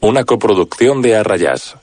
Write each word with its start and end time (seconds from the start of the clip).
Una 0.00 0.24
coproducción 0.24 1.00
de 1.00 1.16
Arrayás. 1.16 1.76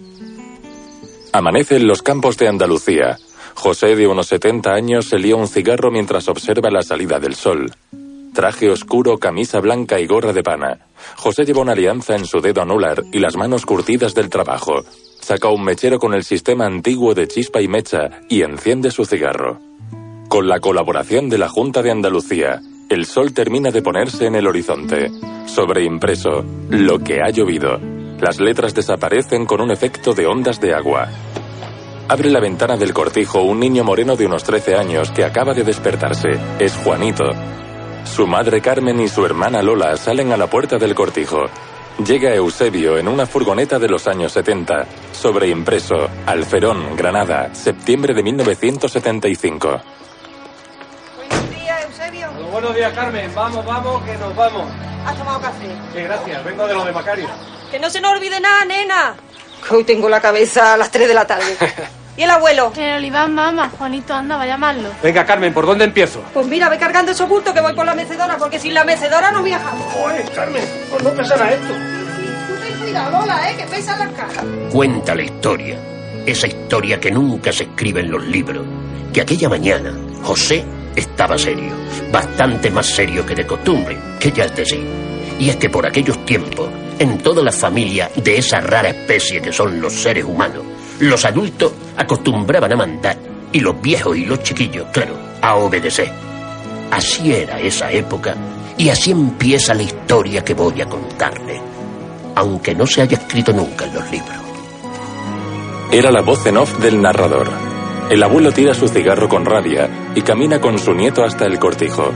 Amanece 1.34 1.78
en 1.78 1.88
los 1.88 2.02
campos 2.02 2.38
de 2.38 2.48
Andalucía. 2.48 3.18
José, 3.56 3.96
de 3.96 4.08
unos 4.08 4.28
70 4.28 4.72
años, 4.72 5.06
se 5.10 5.18
lía 5.18 5.36
un 5.36 5.48
cigarro 5.48 5.92
mientras 5.92 6.28
observa 6.28 6.70
la 6.70 6.84
salida 6.84 7.20
del 7.20 7.36
sol. 7.36 7.72
Traje 8.34 8.70
oscuro, 8.70 9.18
camisa 9.18 9.60
blanca 9.60 10.00
y 10.00 10.08
gorra 10.08 10.34
de 10.34 10.44
pana. 10.44 10.88
José 11.18 11.46
lleva 11.46 11.62
una 11.62 11.74
alianza 11.74 12.16
en 12.16 12.26
su 12.26 12.40
dedo 12.40 12.62
anular 12.62 13.04
y 13.12 13.20
las 13.20 13.36
manos 13.36 13.66
curtidas 13.66 14.14
del 14.14 14.30
trabajo. 14.30 14.84
Saca 15.20 15.50
un 15.50 15.64
mechero 15.64 16.00
con 16.00 16.14
el 16.14 16.24
sistema 16.24 16.66
antiguo 16.66 17.14
de 17.14 17.28
chispa 17.28 17.62
y 17.62 17.68
mecha 17.68 18.22
y 18.30 18.44
enciende 18.44 18.92
su 18.92 19.06
cigarro. 19.06 19.60
Con 20.30 20.48
la 20.48 20.60
colaboración 20.60 21.28
de 21.28 21.38
la 21.40 21.50
Junta 21.50 21.82
de 21.82 21.92
Andalucía, 21.92 22.62
el 22.92 23.06
sol 23.06 23.34
termina 23.34 23.72
de 23.72 23.82
ponerse 23.82 24.26
en 24.26 24.36
el 24.36 24.46
horizonte. 24.46 25.10
Sobreimpreso, 25.46 26.44
lo 26.70 27.00
que 27.00 27.22
ha 27.22 27.30
llovido. 27.30 27.80
Las 28.20 28.42
letras 28.42 28.76
desaparecen 28.76 29.46
con 29.46 29.62
un 29.62 29.72
efecto 29.72 30.14
de 30.14 30.28
ondas 30.28 30.60
de 30.60 30.74
agua. 30.74 31.08
Abre 32.10 32.30
la 32.30 32.42
ventana 32.42 32.76
del 32.76 32.94
cortijo 32.94 33.44
un 33.44 33.62
niño 33.62 33.86
moreno 33.86 34.18
de 34.18 34.26
unos 34.26 34.44
13 34.44 34.76
años 34.76 35.10
que 35.12 35.24
acaba 35.24 35.54
de 35.54 35.64
despertarse. 35.64 36.32
Es 36.60 36.76
Juanito. 36.84 37.24
Su 38.04 38.28
madre 38.28 38.60
Carmen 38.60 39.00
y 39.00 39.08
su 39.08 39.26
hermana 39.26 39.62
Lola 39.62 39.96
salen 39.96 40.34
a 40.34 40.38
la 40.38 40.50
puerta 40.50 40.78
del 40.78 40.94
cortijo. 40.94 41.46
Llega 42.06 42.36
Eusebio 42.36 42.98
en 42.98 43.08
una 43.08 43.26
furgoneta 43.26 43.80
de 43.80 43.88
los 43.88 44.06
años 44.06 44.34
70. 44.34 44.86
Sobreimpreso, 45.14 46.10
Alferón, 46.26 46.98
Granada, 46.98 47.56
septiembre 47.56 48.14
de 48.14 48.24
1975. 48.24 49.82
Buenos 52.62 52.78
días, 52.78 52.94
Carmen. 52.94 53.32
Vamos, 53.34 53.66
vamos, 53.66 54.04
que 54.04 54.16
nos 54.20 54.36
vamos. 54.36 54.72
¿Has 55.04 55.18
tomado 55.18 55.42
café? 55.42 55.66
Sí, 55.96 56.02
gracias. 56.04 56.44
Vengo 56.44 56.68
de 56.68 56.76
lo 56.76 56.86
de 56.86 56.92
Macario. 56.92 57.28
Que 57.72 57.80
no 57.80 57.90
se 57.90 58.00
nos 58.00 58.12
olvide 58.12 58.40
nada, 58.40 58.66
nena. 58.66 59.16
Que 59.68 59.76
hoy 59.76 59.84
tengo 59.84 60.08
la 60.08 60.22
cabeza 60.22 60.76
a 60.76 60.78
las 60.78 60.92
3 60.92 61.08
de 61.08 61.14
la 61.16 61.26
tarde. 61.26 61.58
¿Y 62.18 62.22
el 62.22 62.30
abuelo? 62.30 62.72
El 62.78 62.98
Oliván, 62.98 63.34
mamá. 63.34 63.72
Juanito, 63.76 64.14
anda, 64.14 64.38
va 64.38 64.44
a 64.44 64.46
llamarlo. 64.46 64.90
Venga, 65.02 65.26
Carmen, 65.26 65.52
¿por 65.56 65.66
dónde 65.66 65.86
empiezo? 65.86 66.22
Pues 66.36 66.46
mira, 66.46 66.70
ve 66.70 66.78
cargando 66.78 67.14
esos 67.14 67.28
bultos 67.28 67.52
que 67.52 67.62
voy 67.62 67.74
por 67.74 67.84
la 67.84 67.96
mecedora, 67.96 68.38
porque 68.38 68.60
sin 68.60 68.76
la 68.76 68.84
mecedora 68.84 69.32
no 69.32 69.42
viajamos. 69.42 69.96
Oye, 69.96 70.24
Carmen, 70.36 70.64
pues 70.92 71.04
no 71.04 71.10
pesará 71.14 71.52
esto. 71.52 71.74
Tú 71.74 72.54
ten 72.64 72.80
cuidado, 72.80 73.22
Lola, 73.22 73.50
eh, 73.50 73.58
que 73.58 73.66
pesan 73.66 73.98
las 73.98 74.10
cajas. 74.10 74.46
Cuenta 74.72 75.16
la 75.16 75.24
historia, 75.24 75.80
esa 76.28 76.46
historia 76.46 77.00
que 77.00 77.10
nunca 77.10 77.52
se 77.52 77.64
escribe 77.64 78.02
en 78.02 78.12
los 78.12 78.24
libros, 78.24 78.68
que 79.12 79.22
aquella 79.22 79.50
mañana 79.50 79.92
José 80.22 80.64
estaba 80.96 81.38
serio, 81.38 81.74
bastante 82.12 82.70
más 82.70 82.86
serio 82.86 83.26
que 83.26 83.36
de 83.36 83.46
costumbre, 83.48 83.98
que 84.20 84.32
ya 84.32 84.46
es 84.46 84.56
decir. 84.56 84.86
Y 85.40 85.50
es 85.50 85.56
que 85.56 85.70
por 85.70 85.86
aquellos 85.86 86.24
tiempos, 86.26 86.70
en 87.00 87.18
toda 87.18 87.42
la 87.44 87.52
familia 87.52 88.10
de 88.16 88.38
esa 88.38 88.60
rara 88.60 88.90
especie 88.90 89.42
que 89.42 89.52
son 89.52 89.82
los 89.82 89.94
seres 89.94 90.24
humanos, 90.24 90.64
los 91.00 91.26
adultos 91.26 91.72
acostumbraban 91.98 92.74
a 92.74 92.78
mandar 92.78 93.18
y 93.52 93.60
los 93.60 93.82
viejos 93.82 94.18
y 94.18 94.26
los 94.26 94.44
chiquillos, 94.44 94.88
claro, 94.92 95.16
a 95.42 95.56
obedecer. 95.56 96.12
Así 96.92 97.34
era 97.34 97.60
esa 97.60 97.92
época 97.92 98.36
y 98.78 98.90
así 98.90 99.12
empieza 99.12 99.74
la 99.74 99.84
historia 99.84 100.44
que 100.44 100.54
voy 100.54 100.82
a 100.82 100.86
contarle, 100.86 101.62
aunque 102.36 102.76
no 102.76 102.86
se 102.86 103.02
haya 103.02 103.18
escrito 103.18 103.52
nunca 103.54 103.86
en 103.86 103.94
los 103.96 104.12
libros. 104.12 104.38
Era 105.92 106.12
la 106.12 106.22
voz 106.22 106.46
en 106.46 106.58
off 106.58 106.78
del 106.80 107.02
narrador. 107.02 107.71
El 108.12 108.22
abuelo 108.24 108.52
tira 108.52 108.74
su 108.74 108.90
cigarro 108.90 109.30
con 109.30 109.46
rabia 109.46 109.90
y 110.14 110.22
camina 110.22 110.60
con 110.60 110.78
su 110.78 110.94
nieto 110.94 111.24
hasta 111.24 111.46
el 111.46 111.60
cortijo. 111.60 112.12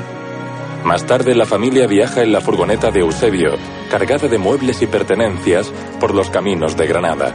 Más 0.83 1.05
tarde 1.05 1.33
la 1.33 1.45
familia 1.45 1.87
viaja 1.87 2.21
en 2.21 2.33
la 2.33 2.41
furgoneta 2.41 2.91
de 2.91 2.99
Eusebio, 2.99 3.52
cargada 3.89 4.27
de 4.27 4.37
muebles 4.37 4.81
y 4.81 4.87
pertenencias, 4.87 5.71
por 5.97 6.13
los 6.13 6.29
caminos 6.29 6.75
de 6.75 6.87
Granada. 6.87 7.33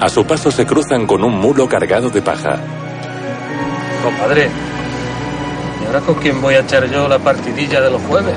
A 0.00 0.08
su 0.08 0.24
paso 0.24 0.50
se 0.50 0.64
cruzan 0.64 1.06
con 1.06 1.22
un 1.22 1.34
mulo 1.38 1.68
cargado 1.68 2.08
de 2.08 2.22
paja. 2.22 2.58
Compadre, 4.02 4.48
¿y 5.82 5.86
ahora 5.86 6.00
con 6.00 6.14
quién 6.14 6.40
voy 6.40 6.54
a 6.54 6.60
echar 6.60 6.90
yo 6.90 7.06
la 7.06 7.18
partidilla 7.18 7.82
de 7.82 7.90
los 7.90 8.00
jueves? 8.00 8.34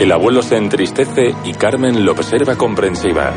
El 0.00 0.10
abuelo 0.10 0.42
se 0.42 0.56
entristece 0.56 1.36
y 1.44 1.52
Carmen 1.52 2.04
lo 2.04 2.10
observa 2.10 2.56
comprensiva. 2.56 3.32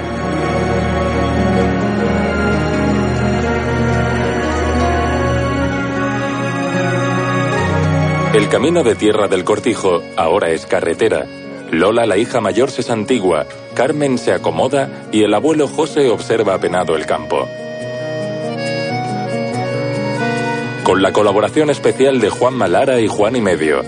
El 8.38 8.50
camino 8.50 8.84
de 8.84 8.94
tierra 8.94 9.28
del 9.28 9.44
cortijo 9.44 10.04
ahora 10.16 10.52
es 10.52 10.68
carretera. 10.68 11.26
Lola, 11.72 12.06
la 12.06 12.18
hija 12.18 12.40
mayor, 12.40 12.70
se 12.70 12.84
santigua, 12.84 13.48
Carmen 13.74 14.20
se 14.20 14.32
acomoda 14.32 15.08
y 15.12 15.24
el 15.24 15.34
abuelo 15.34 15.68
José 15.68 16.12
observa 16.12 16.54
apenado 16.54 16.96
el 16.96 17.08
campo. 17.08 17.48
Con 20.84 21.02
la 21.02 21.12
colaboración 21.12 21.72
especial 21.72 22.22
de 22.22 22.30
Juan 22.30 22.54
Malara 22.54 23.00
y 23.00 23.08
Juan 23.08 23.36
y 23.36 23.42
Medio. 23.42 23.82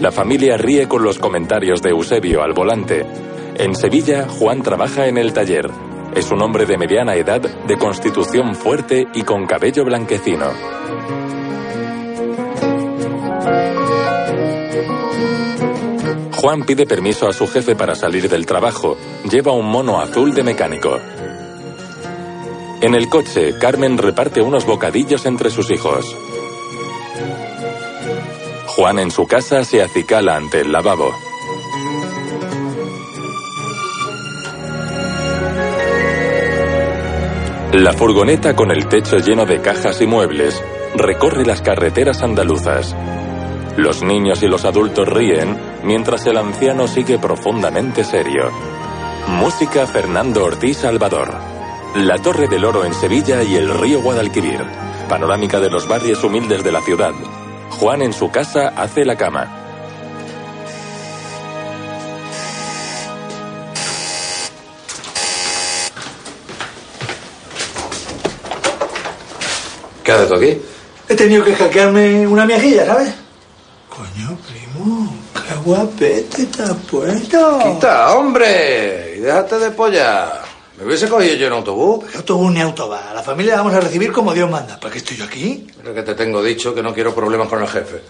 La 0.00 0.10
familia 0.10 0.56
ríe 0.56 0.88
con 0.88 1.02
los 1.02 1.18
comentarios 1.18 1.82
de 1.82 1.90
Eusebio 1.90 2.42
al 2.42 2.54
volante. 2.54 3.04
En 3.58 3.74
Sevilla, 3.74 4.26
Juan 4.26 4.62
trabaja 4.62 5.08
en 5.08 5.18
el 5.18 5.34
taller. 5.34 5.68
Es 6.16 6.30
un 6.30 6.40
hombre 6.40 6.64
de 6.64 6.78
mediana 6.78 7.16
edad, 7.16 7.42
de 7.42 7.76
constitución 7.76 8.54
fuerte 8.54 9.06
y 9.12 9.24
con 9.24 9.44
cabello 9.44 9.84
blanquecino. 9.84 10.46
Juan 16.44 16.62
pide 16.66 16.84
permiso 16.84 17.26
a 17.26 17.32
su 17.32 17.46
jefe 17.46 17.74
para 17.74 17.94
salir 17.94 18.28
del 18.28 18.44
trabajo. 18.44 18.98
Lleva 19.30 19.52
un 19.52 19.64
mono 19.64 19.98
azul 19.98 20.34
de 20.34 20.42
mecánico. 20.42 21.00
En 22.82 22.94
el 22.94 23.08
coche, 23.08 23.54
Carmen 23.58 23.96
reparte 23.96 24.42
unos 24.42 24.66
bocadillos 24.66 25.24
entre 25.24 25.48
sus 25.48 25.70
hijos. 25.70 26.04
Juan 28.76 28.98
en 28.98 29.10
su 29.10 29.26
casa 29.26 29.64
se 29.64 29.80
acicala 29.80 30.36
ante 30.36 30.60
el 30.60 30.70
lavabo. 30.70 31.14
La 37.72 37.94
furgoneta 37.94 38.54
con 38.54 38.70
el 38.70 38.86
techo 38.86 39.16
lleno 39.16 39.46
de 39.46 39.62
cajas 39.62 39.98
y 40.02 40.06
muebles 40.06 40.62
recorre 40.94 41.46
las 41.46 41.62
carreteras 41.62 42.22
andaluzas. 42.22 42.94
Los 43.76 44.04
niños 44.04 44.40
y 44.44 44.46
los 44.46 44.64
adultos 44.64 45.08
ríen 45.08 45.58
mientras 45.82 46.24
el 46.26 46.36
anciano 46.36 46.86
sigue 46.86 47.18
profundamente 47.18 48.04
serio. 48.04 48.52
Música 49.26 49.84
Fernando 49.88 50.44
Ortiz 50.44 50.78
Salvador. 50.78 51.34
La 51.96 52.16
Torre 52.18 52.46
del 52.46 52.64
Oro 52.64 52.84
en 52.84 52.94
Sevilla 52.94 53.42
y 53.42 53.56
el 53.56 53.68
río 53.76 54.00
Guadalquivir. 54.00 54.60
Panorámica 55.08 55.58
de 55.58 55.70
los 55.70 55.88
barrios 55.88 56.22
humildes 56.22 56.62
de 56.62 56.70
la 56.70 56.82
ciudad. 56.82 57.10
Juan 57.80 58.02
en 58.02 58.12
su 58.12 58.30
casa 58.30 58.68
hace 58.76 59.04
la 59.04 59.16
cama. 59.16 59.60
¿Qué 70.04 70.12
haces 70.12 70.32
aquí? 70.32 70.62
He 71.08 71.16
tenido 71.16 71.44
que 71.44 71.56
hackearme 71.56 72.24
una 72.28 72.46
miajilla, 72.46 72.86
¿sabes? 72.86 73.23
Coño, 73.96 74.36
primo, 74.48 75.14
qué 75.32 75.54
guapete 75.64 76.46
te 76.46 76.62
has 76.62 76.74
puesto. 76.90 77.58
¡Quita, 77.62 78.14
hombre! 78.16 79.14
Y 79.16 79.20
déjate 79.20 79.58
de 79.58 79.70
polla. 79.70 80.42
Me 80.76 80.84
hubiese 80.84 81.08
cogido 81.08 81.36
yo 81.36 81.46
en 81.46 81.52
autobús. 81.52 82.04
¿Qué 82.10 82.16
autobús 82.16 82.52
ni 82.52 82.60
autobús? 82.60 82.96
A 82.96 83.14
la 83.14 83.22
familia 83.22 83.52
la 83.52 83.62
vamos 83.62 83.74
a 83.74 83.80
recibir 83.80 84.10
como 84.10 84.34
Dios 84.34 84.50
manda. 84.50 84.80
¿Para 84.80 84.92
qué 84.92 84.98
estoy 84.98 85.16
yo 85.16 85.24
aquí? 85.24 85.68
Pero 85.76 85.94
que 85.94 86.02
te 86.02 86.16
tengo 86.16 86.42
dicho 86.42 86.74
que 86.74 86.82
no 86.82 86.92
quiero 86.92 87.14
problemas 87.14 87.46
con 87.48 87.62
el 87.62 87.68
jefe. 87.68 88.02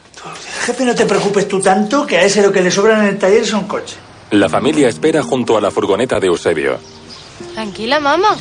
Jefe, 0.64 0.84
no 0.86 0.94
te 0.94 1.04
preocupes 1.04 1.46
tú 1.46 1.60
tanto, 1.60 2.06
que 2.06 2.16
a 2.16 2.22
ese 2.22 2.40
lo 2.40 2.50
que 2.50 2.62
le 2.62 2.70
sobran 2.70 3.02
en 3.02 3.08
el 3.08 3.18
taller 3.18 3.44
son 3.44 3.64
coches. 3.64 3.98
La 4.30 4.48
familia 4.48 4.88
espera 4.88 5.22
junto 5.22 5.58
a 5.58 5.60
la 5.60 5.70
furgoneta 5.70 6.18
de 6.18 6.28
Eusebio. 6.28 6.78
Tranquila, 7.52 8.00
mamá. 8.00 8.38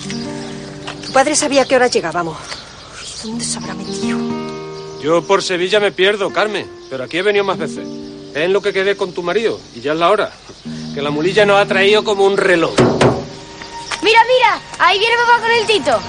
Tu 1.06 1.12
padre 1.12 1.36
sabía 1.36 1.64
a 1.64 1.66
qué 1.66 1.76
hora 1.76 1.88
llegábamos. 1.88 2.38
¿Dónde 3.22 3.44
se 3.44 3.58
habrá 3.58 3.74
metido? 3.74 4.23
Yo 5.04 5.22
por 5.22 5.44
Sevilla 5.44 5.82
me 5.82 5.92
pierdo, 5.92 6.32
Carmen, 6.32 6.66
pero 6.90 7.04
aquí 7.04 7.18
he 7.18 7.22
venido 7.22 7.44
más 7.44 7.58
veces. 7.58 7.86
Es 8.34 8.38
en 8.38 8.54
lo 8.54 8.62
que 8.62 8.72
quedé 8.72 8.96
con 8.96 9.12
tu 9.12 9.22
marido, 9.22 9.60
y 9.76 9.82
ya 9.82 9.92
es 9.92 10.00
la 10.00 10.10
hora. 10.10 10.32
Que 10.96 11.02
la 11.02 11.10
mulilla 11.10 11.46
nos 11.46 11.60
ha 11.60 11.66
traído 11.66 12.06
como 12.06 12.24
un 12.24 12.38
reloj. 12.38 12.74
Mira, 14.02 14.20
mira, 14.24 14.62
ahí 14.80 14.98
viene 15.00 15.16
papá 15.18 15.42
con 15.42 15.52
el 15.52 15.66
Tito. 15.68 16.00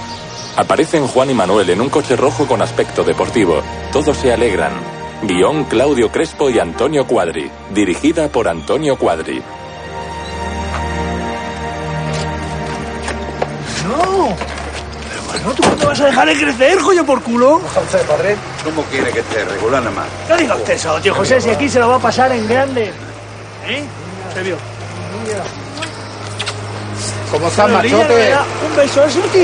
Aparecen 0.55 1.07
Juan 1.07 1.29
y 1.29 1.33
Manuel 1.33 1.69
en 1.71 1.81
un 1.81 1.89
coche 1.89 2.15
rojo 2.15 2.47
con 2.47 2.61
aspecto 2.61 3.03
deportivo. 3.03 3.61
Todos 3.91 4.15
se 4.15 4.31
alegran. 4.31 4.71
Guión 5.23 5.65
Claudio 5.65 6.09
Crespo 6.09 6.49
y 6.49 6.59
Antonio 6.59 7.05
Cuadri. 7.05 7.51
Dirigida 7.73 8.29
por 8.29 8.47
Antonio 8.47 8.97
Cuadri. 8.97 9.43
No. 13.89 14.54
¿No? 15.45 15.53
¿Tú 15.53 15.61
cuándo 15.61 15.85
vas 15.87 16.01
a 16.01 16.05
dejar 16.07 16.27
de 16.27 16.33
crecer, 16.33 16.79
joyo 16.79 17.05
por 17.05 17.21
culo? 17.21 17.57
usted, 17.57 18.01
padre? 18.07 18.35
¿Cómo 18.63 18.81
quiere 18.83 19.11
que 19.11 19.19
esté 19.19 19.45
regular 19.45 19.83
nada 19.83 19.95
más? 19.95 20.07
No 20.27 20.35
diga 20.37 20.55
usted 20.55 20.73
eso, 20.73 20.99
tío 21.01 21.13
José, 21.13 21.39
si 21.39 21.51
aquí 21.51 21.69
se 21.69 21.79
lo 21.79 21.87
va 21.87 21.95
a 21.97 21.99
pasar 21.99 22.31
en 22.31 22.47
grande. 22.47 22.91
¿Eh? 23.67 23.83
Se 24.33 24.41
vio. 24.41 24.57
¿Cómo 27.31 27.47
está, 27.47 27.67
machote? 27.67 28.33
Un 28.69 28.75
beso 28.75 29.03
a 29.03 29.09
su 29.09 29.21
tío. 29.21 29.43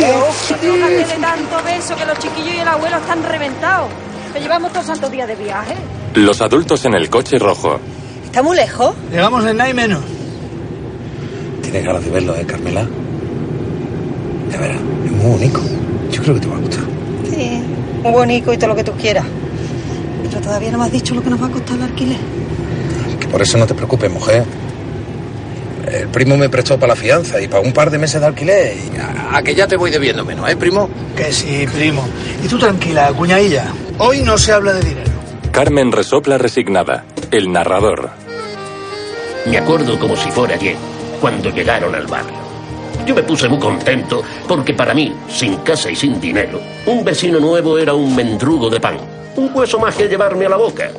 Déjate 0.62 1.06
de 1.06 1.22
tanto 1.22 1.64
beso 1.64 1.96
que 1.96 2.06
los 2.06 2.18
chiquillos 2.18 2.56
y 2.56 2.60
el 2.60 2.68
abuelo 2.68 2.98
están 2.98 3.24
reventados. 3.24 3.90
Te 4.34 4.40
llevamos 4.40 4.72
todos 4.72 4.88
santos 4.88 5.12
días 5.12 5.28
de 5.28 5.36
viaje. 5.36 5.76
Los 6.16 6.42
adultos 6.42 6.84
en 6.86 6.96
el 6.96 7.10
coche 7.10 7.38
rojo. 7.38 7.80
¿Está 8.26 8.42
muy 8.42 8.56
lejos? 8.56 8.96
Llegamos 9.12 9.46
en 9.46 9.58
nada 9.58 9.70
y 9.70 9.74
menos. 9.74 10.02
Tienes 11.62 11.86
ganas 11.86 12.04
de 12.04 12.10
verlo, 12.10 12.36
¿eh, 12.36 12.46
Carmela? 12.46 12.88
Ya 14.52 14.58
verás, 14.58 14.78
es 15.06 15.12
muy 15.12 15.32
bonito. 15.32 15.60
Yo 16.12 16.22
creo 16.22 16.36
que 16.36 16.42
te 16.42 16.48
va 16.48 16.56
a 16.56 16.60
gustar. 16.60 16.84
Sí, 17.30 17.62
muy 18.04 18.12
bonito 18.12 18.54
y 18.54 18.58
todo 18.58 18.70
lo 18.70 18.76
que 18.76 18.84
tú 18.84 18.92
quieras. 18.94 19.26
Pero 20.30 20.42
todavía 20.42 20.72
no 20.72 20.78
me 20.78 20.86
has 20.86 20.92
dicho 20.92 21.16
lo 21.16 21.22
que 21.24 21.30
nos 21.30 21.42
va 21.42 21.48
a 21.48 21.50
costar 21.52 21.78
el 21.78 21.84
alquiler. 21.84 22.18
Que 23.20 23.28
por 23.28 23.42
eso 23.42 23.58
no 23.58 23.66
te 23.66 23.74
preocupes, 23.74 24.12
mujer. 24.12 24.44
El 25.92 26.08
primo 26.08 26.38
me 26.38 26.48
prestó 26.48 26.78
para 26.80 26.94
la 26.94 26.96
fianza 26.96 27.42
y 27.42 27.48
para 27.48 27.62
un 27.62 27.74
par 27.74 27.90
de 27.90 27.98
meses 27.98 28.22
de 28.22 28.28
alquiler. 28.28 28.76
Y 28.78 28.98
a, 28.98 29.38
a 29.38 29.44
que 29.44 29.56
ya 29.56 29.68
te 29.68 29.76
voy 29.76 29.92
debiendo 29.92 30.24
menos, 30.24 30.50
¿eh, 30.50 30.56
primo? 30.56 30.90
Que 31.16 31.32
sí, 31.34 31.66
primo. 31.74 32.08
Y 32.44 32.48
tú 32.48 32.58
tranquila, 32.58 33.12
cuñadilla. 33.14 33.66
Hoy 33.98 34.22
no 34.22 34.38
se 34.38 34.52
habla 34.54 34.74
de 34.74 34.82
dinero. 34.82 35.12
Carmen 35.52 35.92
resopla 35.92 36.38
resignada. 36.38 37.04
El 37.32 37.52
narrador. 37.52 38.10
Me 39.46 39.58
acuerdo 39.58 40.00
como 40.00 40.16
si 40.16 40.30
fuera 40.32 40.56
ayer, 40.56 40.76
cuando 41.20 41.50
llegaron 41.50 41.96
al 41.96 42.08
barrio. 42.08 42.41
Yo 43.06 43.16
me 43.16 43.24
puse 43.24 43.50
muy 43.50 43.60
contento 43.60 44.22
porque 44.48 44.74
para 44.74 44.94
mí, 44.94 45.14
sin 45.28 45.58
casa 45.58 45.90
y 45.90 45.96
sin 45.96 46.20
dinero, 46.22 46.62
un 46.86 47.04
vecino 47.04 47.40
nuevo 47.40 47.78
era 47.78 47.94
un 47.94 48.16
mendrugo 48.16 48.70
de 48.70 48.80
pan. 48.80 48.98
Un 49.36 49.50
hueso 49.54 49.80
más 49.80 49.96
que 49.96 50.08
llevarme 50.08 50.46
a 50.46 50.50
la 50.50 50.58
boca. 50.58 50.92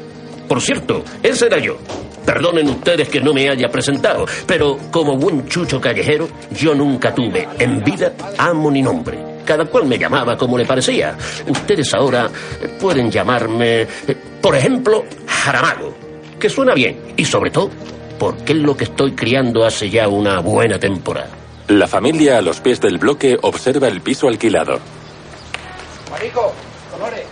Por 0.49 0.61
cierto, 0.61 1.03
ese 1.23 1.47
era 1.47 1.59
yo. 1.59 1.77
Perdonen 2.25 2.69
ustedes 2.69 3.09
que 3.09 3.21
no 3.21 3.33
me 3.33 3.49
haya 3.49 3.69
presentado, 3.69 4.27
pero 4.47 4.79
como 4.91 5.17
buen 5.17 5.47
chucho 5.49 5.81
callejero, 5.81 6.29
yo 6.53 6.75
nunca 6.75 7.15
tuve 7.15 7.49
en 7.59 7.83
vida 7.83 8.13
amo 8.39 8.71
ni 8.71 8.83
nombre. 8.83 9.19
Cada 9.45 9.65
cual 9.65 9.87
me 9.87 9.99
llamaba 9.99 10.37
como 10.37 10.57
le 10.57 10.65
parecía. 10.65 11.17
Ustedes 11.49 11.93
ahora 11.95 12.31
pueden 12.81 13.11
llamarme, 13.11 13.87
por 14.41 14.55
ejemplo, 14.55 15.05
Jaramago, 15.27 15.95
que 16.39 16.49
suena 16.49 16.75
bien, 16.75 17.15
y 17.17 17.25
sobre 17.25 17.51
todo, 17.51 17.71
porque 18.19 18.53
es 18.53 18.59
lo 18.59 18.77
que 18.77 18.85
estoy 18.85 19.13
criando 19.13 19.65
hace 19.65 19.91
ya 19.91 20.07
una 20.09 20.41
buena 20.41 20.79
temporada. 20.79 21.42
La 21.69 21.87
familia 21.87 22.39
a 22.39 22.43
los 22.43 22.61
pies 22.61 22.81
del 22.81 22.99
bloque 22.99 23.39
observa 23.41 23.89
el 23.89 24.01
piso 24.01 24.29
alquilado. 24.29 24.79
Marico, 26.11 26.53
Dolores. 26.91 27.27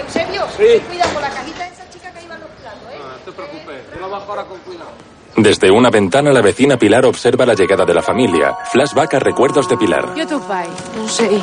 Eusebio, 0.00 0.42
Sí. 0.56 0.80
cuida 0.88 1.04
con 1.12 1.22
la 1.22 1.30
cajita 1.30 1.64
de 1.64 1.70
esa 1.70 1.90
chica 1.90 2.10
que 2.12 2.24
iba 2.24 2.36
los 2.38 2.48
platos, 2.48 2.92
¿eh? 2.92 2.98
No 2.98 3.16
te 3.24 3.32
preocupes, 3.32 3.76
yo 3.94 4.00
la 4.00 4.06
bajo 4.06 4.30
ahora 4.32 4.44
con 4.44 4.58
cuidado. 4.60 4.90
Desde 5.36 5.70
una 5.70 5.90
ventana 5.90 6.32
la 6.32 6.40
vecina 6.40 6.76
Pilar 6.76 7.04
observa 7.06 7.46
la 7.46 7.54
llegada 7.54 7.84
de 7.84 7.94
la 7.94 8.02
familia. 8.02 8.56
Flashback 8.72 9.14
a 9.14 9.18
recuerdos 9.20 9.68
de 9.68 9.76
Pilar. 9.76 10.14
Jo 10.16 10.26
t'ho 10.26 10.40
faig. 10.40 10.68
No 10.96 11.08
sé. 11.08 11.40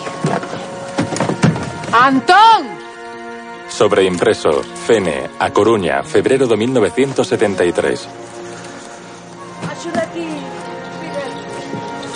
Anton! 1.91 2.67
Sobreimpreso. 3.69 4.61
Fene, 4.85 5.29
A 5.39 5.49
Coruña, 5.51 6.03
febrero 6.03 6.45
de 6.47 6.57
1973. 6.57 8.07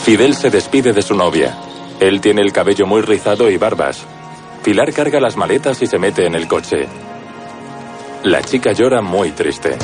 Fidel 0.03 0.35
se 0.35 0.49
despide 0.49 0.93
de 0.93 1.01
su 1.01 1.13
novia. 1.13 1.57
Él 1.99 2.21
tiene 2.21 2.41
el 2.41 2.51
cabello 2.51 2.85
muy 2.85 3.01
rizado 3.01 3.49
y 3.49 3.57
barbas. 3.57 4.05
Pilar 4.63 4.91
carga 4.93 5.19
las 5.19 5.37
maletas 5.37 5.81
y 5.81 5.87
se 5.87 5.99
mete 5.99 6.25
en 6.25 6.35
el 6.35 6.47
coche. 6.47 6.87
La 8.23 8.41
chica 8.41 8.71
llora 8.71 9.01
muy 9.01 9.31
triste. 9.31 9.77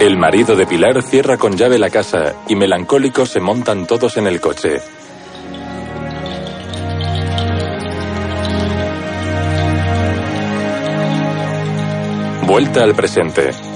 El 0.00 0.16
marido 0.16 0.56
de 0.56 0.66
Pilar 0.66 1.02
cierra 1.02 1.36
con 1.38 1.56
llave 1.56 1.78
la 1.78 1.88
casa 1.88 2.34
y 2.48 2.56
melancólicos 2.56 3.30
se 3.30 3.40
montan 3.40 3.86
todos 3.86 4.16
en 4.16 4.26
el 4.26 4.40
coche. 4.40 4.80
Vuelta 12.46 12.82
al 12.82 12.94
presente. 12.94 13.71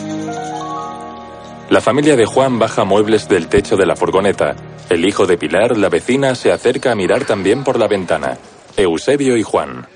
La 1.68 1.80
familia 1.80 2.14
de 2.14 2.26
Juan 2.26 2.60
baja 2.60 2.84
muebles 2.84 3.28
del 3.28 3.48
techo 3.48 3.76
de 3.76 3.86
la 3.86 3.96
furgoneta. 3.96 4.54
El 4.88 5.04
hijo 5.04 5.26
de 5.26 5.36
Pilar, 5.36 5.76
la 5.76 5.88
vecina, 5.88 6.36
se 6.36 6.52
acerca 6.52 6.92
a 6.92 6.94
mirar 6.94 7.24
también 7.24 7.64
por 7.64 7.78
la 7.78 7.88
ventana. 7.88 8.38
Eusebio 8.76 9.36
y 9.36 9.42
Juan. 9.42 9.86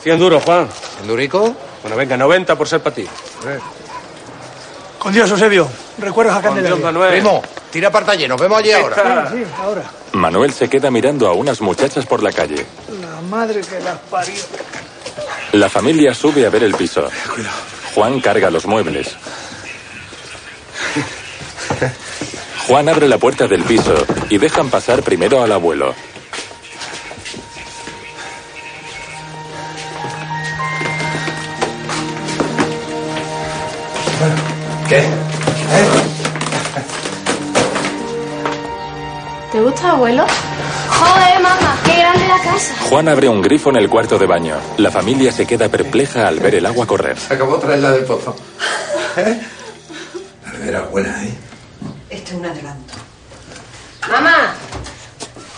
100 0.00 0.18
duros, 0.18 0.44
Juan. 0.44 0.68
¿Endurico? 1.00 1.56
Bueno, 1.82 1.96
venga, 1.96 2.16
90 2.16 2.56
por 2.56 2.68
ser 2.68 2.82
para 2.82 2.94
ti. 2.94 3.06
Con 4.98 5.12
Dios, 5.12 5.28
Eusebio. 5.30 5.68
Recuerdos 5.98 6.36
a 6.36 6.42
Candelaria. 6.42 6.76
Manuel. 6.76 7.10
Primo, 7.10 7.42
tira 7.72 7.90
para 7.90 8.06
taller, 8.06 8.28
nos 8.28 8.40
vemos 8.40 8.58
allí 8.58 8.72
ahora. 8.72 9.30
Sí, 9.30 9.44
ahora. 9.60 9.82
Manuel 10.12 10.52
se 10.52 10.68
queda 10.68 10.90
mirando 10.90 11.26
a 11.26 11.32
unas 11.32 11.60
muchachas 11.60 12.06
por 12.06 12.22
la 12.22 12.30
calle. 12.32 12.64
La 13.00 13.20
madre 13.22 13.60
que 13.60 13.80
las 13.80 13.98
parió. 14.10 14.34
La 15.52 15.68
familia 15.68 16.14
sube 16.14 16.46
a 16.46 16.50
ver 16.50 16.62
el 16.62 16.74
piso. 16.74 17.08
Juan 17.94 18.20
carga 18.20 18.50
los 18.50 18.66
muebles. 18.66 19.16
Juan 22.66 22.88
abre 22.88 23.08
la 23.08 23.18
puerta 23.18 23.46
del 23.46 23.62
piso 23.62 23.94
y 24.30 24.38
dejan 24.38 24.70
pasar 24.70 25.02
primero 25.02 25.42
al 25.42 25.52
abuelo. 25.52 25.94
¿Qué? 34.88 35.33
¿Te 39.54 39.60
gusta, 39.60 39.90
abuelo? 39.90 40.26
Joder, 40.88 41.40
mamá, 41.40 41.78
qué 41.84 41.96
grande 41.96 42.26
la 42.26 42.42
casa. 42.42 42.74
Juan 42.88 43.08
abre 43.08 43.28
un 43.28 43.40
grifo 43.40 43.70
en 43.70 43.76
el 43.76 43.88
cuarto 43.88 44.18
de 44.18 44.26
baño. 44.26 44.56
La 44.78 44.90
familia 44.90 45.30
se 45.30 45.46
queda 45.46 45.68
perpleja 45.68 46.26
al 46.26 46.40
ver 46.40 46.56
el 46.56 46.66
agua 46.66 46.88
correr. 46.88 47.16
Acabó 47.30 47.54
de 47.54 47.60
traerla 47.60 47.92
del 47.92 48.04
pozo. 48.04 48.34
¿Eh? 49.16 49.40
La 50.44 50.52
nevera 50.54 50.80
buena, 50.90 51.24
¿eh? 51.24 51.32
Este 52.10 52.32
es 52.32 52.36
un 52.36 52.46
adelanto. 52.46 52.94
Mamá, 54.10 54.54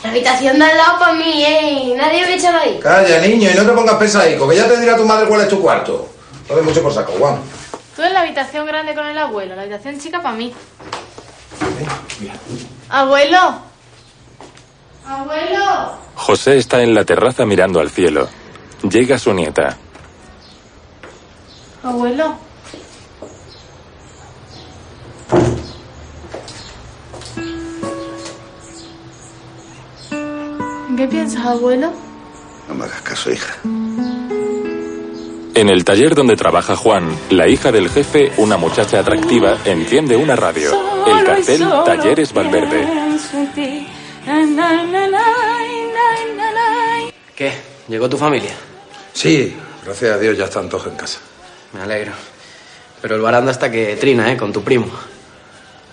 la 0.02 0.10
habitación 0.10 0.58
de 0.58 0.64
al 0.66 0.76
lado 0.76 0.98
para 0.98 1.12
mí, 1.14 1.42
¿eh? 1.42 1.94
Nadie 1.96 2.26
me 2.26 2.34
echaba 2.34 2.60
ahí. 2.60 2.78
Calla, 2.78 3.18
niño, 3.22 3.48
y 3.50 3.54
no 3.54 3.64
te 3.64 3.72
pongas 3.72 3.94
pesadico, 3.94 4.46
que 4.46 4.56
ya 4.56 4.68
te 4.68 4.78
dirá 4.78 4.94
tu 4.94 5.06
madre 5.06 5.26
cuál 5.26 5.40
es 5.40 5.48
tu 5.48 5.58
cuarto. 5.58 6.06
No 6.50 6.54
de 6.54 6.60
mucho 6.60 6.82
por 6.82 6.92
saco, 6.92 7.12
Juan. 7.18 7.38
Tú 7.96 8.02
en 8.02 8.12
la 8.12 8.20
habitación 8.20 8.66
grande 8.66 8.94
con 8.94 9.06
el 9.06 9.16
abuelo, 9.16 9.56
la 9.56 9.62
habitación 9.62 9.98
chica 9.98 10.20
para 10.20 10.36
mí. 10.36 10.52
Abuelo. 12.90 13.65
Abuelo. 15.06 15.98
José 16.14 16.56
está 16.58 16.82
en 16.82 16.94
la 16.94 17.04
terraza 17.04 17.46
mirando 17.46 17.80
al 17.80 17.90
cielo. 17.90 18.28
Llega 18.82 19.18
su 19.18 19.32
nieta. 19.32 19.76
Abuelo. 21.82 22.36
¿En 30.88 30.96
qué 30.96 31.06
piensas, 31.06 31.44
abuelo? 31.44 31.92
No 32.68 32.74
me 32.74 32.84
hagas 32.84 33.02
caso, 33.02 33.30
hija. 33.30 33.54
En 35.54 35.70
el 35.70 35.84
taller 35.84 36.14
donde 36.14 36.36
trabaja 36.36 36.76
Juan, 36.76 37.08
la 37.30 37.48
hija 37.48 37.70
del 37.72 37.88
jefe, 37.88 38.32
una 38.38 38.56
muchacha 38.56 39.00
atractiva, 39.00 39.56
enciende 39.64 40.16
una 40.16 40.36
radio. 40.36 40.70
El 41.06 41.24
cartel 41.24 41.64
Talleres 41.84 42.32
Valverde. 42.32 42.86
¿Qué? 47.36 47.52
¿Llegó 47.86 48.08
tu 48.08 48.18
familia? 48.18 48.56
Sí, 49.12 49.56
gracias 49.84 50.16
a 50.16 50.18
Dios 50.18 50.36
ya 50.36 50.46
están 50.46 50.68
todos 50.68 50.88
en 50.88 50.96
casa. 50.96 51.20
Me 51.72 51.82
alegro. 51.82 52.12
Pero 53.00 53.14
el 53.14 53.22
baranda 53.22 53.52
hasta 53.52 53.70
que 53.70 53.94
trina, 53.96 54.32
¿eh? 54.32 54.36
Con 54.36 54.52
tu 54.52 54.64
primo. 54.64 54.86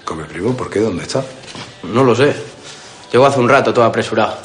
¿Con 0.04 0.18
mi 0.18 0.24
primo? 0.24 0.58
¿Por 0.58 0.70
qué? 0.70 0.80
¿Dónde 0.80 1.04
está? 1.04 1.24
No 1.84 2.04
lo 2.04 2.16
sé. 2.16 2.34
Llegó 3.12 3.28
hace 3.28 3.40
un 3.40 3.50
rato 3.50 3.72
todo 3.72 3.86
apresurado. 3.86 4.40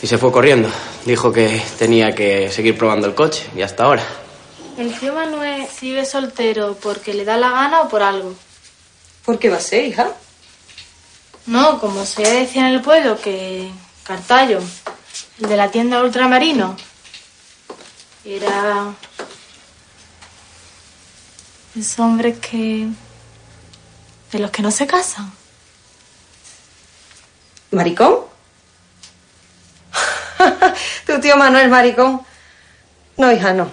Y 0.00 0.06
se 0.06 0.16
fue 0.16 0.32
corriendo. 0.32 0.70
Dijo 1.04 1.30
que 1.32 1.62
tenía 1.78 2.14
que 2.14 2.50
seguir 2.50 2.78
probando 2.78 3.06
el 3.06 3.14
coche. 3.14 3.46
Y 3.54 3.60
hasta 3.60 3.84
ahora. 3.84 4.04
¿El 4.78 4.98
tío 4.98 5.12
Manuel 5.12 5.66
sigue 5.66 6.06
soltero 6.06 6.78
porque 6.82 7.12
le 7.12 7.26
da 7.26 7.36
la 7.36 7.50
gana 7.50 7.82
o 7.82 7.88
por 7.90 8.02
algo? 8.02 8.34
¿Por 9.24 9.38
qué 9.38 9.50
va 9.50 9.58
a 9.58 9.60
ser, 9.60 9.84
hija? 9.84 10.12
No, 11.46 11.80
como 11.80 12.04
se 12.04 12.22
decía 12.22 12.68
en 12.68 12.74
el 12.74 12.80
pueblo 12.80 13.20
que 13.20 13.70
Cartallo, 14.04 14.60
el 15.40 15.48
de 15.48 15.56
la 15.56 15.70
tienda 15.70 16.02
ultramarino, 16.02 16.76
era... 18.24 18.92
Ese 21.74 22.02
hombre 22.02 22.38
que 22.38 22.86
De 24.30 24.38
los 24.38 24.50
que 24.50 24.60
no 24.60 24.70
se 24.70 24.86
casan. 24.86 25.32
¿Maricón? 27.70 28.18
tu 31.06 31.18
tío 31.20 31.36
Manuel 31.36 31.70
maricón. 31.70 32.20
No, 33.16 33.32
hija, 33.32 33.54
no. 33.54 33.70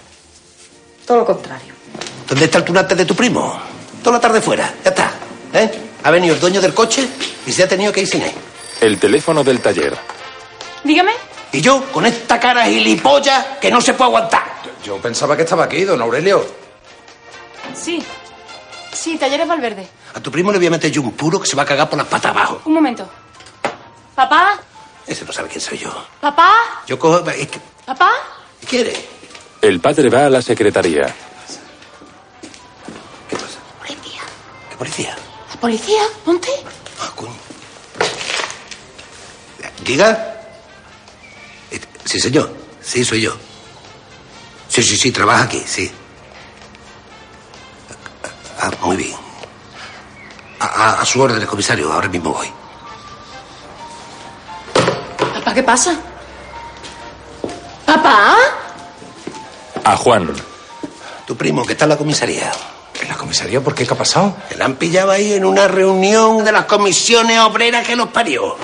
Todo 1.05 1.17
lo 1.17 1.25
contrario. 1.25 1.73
¿Dónde 2.27 2.45
está 2.45 2.59
el 2.59 2.63
tunante 2.63 2.95
de 2.95 3.05
tu 3.05 3.15
primo? 3.15 3.59
Toda 4.01 4.17
la 4.17 4.21
tarde 4.21 4.41
fuera, 4.41 4.73
ya 4.83 4.89
está. 4.89 5.11
¿Eh? 5.53 5.88
Ha 6.03 6.11
venido 6.11 6.35
el 6.35 6.39
dueño 6.41 6.61
del 6.61 6.73
coche 6.73 7.07
y 7.45 7.51
se 7.51 7.63
ha 7.63 7.67
tenido 7.67 7.91
que 7.91 8.01
ir 8.01 8.07
sin 8.07 8.21
él. 8.21 8.31
El 8.81 8.99
teléfono 8.99 9.43
del 9.43 9.59
taller. 9.59 9.97
Dígame. 10.83 11.11
Y 11.51 11.61
yo, 11.61 11.83
con 11.91 12.05
esta 12.05 12.39
cara 12.39 12.65
gilipollas 12.65 13.45
que 13.59 13.69
no 13.71 13.81
se 13.81 13.93
puede 13.93 14.09
aguantar. 14.09 14.43
Yo 14.83 14.97
pensaba 14.97 15.35
que 15.35 15.43
estaba 15.43 15.65
aquí, 15.65 15.83
don 15.83 16.01
Aurelio. 16.01 16.45
Sí. 17.75 18.03
Sí, 18.93 19.17
Talleres 19.17 19.47
Valverde. 19.47 19.87
A 20.13 20.19
tu 20.19 20.31
primo 20.31 20.51
le 20.51 20.57
voy 20.57 20.67
a 20.67 20.71
meter 20.71 20.91
yo 20.91 21.01
un 21.01 21.11
puro 21.11 21.39
que 21.39 21.47
se 21.47 21.55
va 21.55 21.63
a 21.63 21.65
cagar 21.65 21.89
por 21.89 21.97
las 21.97 22.07
patas 22.07 22.31
abajo. 22.31 22.61
Un 22.65 22.73
momento. 22.73 23.07
¿Papá? 24.15 24.59
Ese 25.05 25.25
no 25.25 25.31
sabe 25.31 25.49
quién 25.49 25.61
soy 25.61 25.77
yo. 25.77 25.91
¿Papá? 26.21 26.53
Yo 26.87 26.97
cojo... 26.97 27.27
es 27.29 27.47
que- 27.47 27.59
¿Papá? 27.85 28.11
¿Qué 28.61 28.67
quiere? 28.67 28.93
El 29.61 29.79
padre 29.79 30.09
va 30.09 30.25
a 30.27 30.29
la 30.29 30.41
secretaría. 30.41 31.13
¿Qué 33.29 33.35
policía? 33.35 34.21
¿La 34.71 34.77
policía? 34.77 35.17
Ponte. 36.23 36.49
Ah, 37.01 37.11
coño. 37.15 37.33
Diga. 39.83 40.09
Eh, 41.71 41.79
Sí, 42.05 42.19
señor. 42.19 42.51
Sí, 42.81 43.03
soy 43.05 43.21
yo. 43.21 43.35
Sí, 44.67 44.81
sí, 44.83 44.97
sí, 44.97 45.11
trabaja 45.11 45.43
aquí, 45.43 45.63
sí. 45.67 45.91
Ah, 48.59 48.71
muy 48.81 48.97
bien. 48.97 49.15
A, 50.59 50.65
a- 50.65 51.01
a 51.01 51.05
su 51.05 51.21
orden, 51.21 51.45
comisario. 51.45 51.91
Ahora 51.91 52.07
mismo 52.09 52.33
voy. 52.33 52.51
¿Papá 55.33 55.53
qué 55.53 55.63
pasa? 55.63 55.95
¿Papá? 57.85 58.35
A 59.83 59.95
Juan. 59.97 60.33
Tu 61.25 61.35
primo, 61.37 61.65
que 61.65 61.73
está 61.73 61.85
en 61.85 61.89
la 61.89 61.97
comisaría. 61.97 62.51
¿En 63.01 63.07
la 63.07 63.15
comisaría? 63.15 63.61
¿Por 63.61 63.73
qué? 63.73 63.85
¿Qué 63.85 63.93
ha 63.93 63.97
pasado? 63.97 64.35
Que 64.49 64.55
la 64.55 64.65
han 64.65 64.75
pillado 64.75 65.11
ahí 65.11 65.33
en 65.33 65.45
una 65.45 65.67
reunión 65.67 66.43
de 66.43 66.51
las 66.51 66.65
comisiones 66.65 67.39
obreras 67.39 67.87
que 67.87 67.95
los 67.95 68.09
parió. 68.09 68.57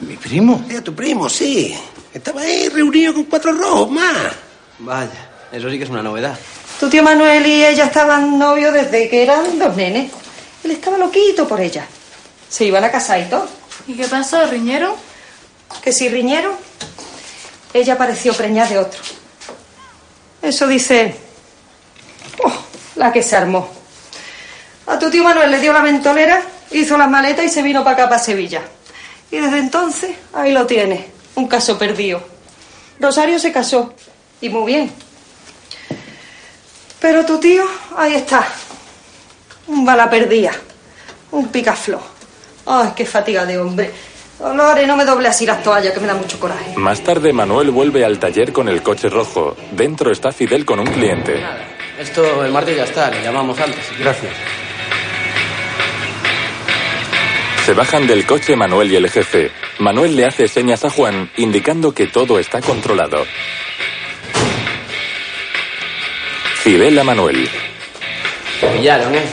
¿Mi 0.00 0.16
primo? 0.16 0.64
Sí, 0.68 0.76
a 0.76 0.82
tu 0.82 0.94
primo, 0.94 1.28
sí. 1.28 1.76
Estaba 2.12 2.40
ahí 2.42 2.68
reunido 2.68 3.12
con 3.12 3.24
cuatro 3.24 3.52
rojos 3.52 3.90
más. 3.90 4.32
Vaya, 4.78 5.30
eso 5.52 5.70
sí 5.70 5.78
que 5.78 5.84
es 5.84 5.90
una 5.90 6.02
novedad. 6.02 6.38
Tu 6.80 6.88
tío 6.88 7.02
Manuel 7.02 7.46
y 7.46 7.64
ella 7.64 7.84
estaban 7.84 8.38
novios 8.38 8.72
desde 8.72 9.08
que 9.08 9.22
eran 9.22 9.58
dos 9.58 9.76
nenes. 9.76 10.10
Él 10.62 10.70
estaba 10.70 10.96
loquito 10.96 11.46
por 11.46 11.60
ella. 11.60 11.86
Se 12.48 12.64
iban 12.64 12.84
a 12.84 12.90
casar 12.90 13.20
y 13.20 13.24
todo. 13.24 13.46
¿Y 13.86 13.94
qué 13.94 14.06
pasó, 14.06 14.46
riñero? 14.46 14.96
Que 15.82 15.92
si 15.92 16.08
riñeron, 16.08 16.52
ella 17.74 17.98
pareció 17.98 18.32
preñada 18.32 18.70
de 18.70 18.78
otro. 18.78 19.00
Eso 20.40 20.66
dice... 20.66 21.16
Oh, 22.42 22.63
la 22.96 23.12
que 23.12 23.22
se 23.22 23.36
armó. 23.36 23.68
A 24.86 24.98
tu 24.98 25.10
tío 25.10 25.24
Manuel 25.24 25.50
le 25.50 25.60
dio 25.60 25.72
la 25.72 25.82
ventolera, 25.82 26.42
hizo 26.70 26.96
las 26.96 27.08
maletas 27.08 27.44
y 27.44 27.48
se 27.48 27.62
vino 27.62 27.82
para 27.82 27.96
acá, 27.96 28.08
para 28.08 28.22
Sevilla. 28.22 28.62
Y 29.30 29.38
desde 29.38 29.58
entonces, 29.58 30.10
ahí 30.32 30.52
lo 30.52 30.66
tiene, 30.66 31.06
un 31.34 31.48
caso 31.48 31.78
perdido. 31.78 32.22
Rosario 33.00 33.38
se 33.38 33.50
casó, 33.50 33.94
y 34.40 34.48
muy 34.48 34.72
bien. 34.72 34.92
Pero 37.00 37.24
tu 37.24 37.38
tío, 37.38 37.64
ahí 37.96 38.14
está. 38.14 38.46
Un 39.66 39.84
bala 39.84 40.08
perdida, 40.08 40.52
un 41.32 41.48
picaflor. 41.48 42.02
Ay, 42.66 42.92
qué 42.94 43.06
fatiga 43.06 43.44
de 43.44 43.58
hombre. 43.58 43.90
Dolores, 44.38 44.86
no 44.86 44.96
me 44.96 45.04
doble 45.04 45.28
así 45.28 45.46
las 45.46 45.62
toallas, 45.62 45.94
que 45.94 46.00
me 46.00 46.06
da 46.06 46.14
mucho 46.14 46.38
coraje. 46.38 46.74
Más 46.76 47.00
tarde, 47.00 47.32
Manuel 47.32 47.70
vuelve 47.70 48.04
al 48.04 48.18
taller 48.18 48.52
con 48.52 48.68
el 48.68 48.82
coche 48.82 49.08
rojo. 49.08 49.56
Dentro 49.72 50.10
está 50.10 50.32
Fidel 50.32 50.64
con 50.64 50.80
un 50.80 50.86
cliente. 50.86 51.42
Esto 51.98 52.44
el 52.44 52.50
martes 52.50 52.76
ya 52.76 52.84
está, 52.84 53.10
le 53.10 53.22
llamamos 53.22 53.58
antes. 53.60 53.84
Gracias. 53.98 54.32
Se 57.64 57.72
bajan 57.72 58.06
del 58.06 58.26
coche 58.26 58.56
Manuel 58.56 58.92
y 58.92 58.96
el 58.96 59.08
jefe. 59.08 59.50
Manuel 59.78 60.16
le 60.16 60.26
hace 60.26 60.48
señas 60.48 60.84
a 60.84 60.90
Juan, 60.90 61.30
indicando 61.36 61.94
que 61.94 62.06
todo 62.06 62.38
está 62.38 62.60
controlado. 62.60 63.24
Fidel 66.62 66.98
a 66.98 67.04
Manuel. 67.04 67.48
Te 68.60 68.66
pillaron, 68.68 69.14
¿eh? 69.14 69.24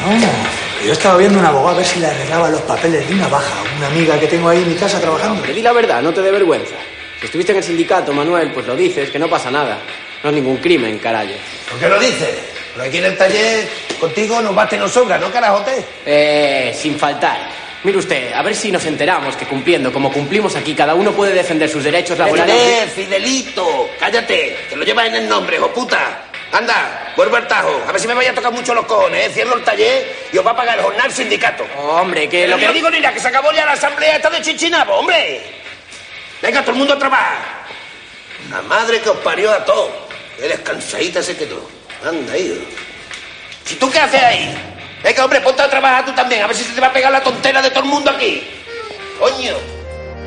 No, 0.00 0.86
yo 0.86 0.92
estaba 0.92 1.16
viendo 1.16 1.38
un 1.38 1.44
abogado 1.46 1.76
a 1.76 1.78
ver 1.78 1.86
si 1.86 1.98
le 1.98 2.06
arreglaba 2.06 2.50
los 2.50 2.60
papeles 2.62 3.08
de 3.08 3.14
una 3.14 3.28
baja, 3.28 3.62
una 3.78 3.86
amiga 3.86 4.20
que 4.20 4.26
tengo 4.26 4.48
ahí 4.48 4.62
en 4.62 4.68
mi 4.68 4.74
casa 4.74 5.00
trabajando. 5.00 5.36
Hombre, 5.36 5.54
di 5.54 5.62
la 5.62 5.72
verdad, 5.72 6.02
no 6.02 6.12
te 6.12 6.20
dé 6.20 6.30
vergüenza. 6.30 6.74
Si 7.20 7.26
estuviste 7.26 7.52
en 7.52 7.58
el 7.58 7.64
sindicato, 7.64 8.12
Manuel, 8.12 8.52
pues 8.52 8.66
lo 8.66 8.76
dices, 8.76 9.10
que 9.10 9.18
no 9.18 9.28
pasa 9.28 9.50
nada. 9.50 9.78
No 10.24 10.30
es 10.30 10.36
ningún 10.36 10.56
crimen, 10.56 10.98
carajo. 10.98 11.34
¿Por 11.70 11.78
qué 11.78 11.86
lo 11.86 11.98
dices? 11.98 12.34
Pero 12.72 12.86
aquí 12.86 12.96
en 12.96 13.04
el 13.04 13.16
taller 13.18 13.68
contigo 14.00 14.40
nos 14.40 14.54
bate 14.54 14.76
y 14.76 14.78
nos 14.78 14.90
sobra, 14.90 15.18
¿no, 15.18 15.30
carajote? 15.30 15.84
Eh, 16.06 16.74
sin 16.74 16.98
faltar. 16.98 17.38
Mire 17.82 17.98
usted, 17.98 18.32
a 18.32 18.40
ver 18.40 18.56
si 18.56 18.72
nos 18.72 18.86
enteramos 18.86 19.36
que 19.36 19.44
cumpliendo 19.44 19.92
como 19.92 20.10
cumplimos 20.10 20.56
aquí, 20.56 20.74
cada 20.74 20.94
uno 20.94 21.12
puede 21.12 21.34
defender 21.34 21.68
sus 21.68 21.84
derechos 21.84 22.18
laborales. 22.18 22.56
¡Eh, 22.56 22.88
Fidelito! 22.94 23.90
¡Cállate! 24.00 24.56
¡Que 24.70 24.76
lo 24.76 24.84
llevas 24.84 25.08
en 25.08 25.16
el 25.16 25.28
nombre, 25.28 25.56
hijo 25.56 25.70
puta! 25.74 26.22
Anda, 26.52 27.12
vuelvo 27.14 27.36
al 27.36 27.46
tajo. 27.46 27.82
A 27.86 27.92
ver 27.92 28.00
si 28.00 28.08
me 28.08 28.14
vaya 28.14 28.30
a 28.30 28.34
tocar 28.34 28.52
mucho 28.52 28.72
los 28.72 28.86
cojones, 28.86 29.26
¿eh? 29.26 29.30
Cierro 29.30 29.56
el 29.56 29.62
taller 29.62 30.28
y 30.32 30.38
os 30.38 30.46
va 30.46 30.52
a 30.52 30.56
pagar 30.56 30.78
el 30.78 30.84
jornal 30.84 31.12
sindicato. 31.12 31.66
Hombre, 31.76 32.30
que 32.30 32.48
lo 32.48 32.56
Lo 32.56 32.66
que 32.66 32.72
digo 32.72 32.88
nada, 32.88 33.12
que 33.12 33.20
se 33.20 33.28
acabó 33.28 33.52
ya 33.52 33.66
la 33.66 33.72
asamblea 33.72 34.16
esta 34.16 34.30
de 34.30 34.40
Chinchinabo, 34.40 34.94
hombre. 34.94 35.42
Venga, 36.40 36.62
todo 36.62 36.70
el 36.70 36.78
mundo 36.78 36.94
a 36.94 36.98
trabajar. 36.98 37.64
La 38.50 38.62
madre 38.62 39.00
que 39.00 39.10
os 39.10 39.18
parió 39.18 39.50
a 39.50 39.62
todos. 39.64 40.03
Qué 40.36 40.48
descansadita 40.48 41.22
se 41.22 41.36
quedó. 41.36 41.60
Anda, 42.04 42.36
hijo. 42.36 42.62
¿Y 43.70 43.74
tú 43.76 43.90
qué 43.90 43.98
haces 43.98 44.22
ahí? 44.22 44.54
Venga, 45.02 45.24
hombre, 45.24 45.40
ponte 45.40 45.62
a 45.62 45.70
trabajar 45.70 46.04
tú 46.04 46.12
también, 46.12 46.42
a 46.42 46.46
ver 46.46 46.56
si 46.56 46.64
se 46.64 46.74
te 46.74 46.80
va 46.80 46.88
a 46.88 46.92
pegar 46.92 47.12
la 47.12 47.22
tontera 47.22 47.60
de 47.62 47.70
todo 47.70 47.84
el 47.84 47.90
mundo 47.90 48.10
aquí. 48.10 48.42
Coño. 49.18 49.54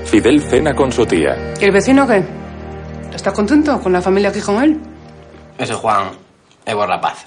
Fidel 0.05 0.41
cena 0.49 0.73
con 0.73 0.91
su 0.91 1.05
tía. 1.05 1.53
¿Y 1.59 1.65
el 1.65 1.71
vecino 1.71 2.07
qué? 2.07 2.23
¿Estás 3.13 3.33
contento 3.33 3.81
con 3.81 3.91
la 3.91 4.01
familia 4.01 4.29
aquí 4.29 4.39
con 4.39 4.63
él? 4.63 4.79
Ese 5.57 5.73
Juan 5.73 6.11
es 6.65 6.75
borrapaz. 6.75 7.25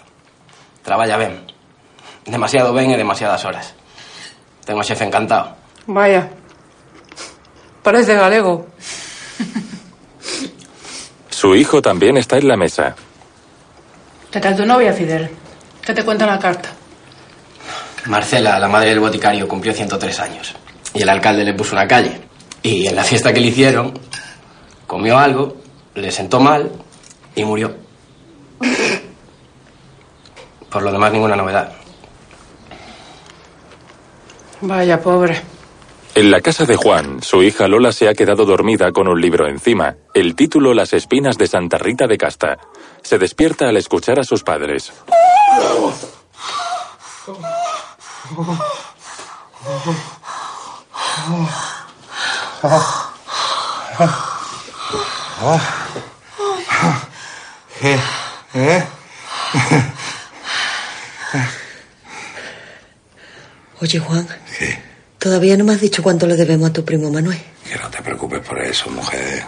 Trabaja 0.84 1.16
bien. 1.16 1.44
Demasiado 2.24 2.72
bien 2.72 2.90
y 2.90 2.96
demasiadas 2.96 3.44
horas. 3.44 3.74
Tengo 4.64 4.82
jefe 4.82 5.04
encantado. 5.04 5.56
Vaya. 5.86 6.30
Parece 7.82 8.14
galego. 8.14 8.66
Su 11.40 11.56
hijo 11.56 11.80
también 11.80 12.18
está 12.18 12.36
en 12.36 12.48
la 12.48 12.54
mesa. 12.54 12.94
¿Qué 14.30 14.40
tal 14.40 14.54
tu 14.54 14.66
novia, 14.66 14.92
Fidel? 14.92 15.30
¿Qué 15.80 15.94
te 15.94 16.04
cuenta 16.04 16.26
la 16.26 16.38
carta? 16.38 16.68
Marcela, 18.04 18.58
la 18.58 18.68
madre 18.68 18.90
del 18.90 19.00
boticario, 19.00 19.48
cumplió 19.48 19.72
103 19.72 20.20
años. 20.20 20.54
Y 20.92 21.00
el 21.00 21.08
alcalde 21.08 21.42
le 21.42 21.54
puso 21.54 21.74
una 21.74 21.88
calle. 21.88 22.20
Y 22.62 22.86
en 22.86 22.94
la 22.94 23.04
fiesta 23.04 23.32
que 23.32 23.40
le 23.40 23.46
hicieron, 23.46 23.98
comió 24.86 25.18
algo, 25.18 25.56
le 25.94 26.12
sentó 26.12 26.40
mal 26.40 26.70
y 27.34 27.42
murió. 27.42 27.74
Por 30.70 30.82
lo 30.82 30.92
demás, 30.92 31.10
ninguna 31.10 31.36
novedad. 31.36 31.72
Vaya, 34.60 35.00
pobre. 35.00 35.40
En 36.14 36.30
la 36.30 36.40
casa 36.40 36.66
de 36.66 36.76
Juan, 36.76 37.22
su 37.22 37.42
hija 37.42 37.68
Lola 37.68 37.92
se 37.92 38.08
ha 38.08 38.14
quedado 38.14 38.44
dormida 38.44 38.90
con 38.92 39.06
un 39.06 39.20
libro 39.20 39.46
encima. 39.46 39.96
El 40.12 40.34
título 40.34 40.74
Las 40.74 40.92
espinas 40.92 41.38
de 41.38 41.46
Santa 41.46 41.78
Rita 41.78 42.06
de 42.06 42.18
Casta. 42.18 42.58
Se 43.02 43.18
despierta 43.18 43.68
al 43.68 43.76
escuchar 43.76 44.18
a 44.18 44.24
sus 44.24 44.42
padres. 44.42 44.92
¿Eh? 57.82 57.98
¿Eh? 58.54 58.84
Oye, 63.80 63.98
Juan. 64.00 64.28
Todavía 65.20 65.54
no 65.58 65.64
me 65.64 65.74
has 65.74 65.80
dicho 65.82 66.02
cuánto 66.02 66.26
le 66.26 66.34
debemos 66.34 66.70
a 66.70 66.72
tu 66.72 66.82
primo 66.82 67.10
Manuel. 67.10 67.38
Que 67.68 67.76
no 67.76 67.90
te 67.90 68.00
preocupes 68.00 68.40
por 68.40 68.58
eso, 68.58 68.88
mujer. 68.88 69.44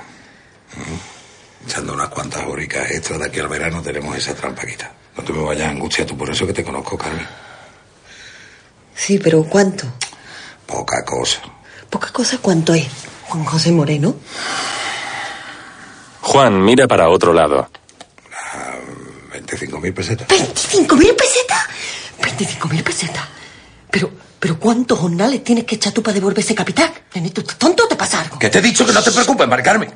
Mm. 0.77 1.67
Echando 1.67 1.95
unas 1.95 2.11
cuantas 2.11 2.45
hóricas 2.45 2.91
extras 2.91 3.21
de 3.21 3.27
aquí 3.27 3.41
al 3.41 3.49
verano 3.49 3.81
tenemos 3.81 4.15
esa 4.15 4.35
trampa 4.35 4.67
quita. 4.67 4.93
No 5.17 5.25
te 5.25 5.33
me 5.33 5.43
vayas 5.43 5.69
a 5.69 5.71
angustia 5.71 6.05
tú 6.05 6.15
por 6.15 6.29
eso 6.29 6.47
que 6.47 6.53
te 6.53 6.63
conozco, 6.63 6.99
Carmen. 6.99 7.27
Sí, 8.95 9.19
pero 9.19 9.45
¿cuánto? 9.45 9.87
Poca 10.67 11.03
cosa. 11.07 11.41
Poca 11.89 12.13
cosa, 12.13 12.37
¿cuánto 12.43 12.75
es? 12.75 12.87
Juan 13.29 13.45
José 13.47 13.73
Moreno. 13.73 14.15
Juan 16.21 16.63
mira 16.63 16.87
para 16.87 17.09
otro 17.09 17.33
lado. 17.33 17.71
25.000 19.33 19.95
pesetas. 19.95 20.29
¿25 20.29 20.99
mil 20.99 21.15
pesetas? 21.15 21.67
¿25 22.21 22.71
mil 22.71 22.83
pesetas? 22.83 23.25
Pero, 23.91 24.11
Pero 24.43 24.59
¿cuántos 24.59 24.99
jornales 24.99 25.45
tienes 25.45 25.63
que 25.63 25.77
echar 25.77 25.93
tú 25.93 26.03
para 26.03 26.15
devolver 26.15 26.41
ese 26.41 26.53
capital? 26.53 26.93
Nenito, 27.15 27.43
¿estás 27.43 27.57
tonto 27.59 27.85
o 27.85 27.87
te 27.87 27.95
pasa 27.95 28.23
algo? 28.23 28.41
Que 28.41 28.51
te 28.51 28.59
he 28.59 28.61
dicho 28.61 28.85
que 28.85 28.93
no 28.93 29.01
te 29.01 29.13
preocupes, 29.13 29.47
Mari 29.47 29.63
Carmen. 29.63 29.95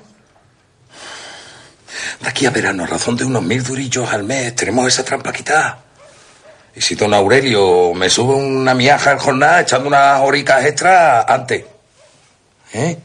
De 2.21 2.29
aquí 2.29 2.47
a 2.47 2.51
verano, 2.51 2.85
a 2.85 2.87
razón 2.87 3.17
de 3.17 3.25
unos 3.25 3.43
mil 3.43 3.61
durillos 3.65 4.09
al 4.09 4.23
mes, 4.23 4.55
tenemos 4.55 4.87
esa 4.87 5.05
trampa 5.05 5.33
quitada. 5.33 5.81
Y 6.77 6.81
si 6.81 6.95
don 6.95 7.13
Aurelio 7.13 7.93
me 7.93 8.09
sube 8.09 8.37
una 8.37 8.73
miaja 8.73 9.11
al 9.11 9.19
jornal 9.19 9.63
echando 9.63 9.89
unas 9.89 10.21
horicas 10.21 10.65
extras 10.65 11.25
antes. 11.27 11.65
¿Eh? 12.73 12.97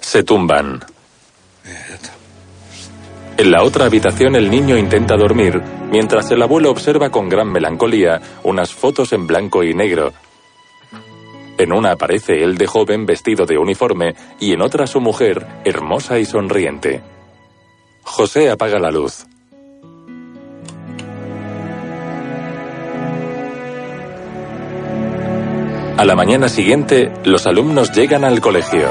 Se 0.00 0.22
tumban. 0.22 0.84
En 3.36 3.50
la 3.50 3.64
otra 3.64 3.86
habitación 3.86 4.36
el 4.36 4.48
niño 4.48 4.78
intenta 4.78 5.16
dormir, 5.16 5.60
mientras 5.90 6.30
el 6.30 6.40
abuelo 6.40 6.70
observa 6.70 7.10
con 7.10 7.28
gran 7.28 7.50
melancolía 7.50 8.20
unas 8.44 8.72
fotos 8.72 9.12
en 9.12 9.26
blanco 9.26 9.64
y 9.64 9.74
negro. 9.74 10.12
En 11.58 11.72
una 11.72 11.92
aparece 11.92 12.44
él 12.44 12.56
de 12.56 12.68
joven 12.68 13.06
vestido 13.06 13.44
de 13.44 13.58
uniforme 13.58 14.14
y 14.38 14.52
en 14.52 14.62
otra 14.62 14.86
su 14.86 15.00
mujer, 15.00 15.46
hermosa 15.64 16.20
y 16.20 16.24
sonriente. 16.24 17.02
José 18.04 18.50
apaga 18.50 18.78
la 18.78 18.92
luz. 18.92 19.26
A 25.96 26.04
la 26.04 26.14
mañana 26.14 26.48
siguiente, 26.48 27.12
los 27.24 27.46
alumnos 27.46 27.90
llegan 27.92 28.24
al 28.24 28.40
colegio. 28.40 28.88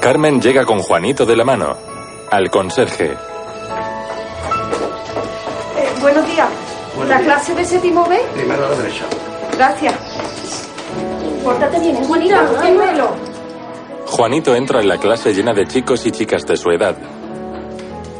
Carmen 0.00 0.40
llega 0.40 0.64
con 0.64 0.80
Juanito 0.80 1.26
de 1.26 1.36
la 1.36 1.44
mano. 1.44 1.95
Al 2.30 2.50
conserje. 2.50 3.12
Eh, 3.12 3.16
buenos 6.00 6.26
días. 6.26 6.48
¿La 7.06 7.20
clase 7.20 7.54
de 7.54 7.64
séptimo 7.64 8.04
B? 8.06 8.18
Primero 8.34 8.66
a 8.66 8.70
la 8.70 8.76
derecha. 8.76 9.04
Gracias. 9.56 9.94
Pórtate 11.44 11.78
bien, 11.78 11.96
es 11.96 12.08
bonito. 12.08 12.36
Gemelo. 12.60 13.10
Juanito 14.06 14.56
entra 14.56 14.80
en 14.80 14.88
la 14.88 14.98
clase 14.98 15.32
llena 15.34 15.52
de 15.52 15.66
chicos 15.66 16.04
y 16.06 16.10
chicas 16.10 16.46
de 16.46 16.56
su 16.56 16.70
edad. 16.70 16.96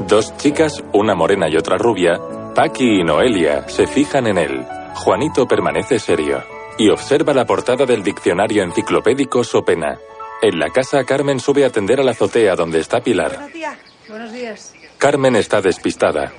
Dos 0.06 0.36
chicas, 0.36 0.84
una 0.92 1.14
morena 1.14 1.48
y 1.48 1.56
otra 1.56 1.76
rubia, 1.76 2.20
Paqui 2.54 3.00
y 3.00 3.04
Noelia, 3.04 3.68
se 3.68 3.86
fijan 3.86 4.26
en 4.26 4.38
él. 4.38 4.64
Juanito 4.94 5.46
permanece 5.46 5.98
serio 5.98 6.44
y 6.78 6.90
observa 6.90 7.32
la 7.34 7.44
portada 7.44 7.86
del 7.86 8.02
diccionario 8.02 8.62
enciclopédico 8.62 9.42
Sopena. 9.42 9.98
En 10.42 10.58
la 10.58 10.68
casa, 10.70 11.02
Carmen 11.04 11.40
sube 11.40 11.64
a 11.64 11.68
atender 11.68 11.98
a 11.98 12.04
la 12.04 12.10
azotea 12.12 12.54
donde 12.54 12.80
está 12.80 13.00
Pilar. 13.00 13.32
Buenos 13.32 13.52
días. 13.52 13.85
Buenos 14.08 14.32
días. 14.32 14.72
Carmen 14.98 15.36
está 15.36 15.60
despistada. 15.60 16.32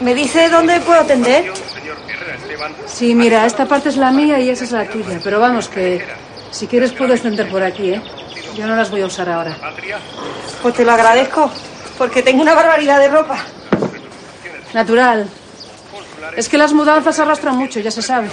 ¿Me 0.00 0.14
dice 0.14 0.48
dónde 0.48 0.80
puedo 0.80 1.00
atender? 1.00 1.52
Sí, 2.86 3.14
mira, 3.14 3.46
esta 3.46 3.66
parte 3.66 3.88
es 3.88 3.96
la 3.96 4.10
mía 4.10 4.38
y 4.40 4.50
esa 4.50 4.64
es 4.64 4.72
la 4.72 4.88
tuya. 4.88 5.20
Pero 5.22 5.40
vamos, 5.40 5.68
que 5.68 6.04
si 6.50 6.66
quieres 6.66 6.92
puedes 6.92 7.22
tender 7.22 7.48
por 7.50 7.62
aquí, 7.62 7.90
¿eh? 7.90 8.02
Yo 8.56 8.66
no 8.66 8.76
las 8.76 8.90
voy 8.90 9.02
a 9.02 9.06
usar 9.06 9.28
ahora. 9.28 9.56
Pues 10.62 10.74
te 10.74 10.84
lo 10.84 10.92
agradezco, 10.92 11.50
porque 11.96 12.22
tengo 12.22 12.42
una 12.42 12.54
barbaridad 12.54 12.98
de 12.98 13.08
ropa. 13.08 13.38
Natural. 14.74 15.28
Es 16.36 16.48
que 16.48 16.58
las 16.58 16.72
mudanzas 16.72 17.18
arrastran 17.18 17.56
mucho, 17.56 17.80
ya 17.80 17.90
se 17.90 18.02
sabe. 18.02 18.28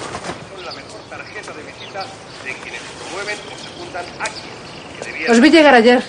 tarjeta 1.09 1.53
de 1.53 1.63
visita 1.63 2.05
de 2.43 2.53
quienes 2.55 2.81
promueven 2.81 3.37
o 3.53 3.57
secundan 3.57 4.05
actos 4.19 4.41
que 4.99 5.05
debían 5.05 5.14
Os 5.29 5.39
vi 5.39 5.49
llegar 5.49 5.73
ayer. 5.73 6.03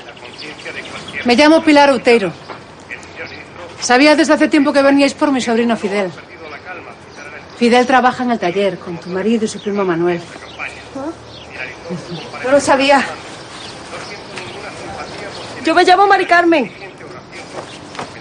Me 1.25 1.35
llamo 1.35 1.63
Pilar 1.63 1.93
Uteiro. 1.93 2.33
Sabía 3.81 4.17
desde 4.17 4.35
hace 4.35 4.49
tiempo 4.49 4.73
que 4.73 4.83
veníais 4.83 5.15
por 5.15 5.31
mi 5.31 5.41
sobrino 5.41 5.77
Fidel. 5.77 6.11
Fidel 7.59 7.87
trabaja 7.87 8.25
en 8.25 8.33
el 8.33 8.39
taller 8.39 8.79
con 8.79 8.99
tu 8.99 9.09
marido 9.11 9.45
y 9.45 9.49
su 9.49 9.61
primo 9.61 9.85
Manuel. 9.85 10.21
No 12.45 12.51
lo 12.51 12.61
sabía. 12.61 13.05
Yo 15.65 15.75
me 15.75 15.85
llamo 15.85 16.07
Mari 16.07 16.27
Carmen. 16.27 16.71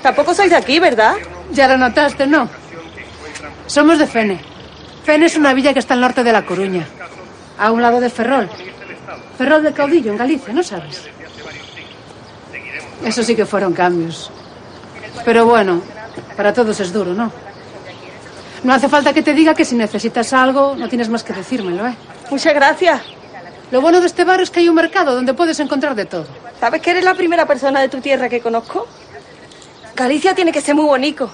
Tampoco 0.01 0.34
sois 0.34 0.49
de 0.49 0.55
aquí, 0.55 0.79
¿verdad? 0.79 1.15
Ya 1.51 1.67
lo 1.67 1.77
notaste, 1.77 2.27
¿no? 2.27 2.49
Somos 3.67 3.99
de 3.99 4.08
Fene. 4.08 4.39
Fene 5.03 5.25
es 5.25 5.36
una 5.36 5.53
villa 5.53 5.73
que 5.73 5.79
está 5.79 5.93
al 5.93 6.01
norte 6.01 6.23
de 6.23 6.31
La 6.31 6.45
Coruña, 6.45 6.88
a 7.58 7.71
un 7.71 7.81
lado 7.81 7.99
de 7.99 8.10
Ferrol. 8.10 8.49
Ferrol 9.37 9.63
del 9.63 9.73
Caudillo, 9.73 10.11
en 10.11 10.17
Galicia, 10.17 10.53
¿no 10.53 10.63
sabes? 10.63 11.03
Eso 13.03 13.23
sí 13.23 13.35
que 13.35 13.45
fueron 13.45 13.73
cambios. 13.73 14.31
Pero 15.23 15.45
bueno, 15.45 15.81
para 16.35 16.53
todos 16.53 16.79
es 16.79 16.91
duro, 16.91 17.13
¿no? 17.13 17.31
No 18.63 18.73
hace 18.73 18.89
falta 18.89 19.13
que 19.13 19.21
te 19.21 19.33
diga 19.33 19.53
que 19.53 19.65
si 19.65 19.75
necesitas 19.75 20.33
algo, 20.33 20.75
no 20.75 20.89
tienes 20.89 21.09
más 21.09 21.23
que 21.23 21.33
decírmelo, 21.33 21.87
¿eh? 21.87 21.95
Muchas 22.31 22.53
gracias. 22.53 23.01
Lo 23.71 23.81
bueno 23.81 23.99
de 23.99 24.07
este 24.07 24.23
barrio 24.23 24.43
es 24.43 24.49
que 24.49 24.61
hay 24.61 24.69
un 24.69 24.75
mercado 24.75 25.13
donde 25.13 25.33
puedes 25.33 25.59
encontrar 25.59 25.95
de 25.95 26.05
todo. 26.05 26.25
¿Sabes 26.59 26.81
que 26.81 26.91
eres 26.91 27.03
la 27.03 27.13
primera 27.13 27.45
persona 27.45 27.79
de 27.81 27.89
tu 27.89 27.99
tierra 27.99 28.29
que 28.29 28.39
conozco? 28.39 28.87
Galicia 29.95 30.33
tiene 30.33 30.51
que 30.51 30.61
ser 30.61 30.75
muy 30.75 30.85
bonito. 30.85 31.29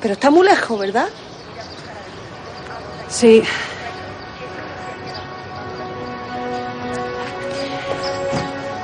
Pero 0.00 0.14
está 0.14 0.30
muy 0.30 0.46
lejos, 0.46 0.78
¿verdad? 0.78 1.08
Sí. 3.08 3.42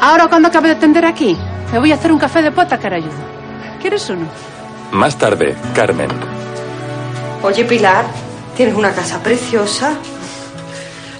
Ahora 0.02 0.26
cuando 0.26 0.48
acabe 0.48 0.68
de 0.68 0.74
atender 0.74 1.04
aquí, 1.04 1.38
me 1.70 1.78
voy 1.78 1.92
a 1.92 1.94
hacer 1.94 2.10
un 2.10 2.18
café 2.18 2.42
de 2.42 2.50
pota, 2.50 2.76
carayudo. 2.76 3.12
¿Quieres 3.80 4.10
uno? 4.10 4.26
Más 4.90 5.16
tarde, 5.16 5.54
Carmen. 5.76 6.10
Oye, 7.40 7.64
Pilar, 7.64 8.04
tienes 8.56 8.74
una 8.74 8.92
casa 8.92 9.22
preciosa. 9.22 9.94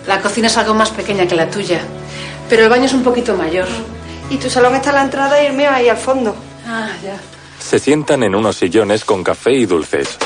La 0.08 0.20
cocina 0.20 0.48
es 0.48 0.56
algo 0.58 0.74
más 0.74 0.90
pequeña 0.90 1.28
que 1.28 1.36
la 1.36 1.48
tuya, 1.48 1.80
pero 2.48 2.64
el 2.64 2.68
baño 2.68 2.86
es 2.86 2.92
un 2.92 3.04
poquito 3.04 3.36
mayor. 3.36 3.68
Y 4.30 4.36
tu 4.38 4.50
salón 4.50 4.74
está 4.74 4.90
a 4.90 4.94
la 4.94 5.02
entrada 5.02 5.40
y 5.40 5.46
el 5.46 5.52
mío 5.52 5.70
ahí 5.70 5.88
al 5.88 5.96
fondo. 5.96 6.34
Ah, 6.66 6.88
ya. 7.04 7.14
Se 7.60 7.78
sientan 7.78 8.24
en 8.24 8.34
unos 8.34 8.56
sillones 8.56 9.04
con 9.04 9.22
café 9.22 9.52
y 9.52 9.64
dulces. 9.64 10.18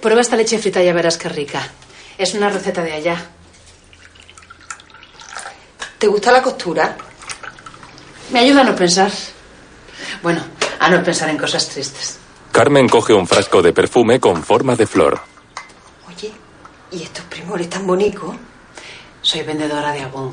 Prueba 0.00 0.22
esta 0.22 0.36
leche 0.36 0.56
frita 0.58 0.82
y 0.82 0.86
ya 0.86 0.94
verás 0.94 1.18
qué 1.18 1.28
rica. 1.28 1.60
Es 2.16 2.32
una 2.32 2.48
receta 2.48 2.82
de 2.82 2.92
allá. 2.94 3.22
¿Te 5.98 6.06
gusta 6.06 6.32
la 6.32 6.40
costura? 6.40 6.96
Me 8.32 8.40
ayuda 8.40 8.62
a 8.62 8.64
no 8.64 8.74
pensar. 8.74 9.10
Bueno, 10.22 10.42
a 10.80 10.88
no 10.88 11.02
pensar 11.04 11.28
en 11.28 11.36
cosas 11.36 11.68
tristes. 11.68 12.18
Carmen 12.50 12.88
coge 12.88 13.12
un 13.12 13.26
frasco 13.26 13.60
de 13.60 13.72
perfume 13.74 14.20
con 14.20 14.42
forma 14.42 14.74
de 14.74 14.86
flor. 14.86 15.20
Oye, 16.08 16.32
¿y 16.90 17.02
estos 17.02 17.24
primores 17.26 17.68
tan 17.68 17.86
bonitos? 17.86 18.34
Soy 19.20 19.42
vendedora 19.42 19.92
de 19.92 20.00
Avon. 20.00 20.32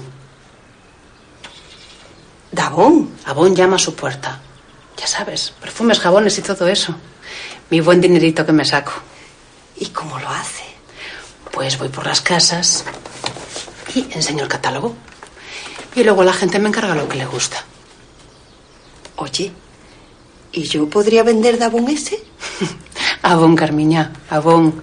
¿De 2.51 2.62
Avon? 2.62 3.17
Avon 3.25 3.53
llama 3.55 3.75
a 3.75 3.79
su 3.79 3.93
puerta. 3.95 4.39
Ya 4.97 5.05
sabes, 5.05 5.53
perfumes, 5.59 5.99
jabones 5.99 6.38
y 6.38 6.41
todo 6.41 6.67
eso. 6.67 6.95
Mi 7.69 7.81
buen 7.81 7.99
dinerito 7.99 8.45
que 8.45 8.53
me 8.53 8.63
saco. 8.63 8.93
¿Y 9.75 9.88
cómo 9.88 10.17
lo 10.19 10.29
hace? 10.29 10.63
Pues 11.51 11.77
voy 11.77 11.89
por 11.89 12.05
las 12.05 12.21
casas 12.21 12.85
y 13.93 14.07
enseño 14.13 14.43
el 14.43 14.49
catálogo. 14.49 14.95
Y 15.95 16.03
luego 16.03 16.23
la 16.23 16.33
gente 16.33 16.59
me 16.59 16.69
encarga 16.69 16.95
lo 16.95 17.07
que 17.07 17.17
le 17.17 17.25
gusta. 17.25 17.65
Oye, 19.21 19.51
¿y 20.53 20.63
yo 20.63 20.89
podría 20.89 21.23
vender 21.23 21.60
de 21.60 21.91
ese? 21.91 22.23
Avon, 23.21 23.53
Carmiña, 23.53 24.13
Avon. 24.29 24.82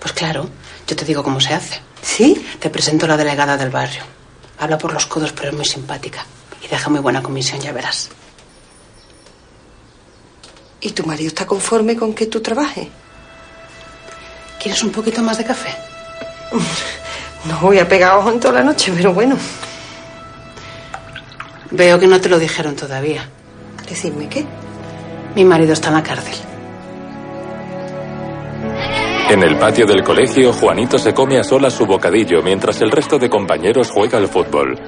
Pues 0.00 0.12
claro, 0.14 0.48
yo 0.84 0.96
te 0.96 1.04
digo 1.04 1.22
cómo 1.22 1.40
se 1.40 1.54
hace. 1.54 1.80
¿Sí? 2.02 2.44
Te 2.58 2.70
presento 2.70 3.06
a 3.06 3.10
la 3.10 3.16
delegada 3.16 3.56
del 3.56 3.70
barrio. 3.70 4.02
Habla 4.58 4.78
por 4.78 4.92
los 4.92 5.06
codos, 5.06 5.32
pero 5.32 5.50
es 5.50 5.54
muy 5.54 5.64
simpática. 5.64 6.26
Y 6.60 6.66
deja 6.66 6.90
muy 6.90 6.98
buena 6.98 7.22
comisión, 7.22 7.60
ya 7.60 7.70
verás. 7.70 8.08
¿Y 10.80 10.90
tu 10.90 11.04
marido 11.04 11.28
está 11.28 11.46
conforme 11.46 11.96
con 11.96 12.14
que 12.14 12.26
tú 12.26 12.40
trabajes? 12.40 12.88
¿Quieres 14.60 14.82
un 14.82 14.90
poquito 14.90 15.22
más 15.22 15.38
de 15.38 15.44
café? 15.44 15.74
No 17.44 17.56
voy 17.60 17.78
a 17.78 17.88
pegar 17.88 18.16
ojo 18.16 18.32
en 18.32 18.40
toda 18.40 18.54
la 18.54 18.64
noche, 18.64 18.92
pero 18.94 19.14
bueno. 19.14 19.36
Veo 21.70 21.98
que 22.00 22.08
no 22.08 22.20
te 22.20 22.28
lo 22.28 22.36
dijeron 22.36 22.74
todavía. 22.74 23.30
¿Decirme 23.88 24.28
qué? 24.28 24.44
Mi 25.34 25.44
marido 25.44 25.72
está 25.72 25.88
en 25.88 25.94
la 25.94 26.02
cárcel. 26.02 26.34
En 29.30 29.42
el 29.42 29.58
patio 29.58 29.86
del 29.86 30.02
colegio, 30.02 30.52
Juanito 30.52 30.98
se 30.98 31.12
come 31.12 31.38
a 31.38 31.44
solas 31.44 31.74
su 31.74 31.84
bocadillo 31.84 32.42
mientras 32.42 32.80
el 32.80 32.90
resto 32.90 33.18
de 33.18 33.28
compañeros 33.28 33.90
juega 33.90 34.18
al 34.18 34.28
fútbol. 34.28 34.78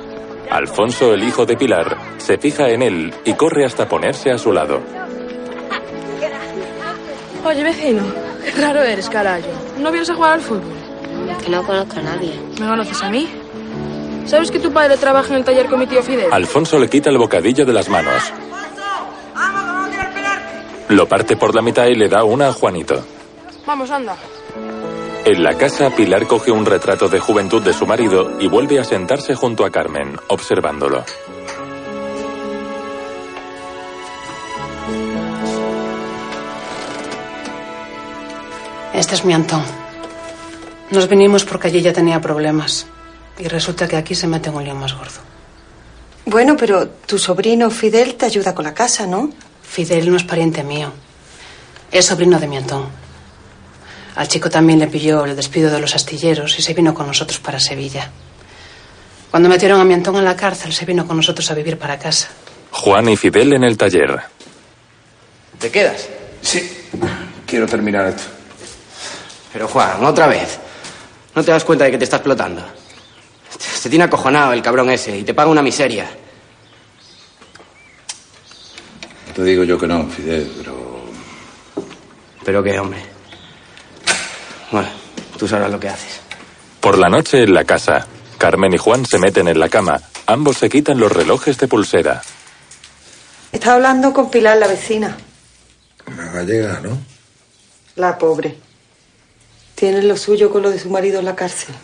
Alfonso, 0.51 1.13
el 1.13 1.23
hijo 1.23 1.47
de 1.47 1.57
Pilar, 1.57 1.97
se 2.17 2.39
fija 2.39 2.69
en 2.71 2.83
él 2.83 3.15
y 3.25 3.35
corre 3.35 3.65
hasta 3.65 3.87
ponerse 3.87 4.31
a 4.31 4.39
su 4.39 4.53
lado. 4.53 4.81
Oye, 7.45 7.63
vecino, 7.63 8.03
qué 8.45 8.61
raro 8.61 8.83
eres, 8.83 9.09
carajo. 9.09 9.47
¿No 9.79 9.91
vienes 9.91 10.11
a 10.11 10.15
jugar 10.15 10.33
al 10.33 10.41
fútbol? 10.41 10.75
Que 11.45 11.51
no 11.51 11.63
conozco 11.63 11.99
a 11.99 12.03
nadie. 12.03 12.33
¿Me 12.59 12.67
conoces 12.67 13.03
a 13.03 13.11
mí? 13.11 13.29
¿Sabes 14.25 14.51
que 14.51 14.59
tu 14.59 14.73
padre 14.73 14.97
trabaja 14.97 15.29
en 15.31 15.37
el 15.37 15.45
taller 15.45 15.67
con 15.67 15.79
mi 15.79 15.87
tío 15.87 16.03
Fidel? 16.03 16.33
Alfonso 16.33 16.79
le 16.79 16.89
quita 16.89 17.11
el 17.11 17.19
bocadillo 17.19 17.65
de 17.65 17.73
las 17.73 17.89
manos. 17.89 18.33
Lo 20.91 21.07
parte 21.07 21.37
por 21.37 21.55
la 21.55 21.63
mitad 21.63 21.87
y 21.87 21.95
le 21.95 22.09
da 22.09 22.25
una 22.25 22.49
a 22.49 22.53
Juanito. 22.53 23.01
Vamos, 23.65 23.93
anda. 23.93 24.17
En 25.25 25.43
la 25.45 25.57
casa, 25.57 25.91
Pilar 25.91 26.27
coge 26.27 26.51
un 26.51 26.67
retrato 26.67 27.09
de 27.09 27.21
juventud 27.21 27.63
de 27.63 27.73
su 27.73 27.87
marido 27.87 28.41
y 28.41 28.49
vuelve 28.49 28.81
a 28.81 28.83
sentarse 28.83 29.37
junto 29.37 29.65
a 29.65 29.71
Carmen, 29.71 30.17
observándolo. 30.27 31.05
Este 38.93 39.15
es 39.15 39.25
mi 39.25 39.33
Antón. 39.33 39.63
Nos 40.91 41.09
vinimos 41.09 41.45
porque 41.45 41.69
allí 41.69 41.83
ya 41.83 41.93
tenía 41.93 42.21
problemas. 42.21 42.87
Y 43.39 43.47
resulta 43.47 43.87
que 43.87 43.97
aquí 43.97 44.17
se 44.17 44.27
mete 44.27 44.49
en 44.49 44.57
un 44.57 44.65
lío 44.65 44.75
más 44.75 44.95
gordo. 44.95 45.21
Bueno, 46.27 46.57
pero 46.57 46.89
tu 46.89 47.17
sobrino 47.17 47.71
Fidel 47.71 48.17
te 48.17 48.27
ayuda 48.27 48.57
con 48.57 48.65
la 48.65 48.75
casa, 48.75 49.07
¿no? 49.07 49.31
Fidel 49.71 50.11
no 50.11 50.17
es 50.17 50.25
pariente 50.25 50.65
mío. 50.65 50.93
Es 51.93 52.07
sobrino 52.07 52.41
de 52.41 52.49
mi 52.49 52.57
Antón. 52.57 52.89
Al 54.17 54.27
chico 54.27 54.51
también 54.51 54.81
le 54.81 54.89
pilló 54.89 55.25
el 55.25 55.37
despido 55.37 55.71
de 55.71 55.79
los 55.79 55.95
astilleros 55.95 56.59
y 56.59 56.63
se 56.63 56.75
vino 56.75 56.93
con 56.93 57.07
nosotros 57.07 57.39
para 57.39 57.61
Sevilla. 57.61 58.11
Cuando 59.31 59.49
metieron 59.49 59.81
a 59.81 59.85
mi 59.85 59.95
Antón 59.95 60.17
en 60.17 60.25
la 60.25 60.35
cárcel, 60.35 60.73
se 60.73 60.85
vino 60.85 61.07
con 61.07 61.17
nosotros 61.17 61.49
a 61.53 61.55
vivir 61.55 61.79
para 61.79 62.01
casa. 62.01 62.29
Juan 62.73 63.09
y 63.11 63.17
Fidel 63.17 63.53
en 63.53 63.63
el 63.63 63.77
taller. 63.77 64.21
¿Te 65.61 65.71
quedas? 65.71 66.09
Sí. 66.43 66.89
Quiero 67.47 67.69
terminar 67.69 68.07
esto. 68.07 68.25
Pero 69.53 69.69
Juan, 69.69 70.05
otra 70.05 70.27
vez. 70.27 70.59
¿No 71.37 71.45
te 71.45 71.53
das 71.53 71.65
cuenta 71.65 71.85
de 71.85 71.93
que 71.93 71.99
te 71.99 72.05
está 72.05 72.17
explotando? 72.17 72.65
Se 73.57 73.89
tiene 73.89 74.05
acojonado 74.05 74.53
el 74.53 74.63
cabrón 74.63 74.91
ese 74.91 75.17
y 75.17 75.23
te 75.23 75.33
paga 75.33 75.49
una 75.49 75.63
miseria. 75.63 76.11
No 79.20 79.20
te 79.35 79.45
digo 79.45 79.65
yo 79.65 79.79
que 79.79 79.87
no, 79.87 80.07
Fidel, 80.09 80.51
pero... 80.59 81.05
¿Pero 82.45 82.63
qué, 82.63 82.79
hombre? 82.79 83.01
Bueno, 84.71 84.89
tú 85.39 85.47
sabrás 85.47 85.71
lo 85.71 85.79
que 85.79 85.89
haces. 85.89 86.21
Por 86.81 86.99
la 86.99 87.09
noche 87.09 87.43
en 87.43 87.53
la 87.53 87.65
casa, 87.65 88.07
Carmen 88.39 88.73
y 88.73 88.79
Juan 88.79 89.05
se 89.05 89.19
meten 89.19 89.49
en 89.49 89.61
la 89.61 89.69
cama. 89.69 90.01
Ambos 90.27 90.59
se 90.59 90.69
quitan 90.69 90.99
los 90.99 91.13
relojes 91.13 91.59
de 91.59 91.69
pulsera. 91.69 92.23
Estaba 93.53 93.77
hablando 93.77 94.13
con 94.13 94.31
Pilar, 94.31 94.57
la 94.57 94.69
vecina. 94.69 95.17
La 96.17 96.25
gallega, 96.33 96.81
¿no? 96.81 96.99
La 97.97 98.17
pobre. 98.17 98.57
Tiene 99.75 100.03
lo 100.03 100.17
suyo 100.17 100.51
con 100.51 100.63
lo 100.63 100.71
de 100.71 100.79
su 100.79 100.89
marido 100.89 101.19
en 101.19 101.25
la 101.25 101.35
cárcel. 101.35 101.75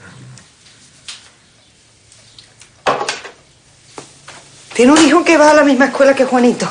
Tiene 4.74 4.92
un 4.92 4.98
hijo 4.98 5.24
que 5.24 5.38
va 5.38 5.50
a 5.50 5.54
la 5.54 5.64
misma 5.64 5.86
escuela 5.86 6.14
que 6.14 6.24
Juanito. 6.24 6.70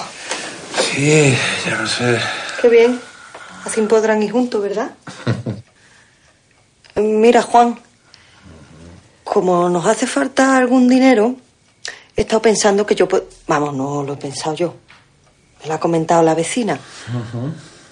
Sí, 0.96 1.38
ya 1.66 1.76
lo 1.76 1.88
sé. 1.88 2.20
Qué 2.62 2.70
bien. 2.70 3.02
Así 3.66 3.82
podrán 3.82 4.24
ir 4.24 4.32
juntos, 4.32 4.62
¿verdad? 4.62 4.92
Mira, 6.96 7.42
Juan, 7.42 7.78
como 9.24 9.68
nos 9.68 9.86
hace 9.86 10.08
falta 10.08 10.56
algún 10.56 10.88
dinero, 10.88 11.36
he 12.16 12.22
estado 12.22 12.42
pensando 12.42 12.86
que 12.86 12.96
yo 12.96 13.08
puedo... 13.08 13.28
Vamos, 13.48 13.74
no 13.74 14.04
lo 14.04 14.14
he 14.14 14.18
pensado 14.18 14.56
yo. 14.56 14.76
Me 15.62 15.68
lo 15.68 15.74
ha 15.74 15.80
comentado 15.80 16.24
la 16.24 16.34
vecina. 16.34 16.80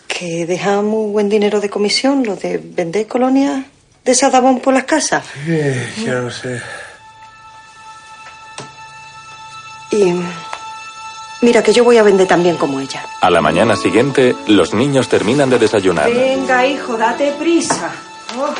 Que 0.08 0.46
deja 0.46 0.82
muy 0.82 1.12
buen 1.12 1.28
dinero 1.28 1.60
de 1.60 1.70
comisión, 1.70 2.24
lo 2.24 2.38
de 2.38 2.58
vender 2.58 3.08
colonias 3.08 3.66
de 4.06 4.16
Sadabón 4.16 4.60
por 4.60 4.74
las 4.74 4.86
casas. 4.86 5.26
Sí, 5.46 6.06
ya 6.06 6.14
lo 6.14 6.32
sé. 6.32 6.62
Y 9.92 10.14
mira 11.44 11.62
que 11.62 11.74
yo 11.74 11.84
voy 11.84 11.98
a 11.98 12.04
vender 12.04 12.28
también 12.28 12.56
como 12.58 12.80
ella. 12.80 13.06
A 13.22 13.30
la 13.30 13.42
mañana 13.42 13.76
siguiente, 13.76 14.36
los 14.48 14.74
niños 14.74 15.08
terminan 15.10 15.50
de 15.50 15.60
desayunar. 15.60 16.12
Venga, 16.12 16.66
hijo, 16.66 16.98
date 16.98 17.34
prisa. 17.38 17.92
Oh, 18.38 18.54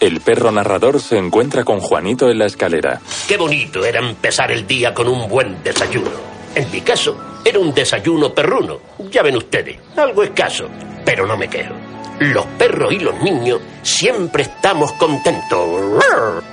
El 0.00 0.20
perro 0.20 0.50
narrador 0.52 1.00
se 1.00 1.16
encuentra 1.16 1.64
con 1.64 1.80
Juanito 1.80 2.28
en 2.28 2.38
la 2.38 2.46
escalera. 2.46 3.00
Qué 3.26 3.36
bonito 3.36 3.84
era 3.84 4.00
empezar 4.00 4.50
el 4.52 4.66
día 4.66 4.92
con 4.92 5.08
un 5.08 5.28
buen 5.28 5.62
desayuno. 5.62 6.10
En 6.54 6.70
mi 6.70 6.80
caso, 6.82 7.16
era 7.44 7.58
un 7.58 7.72
desayuno 7.72 8.32
perruno. 8.34 8.78
Ya 9.10 9.22
ven 9.22 9.36
ustedes, 9.36 9.78
algo 9.96 10.22
escaso, 10.22 10.68
pero 11.04 11.26
no 11.26 11.36
me 11.36 11.48
quejo. 11.48 11.74
Los 12.20 12.46
perros 12.58 12.92
y 12.92 12.98
los 12.98 13.20
niños 13.22 13.60
siempre 13.82 14.44
estamos 14.44 14.92
contentos. 14.92 16.02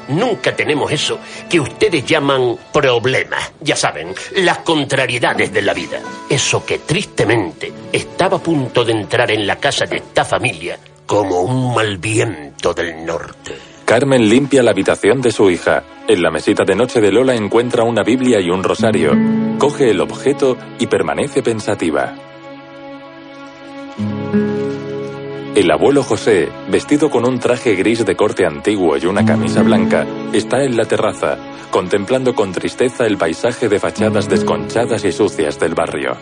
Nunca 0.09 0.55
tenemos 0.55 0.91
eso 0.91 1.19
que 1.49 1.59
ustedes 1.59 2.05
llaman 2.05 2.57
problemas. 2.71 3.53
Ya 3.61 3.75
saben, 3.75 4.13
las 4.37 4.59
contrariedades 4.59 5.53
de 5.53 5.61
la 5.61 5.73
vida. 5.73 5.99
Eso 6.29 6.65
que 6.65 6.79
tristemente 6.79 7.71
estaba 7.91 8.37
a 8.37 8.43
punto 8.43 8.83
de 8.83 8.91
entrar 8.91 9.31
en 9.31 9.47
la 9.47 9.55
casa 9.55 9.85
de 9.85 9.97
esta 9.97 10.25
familia 10.25 10.77
como 11.05 11.41
un 11.41 11.73
mal 11.73 11.97
viento 11.97 12.73
del 12.73 13.05
norte. 13.05 13.55
Carmen 13.85 14.29
limpia 14.29 14.63
la 14.63 14.71
habitación 14.71 15.21
de 15.21 15.31
su 15.31 15.49
hija. 15.49 15.83
En 16.07 16.21
la 16.21 16.31
mesita 16.31 16.63
de 16.65 16.75
noche 16.75 17.01
de 17.01 17.11
Lola 17.11 17.35
encuentra 17.35 17.83
una 17.83 18.03
Biblia 18.03 18.39
y 18.39 18.49
un 18.49 18.63
rosario. 18.63 19.11
Coge 19.57 19.91
el 19.91 20.01
objeto 20.01 20.57
y 20.79 20.87
permanece 20.87 21.43
pensativa. 21.43 22.15
El 25.55 25.69
abuelo 25.69 26.01
José, 26.01 26.49
vestido 26.67 27.11
con 27.11 27.27
un 27.27 27.37
traje 27.37 27.75
gris 27.75 28.03
de 28.03 28.15
corte 28.15 28.43
antiguo 28.43 28.97
y 28.97 29.05
una 29.05 29.23
camisa 29.23 29.61
blanca, 29.61 30.03
está 30.33 30.63
en 30.63 30.75
la 30.75 30.85
terraza, 30.85 31.37
contemplando 31.69 32.33
con 32.33 32.51
tristeza 32.51 33.05
el 33.05 33.17
paisaje 33.17 33.69
de 33.69 33.79
fachadas 33.79 34.27
desconchadas 34.27 35.05
y 35.05 35.11
sucias 35.11 35.59
del 35.59 35.75
barrio. 35.75 36.17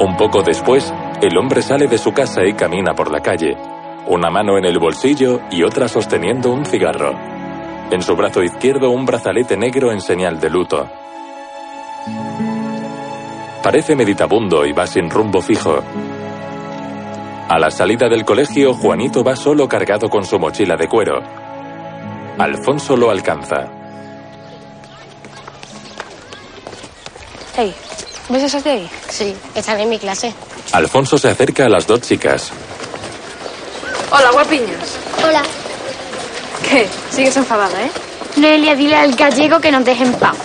Un 0.00 0.16
poco 0.16 0.42
después, 0.42 0.90
el 1.20 1.36
hombre 1.36 1.60
sale 1.60 1.86
de 1.86 1.98
su 1.98 2.12
casa 2.12 2.46
y 2.46 2.54
camina 2.54 2.94
por 2.94 3.12
la 3.12 3.20
calle, 3.20 3.58
una 4.06 4.30
mano 4.30 4.56
en 4.56 4.64
el 4.64 4.78
bolsillo 4.78 5.40
y 5.50 5.64
otra 5.64 5.86
sosteniendo 5.86 6.50
un 6.50 6.64
cigarro. 6.64 7.12
En 7.90 8.00
su 8.00 8.16
brazo 8.16 8.42
izquierdo 8.42 8.90
un 8.90 9.04
brazalete 9.04 9.58
negro 9.58 9.92
en 9.92 10.00
señal 10.00 10.40
de 10.40 10.48
luto. 10.48 10.88
Parece 13.62 13.94
meditabundo 13.94 14.66
y 14.66 14.72
va 14.72 14.86
sin 14.86 15.08
rumbo 15.08 15.40
fijo. 15.40 15.78
A 17.48 17.58
la 17.58 17.70
salida 17.70 18.08
del 18.08 18.24
colegio, 18.24 18.74
Juanito 18.74 19.22
va 19.22 19.36
solo 19.36 19.68
cargado 19.68 20.08
con 20.08 20.24
su 20.24 20.38
mochila 20.38 20.76
de 20.76 20.88
cuero. 20.88 21.20
Alfonso 22.38 22.96
lo 22.96 23.10
alcanza. 23.10 23.68
Hey, 27.56 27.72
¿ves 28.30 28.42
esas 28.42 28.64
de 28.64 28.70
ahí? 28.70 28.90
Sí, 29.08 29.36
están 29.54 29.78
en 29.78 29.90
mi 29.90 29.98
clase. 29.98 30.32
Alfonso 30.72 31.16
se 31.18 31.28
acerca 31.28 31.66
a 31.66 31.68
las 31.68 31.86
dos 31.86 32.00
chicas. 32.00 32.50
Hola, 34.10 34.30
guapiñas. 34.32 34.98
Hola. 35.24 35.42
¿Qué? 36.68 36.88
Sigues 37.10 37.36
enfadada, 37.36 37.80
¿eh? 37.84 37.90
Noelia, 38.36 38.74
dile 38.74 38.96
al 38.96 39.14
gallego 39.14 39.60
que 39.60 39.70
nos 39.70 39.84
deje 39.84 40.02
en 40.04 40.14
paz. 40.14 40.36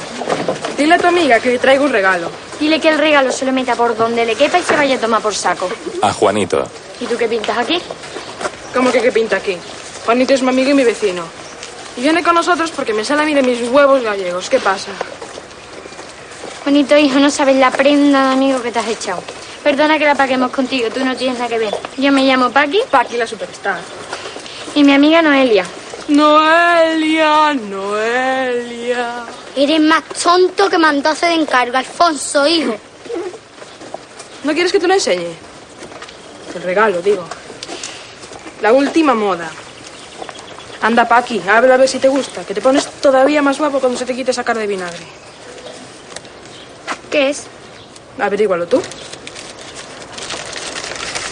Dile 0.77 0.95
a 0.95 0.97
tu 0.99 1.07
amiga 1.07 1.39
que 1.39 1.49
le 1.49 1.59
traigo 1.59 1.85
un 1.85 1.91
regalo. 1.91 2.29
Dile 2.59 2.79
que 2.79 2.89
el 2.89 2.97
regalo 2.97 3.31
se 3.31 3.45
lo 3.45 3.51
meta 3.51 3.75
por 3.75 3.95
donde 3.95 4.25
le 4.25 4.35
quepa 4.35 4.59
y 4.59 4.63
se 4.63 4.75
vaya 4.75 4.95
a 4.95 4.99
tomar 4.99 5.21
por 5.21 5.35
saco. 5.35 5.69
A 6.01 6.11
Juanito. 6.11 6.67
¿Y 6.99 7.05
tú 7.05 7.15
qué 7.17 7.27
pintas 7.27 7.57
aquí? 7.57 7.79
¿Cómo 8.73 8.91
que 8.91 9.01
qué 9.01 9.11
pinta 9.11 9.37
aquí? 9.37 9.57
Juanito 10.05 10.33
es 10.33 10.41
mi 10.41 10.49
amigo 10.49 10.71
y 10.71 10.73
mi 10.73 10.83
vecino. 10.83 11.23
Y 11.95 12.01
viene 12.01 12.23
con 12.23 12.35
nosotros 12.35 12.71
porque 12.71 12.93
me 12.93 13.03
sale 13.03 13.23
a 13.23 13.25
mí 13.25 13.33
de 13.33 13.43
mis 13.43 13.61
huevos 13.69 14.01
gallegos. 14.01 14.49
¿Qué 14.49 14.59
pasa? 14.59 14.91
Bonito 16.65 16.97
hijo, 16.97 17.19
no 17.19 17.29
sabes 17.29 17.55
la 17.55 17.71
prenda 17.71 18.27
de 18.27 18.33
amigo 18.33 18.61
que 18.61 18.71
te 18.71 18.79
has 18.79 18.87
echado. 18.87 19.23
Perdona 19.63 19.97
que 19.97 20.05
la 20.05 20.15
paguemos 20.15 20.51
contigo, 20.51 20.89
tú 20.93 21.03
no 21.03 21.15
tienes 21.15 21.37
nada 21.37 21.49
que 21.49 21.59
ver. 21.59 21.75
Yo 21.97 22.11
me 22.11 22.23
llamo 22.23 22.51
Paqui. 22.51 22.81
Paqui, 22.89 23.17
la 23.17 23.27
superstar. 23.27 23.79
Y 24.75 24.83
mi 24.83 24.93
amiga 24.93 25.21
Noelia. 25.21 25.65
Noelia, 26.07 27.53
Noelia. 27.53 29.25
Eres 29.55 29.81
más 29.81 30.03
tonto 30.23 30.69
que 30.69 30.77
mandaste 30.77 31.25
de 31.25 31.33
encargo, 31.33 31.77
Alfonso, 31.77 32.47
hijo. 32.47 32.75
¿No 34.43 34.53
quieres 34.53 34.71
que 34.71 34.79
te 34.79 34.87
lo 34.87 34.93
enseñe? 34.93 35.35
El 36.55 36.61
regalo, 36.63 37.01
digo. 37.01 37.25
La 38.61 38.71
última 38.71 39.13
moda. 39.13 39.51
Anda, 40.81 41.07
Paqui, 41.07 41.41
abre 41.49 41.73
a 41.73 41.77
ver 41.77 41.89
si 41.89 41.99
te 41.99 42.07
gusta, 42.07 42.43
que 42.43 42.53
te 42.53 42.61
pones 42.61 42.87
todavía 43.01 43.41
más 43.41 43.57
guapo 43.57 43.79
cuando 43.79 43.97
se 43.97 44.05
te 44.05 44.15
quite 44.15 44.31
esa 44.31 44.43
cara 44.43 44.61
de 44.61 44.67
vinagre. 44.67 45.05
¿Qué 47.11 47.29
es? 47.29 47.43
Averígualo 48.19 48.67
tú. 48.67 48.81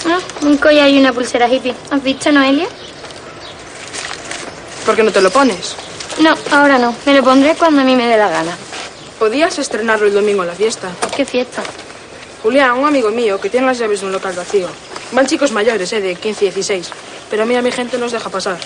Ah, 0.07 0.19
un 0.41 0.57
collar 0.57 0.89
y 0.89 0.99
una 0.99 1.13
pulsera 1.13 1.47
hippie. 1.47 1.73
¿Has 1.89 2.03
visto, 2.03 2.31
Noelia? 2.31 2.67
¿Por 4.85 4.95
qué 4.95 5.03
no 5.03 5.11
te 5.11 5.21
lo 5.21 5.31
pones? 5.31 5.75
No, 6.19 6.35
ahora 6.51 6.77
no. 6.77 6.95
Me 7.05 7.13
lo 7.13 7.23
pondré 7.23 7.55
cuando 7.55 7.81
a 7.81 7.83
mí 7.83 7.95
me 7.95 8.07
dé 8.07 8.17
la 8.17 8.29
gana. 8.29 8.55
Podías 9.17 9.57
estrenarlo 9.57 10.07
el 10.07 10.13
domingo 10.13 10.43
en 10.43 10.49
la 10.49 10.55
fiesta. 10.55 10.89
¿Qué 11.15 11.25
fiesta? 11.25 11.63
Julián, 12.43 12.77
un 12.77 12.85
amigo 12.87 13.09
mío 13.09 13.39
que 13.39 13.49
tiene 13.49 13.65
las 13.65 13.79
llaves 13.79 14.01
de 14.01 14.05
un 14.05 14.11
local 14.11 14.33
vacío. 14.33 14.67
Van 15.11 15.25
chicos 15.25 15.51
mayores, 15.51 15.91
¿eh? 15.93 16.01
De 16.01 16.15
15 16.15 16.45
y 16.45 16.47
16. 16.49 16.89
Pero 17.29 17.43
a 17.43 17.45
mí 17.45 17.55
a 17.55 17.61
mi 17.61 17.71
gente 17.71 17.97
nos 17.97 18.11
deja 18.11 18.29
pasar. 18.29 18.57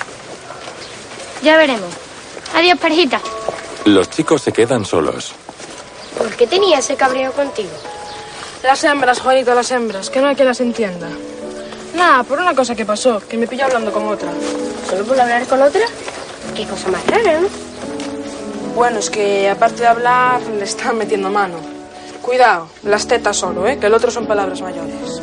Ya 1.41 1.55
veremos. 1.55 1.93
Adiós, 2.53 2.77
parejita. 2.79 3.21
Los 3.86 4.10
chicos 4.10 4.41
se 4.41 4.51
quedan 4.51 4.84
solos. 4.84 5.32
¿Por 6.17 6.29
qué 6.36 6.47
tenía 6.47 6.79
ese 6.79 6.95
cabreo 6.95 7.32
contigo? 7.32 7.69
Las 8.63 8.84
hembras, 8.84 9.21
Juanito, 9.21 9.55
las 9.55 9.71
hembras, 9.71 10.10
que 10.10 10.19
no 10.19 10.27
hay 10.27 10.36
quien 10.36 10.49
las 10.49 10.60
entienda. 10.60 11.08
Nada, 11.95 12.23
por 12.23 12.39
una 12.39 12.53
cosa 12.53 12.75
que 12.75 12.86
pasó, 12.86 13.21
que 13.25 13.38
me 13.38 13.47
pilló 13.47 13.65
hablando 13.65 13.91
con 13.91 14.08
otra. 14.08 14.32
¿Solo 14.89 15.05
por 15.05 15.19
hablar 15.19 15.47
con 15.47 15.62
otra? 15.62 15.82
Qué 16.55 16.65
cosa 16.65 16.89
más 16.89 17.05
rara, 17.07 17.39
¿no? 17.39 17.47
Bueno, 18.75 18.99
es 18.99 19.09
que 19.09 19.49
aparte 19.49 19.81
de 19.81 19.88
hablar, 19.88 20.41
le 20.41 20.63
están 20.63 20.97
metiendo 20.97 21.29
mano. 21.29 21.57
Cuidado, 22.21 22.67
las 22.83 23.07
tetas 23.07 23.38
solo, 23.38 23.67
¿eh? 23.67 23.77
Que 23.79 23.88
el 23.88 23.93
otro 23.93 24.12
son 24.12 24.25
palabras 24.25 24.62
mayores. 24.62 25.21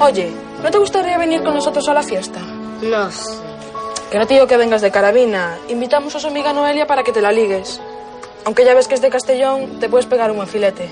Oye, 0.00 0.32
¿no 0.62 0.70
te 0.70 0.78
gustaría 0.78 1.18
venir 1.18 1.42
con 1.42 1.54
nosotros 1.54 1.88
a 1.88 1.94
la 1.94 2.02
fiesta? 2.02 2.40
No 2.40 3.10
sé. 3.10 3.30
Que 4.10 4.18
no 4.18 4.26
te 4.26 4.34
digo 4.34 4.46
que 4.46 4.56
vengas 4.56 4.80
de 4.80 4.90
carabina. 4.90 5.58
Invitamos 5.68 6.14
a 6.14 6.20
su 6.20 6.28
amiga 6.28 6.52
Noelia 6.52 6.86
para 6.86 7.02
que 7.02 7.12
te 7.12 7.20
la 7.20 7.32
ligues. 7.32 7.80
Aunque 8.44 8.64
ya 8.64 8.74
ves 8.74 8.86
que 8.88 8.94
es 8.94 9.00
de 9.00 9.10
Castellón, 9.10 9.80
te 9.80 9.88
puedes 9.88 10.06
pegar 10.06 10.30
un 10.30 10.36
buen 10.36 10.48
filete. 10.48 10.88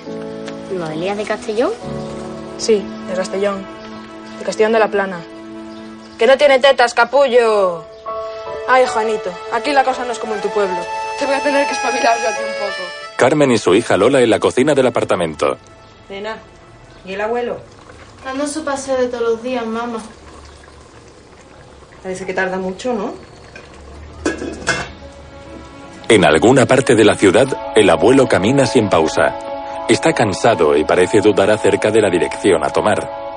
¿Noelia 0.72 1.14
de 1.14 1.24
Castellón? 1.24 1.72
Sí, 2.58 2.82
de 3.08 3.14
Castellón. 3.14 3.64
De 4.38 4.44
Castellón 4.44 4.72
de 4.72 4.78
la 4.78 4.88
Plana. 4.88 5.20
¡Que 6.18 6.26
no 6.26 6.36
tiene 6.36 6.58
tetas, 6.58 6.94
capullo! 6.94 7.91
Ay, 8.68 8.86
Juanito, 8.86 9.30
aquí 9.52 9.72
la 9.72 9.84
cosa 9.84 10.04
no 10.04 10.12
es 10.12 10.18
como 10.18 10.34
en 10.34 10.40
tu 10.40 10.48
pueblo. 10.48 10.76
Te 11.18 11.26
voy 11.26 11.34
a 11.34 11.40
tener 11.40 11.66
que 11.66 11.72
espabilar 11.72 12.16
yo 12.22 12.28
a 12.28 12.32
ti 12.32 12.42
un 12.46 12.54
poco. 12.54 12.82
Carmen 13.16 13.50
y 13.50 13.58
su 13.58 13.74
hija 13.74 13.96
Lola 13.96 14.20
en 14.20 14.30
la 14.30 14.38
cocina 14.38 14.74
del 14.74 14.86
apartamento. 14.86 15.56
Nena, 16.08 16.38
¿y 17.04 17.14
el 17.14 17.20
abuelo? 17.20 17.58
Dando 18.24 18.46
su 18.46 18.64
paseo 18.64 18.96
de 18.96 19.08
todos 19.08 19.22
los 19.22 19.42
días, 19.42 19.66
mamá. 19.66 20.00
Parece 22.02 22.26
que 22.26 22.34
tarda 22.34 22.56
mucho, 22.56 22.92
¿no? 22.92 23.14
En 26.08 26.24
alguna 26.24 26.66
parte 26.66 26.94
de 26.94 27.04
la 27.04 27.16
ciudad, 27.16 27.72
el 27.74 27.88
abuelo 27.88 28.28
camina 28.28 28.66
sin 28.66 28.88
pausa. 28.88 29.38
Está 29.88 30.12
cansado 30.12 30.76
y 30.76 30.84
parece 30.84 31.20
dudar 31.20 31.50
acerca 31.50 31.90
de 31.90 32.00
la 32.00 32.10
dirección 32.10 32.64
a 32.64 32.70
tomar. 32.70 33.31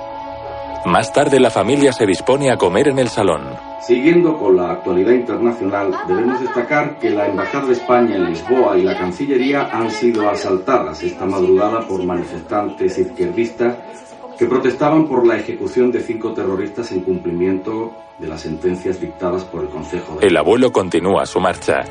Más 0.86 1.12
tarde 1.12 1.40
la 1.40 1.50
familia 1.50 1.92
se 1.92 2.06
dispone 2.06 2.52
a 2.52 2.58
comer 2.58 2.90
en 2.90 3.00
el 3.00 3.10
salón. 3.10 3.42
Siguiendo 3.82 4.38
con 4.38 4.56
la 4.56 4.72
actualidad 4.72 5.14
internacional, 5.14 5.92
debemos 6.08 6.40
destacar 6.40 7.00
que 7.00 7.10
la 7.10 7.28
Embajada 7.28 7.66
de 7.66 7.74
España 7.74 8.16
en 8.16 8.26
Lisboa 8.26 8.78
y 8.78 8.84
la 8.84 8.96
Cancillería 8.96 9.70
han 9.72 9.90
sido 9.90 10.30
asaltadas 10.30 11.02
esta 11.02 11.26
madrugada 11.26 11.88
por 11.88 12.04
manifestantes 12.06 13.00
izquierdistas 13.00 13.78
que 14.38 14.46
protestaban 14.46 15.08
por 15.08 15.26
la 15.26 15.38
ejecución 15.38 15.92
de 15.92 16.02
cinco 16.02 16.34
terroristas 16.34 16.92
en 16.92 17.02
cumplimiento 17.02 17.96
de 18.20 18.28
las 18.28 18.42
sentencias 18.42 19.02
dictadas 19.02 19.44
por 19.46 19.64
el 19.64 19.70
Consejo 19.70 20.20
de... 20.20 20.28
El 20.28 20.38
abuelo 20.38 20.72
continúa 20.72 21.26
su 21.26 21.40
marcha. 21.40 21.82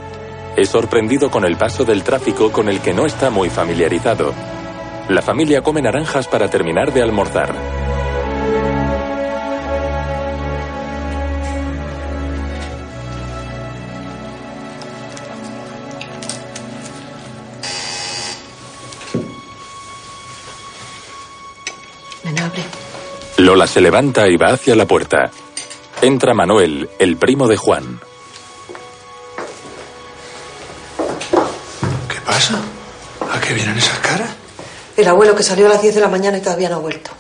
Es 0.57 0.69
sorprendido 0.69 1.33
con 1.33 1.45
el 1.45 1.57
paso 1.57 1.85
del 1.85 2.05
tráfico 2.05 2.53
con 2.53 2.69
el 2.69 2.79
que 2.81 2.95
no 2.95 3.07
está 3.07 3.31
muy 3.31 3.51
familiarizado. 3.51 4.33
La 5.09 5.21
familia 5.21 5.63
come 5.63 5.83
naranjas 5.83 6.29
para 6.29 6.49
terminar 6.49 6.93
de 6.93 7.03
almorzar. 7.03 7.94
Lola 23.45 23.67
se 23.67 23.83
levanta 23.83 24.27
y 24.27 24.39
va 24.39 24.55
hacia 24.55 24.75
la 24.75 24.87
puerta. 24.87 25.31
Entra 26.01 26.33
Manuel, 26.33 26.89
el 26.99 27.19
primo 27.19 27.47
de 27.47 27.59
Juan. 27.59 28.01
¿Qué 32.09 32.21
pasa? 32.25 32.59
¿A 33.31 33.39
qué 33.43 33.53
vienen 33.53 33.77
esas 33.77 33.99
caras? 33.99 34.31
El 34.97 35.07
abuelo 35.09 35.37
que 35.37 35.43
salió 35.43 35.67
a 35.67 35.69
las 35.69 35.83
10 35.83 35.95
de 35.95 36.01
la 36.01 36.09
mañana 36.09 36.39
y 36.39 36.41
todavía 36.41 36.71
no 36.71 36.77
ha 36.77 36.79
vuelto. 36.79 37.11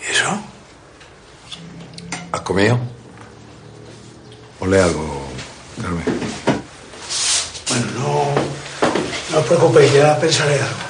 ¿Y 0.00 0.10
eso? 0.10 0.40
¿Has 2.32 2.40
comido? 2.40 2.78
Ponle 4.58 4.80
algo, 4.80 5.22
Carmen. 5.82 6.04
Bueno, 7.68 7.86
no, 7.98 8.24
no 9.32 9.38
os 9.38 9.46
preocupéis, 9.46 9.92
ya 9.92 10.18
pensaré 10.18 10.54
algo. 10.54 10.86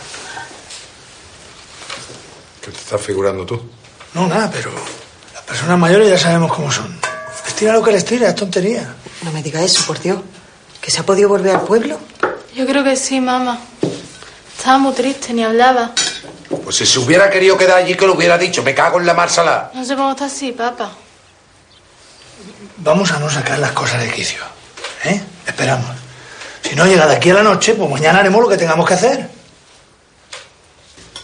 ¿Qué 2.61 2.71
te 2.71 2.79
estás 2.79 3.01
figurando 3.01 3.45
tú? 3.45 3.61
No, 4.17 4.27
nada, 4.27 4.51
pero 4.51 4.71
las 5.35 5.43
personas 5.43 5.79
mayores 5.79 6.09
ya 6.09 6.19
sabemos 6.19 6.51
cómo 6.51 6.73
son. 6.73 6.99
Les 7.45 7.55
tira 7.55 7.75
lo 7.75 7.83
que 7.83 7.93
les 7.93 8.03
tira, 8.03 8.31
es 8.31 8.35
tontería. 8.35 8.95
No 9.21 9.31
me 9.31 9.43
diga 9.43 9.61
eso, 9.63 9.85
por 9.87 10.01
Dios. 10.01 10.21
¿Que 10.81 10.91
se 10.91 11.01
ha 11.01 11.03
podido 11.05 11.29
volver 11.29 11.57
al 11.57 11.61
pueblo? 11.61 12.01
Yo 12.55 12.67
creo 12.67 12.83
que 12.83 12.97
sí, 12.97 13.21
mamá. 13.21 13.59
Estaba 14.57 14.79
muy 14.79 14.95
triste, 14.95 15.35
ni 15.35 15.45
hablaba. 15.45 15.93
Pues 16.65 16.77
si 16.77 16.87
se 16.87 16.99
hubiera 16.99 17.29
querido 17.29 17.59
quedar 17.59 17.77
allí, 17.77 17.95
que 17.95 18.07
lo 18.07 18.15
hubiera 18.15 18.39
dicho. 18.39 18.63
Me 18.63 18.75
cago 18.75 18.99
en 18.99 19.05
la 19.05 19.13
marsala. 19.13 19.71
No 19.75 19.85
sé 19.85 19.95
cómo 19.95 20.13
está 20.13 20.25
así, 20.25 20.53
papá. 20.53 20.93
Vamos 22.79 23.13
a 23.13 23.19
no 23.19 23.29
sacar 23.29 23.59
las 23.59 23.73
cosas 23.73 24.01
de 24.01 24.11
quicio. 24.11 24.41
¿Eh? 25.05 25.21
Esperamos. 25.47 25.95
Si 26.63 26.75
no 26.75 26.87
llega 26.87 27.07
de 27.07 27.17
aquí 27.17 27.29
a 27.29 27.35
la 27.35 27.43
noche, 27.43 27.75
pues 27.75 27.91
mañana 27.91 28.21
haremos 28.21 28.41
lo 28.41 28.49
que 28.49 28.57
tengamos 28.57 28.89
que 28.89 28.95
hacer. 28.95 29.29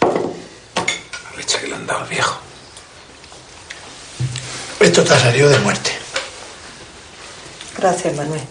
La 0.03 1.37
leche 1.39 1.59
que 1.59 1.69
le 1.69 1.75
han 1.75 1.87
dado 1.87 2.01
al 2.01 2.09
viejo. 2.09 2.43
Esto 4.93 5.05
te 5.05 5.15
ha 5.15 5.19
salido 5.21 5.49
de 5.49 5.59
muerte. 5.61 5.91
Gracias, 7.79 8.15
Manuel. 8.15 8.43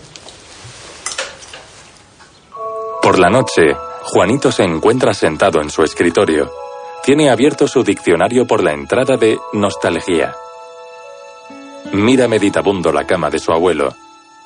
Por 3.00 3.20
la 3.20 3.30
noche, 3.30 3.76
Juanito 4.06 4.52
se 4.52 4.64
encuentra 4.64 5.14
sentado 5.14 5.62
en 5.62 5.70
su 5.70 5.84
escritorio. 5.84 6.52
Tiene 7.04 7.30
abierto 7.30 7.68
su 7.68 7.84
diccionario 7.84 8.48
por 8.48 8.64
la 8.64 8.72
entrada 8.72 9.18
de 9.18 9.38
nostalgia. 9.54 10.36
Mira 11.92 12.28
meditabundo 12.28 12.92
la 12.92 13.06
cama 13.06 13.30
de 13.30 13.38
su 13.38 13.52
abuelo, 13.52 13.96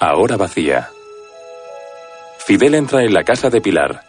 ahora 0.01 0.35
vacía. 0.35 0.91
Fidel 2.39 2.75
entra 2.75 3.05
en 3.05 3.13
la 3.13 3.23
casa 3.23 3.49
de 3.49 3.61
Pilar 3.61 4.03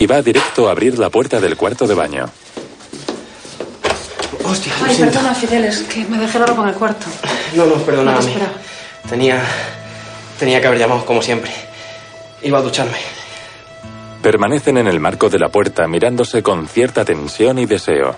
y 0.00 0.06
va 0.06 0.20
directo 0.20 0.66
a 0.66 0.72
abrir 0.72 0.98
la 0.98 1.10
puerta 1.10 1.38
del 1.38 1.56
cuarto 1.56 1.86
de 1.86 1.94
baño. 1.94 2.28
Hostia, 4.50 4.72
lo 4.80 4.86
Ay, 4.86 4.94
siento. 4.94 5.14
perdona, 5.14 5.34
Fidel, 5.34 5.64
es 5.64 5.82
que 5.82 6.04
me 6.06 6.18
dejé 6.18 6.38
la 6.38 6.46
ropa 6.46 6.62
en 6.62 6.68
el 6.70 6.74
cuarto. 6.74 7.06
No, 7.54 7.66
no, 7.66 7.74
perdona, 7.76 8.12
No. 8.12 8.20
Tenía. 9.08 9.42
Tenía 10.38 10.60
que 10.60 10.66
haber 10.66 10.78
llamado 10.78 11.04
como 11.04 11.22
siempre. 11.22 11.50
Iba 12.42 12.58
a 12.58 12.62
ducharme. 12.62 12.96
Permanecen 14.22 14.76
en 14.78 14.86
el 14.88 15.00
marco 15.00 15.28
de 15.28 15.38
la 15.38 15.48
puerta 15.48 15.86
mirándose 15.86 16.42
con 16.42 16.66
cierta 16.68 17.04
tensión 17.04 17.58
y 17.58 17.66
deseo. 17.66 18.16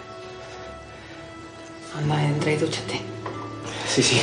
Anda, 1.98 2.22
entra 2.24 2.52
y 2.52 2.56
dúchate. 2.56 3.00
Sí, 3.88 4.02
sí. 4.02 4.20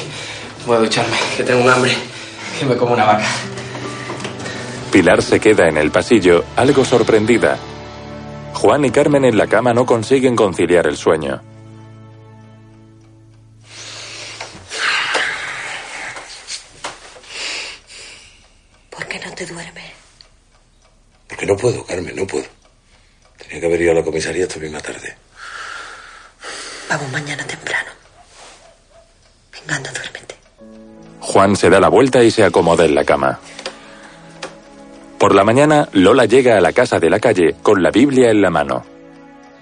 Voy 0.66 0.78
a 0.78 0.80
ducharme, 0.80 1.16
que 1.38 1.44
tengo 1.44 1.64
un 1.64 1.70
hambre. 1.70 1.92
Que 2.60 2.66
me 2.66 2.76
como 2.76 2.94
una 2.94 3.06
vaca. 3.06 3.26
Pilar 4.92 5.22
se 5.22 5.40
queda 5.40 5.68
en 5.70 5.78
el 5.78 5.92
pasillo, 5.92 6.44
algo 6.56 6.84
sorprendida. 6.84 7.58
Juan 8.54 8.84
y 8.86 8.90
Carmen 8.92 9.24
en 9.26 9.38
la 9.38 9.48
cama 9.48 9.74
no 9.74 9.86
consiguen 9.86 10.36
conciliar 10.36 10.88
el 10.88 10.98
sueño. 10.98 11.42
Porque 21.40 21.54
no 21.54 21.58
puedo, 21.58 21.86
Carmen, 21.86 22.14
no 22.18 22.28
puedo. 22.28 22.44
Tenía 23.38 23.62
que 23.62 23.66
haber 23.66 23.82
ido 23.82 23.92
a 23.94 23.96
la 23.96 24.04
comisaría 24.04 24.44
esta 24.44 24.60
misma 24.60 24.82
tarde. 24.82 25.16
Vamos 26.90 27.10
mañana 27.14 27.48
temprano. 27.48 27.92
Venga, 29.54 29.78
anda, 29.78 29.90
duérmete. 29.90 30.36
Juan 31.22 31.56
se 31.56 31.70
da 31.70 31.80
la 31.80 31.88
vuelta 31.88 32.22
y 32.26 32.30
se 32.30 32.44
acomoda 32.44 32.84
en 32.84 32.94
la 32.94 33.06
cama. 33.06 33.40
Por 35.18 35.34
la 35.34 35.46
mañana, 35.46 35.88
Lola 35.94 36.26
llega 36.26 36.58
a 36.58 36.62
la 36.62 36.74
casa 36.74 37.00
de 37.00 37.10
la 37.10 37.22
calle 37.22 37.56
con 37.64 37.82
la 37.82 37.92
Biblia 37.92 38.32
en 38.32 38.42
la 38.42 38.50
mano. 38.50 38.86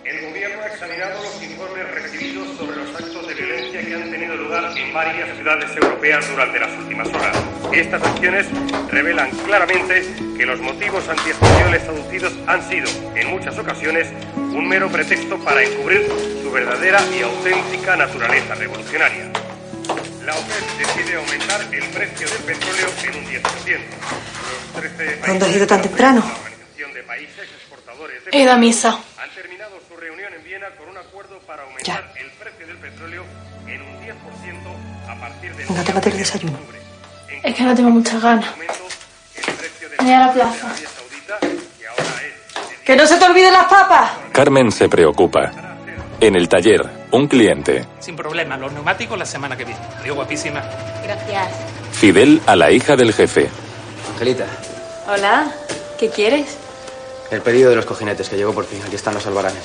El 0.04 0.30
gobierno 0.30 0.64
ha 0.64 0.68
examinado 0.70 1.22
los 1.22 1.44
informes 1.44 1.92
recibidos 1.92 2.58
sobre 2.58 2.76
los 2.76 2.90
actos 2.90 3.28
de 3.28 3.36
violencia 3.36 3.86
que 3.86 3.94
han 3.94 4.10
tenido 4.10 4.36
lugar 4.36 4.76
en 4.76 4.94
varias 4.96 5.36
ciudades 5.36 5.78
europeas 5.80 6.28
durante 6.28 6.60
las 6.60 6.72
últimas 6.80 7.08
horas. 7.10 7.57
Estas 7.74 8.02
acciones 8.02 8.48
revelan 8.90 9.30
claramente 9.46 10.16
que 10.38 10.46
los 10.46 10.60
motivos 10.60 11.08
antiespañoles 11.08 11.84
aducidos 11.84 12.34
han 12.48 12.68
sido, 12.68 12.88
en 13.16 13.28
muchas 13.28 13.58
ocasiones, 13.58 14.08
un 14.36 14.68
mero 14.68 14.90
pretexto 14.90 15.38
para 15.40 15.64
encubrir 15.64 16.08
su 16.42 16.52
verdadera 16.52 17.00
y 17.18 17.22
auténtica 17.22 17.96
naturaleza 17.96 18.56
revolucionaria. 18.56 19.32
La 20.26 20.34
OPEP 20.34 20.78
decide 20.80 21.16
aumentar 21.16 21.62
el 21.62 21.84
precio 21.90 22.28
del 22.30 22.44
petróleo 22.44 22.88
en 23.04 23.16
un 23.18 23.26
10%. 23.26 23.42
Los 24.74 24.82
13 24.82 25.22
¿Dónde 25.28 25.46
has 25.46 25.56
ido 25.56 25.68
tan 25.68 25.82
temprano? 25.82 26.24
He 28.32 28.42
ido 28.42 28.52
a 28.52 28.58
misa. 28.58 29.00
han 29.18 29.30
terminado 29.36 29.80
su 29.88 29.96
reunión 29.96 30.34
en 30.34 30.44
Viena 30.44 30.68
con 30.78 30.90
un 30.90 30.98
acuerdo 30.98 31.40
para 31.48 31.64
aumentar 31.64 32.14
el 32.20 32.30
precio 32.32 32.68
del 32.68 32.78
petróleo 32.78 33.24
en 33.68 33.82
un 33.82 33.96
10% 34.02 34.14
a 35.10 35.20
partir 35.20 35.56
de 35.56 35.66
Venga, 35.66 35.84
tómate 35.84 36.10
el 36.10 36.18
desayuno. 36.18 36.77
Es 37.48 37.56
que 37.56 37.64
no 37.64 37.74
tengo 37.74 37.90
muchas 37.90 38.22
ganas. 38.22 38.46
Voy 40.02 40.12
a 40.12 40.20
la 40.20 40.34
plaza. 40.34 40.68
¡Que 42.86 42.94
no 42.96 43.08
se 43.08 43.16
te 43.16 43.24
olviden 43.26 43.54
las 43.54 43.66
papas! 43.68 44.12
Carmen 44.34 44.70
se 44.70 44.90
preocupa. 44.90 45.52
En 46.20 46.36
el 46.36 46.50
taller, 46.50 46.82
un 47.12 47.26
cliente. 47.30 47.86
Sin 48.02 48.18
problema, 48.18 48.58
los 48.58 48.74
neumáticos 48.74 49.18
la 49.18 49.26
semana 49.26 49.56
que 49.56 49.64
viene. 49.64 49.80
Adiós, 50.02 50.16
guapísima. 50.18 50.62
Gracias. 51.04 51.48
Fidel 51.94 52.42
a 52.48 52.58
la 52.58 52.70
hija 52.70 52.98
del 52.98 53.14
jefe. 53.14 53.50
Angelita, 54.12 54.46
Hola, 55.08 55.48
¿qué 55.98 56.10
quieres? 56.10 56.58
el 57.32 57.42
pedido 57.42 57.70
de 57.70 57.78
los 57.78 57.86
cojinetes 57.86 58.28
que 58.28 58.36
llegó 58.36 58.54
por 58.54 58.66
fin. 58.66 58.82
Aquí 58.86 58.96
están 58.98 59.14
los 59.14 59.26
albaranes. 59.26 59.64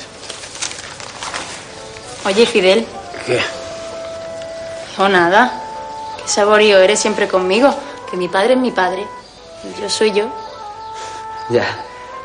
Oye, 2.27 2.47
Fidel. 2.47 2.87
¿Qué? 3.27 3.41
O 4.99 5.09
nada. 5.09 5.59
Qué 6.23 6.29
saborío 6.29 6.79
eres 6.79 7.01
siempre 7.01 7.29
conmigo. 7.29 7.75
Que 8.11 8.17
mi 8.17 8.29
padre 8.29 8.55
es 8.55 8.59
mi 8.61 8.71
padre. 8.71 9.07
y 9.65 9.81
Yo 9.81 9.89
soy 9.89 10.13
yo. 10.13 10.27
Ya, 11.51 11.65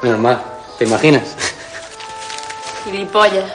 menos 0.01 0.19
mal. 0.19 0.41
¿Te 0.77 0.85
imaginas? 0.85 1.23
Gilipollas. 2.83 3.45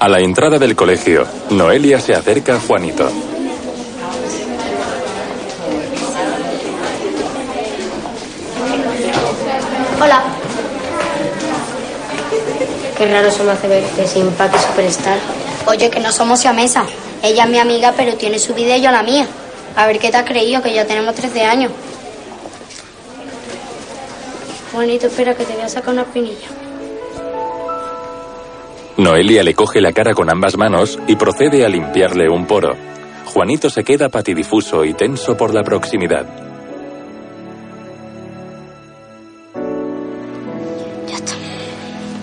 A 0.00 0.08
la 0.08 0.18
entrada 0.20 0.58
del 0.58 0.74
colegio, 0.74 1.26
Noelia 1.50 2.00
se 2.00 2.14
acerca 2.14 2.56
a 2.56 2.60
Juanito. 2.60 3.08
Hola. 10.02 10.22
Qué 12.96 13.06
raro 13.10 13.30
se 13.30 13.42
me 13.42 13.52
hace 13.52 13.68
verte 13.68 14.06
sin 14.06 14.30
Paqui 14.32 14.58
Superstar. 14.58 15.18
Oye, 15.66 15.90
que 15.90 16.00
no 16.00 16.12
somos 16.12 16.40
siamesa. 16.40 16.84
Ella 17.24 17.44
es 17.44 17.50
mi 17.50 17.58
amiga, 17.58 17.94
pero 17.96 18.16
tiene 18.16 18.38
su 18.38 18.52
vida 18.52 18.76
y 18.76 18.82
yo 18.82 18.90
la 18.90 19.02
mía. 19.02 19.26
A 19.76 19.86
ver 19.86 19.98
qué 19.98 20.10
te 20.10 20.18
has 20.18 20.28
creído, 20.28 20.60
que 20.60 20.74
ya 20.74 20.86
tenemos 20.86 21.14
13 21.14 21.42
años. 21.42 21.72
Juanito, 24.70 25.06
espera, 25.06 25.34
que 25.34 25.44
te 25.46 25.54
voy 25.54 25.62
a 25.62 25.68
sacar 25.70 25.94
una 25.94 26.02
espinilla. 26.02 26.48
Noelia 28.98 29.42
le 29.42 29.54
coge 29.54 29.80
la 29.80 29.92
cara 29.92 30.12
con 30.12 30.30
ambas 30.30 30.58
manos 30.58 30.98
y 31.06 31.16
procede 31.16 31.64
a 31.64 31.68
limpiarle 31.70 32.28
un 32.28 32.46
poro. 32.46 32.76
Juanito 33.32 33.70
se 33.70 33.84
queda 33.84 34.10
patidifuso 34.10 34.84
y 34.84 34.92
tenso 34.92 35.34
por 35.34 35.54
la 35.54 35.62
proximidad. 35.62 36.26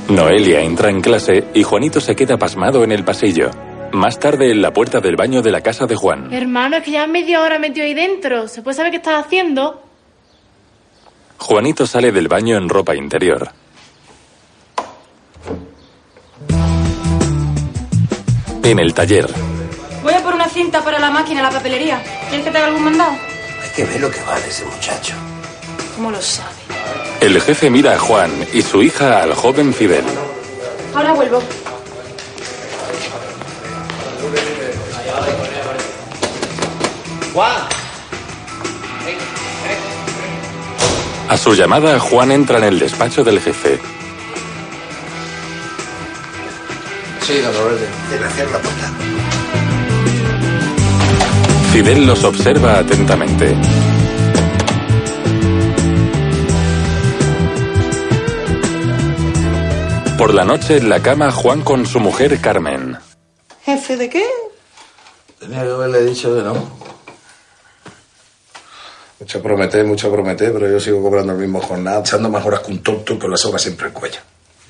Noelia 0.10 0.62
entra 0.62 0.92
en 0.92 1.02
clase 1.02 1.46
y 1.56 1.64
Juanito 1.64 2.00
se 2.00 2.16
queda 2.16 2.38
pasmado 2.38 2.84
en 2.84 2.92
el 2.92 3.04
pasillo. 3.04 3.50
Más 3.94 4.20
tarde 4.20 4.52
en 4.52 4.62
la 4.62 4.72
puerta 4.74 5.00
del 5.00 5.16
baño 5.16 5.42
de 5.42 5.52
la 5.52 5.62
casa 5.62 5.86
de 5.86 5.96
Juan. 5.96 6.32
Hermano, 6.34 6.78
es 6.78 6.84
que 6.84 6.92
ya 6.92 7.08
media 7.08 7.42
hora 7.42 7.60
metido 7.60 7.86
ahí 7.86 7.94
dentro. 7.94 8.48
¿Se 8.48 8.62
puede 8.62 8.76
saber 8.78 8.92
qué 8.92 8.98
estás 8.98 9.26
haciendo? 9.26 9.82
Juanito 11.38 11.86
sale 11.88 12.12
del 12.12 12.28
baño 12.28 12.56
en 12.58 12.70
ropa 12.70 12.96
interior. 12.96 13.52
En 18.64 18.80
el 18.80 18.94
taller, 18.94 19.28
Voy 20.04 20.14
a 20.14 20.24
por 20.24 20.34
una 20.34 20.48
cinta 20.48 20.84
para 20.84 20.98
la 20.98 21.12
máquina, 21.12 21.42
la 21.44 21.52
papelería. 21.52 22.02
¿Quieres 22.30 22.46
que 22.46 22.52
te 22.52 22.58
haga 22.58 22.68
algún 22.68 22.84
mandado? 22.84 23.12
Hay 23.12 23.70
que 23.76 23.84
ver 23.86 24.02
lo 24.02 24.10
que 24.10 24.20
vale 24.24 24.48
ese 24.48 24.66
muchacho. 24.66 25.14
¿Cómo 25.96 26.10
lo 26.12 26.22
sabe? 26.22 26.50
el 27.20 27.40
jefe 27.40 27.70
mira 27.70 27.94
a 27.94 28.00
Juan 28.00 28.32
y 28.52 28.64
su 28.64 28.82
hija 28.82 29.22
al 29.22 29.36
joven 29.36 29.74
Fidel. 29.74 30.04
Ahora 30.96 31.14
vuelvo. 31.14 31.40
Juan. 37.34 37.68
A 41.30 41.38
su 41.38 41.54
llamada, 41.54 41.98
Juan 41.98 42.32
entra 42.32 42.58
en 42.58 42.66
el 42.66 42.80
despacho 42.80 43.24
del 43.24 43.40
jefe. 43.40 43.80
Sí, 47.22 47.40
don 47.40 47.54
Roberto. 47.54 47.86
Debe 48.10 48.26
hacer 48.26 48.52
la 48.52 48.60
puerta. 48.60 48.92
Fidel 51.72 52.06
los 52.06 52.22
observa 52.26 52.80
atentamente. 52.80 53.56
Por 60.18 60.34
la 60.34 60.44
noche 60.44 60.78
en 60.78 60.90
la 60.90 61.02
cama, 61.02 61.32
Juan 61.32 61.62
con 61.62 61.86
su 61.86 62.02
mujer 62.02 62.42
Carmen. 62.42 62.98
¿Jefe 63.64 63.96
de 63.96 64.10
qué? 64.10 64.26
Tenía 65.40 65.64
que 65.64 65.70
haberle 65.72 66.04
dicho 66.04 66.36
que 66.36 66.44
no. 66.44 66.81
Mucho 69.22 69.40
prometer, 69.40 69.86
mucho 69.86 70.12
prometer, 70.12 70.52
pero 70.52 70.68
yo 70.68 70.80
sigo 70.80 71.00
cobrando 71.00 71.34
el 71.34 71.38
mismo 71.38 71.62
jornada, 71.62 72.00
echando 72.00 72.28
más 72.28 72.44
horas 72.44 72.62
que 72.62 72.72
un 72.72 72.82
tonto 72.82 73.14
y 73.14 73.20
con 73.20 73.30
la 73.30 73.38
soga 73.38 73.60
siempre 73.60 73.86
el 73.86 73.94
cuello. 73.94 74.20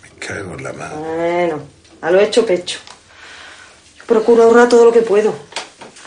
Me 0.03 0.09
cago 0.19 0.55
en 0.55 0.63
la 0.65 0.73
madre. 0.73 0.97
Bueno, 0.97 1.61
a 2.01 2.11
lo 2.11 2.19
hecho 2.19 2.45
pecho. 2.45 2.79
Yo 3.97 4.03
procuro 4.05 4.43
ahorrar 4.43 4.67
todo 4.67 4.83
lo 4.83 4.91
que 4.91 5.03
puedo. 5.03 5.33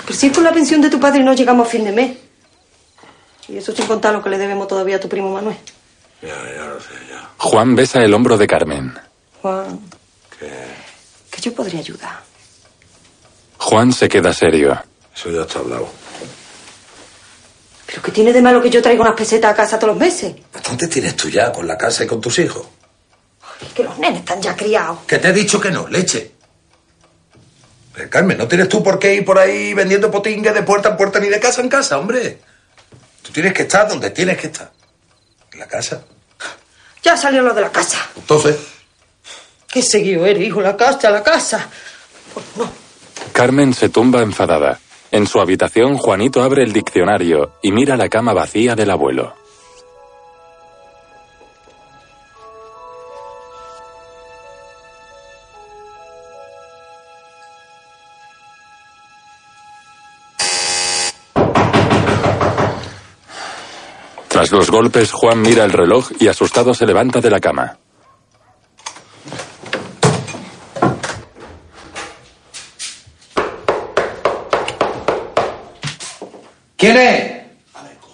Pero 0.02 0.18
si 0.18 0.26
es 0.26 0.32
con 0.34 0.44
la 0.44 0.52
pensión 0.52 0.82
de 0.82 0.90
tu 0.90 1.00
padre 1.00 1.24
no 1.24 1.32
llegamos 1.32 1.66
a 1.66 1.70
fin 1.70 1.84
de 1.84 1.92
mes. 1.92 2.18
Y 3.48 3.56
eso 3.56 3.74
sin 3.74 3.86
contar 3.86 4.12
lo 4.12 4.22
que 4.22 4.28
le 4.28 4.36
debemos 4.36 4.68
todavía 4.68 4.96
a 4.96 5.00
tu 5.00 5.08
primo 5.08 5.32
Manuel. 5.32 5.56
Ya, 6.20 6.28
ya 6.28 6.66
lo 6.66 6.78
sé, 6.80 6.92
ya. 7.08 7.30
Juan 7.38 7.74
besa 7.74 8.04
el 8.04 8.12
hombro 8.12 8.36
de 8.36 8.46
Carmen. 8.46 8.92
Juan. 9.40 9.80
Que 10.38 11.40
yo 11.40 11.54
podría 11.54 11.80
ayudar. 11.80 12.20
Juan 13.56 13.90
se 13.90 14.06
queda 14.06 14.34
serio. 14.34 14.78
Eso 15.16 15.30
ya 15.30 15.40
está 15.40 15.60
hablado. 15.60 16.03
¿Pero 17.94 18.06
qué 18.06 18.10
tiene 18.10 18.32
de 18.32 18.42
malo 18.42 18.60
que 18.60 18.70
yo 18.70 18.82
traiga 18.82 19.02
unas 19.02 19.14
pesetas 19.14 19.52
a 19.52 19.54
casa 19.54 19.78
todos 19.78 19.94
los 19.94 20.00
meses? 20.00 20.34
Bastante 20.52 20.88
tienes 20.88 21.14
tú 21.14 21.28
ya 21.28 21.52
con 21.52 21.64
la 21.64 21.78
casa 21.78 22.02
y 22.02 22.08
con 22.08 22.20
tus 22.20 22.40
hijos. 22.40 22.66
Es 23.64 23.72
que 23.72 23.84
los 23.84 23.96
nenes 24.00 24.18
están 24.18 24.42
ya 24.42 24.56
criados. 24.56 24.98
Que 25.06 25.18
te 25.18 25.28
he 25.28 25.32
dicho 25.32 25.60
que 25.60 25.70
no, 25.70 25.86
leche. 25.86 26.32
Eh, 27.96 28.08
Carmen, 28.10 28.36
no 28.36 28.48
tienes 28.48 28.68
tú 28.68 28.82
por 28.82 28.98
qué 28.98 29.14
ir 29.14 29.24
por 29.24 29.38
ahí 29.38 29.74
vendiendo 29.74 30.10
potingues 30.10 30.52
de 30.52 30.64
puerta 30.64 30.88
en 30.88 30.96
puerta 30.96 31.20
ni 31.20 31.28
de 31.28 31.38
casa 31.38 31.60
en 31.60 31.68
casa, 31.68 31.96
hombre. 31.96 32.40
Tú 33.22 33.30
tienes 33.30 33.52
que 33.52 33.62
estar 33.62 33.88
donde 33.88 34.10
tienes 34.10 34.38
que 34.38 34.48
estar. 34.48 34.72
En 35.52 35.60
la 35.60 35.68
casa. 35.68 36.02
Ya 37.00 37.16
salió 37.16 37.42
lo 37.42 37.54
de 37.54 37.60
la 37.60 37.70
casa. 37.70 38.10
Entonces, 38.16 38.56
Qué 39.68 39.82
seguido 39.82 40.26
eres, 40.26 40.42
hijo. 40.42 40.60
La 40.60 40.76
casa, 40.76 41.10
la 41.10 41.22
casa. 41.22 41.68
Carmen 43.32 43.72
se 43.72 43.88
tumba 43.88 44.20
enfadada. 44.20 44.80
En 45.14 45.28
su 45.28 45.38
habitación, 45.38 45.96
Juanito 45.96 46.42
abre 46.42 46.64
el 46.64 46.72
diccionario 46.72 47.52
y 47.62 47.70
mira 47.70 47.96
la 47.96 48.08
cama 48.08 48.32
vacía 48.32 48.74
del 48.74 48.90
abuelo. 48.90 49.32
Tras 64.26 64.50
los 64.50 64.68
golpes, 64.68 65.12
Juan 65.12 65.42
mira 65.42 65.64
el 65.64 65.70
reloj 65.70 66.10
y 66.18 66.26
asustado 66.26 66.74
se 66.74 66.86
levanta 66.86 67.20
de 67.20 67.30
la 67.30 67.38
cama. 67.38 67.78
¿Quién 76.84 76.96
es? 76.98 77.32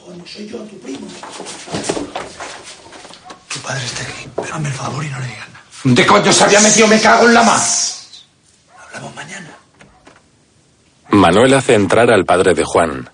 Coño, 0.05 0.25
soy 0.27 0.47
yo, 0.47 0.59
tu 0.59 0.79
primo. 0.79 1.07
Tu 3.53 3.59
padre 3.61 3.85
está 3.85 4.03
aquí. 4.03 4.29
Pero 4.37 4.55
hazme 4.55 4.69
el 4.69 4.75
favor 4.75 5.05
y 5.05 5.09
no 5.09 5.19
le 5.19 5.27
digas 5.27 5.49
nada. 5.49 5.65
¿De 5.85 6.07
coño 6.07 6.33
se 6.33 6.45
había 6.45 6.61
metido? 6.61 6.87
Me 6.87 7.01
cago 7.01 7.27
en 7.27 7.35
la 7.35 7.43
más. 7.43 8.25
Hablamos 8.79 9.15
mañana. 9.17 9.51
Manuel 11.09 11.55
hace 11.55 11.75
entrar 11.75 12.13
al 12.13 12.25
padre 12.25 12.55
de 12.55 12.65
Juan. 12.65 13.11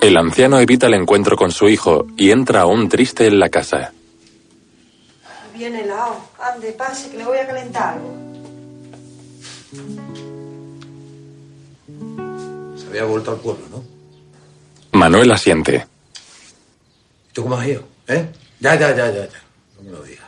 El 0.00 0.16
anciano 0.16 0.58
evita 0.58 0.88
el 0.88 0.94
encuentro 0.94 1.36
con 1.36 1.52
su 1.52 1.68
hijo 1.68 2.06
y 2.16 2.32
entra 2.32 2.62
aún 2.62 2.88
triste 2.88 3.26
en 3.26 3.38
la 3.38 3.48
casa. 3.48 3.92
Viene 5.56 5.82
helado. 5.82 6.18
Ande, 6.40 6.72
pase, 6.72 7.10
que 7.10 7.18
le 7.18 7.24
voy 7.24 7.38
a 7.38 7.46
calentar 7.46 7.94
algo. 7.94 8.33
Había 12.94 13.10
vuelto 13.10 13.32
al 13.32 13.38
pueblo, 13.38 13.64
¿no? 13.70 13.84
Manuel 14.92 15.32
asiente. 15.32 15.86
¿Tú 17.32 17.42
cómo 17.42 17.56
has 17.56 17.66
ido? 17.66 17.82
¿Eh? 18.06 18.28
Ya, 18.60 18.76
ya, 18.76 18.94
ya, 18.94 19.10
ya, 19.10 19.28
ya. 19.28 19.42
No 19.76 19.82
me 19.82 19.90
lo 19.90 20.02
digas. 20.02 20.24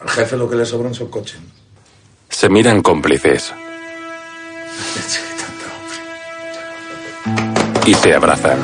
Al 0.00 0.08
jefe 0.08 0.36
lo 0.36 0.50
que 0.50 0.56
le 0.56 0.66
sobran 0.66 0.94
son 0.94 1.08
coches. 1.08 1.38
¿no? 1.40 1.48
Se 2.28 2.48
miran 2.48 2.82
cómplices 2.82 3.52
y 7.86 7.94
se 7.94 8.14
abrazan. 8.14 8.58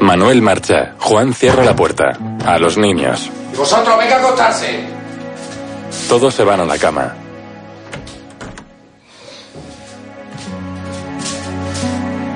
Manuel 0.00 0.42
marcha. 0.42 0.94
Juan 0.98 1.32
cierra 1.32 1.64
la 1.64 1.76
puerta. 1.76 2.18
A 2.44 2.58
los 2.58 2.76
niños. 2.76 3.30
Y 3.52 3.56
vosotros, 3.56 3.96
venga 3.98 4.16
a 4.16 4.18
acostarse. 4.18 4.93
Todos 6.08 6.34
se 6.34 6.44
van 6.44 6.60
a 6.60 6.64
la 6.64 6.78
cama. 6.78 7.14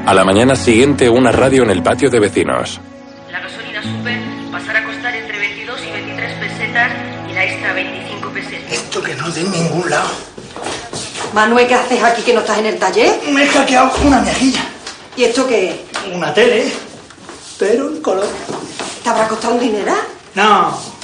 A 0.06 0.14
la 0.14 0.24
mañana 0.24 0.56
siguiente, 0.56 1.08
una 1.08 1.30
radio 1.30 1.64
en 1.64 1.70
el 1.70 1.82
patio 1.82 2.08
de 2.08 2.18
vecinos. 2.18 2.80
La 3.30 3.40
gasolina 3.40 3.82
super 3.82 4.18
pasará 4.50 4.80
a 4.80 4.84
costar 4.84 5.14
entre 5.14 5.38
22 5.38 5.80
y 5.86 5.92
23 5.92 6.32
pesetas 6.38 6.92
y 7.28 7.34
la 7.34 7.44
extra 7.44 7.72
25 7.74 8.28
pesetas. 8.30 8.72
Esto 8.72 9.02
que 9.02 9.14
no 9.16 9.28
de 9.30 9.42
ningún 9.42 9.90
lado. 9.90 10.08
Manuel, 11.34 11.66
¿qué 11.66 11.74
haces 11.74 12.02
aquí 12.02 12.22
que 12.22 12.32
no 12.32 12.40
estás 12.40 12.58
en 12.58 12.66
el 12.66 12.78
taller? 12.78 13.20
Me 13.30 13.44
he 13.44 13.48
hackeado 13.48 13.92
una 14.02 14.22
mejilla. 14.22 14.62
¿Y 15.14 15.24
esto 15.24 15.46
qué? 15.46 15.84
Una 16.14 16.32
tele, 16.32 16.72
pero 17.58 17.88
en 17.88 18.00
color. 18.00 18.26
¿Te 19.02 19.10
habrá 19.10 19.28
costado 19.28 19.54
un 19.54 19.60
dinero? 19.60 19.92
No, 20.34 20.97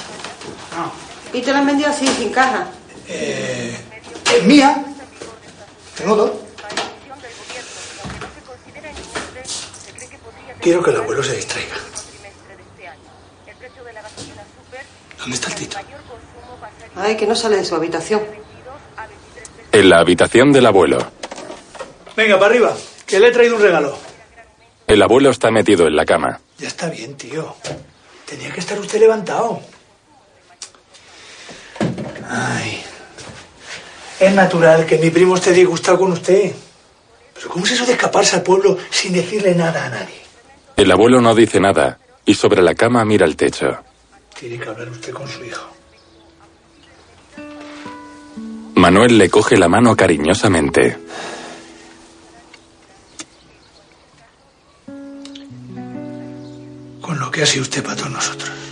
¿Y 1.35 1.41
te 1.41 1.51
la 1.51 1.59
han 1.59 1.65
vendido 1.67 1.89
así, 1.89 2.07
sin 2.07 2.31
caja? 2.31 2.67
eh, 3.09 3.75
es 4.37 4.43
mía. 4.45 4.83
Tengo 5.97 6.15
dos. 6.15 6.31
Quiero 10.61 10.81
que 10.81 10.91
el 10.91 10.95
abuelo 10.97 11.21
se 11.21 11.35
distraiga. 11.35 11.75
¿Dónde 15.19 15.35
está 15.35 15.47
el 15.49 15.55
Tito? 15.55 15.77
Ay, 16.95 17.17
que 17.17 17.27
no 17.27 17.35
sale 17.35 17.57
de 17.57 17.65
su 17.65 17.75
habitación. 17.75 18.21
En 19.71 19.89
la 19.89 19.99
habitación 19.99 20.53
del 20.53 20.65
abuelo. 20.65 20.99
Venga, 22.15 22.39
para 22.39 22.51
arriba, 22.51 22.73
que 23.05 23.19
le 23.19 23.27
he 23.27 23.31
traído 23.31 23.57
un 23.57 23.61
regalo. 23.61 23.97
El 24.87 25.01
abuelo 25.01 25.31
está 25.31 25.51
metido 25.51 25.85
en 25.87 25.95
la 25.97 26.05
cama. 26.05 26.39
Ya 26.59 26.67
está 26.69 26.89
bien, 26.89 27.17
tío. 27.17 27.55
Tenía 28.25 28.51
que 28.53 28.61
estar 28.61 28.79
usted 28.79 28.99
levantado. 28.99 29.61
Ay. 32.29 32.83
Es 34.19 34.33
natural 34.33 34.85
que 34.85 34.97
mi 34.97 35.09
primo 35.09 35.35
esté 35.35 35.51
disgustado 35.51 35.99
con 35.99 36.11
usted. 36.13 36.53
Pero 37.33 37.49
¿cómo 37.49 37.65
es 37.65 37.71
eso 37.71 37.85
de 37.85 37.93
escaparse 37.93 38.37
al 38.37 38.43
pueblo 38.43 38.77
sin 38.89 39.13
decirle 39.13 39.53
nada 39.53 39.85
a 39.85 39.89
nadie? 39.89 40.21
El 40.77 40.91
abuelo 40.91 41.21
no 41.21 41.35
dice 41.35 41.59
nada 41.59 41.99
y 42.25 42.33
sobre 42.33 42.61
la 42.61 42.75
cama 42.75 43.03
mira 43.05 43.25
el 43.25 43.35
techo. 43.35 43.77
Tiene 44.37 44.57
que 44.59 44.69
hablar 44.69 44.89
usted 44.89 45.13
con 45.13 45.27
su 45.27 45.43
hijo. 45.43 45.67
Manuel 48.75 49.17
le 49.17 49.29
coge 49.29 49.57
la 49.57 49.69
mano 49.69 49.95
cariñosamente. 49.95 50.97
Con 57.01 57.19
lo 57.19 57.31
que 57.31 57.43
ha 57.43 57.45
sido 57.45 57.63
usted 57.63 57.83
para 57.83 57.95
todos 57.95 58.11
nosotros. 58.11 58.64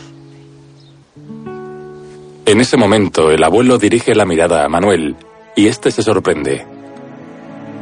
En 2.46 2.60
ese 2.60 2.76
momento, 2.76 3.32
el 3.32 3.41
abuelo 3.41 3.78
dirige 3.78 4.14
la 4.14 4.26
mirada 4.26 4.66
a 4.66 4.70
Manuel 4.70 5.16
y 5.56 5.68
este 5.68 5.91
se 5.91 6.04
sorprende. 6.04 6.66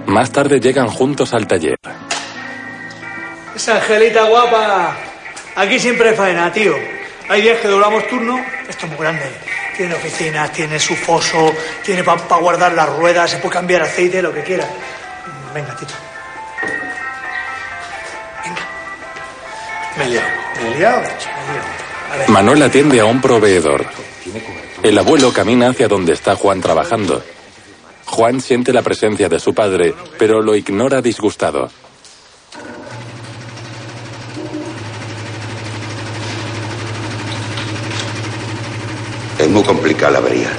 Más 0.06 0.32
tarde 0.32 0.60
llegan 0.60 0.88
juntos 0.88 1.34
al 1.34 1.48
taller. 1.48 1.78
Esa 3.56 3.78
Angelita 3.78 4.26
guapa. 4.26 4.96
Aquí 5.56 5.80
siempre 5.80 6.10
hay 6.10 6.16
faena, 6.16 6.52
tío. 6.54 6.76
Hay 7.28 7.42
días 7.42 7.60
que 7.60 7.68
doblamos 7.68 8.08
turno. 8.08 8.40
Esto 8.70 8.86
es 8.86 8.92
muy 8.92 9.02
grande. 9.02 9.24
Tiene 9.76 9.96
oficinas, 9.96 10.52
tiene 10.52 10.78
su 10.80 10.96
foso, 10.96 11.52
tiene 11.84 12.04
para 12.04 12.20
guardar 12.38 12.74
las 12.74 12.90
ruedas, 12.90 13.32
se 13.32 13.38
puede 13.38 13.54
cambiar 13.54 13.82
aceite, 13.82 14.22
lo 14.22 14.32
que 14.32 14.44
quiera. 14.44 14.68
Venga, 15.56 15.76
Tito. 15.76 15.94
Venga. 18.44 18.62
Me 19.98 20.06
he 20.06 20.10
liado. 20.10 20.28
Me 20.62 20.68
he 20.68 20.78
liado. 20.78 21.02
Me 21.02 21.08
he 21.08 21.10
liado. 21.10 21.68
A 22.14 22.18
ver. 22.18 22.30
Manuel 22.30 22.62
atiende 22.62 23.00
a 23.00 23.06
un 23.06 23.22
proveedor. 23.22 24.11
El 24.84 24.98
abuelo 24.98 25.32
camina 25.32 25.70
hacia 25.70 25.88
donde 25.88 26.14
está 26.14 26.36
Juan 26.36 26.60
trabajando. 26.60 27.22
Juan 28.08 28.42
siente 28.42 28.74
la 28.74 28.82
presencia 28.82 29.30
de 29.30 29.40
su 29.40 29.54
padre, 29.54 29.94
pero 30.18 30.42
lo 30.42 30.56
ignora 30.56 31.04
disgustado. 31.04 31.70
Es 39.38 39.50
muy 39.50 39.62
complicada 39.62 40.14
la 40.14 40.18
avería. 40.18 40.50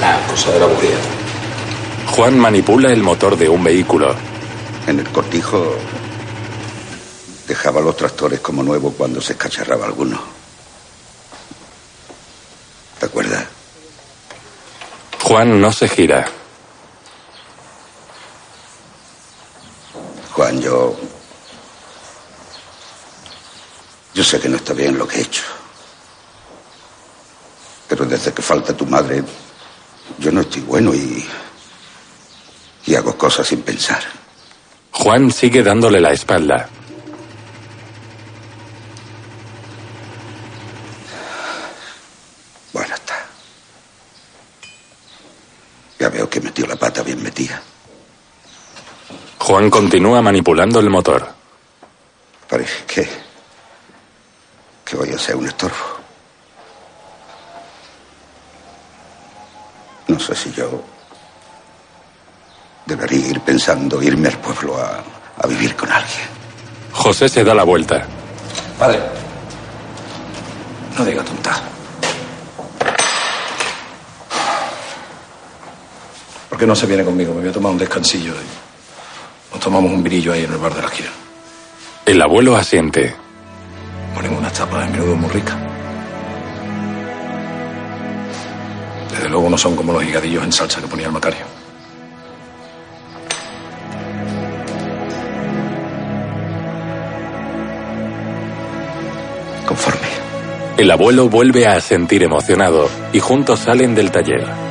La 0.00 0.26
cosa 0.26 0.50
de 0.50 0.58
la 0.58 0.66
buría. 0.66 0.98
Juan 2.10 2.36
manipula 2.40 2.92
el 2.92 3.04
motor 3.04 3.36
de 3.38 3.48
un 3.48 3.62
vehículo. 3.62 4.16
En 4.88 4.98
el 4.98 5.08
cortijo 5.10 5.76
dejaba 7.46 7.80
los 7.80 7.96
tractores 7.96 8.40
como 8.40 8.64
nuevos 8.64 8.94
cuando 8.98 9.20
se 9.20 9.34
escacharraba 9.34 9.86
alguno. 9.86 10.33
¿Te 13.04 13.08
acuerdas? 13.08 13.44
Juan 15.24 15.60
no 15.60 15.70
se 15.70 15.86
gira. 15.88 16.26
Juan, 20.32 20.58
yo... 20.58 20.96
Yo 24.14 24.24
sé 24.24 24.40
que 24.40 24.48
no 24.48 24.56
está 24.56 24.72
bien 24.72 24.96
lo 24.96 25.06
que 25.06 25.18
he 25.18 25.20
hecho. 25.20 25.42
Pero 27.88 28.06
desde 28.06 28.32
que 28.32 28.40
falta 28.40 28.74
tu 28.74 28.86
madre, 28.86 29.22
yo 30.18 30.32
no 30.32 30.40
estoy 30.40 30.62
bueno 30.62 30.94
y... 30.94 31.28
Y 32.86 32.94
hago 32.94 33.18
cosas 33.18 33.46
sin 33.46 33.60
pensar. 33.60 34.02
Juan 34.92 35.30
sigue 35.30 35.62
dándole 35.62 36.00
la 36.00 36.12
espalda. 36.12 36.70
Bueno, 42.74 42.92
está. 42.92 43.14
Ya 46.04 46.10
veo 46.10 46.28
que 46.28 46.38
metió 46.38 46.66
la 46.66 46.76
pata 46.76 47.02
bien 47.02 47.22
metida. 47.22 47.62
Juan 49.38 49.70
continúa 49.70 50.20
manipulando 50.20 50.78
el 50.78 50.90
motor. 50.90 51.26
Parece 52.46 52.84
que... 52.86 53.08
que 54.84 54.96
voy 54.96 55.08
a 55.12 55.18
ser 55.18 55.34
un 55.36 55.46
estorbo. 55.46 55.76
No 60.08 60.20
sé 60.20 60.34
si 60.34 60.52
yo 60.52 60.84
debería 62.84 63.26
ir 63.28 63.40
pensando 63.40 64.02
irme 64.02 64.28
al 64.28 64.38
pueblo 64.40 64.76
a, 64.78 65.02
a 65.38 65.46
vivir 65.46 65.74
con 65.74 65.90
alguien. 65.90 66.28
José 66.92 67.30
se 67.30 67.42
da 67.42 67.54
la 67.54 67.64
vuelta. 67.64 68.04
Padre, 68.78 69.00
no 70.98 71.02
diga 71.06 71.24
tonta. 71.24 71.73
¿Por 76.54 76.60
qué 76.60 76.68
no 76.68 76.76
se 76.76 76.86
viene 76.86 77.02
conmigo? 77.02 77.34
Me 77.34 77.40
voy 77.40 77.50
a 77.50 77.52
tomar 77.52 77.72
un 77.72 77.78
descansillo 77.78 78.32
y 78.32 79.52
nos 79.52 79.60
tomamos 79.60 79.90
un 79.90 80.04
virillo 80.04 80.32
ahí 80.32 80.44
en 80.44 80.52
el 80.52 80.58
bar 80.58 80.72
de 80.72 80.82
la 80.82 80.86
esquina. 80.86 81.08
El 82.06 82.22
abuelo 82.22 82.54
asiente. 82.54 83.12
Ponemos 84.14 84.38
unas 84.38 84.52
tapas 84.52 84.86
de 84.86 84.92
menudo 84.92 85.16
muy 85.16 85.30
ricas. 85.30 85.56
Desde 89.10 89.28
luego 89.28 89.50
no 89.50 89.58
son 89.58 89.74
como 89.74 89.94
los 89.94 90.04
higadillos 90.04 90.44
en 90.44 90.52
salsa 90.52 90.80
que 90.80 90.86
ponía 90.86 91.06
el 91.06 91.12
Macario. 91.12 91.44
Conforme. 99.66 100.08
El 100.76 100.88
abuelo 100.92 101.28
vuelve 101.28 101.66
a 101.66 101.80
sentir 101.80 102.22
emocionado 102.22 102.88
y 103.12 103.18
juntos 103.18 103.58
salen 103.58 103.96
del 103.96 104.12
taller. 104.12 104.63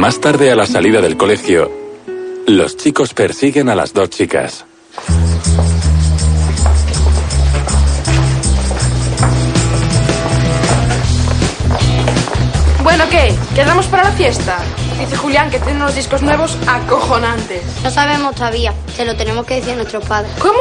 Más 0.00 0.18
tarde 0.18 0.50
a 0.50 0.56
la 0.56 0.64
salida 0.64 1.02
del 1.02 1.18
colegio, 1.18 1.70
los 2.46 2.78
chicos 2.78 3.12
persiguen 3.12 3.68
a 3.68 3.74
las 3.74 3.92
dos 3.92 4.08
chicas. 4.08 4.64
Bueno, 12.82 13.04
¿qué? 13.10 13.34
¿Quedamos 13.54 13.84
para 13.88 14.04
la 14.04 14.12
fiesta? 14.12 14.56
Dice 14.98 15.18
Julián 15.18 15.50
que 15.50 15.58
tiene 15.58 15.76
unos 15.76 15.94
discos 15.94 16.22
nuevos 16.22 16.56
acojonantes. 16.66 17.62
No 17.84 17.90
sabemos 17.90 18.34
todavía. 18.34 18.72
Se 18.96 19.04
lo 19.04 19.14
tenemos 19.16 19.44
que 19.44 19.56
decir 19.56 19.74
a 19.74 19.76
nuestros 19.76 20.02
padres. 20.06 20.32
¿Cómo? 20.40 20.60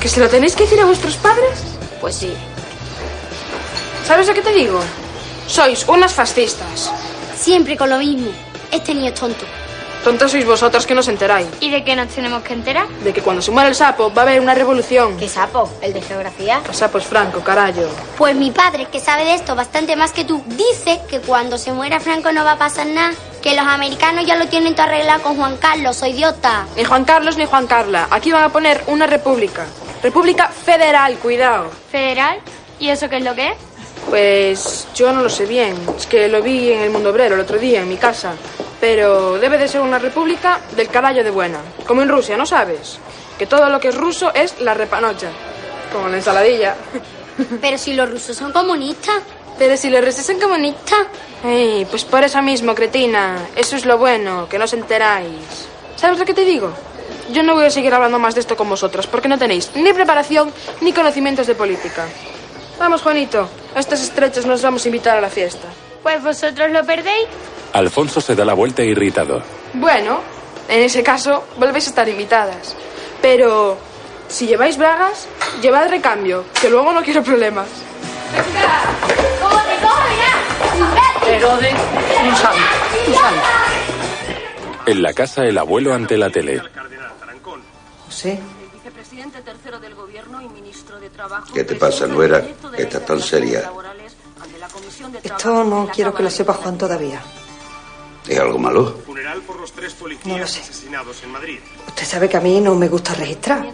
¿Que 0.00 0.06
se 0.08 0.20
lo 0.20 0.28
tenéis 0.28 0.54
que 0.54 0.62
decir 0.62 0.78
a 0.78 0.84
vuestros 0.84 1.16
padres? 1.16 1.64
Pues 2.00 2.14
sí. 2.14 2.32
¿Sabes 4.06 4.28
lo 4.28 4.34
que 4.34 4.42
te 4.42 4.52
digo? 4.52 4.78
Sois 5.48 5.84
unas 5.88 6.14
fascistas. 6.14 6.92
Siempre 7.46 7.76
con 7.76 7.88
lo 7.88 7.98
mismo. 7.98 8.32
Este 8.72 8.92
niño 8.92 9.10
es 9.10 9.14
tonto. 9.14 9.44
Tontos 10.02 10.32
sois 10.32 10.44
vosotros 10.44 10.84
que 10.84 10.94
no 10.94 11.00
os 11.00 11.06
enteráis. 11.06 11.46
¿Y 11.60 11.70
de 11.70 11.84
qué 11.84 11.94
nos 11.94 12.08
tenemos 12.08 12.42
que 12.42 12.54
enterar? 12.54 12.88
De 13.04 13.12
que 13.12 13.22
cuando 13.22 13.40
se 13.40 13.52
muera 13.52 13.68
el 13.68 13.76
sapo 13.76 14.12
va 14.12 14.22
a 14.22 14.24
haber 14.24 14.40
una 14.40 14.52
revolución. 14.52 15.16
¿Qué 15.16 15.28
sapo? 15.28 15.70
¿El 15.80 15.92
de 15.92 16.02
geografía? 16.02 16.60
El 16.68 16.74
sapo 16.74 16.98
es 16.98 17.04
Franco, 17.04 17.42
carayo. 17.42 17.88
Pues 18.18 18.34
mi 18.34 18.50
padre, 18.50 18.88
que 18.90 18.98
sabe 18.98 19.24
de 19.24 19.34
esto 19.34 19.54
bastante 19.54 19.94
más 19.94 20.10
que 20.10 20.24
tú, 20.24 20.42
dice 20.44 21.00
que 21.08 21.20
cuando 21.20 21.56
se 21.56 21.72
muera 21.72 22.00
Franco 22.00 22.32
no 22.32 22.42
va 22.42 22.52
a 22.52 22.58
pasar 22.58 22.88
nada. 22.88 23.14
Que 23.40 23.54
los 23.54 23.64
americanos 23.64 24.26
ya 24.26 24.34
lo 24.34 24.48
tienen 24.48 24.74
todo 24.74 24.86
arreglado 24.86 25.22
con 25.22 25.36
Juan 25.36 25.56
Carlos, 25.58 25.94
soy 25.94 26.10
idiota. 26.10 26.66
Ni 26.74 26.82
Juan 26.82 27.04
Carlos 27.04 27.36
ni 27.36 27.46
Juan 27.46 27.68
Carla. 27.68 28.08
Aquí 28.10 28.32
van 28.32 28.42
a 28.42 28.48
poner 28.48 28.82
una 28.88 29.06
república. 29.06 29.66
República 30.02 30.48
federal, 30.48 31.16
cuidado. 31.18 31.70
¿Federal? 31.92 32.40
¿Y 32.80 32.88
eso 32.88 33.08
qué 33.08 33.18
es 33.18 33.24
lo 33.24 33.36
que 33.36 33.50
es? 33.50 33.56
Pues 34.08 34.86
yo 34.94 35.12
no 35.12 35.22
lo 35.22 35.28
sé 35.28 35.46
bien. 35.46 35.76
Es 35.96 36.06
que 36.06 36.28
lo 36.28 36.42
vi 36.42 36.72
en 36.72 36.82
el 36.82 36.90
mundo 36.90 37.10
obrero 37.10 37.34
el 37.34 37.40
otro 37.40 37.58
día, 37.58 37.82
en 37.82 37.88
mi 37.88 37.96
casa. 37.96 38.34
Pero 38.80 39.38
debe 39.38 39.58
de 39.58 39.68
ser 39.68 39.80
una 39.80 39.98
república 39.98 40.60
del 40.76 40.88
carajo 40.88 41.22
de 41.22 41.30
buena. 41.30 41.60
Como 41.86 42.02
en 42.02 42.08
Rusia, 42.08 42.36
¿no 42.36 42.46
sabes? 42.46 42.98
Que 43.38 43.46
todo 43.46 43.68
lo 43.68 43.80
que 43.80 43.88
es 43.88 43.94
ruso 43.94 44.32
es 44.34 44.60
la 44.60 44.74
repanocha. 44.74 45.30
Como 45.92 46.08
la 46.08 46.16
ensaladilla. 46.16 46.76
Pero 47.60 47.78
si 47.78 47.94
los 47.94 48.10
rusos 48.10 48.36
son 48.36 48.52
comunistas. 48.52 49.22
Pero 49.58 49.76
si 49.76 49.90
los 49.90 50.04
rusos 50.04 50.24
son 50.24 50.38
comunistas. 50.38 51.06
Ey, 51.44 51.86
pues 51.90 52.04
por 52.04 52.22
eso 52.24 52.40
mismo, 52.42 52.74
cretina. 52.74 53.48
Eso 53.56 53.76
es 53.76 53.84
lo 53.86 53.98
bueno, 53.98 54.48
que 54.48 54.58
no 54.58 54.64
os 54.64 54.72
enteráis. 54.72 55.66
¿Sabes 55.96 56.18
lo 56.18 56.24
que 56.24 56.34
te 56.34 56.44
digo? 56.44 56.70
Yo 57.32 57.42
no 57.42 57.54
voy 57.54 57.66
a 57.66 57.70
seguir 57.70 57.92
hablando 57.92 58.18
más 58.18 58.34
de 58.34 58.40
esto 58.40 58.56
con 58.56 58.68
vosotros, 58.68 59.06
porque 59.06 59.28
no 59.28 59.38
tenéis 59.38 59.70
ni 59.74 59.92
preparación 59.92 60.52
ni 60.80 60.92
conocimientos 60.92 61.46
de 61.46 61.54
política. 61.54 62.06
Vamos, 62.78 63.02
Juanito. 63.02 63.48
A 63.74 63.80
estos 63.80 64.00
estrechos 64.00 64.46
nos 64.46 64.62
vamos 64.62 64.84
a 64.84 64.88
invitar 64.88 65.16
a 65.16 65.20
la 65.20 65.30
fiesta. 65.30 65.68
Pues 66.02 66.22
vosotros 66.22 66.70
lo 66.70 66.84
perdéis. 66.84 67.26
Alfonso 67.72 68.20
se 68.20 68.34
da 68.34 68.44
la 68.44 68.54
vuelta 68.54 68.82
irritado. 68.82 69.42
Bueno, 69.74 70.20
en 70.68 70.82
ese 70.82 71.02
caso, 71.02 71.44
volvéis 71.58 71.86
a 71.86 71.90
estar 71.90 72.08
invitadas. 72.08 72.76
Pero 73.20 73.76
si 74.28 74.46
lleváis 74.46 74.76
bragas, 74.76 75.26
llevad 75.62 75.88
recambio, 75.88 76.44
que 76.60 76.70
luego 76.70 76.92
no 76.92 77.02
quiero 77.02 77.22
problemas. 77.22 77.68
Herodes, 81.26 81.74
un 82.24 82.36
santo, 82.36 82.58
un 83.08 83.14
santo. 83.14 83.46
En 84.86 85.02
la 85.02 85.12
casa, 85.12 85.42
el 85.44 85.58
abuelo 85.58 85.92
ante 85.92 86.16
la 86.16 86.30
tele. 86.30 86.62
José, 88.06 88.38
Vicepresidente 88.72 89.40
tercero 89.42 89.80
del 89.80 89.94
¿Qué 91.52 91.64
te 91.64 91.74
pasa, 91.76 92.06
nuera? 92.06 92.44
Que 92.74 92.82
estás 92.82 93.04
tan 93.06 93.20
seria. 93.20 93.70
Esto 95.22 95.64
no 95.64 95.88
quiero 95.94 96.14
que 96.14 96.22
lo 96.22 96.30
sepa 96.30 96.52
Juan 96.54 96.76
todavía. 96.78 97.20
¿Es 98.26 98.38
algo 98.38 98.58
malo? 98.58 98.98
Funeral 99.06 99.40
por 99.42 99.60
los 99.60 99.70
tres 99.72 99.94
No 100.24 100.38
lo 100.38 100.46
sé. 100.46 100.60
asesinados 100.60 101.22
en 101.22 101.30
Madrid. 101.30 101.58
Usted 101.88 102.04
sabe 102.04 102.28
que 102.28 102.36
a 102.36 102.40
mí 102.40 102.60
no 102.60 102.74
me 102.74 102.88
gusta 102.88 103.14
registrar. 103.14 103.64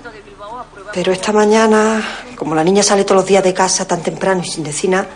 Pero 0.93 1.11
esta 1.13 1.33
mañana, 1.33 2.03
como 2.37 2.55
la 2.55 2.63
niña 2.63 2.83
sale 2.83 3.05
todos 3.05 3.23
los 3.23 3.27
días 3.27 3.43
de 3.43 3.55
casa 3.55 3.87
tan 3.87 4.03
temprano 4.03 4.43
y 4.45 4.49
sin 4.49 4.63
decir 4.65 4.91
nada, 4.91 5.09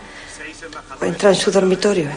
pues 0.98 1.10
entra 1.10 1.28
en 1.30 1.36
su 1.36 1.50
dormitorio. 1.50 2.08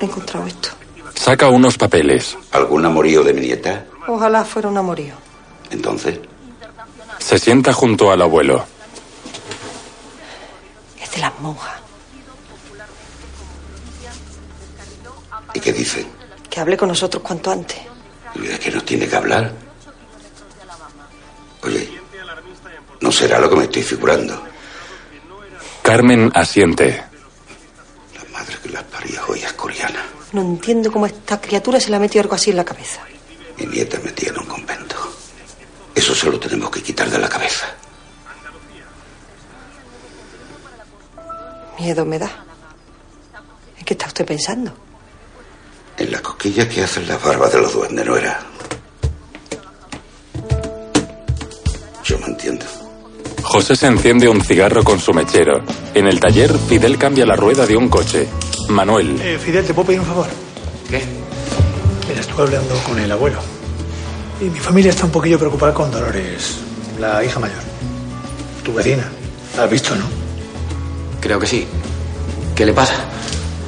He 0.00 0.04
encontrado 0.06 0.46
esto. 0.46 0.70
Saca 1.14 1.48
unos 1.48 1.76
papeles. 1.76 2.36
¿Algún 2.52 2.84
amorío 2.86 3.22
de 3.22 3.34
mi 3.34 3.42
nieta? 3.42 3.84
Ojalá 4.08 4.44
fuera 4.44 4.68
un 4.68 4.78
amorío. 4.78 5.14
Entonces, 5.70 6.18
Se 7.30 7.38
sienta 7.38 7.72
junto 7.72 8.10
al 8.10 8.22
abuelo. 8.22 8.66
Es 11.00 11.12
de 11.12 11.18
las 11.18 11.38
monjas. 11.38 11.80
¿y 15.54 15.60
qué 15.60 15.72
dice? 15.72 16.04
Que 16.50 16.58
hable 16.58 16.76
con 16.76 16.88
nosotros 16.88 17.22
cuanto 17.22 17.52
antes. 17.52 17.78
¿Y 18.34 18.40
¿De 18.40 18.58
qué 18.58 18.72
nos 18.72 18.84
tiene 18.84 19.06
que 19.06 19.14
hablar? 19.14 19.52
Oye, 21.62 21.88
no 23.00 23.12
será 23.12 23.38
lo 23.38 23.48
que 23.48 23.54
me 23.54 23.62
estoy 23.62 23.84
figurando. 23.84 24.42
Carmen 25.82 26.32
asiente. 26.34 27.00
Madre 28.32 28.56
que 28.60 28.70
las 28.70 28.82
paría 28.82 29.24
hoy 29.28 29.38
es 29.38 29.52
coreana. 29.52 30.04
No 30.32 30.40
entiendo 30.40 30.90
cómo 30.90 31.06
esta 31.06 31.40
criatura 31.40 31.78
se 31.78 31.90
le 31.90 31.96
ha 31.96 32.00
metido 32.00 32.22
algo 32.22 32.34
así 32.34 32.50
en 32.50 32.56
la 32.56 32.64
cabeza. 32.64 33.02
Mi 33.56 33.66
nieta 33.66 34.00
metida 34.00 34.30
en 34.30 34.38
un 34.38 34.46
convento. 34.46 34.89
Eso 36.00 36.14
se 36.14 36.30
lo 36.30 36.40
tenemos 36.40 36.70
que 36.70 36.82
quitar 36.82 37.10
de 37.10 37.18
la 37.18 37.28
cabeza. 37.28 37.66
Miedo 41.78 42.06
me 42.06 42.18
da. 42.18 42.42
¿En 43.76 43.84
qué 43.84 43.92
está 43.92 44.06
usted 44.06 44.24
pensando? 44.24 44.72
En 45.98 46.10
la 46.10 46.22
cosquilla 46.22 46.66
que 46.66 46.82
hacen 46.82 47.06
las 47.06 47.22
barbas 47.22 47.52
de 47.52 47.60
los 47.60 47.74
duendes, 47.74 48.06
¿no 48.06 48.16
era? 48.16 48.40
Yo 52.02 52.18
me 52.20 52.28
entiendo. 52.28 52.64
José 53.42 53.76
se 53.76 53.86
enciende 53.86 54.26
un 54.26 54.42
cigarro 54.42 54.82
con 54.82 54.98
su 54.98 55.12
mechero. 55.12 55.62
En 55.92 56.06
el 56.06 56.18
taller, 56.18 56.56
Fidel 56.58 56.96
cambia 56.96 57.26
la 57.26 57.36
rueda 57.36 57.66
de 57.66 57.76
un 57.76 57.90
coche. 57.90 58.26
Manuel. 58.70 59.20
Eh, 59.20 59.38
Fidel, 59.38 59.66
¿te 59.66 59.74
puedo 59.74 59.88
pedir 59.88 60.00
un 60.00 60.06
favor? 60.06 60.28
¿Qué? 60.88 61.02
Mira, 62.08 62.20
estuve 62.22 62.44
hablando 62.44 62.74
con 62.84 62.98
el 62.98 63.12
abuelo. 63.12 63.59
Y 64.40 64.44
mi 64.44 64.58
familia 64.58 64.90
está 64.90 65.04
un 65.04 65.10
poquillo 65.10 65.38
preocupada 65.38 65.74
con 65.74 65.90
Dolores, 65.90 66.56
la 66.98 67.22
hija 67.22 67.38
mayor. 67.38 67.62
Tu 68.64 68.72
vecina. 68.72 69.06
La 69.54 69.64
has 69.64 69.70
visto, 69.70 69.94
¿no? 69.94 70.04
Creo 71.20 71.38
que 71.38 71.46
sí. 71.46 71.66
¿Qué 72.54 72.64
le 72.64 72.72
pasa? 72.72 72.94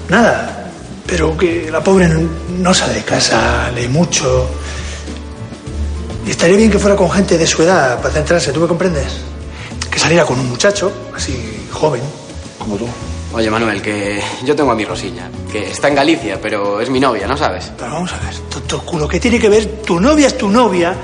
Nada. 0.08 0.70
Pero 1.06 1.36
que 1.36 1.70
la 1.70 1.84
pobre 1.84 2.08
no, 2.08 2.72
sale 2.72 2.94
de 2.94 3.02
casa, 3.02 3.70
lee 3.72 3.88
mucho. 3.88 4.48
Y 6.26 6.30
estaría 6.30 6.56
bien 6.56 6.70
que 6.70 6.78
fuera 6.78 6.96
con 6.96 7.10
gente 7.10 7.36
de 7.36 7.46
su 7.46 7.62
edad 7.62 8.00
para 8.00 8.14
centrarse, 8.14 8.50
¿tú 8.52 8.60
me 8.60 8.66
comprendes? 8.66 9.12
Que 9.90 9.98
saliera 9.98 10.24
con 10.24 10.38
un 10.38 10.48
muchacho, 10.48 10.90
así 11.14 11.68
joven, 11.70 12.02
como 12.58 12.76
tú. 12.76 12.86
Oye, 13.34 13.50
Manuel, 13.50 13.80
que 13.80 14.22
yo 14.44 14.54
tengo 14.54 14.72
a 14.72 14.74
mi 14.74 14.84
Rosilla, 14.84 15.30
que 15.50 15.70
está 15.70 15.88
en 15.88 15.94
Galicia, 15.94 16.38
pero 16.40 16.80
es 16.80 16.90
mi 16.90 17.00
novia, 17.00 17.26
¿no 17.26 17.36
sabes? 17.36 17.72
Pero 17.78 17.92
vamos 17.92 18.12
a 18.12 18.18
ver, 18.18 18.34
tonto 18.50 18.82
culo, 18.82 19.08
¿qué 19.08 19.18
tiene 19.18 19.38
que 19.38 19.48
ver? 19.48 19.66
Tu 19.86 19.98
novia 19.98 20.26
es 20.26 20.36
tu 20.36 20.50
novia 20.50 20.94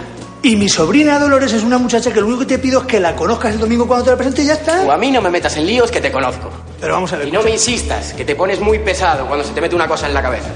y 0.43 0.55
mi 0.57 0.69
sobrina 0.69 1.19
Dolores 1.19 1.55
es 1.55 1.63
una 1.63 1.79
muchacha 1.79 2.13
que 2.13 2.21
lo 2.21 2.27
único 2.27 2.41
que 2.41 2.47
te 2.47 2.59
pido 2.59 2.83
es 2.83 2.87
que 2.87 3.01
la 3.01 3.17
conozcas 3.17 3.55
el 3.55 3.61
domingo 3.61 3.89
cuando 3.89 4.05
te 4.05 4.11
la 4.11 4.17
presente 4.19 4.43
y 4.43 4.47
ya 4.47 4.55
está. 4.55 4.83
O 4.83 4.93
a 4.93 4.99
mí 4.99 5.11
no 5.11 5.23
me 5.23 5.31
metas 5.31 5.57
en 5.57 5.67
líos 5.67 5.91
que 5.91 6.03
te 6.03 6.13
conozco. 6.13 6.51
Pero 6.79 6.93
vamos 6.93 7.11
a 7.15 7.17
ver. 7.17 7.29
Y 7.29 7.33
no 7.33 7.43
me 7.43 7.51
insistas, 7.51 8.13
que 8.13 8.27
te 8.27 8.37
pones 8.37 8.61
muy 8.61 8.79
pesado 8.79 9.27
cuando 9.27 9.45
se 9.45 9.53
te 9.53 9.61
mete 9.63 9.75
una 9.75 9.89
cosa 9.89 10.07
en 10.07 10.15
la 10.15 10.23
cabeza. 10.23 10.51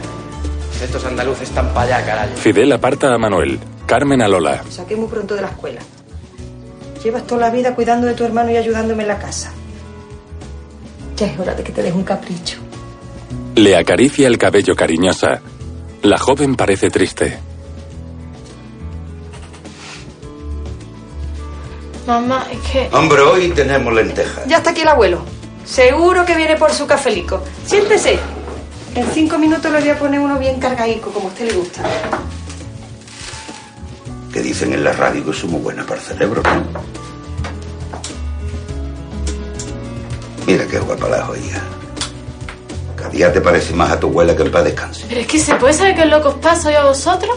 Estos 0.83 1.05
andaluces 1.07 1.49
están 1.49 1.73
para 1.73 1.97
allá, 1.97 2.07
carajo. 2.07 2.37
Fidel 2.37 2.71
aparta 2.73 3.15
a 3.15 3.19
Manuel. 3.19 3.59
Carmen 3.87 4.21
a 4.21 4.29
Lola. 4.29 4.63
Saqué 4.69 4.95
muy 4.95 5.09
pronto 5.09 5.35
de 5.35 5.41
la 5.41 5.49
escuela. 5.49 5.81
Llevas 7.03 7.27
toda 7.27 7.41
la 7.41 7.51
vida 7.51 7.75
cuidando 7.75 8.07
de 8.07 8.15
tu 8.15 8.25
hermano 8.25 8.51
y 8.51 8.57
ayudándome 8.57 9.03
en 9.03 9.09
la 9.09 9.19
casa. 9.19 9.53
Ya 11.17 11.27
es 11.27 11.39
hora 11.39 11.55
de 11.55 11.63
que 11.63 11.73
te 11.73 11.83
des 11.83 11.95
un 11.95 12.05
capricho. 12.05 12.59
Le 13.55 13.77
acaricia 13.77 14.27
el 14.29 14.39
cabello 14.39 14.75
cariñosa. 14.75 15.41
La 16.03 16.19
joven 16.19 16.57
parece 16.57 16.91
triste. 16.91 17.39
Mamá, 22.07 22.47
es 22.51 22.59
que... 22.71 22.89
Hombre, 22.93 23.21
hoy 23.21 23.49
tenemos 23.51 23.93
lentejas. 23.95 24.47
Ya 24.47 24.57
está 24.57 24.71
aquí 24.71 24.81
el 24.81 24.89
abuelo. 24.89 25.23
Seguro 25.65 26.25
que 26.25 26.35
viene 26.35 26.57
por 26.57 26.73
su 26.73 26.87
cafelico. 26.87 27.43
Siéntese. 27.65 28.19
En 28.95 29.07
cinco 29.13 29.39
minutos 29.39 29.71
le 29.71 29.81
voy 29.81 29.89
a 29.91 29.99
poner 29.99 30.21
uno 30.21 30.39
bien 30.39 30.59
cargadico, 30.59 31.11
como 31.11 31.29
a 31.29 31.31
usted 31.31 31.47
le 31.47 31.55
gusta. 31.55 31.83
Que 34.33 34.41
dicen 34.41 34.73
en 34.73 34.83
la 34.83 34.93
radio 34.93 35.25
que 35.25 35.33
somos 35.33 35.63
buenas 35.63 35.87
para 35.87 36.01
el 36.01 36.07
cerebro, 36.07 36.43
¿no? 36.43 36.83
Mira 40.47 40.67
qué 40.67 40.79
guapa 40.79 41.09
la 41.09 41.25
joya. 41.25 41.63
Cada 42.97 43.11
día 43.11 43.33
te 43.33 43.41
parece 43.41 43.75
más 43.75 43.91
a 43.93 44.01
tu 44.01 44.09
abuela 44.09 44.37
que 44.37 44.43
en 44.43 44.51
paz 44.51 44.65
descanse. 44.65 45.07
Pero 45.09 45.21
es 45.21 45.27
que 45.27 45.39
se 45.39 45.55
puede 45.57 45.75
saber 45.75 45.95
qué 45.95 46.07
locos 46.07 46.35
pasa 46.35 46.71
yo 46.71 46.79
a 46.79 46.85
vosotros. 46.87 47.37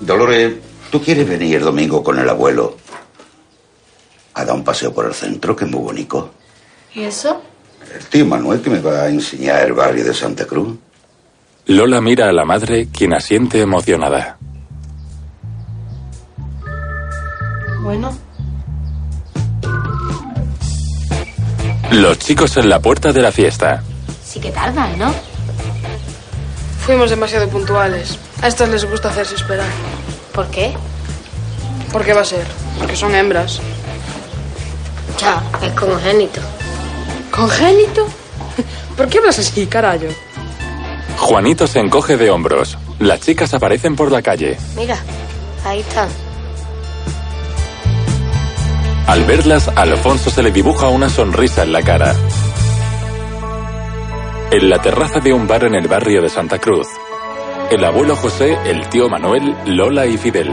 Dolores, 0.00 0.54
¿tú 0.90 1.00
quieres 1.00 1.28
venir 1.28 1.56
el 1.56 1.62
domingo 1.62 2.02
con 2.02 2.18
el 2.18 2.28
abuelo 2.28 2.76
a 4.34 4.44
dar 4.44 4.54
un 4.54 4.64
paseo 4.64 4.92
por 4.92 5.06
el 5.06 5.14
centro, 5.14 5.54
que 5.54 5.64
es 5.64 5.70
muy 5.70 5.80
bonito? 5.80 6.32
¿Y 6.94 7.02
eso? 7.04 7.40
El 7.94 8.04
tío 8.06 8.26
Manuel 8.26 8.60
que 8.60 8.70
me 8.70 8.80
va 8.80 9.02
a 9.02 9.08
enseñar 9.08 9.64
el 9.64 9.72
barrio 9.74 10.04
de 10.04 10.14
Santa 10.14 10.46
Cruz. 10.46 10.76
Lola 11.66 12.00
mira 12.00 12.28
a 12.28 12.32
la 12.32 12.44
madre, 12.44 12.88
quien 12.88 13.14
asiente 13.14 13.60
emocionada. 13.60 14.38
Bueno, 17.82 18.16
Los 21.92 22.18
chicos 22.18 22.56
en 22.56 22.70
la 22.70 22.80
puerta 22.80 23.12
de 23.12 23.20
la 23.20 23.30
fiesta. 23.30 23.82
Sí 24.24 24.40
que 24.40 24.50
tardan, 24.50 24.98
¿no? 24.98 25.14
Fuimos 26.86 27.10
demasiado 27.10 27.46
puntuales. 27.50 28.18
A 28.40 28.48
estas 28.48 28.70
les 28.70 28.88
gusta 28.88 29.10
hacerse 29.10 29.34
esperar. 29.34 29.68
¿Por 30.32 30.46
qué? 30.48 30.72
¿Por 31.92 32.02
qué 32.02 32.14
va 32.14 32.22
a 32.22 32.24
ser? 32.24 32.46
Porque 32.78 32.96
son 32.96 33.14
hembras. 33.14 33.60
Ya, 35.20 35.42
es 35.60 35.72
congénito. 35.74 36.40
¿Congénito? 37.30 38.06
¿Por 38.96 39.08
qué 39.08 39.18
hablas 39.18 39.38
así, 39.38 39.66
carayo? 39.66 40.08
Juanito 41.18 41.66
se 41.66 41.80
encoge 41.80 42.16
de 42.16 42.30
hombros. 42.30 42.78
Las 43.00 43.20
chicas 43.20 43.52
aparecen 43.52 43.96
por 43.96 44.10
la 44.10 44.22
calle. 44.22 44.56
Mira, 44.76 44.96
ahí 45.66 45.80
están. 45.80 46.08
Al 49.06 49.24
verlas, 49.24 49.68
a 49.68 49.82
Alfonso 49.82 50.30
se 50.30 50.42
le 50.42 50.50
dibuja 50.50 50.88
una 50.88 51.08
sonrisa 51.08 51.64
en 51.64 51.72
la 51.72 51.82
cara. 51.82 52.14
En 54.50 54.70
la 54.70 54.80
terraza 54.80 55.20
de 55.20 55.32
un 55.32 55.46
bar 55.46 55.64
en 55.64 55.74
el 55.74 55.88
barrio 55.88 56.22
de 56.22 56.28
Santa 56.28 56.58
Cruz. 56.58 56.86
El 57.70 57.84
abuelo 57.84 58.16
José, 58.16 58.56
el 58.64 58.88
tío 58.88 59.08
Manuel, 59.08 59.56
Lola 59.66 60.06
y 60.06 60.16
Fidel. 60.16 60.50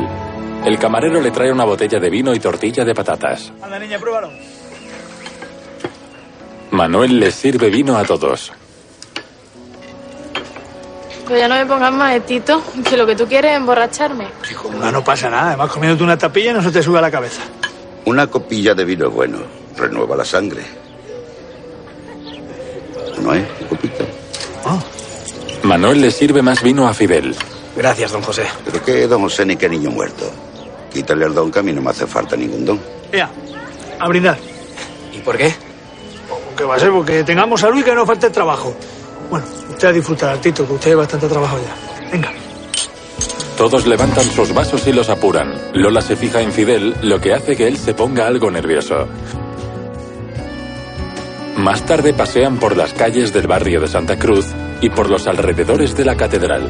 El 0.65 0.77
camarero 0.79 1.21
le 1.21 1.31
trae 1.31 1.51
una 1.51 1.63
botella 1.63 1.99
de 1.99 2.09
vino 2.09 2.33
y 2.33 2.39
tortilla 2.39 2.83
de 2.83 2.93
patatas. 2.93 3.53
Anda, 3.61 3.79
niña, 3.79 3.99
pruébalo. 3.99 4.29
Manuel 6.71 7.19
les 7.19 7.35
sirve 7.35 7.69
vino 7.69 7.97
a 7.97 8.03
todos. 8.03 8.51
Pero 11.27 11.39
ya 11.39 11.47
no 11.47 11.55
me 11.55 11.65
pongas 11.65 11.93
más, 11.93 12.15
eh, 12.15 12.21
Tito, 12.21 12.63
que 12.83 12.97
lo 12.97 13.05
que 13.05 13.15
tú 13.15 13.27
quieres 13.27 13.51
es 13.51 13.57
emborracharme. 13.57 14.27
Ah, 14.81 14.91
no 14.91 15.03
pasa 15.03 15.29
nada. 15.29 15.49
Además, 15.49 15.71
comiéndote 15.71 16.03
una 16.03 16.17
tapilla 16.17 16.53
no 16.53 16.61
se 16.61 16.71
te 16.71 16.81
sube 16.81 16.97
a 16.97 17.01
la 17.01 17.11
cabeza. 17.11 17.41
Una 18.05 18.27
copilla 18.27 18.73
de 18.73 18.85
vino 18.85 19.07
es 19.07 19.13
bueno. 19.13 19.37
Renueva 19.77 20.15
la 20.15 20.25
sangre. 20.25 20.63
¿No 23.21 23.33
es? 23.33 23.45
Copita. 23.67 24.05
Manuel 25.63 26.01
le 26.01 26.11
sirve 26.11 26.41
más 26.41 26.63
vino 26.63 26.87
a 26.87 26.93
Fidel. 26.93 27.35
Gracias, 27.75 28.11
don 28.11 28.21
José. 28.21 28.45
Pero 28.65 28.83
qué 28.83 29.07
don 29.07 29.21
José 29.21 29.45
ni 29.45 29.55
qué 29.55 29.69
niño 29.69 29.91
muerto. 29.91 30.25
Quítale 30.91 31.25
al 31.25 31.33
don 31.33 31.51
que 31.51 31.59
a 31.59 31.63
mí 31.63 31.71
no 31.71 31.81
me 31.81 31.91
hace 31.91 32.07
falta 32.07 32.35
ningún 32.35 32.65
don. 32.65 32.79
Ea, 33.11 33.29
a 33.99 34.07
brindar. 34.07 34.37
¿Y 35.13 35.19
por 35.19 35.37
qué? 35.37 35.53
Que 36.57 36.63
va 36.63 36.75
a 36.75 36.79
ser 36.79 36.91
porque 36.91 37.23
tengamos 37.23 37.61
salud 37.61 37.79
y 37.79 37.83
que 37.83 37.93
no 37.93 38.05
falte 38.05 38.27
el 38.27 38.31
trabajo. 38.31 38.73
Bueno, 39.29 39.45
usted 39.69 39.87
a 39.87 39.91
disfrutar, 39.91 40.37
Tito, 40.39 40.65
que 40.65 40.73
usted 40.73 40.95
bastante 40.95 41.27
trabajo 41.27 41.57
ya. 41.57 42.09
Venga. 42.11 42.31
Todos 43.59 43.85
levantan 43.87 44.23
sus 44.23 44.53
vasos 44.53 44.87
y 44.87 44.93
los 44.93 45.09
apuran. 45.09 45.53
Lola 45.73 45.99
se 45.99 46.15
fija 46.15 46.41
en 46.41 46.53
Fidel, 46.53 46.95
lo 47.01 47.19
que 47.19 47.33
hace 47.33 47.57
que 47.57 47.67
él 47.67 47.75
se 47.75 47.93
ponga 47.93 48.25
algo 48.25 48.49
nervioso. 48.49 49.05
Más 51.57 51.85
tarde 51.85 52.13
pasean 52.13 52.57
por 52.57 52.77
las 52.77 52.93
calles 52.93 53.33
del 53.33 53.47
barrio 53.47 53.81
de 53.81 53.89
Santa 53.89 54.17
Cruz 54.17 54.45
y 54.79 54.89
por 54.89 55.09
los 55.09 55.27
alrededores 55.27 55.93
de 55.97 56.05
la 56.05 56.15
catedral. 56.15 56.69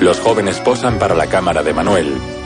Los 0.00 0.18
jóvenes 0.20 0.58
posan 0.60 0.98
para 0.98 1.14
la 1.14 1.26
cámara 1.26 1.62
de 1.62 1.74
Manuel. 1.74 2.41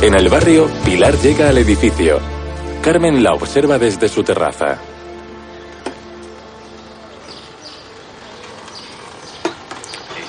En 0.00 0.14
el 0.14 0.28
barrio, 0.28 0.70
Pilar 0.84 1.18
llega 1.18 1.48
al 1.48 1.58
edificio. 1.58 2.20
Carmen 2.82 3.20
la 3.20 3.32
observa 3.34 3.78
desde 3.78 4.08
su 4.08 4.22
terraza. 4.22 4.78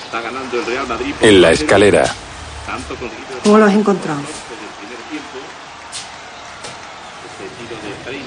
Está 0.04 0.22
ganando 0.22 0.60
el 0.60 0.66
Real 0.66 0.88
Madrid. 0.88 1.14
por 1.14 1.30
En 1.30 1.42
la 1.42 1.52
escalera, 1.52 2.16
¿Cómo 3.44 3.58
lo 3.60 3.66
has 3.66 3.74
encontrado? 3.74 4.22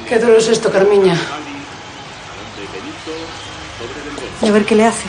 ¿Qué 0.09 0.19
duro 0.21 0.37
es 0.37 0.49
esto, 0.49 0.71
Carmiña? 0.71 1.17
Y 4.43 4.47
a 4.47 4.53
ver 4.53 4.65
qué 4.65 4.77
le 4.77 4.87
hace. 4.87 5.09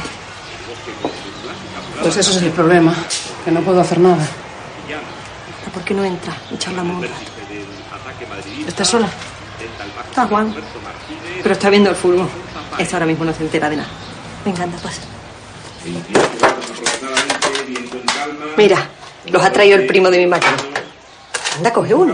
Pues 2.01 2.17
eso 2.17 2.31
es 2.31 2.41
el 2.41 2.51
problema, 2.51 2.95
que 3.45 3.51
no 3.51 3.61
puedo 3.61 3.81
hacer 3.81 3.99
nada. 3.99 4.27
¿Por 5.73 5.83
qué 5.83 5.93
no 5.93 6.05
entra? 6.05 6.35
Echar 6.53 6.73
la 6.73 6.83
monta. 6.83 7.07
¿Estás 8.67 8.87
sola? 8.87 9.09
Está 10.09 10.27
Juan. 10.27 10.53
Pero 11.41 11.53
está 11.53 11.69
viendo 11.69 11.89
el 11.89 11.95
fútbol. 11.95 12.29
Eso 12.77 12.95
ahora 12.95 13.05
mismo 13.05 13.25
no 13.25 13.33
se 13.33 13.43
entera 13.43 13.69
de 13.69 13.77
nada. 13.77 13.89
Venga, 14.45 14.63
anda, 14.63 14.77
pasa. 14.77 15.01
Mira, 18.57 18.89
los 19.25 19.43
ha 19.43 19.51
traído 19.51 19.77
el 19.77 19.87
primo 19.87 20.09
de 20.09 20.19
mi 20.19 20.27
marido. 20.27 20.51
Anda, 21.57 21.73
coge 21.73 21.93
uno. 21.93 22.13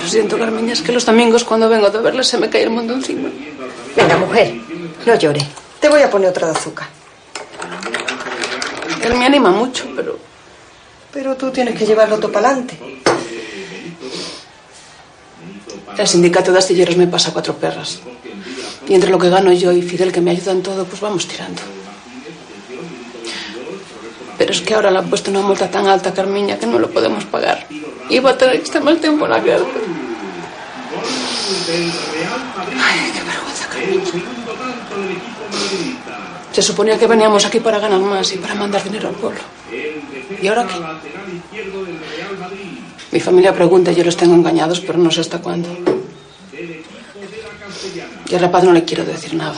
Lo 0.00 0.08
siento, 0.08 0.38
Carmiña, 0.38 0.72
es 0.72 0.82
que 0.82 0.92
los 0.92 1.06
domingos 1.06 1.44
cuando 1.44 1.68
vengo 1.68 1.90
de 1.90 2.00
verles 2.00 2.26
se 2.26 2.38
me 2.38 2.50
cae 2.50 2.64
el 2.64 2.70
mundo 2.70 2.94
encima. 2.94 3.28
Venga, 3.96 4.16
mujer, 4.16 4.54
no 5.06 5.14
llores. 5.14 5.44
Te 5.80 5.88
voy 5.88 6.02
a 6.02 6.10
poner 6.10 6.30
otra 6.30 6.48
de 6.48 6.58
azúcar. 6.58 6.88
Él 9.02 9.14
me 9.14 9.26
anima 9.26 9.50
mucho, 9.50 9.84
pero 9.96 10.18
Pero 11.12 11.36
tú 11.36 11.50
tienes 11.50 11.76
que 11.78 11.84
llevarlo 11.86 12.18
todo 12.18 12.32
para 12.32 12.48
adelante. 12.48 12.78
el 15.98 16.08
sindicato 16.08 16.52
de 16.52 16.58
astilleros 16.58 16.96
me 16.96 17.06
pasa 17.06 17.32
cuatro 17.32 17.54
perras. 17.56 18.00
Y 18.88 18.94
entre 18.94 19.10
lo 19.10 19.18
que 19.18 19.28
gano 19.28 19.52
yo 19.52 19.72
y 19.72 19.82
Fidel, 19.82 20.10
que 20.10 20.20
me 20.20 20.30
ayuda 20.30 20.52
en 20.52 20.62
todo, 20.62 20.84
pues 20.84 21.00
vamos 21.00 21.28
tirando. 21.28 21.60
Pero 24.38 24.50
es 24.50 24.60
que 24.62 24.74
ahora 24.74 24.90
le 24.90 24.98
han 24.98 25.08
puesto 25.10 25.30
una 25.30 25.40
multa 25.42 25.70
tan 25.70 25.86
alta, 25.86 26.12
Carmiña, 26.14 26.58
que 26.58 26.66
no 26.66 26.78
lo 26.78 26.90
podemos 26.90 27.24
pagar. 27.26 27.66
Y 28.08 28.18
va 28.18 28.30
a 28.30 28.38
tener 28.38 28.56
que 28.58 28.64
estar 28.64 28.82
más 28.82 29.00
tiempo 29.00 29.26
en 29.26 29.30
la 29.30 29.36
cárcel. 29.42 29.66
Ay, 32.82 33.12
qué 33.12 33.22
vergüenza, 33.22 33.68
Carmiña. 33.68 34.24
Se 36.52 36.62
suponía 36.62 36.98
que 36.98 37.06
veníamos 37.06 37.44
aquí 37.46 37.60
para 37.60 37.78
ganar 37.78 38.00
más 38.00 38.32
y 38.32 38.38
para 38.38 38.54
mandar 38.54 38.84
dinero 38.84 39.08
al 39.08 39.14
pueblo. 39.14 39.40
¿Y 40.40 40.46
ahora 40.48 40.66
qué? 40.66 40.74
Mi 43.10 43.20
familia 43.20 43.54
pregunta 43.54 43.92
y 43.92 43.94
yo 43.94 44.04
los 44.04 44.16
tengo 44.16 44.34
engañados, 44.34 44.80
pero 44.80 44.98
no 44.98 45.10
sé 45.10 45.20
hasta 45.20 45.38
cuándo. 45.40 45.68
Y 48.28 48.34
al 48.34 48.40
rapaz 48.40 48.64
no 48.64 48.72
le 48.72 48.84
quiero 48.84 49.04
decir 49.04 49.34
nada. 49.34 49.56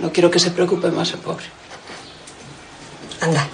No 0.00 0.10
quiero 0.12 0.30
que 0.30 0.38
se 0.38 0.50
preocupe 0.50 0.90
más 0.90 1.12
el 1.12 1.20
pobre. 1.20 1.44
Anda. 3.20 3.48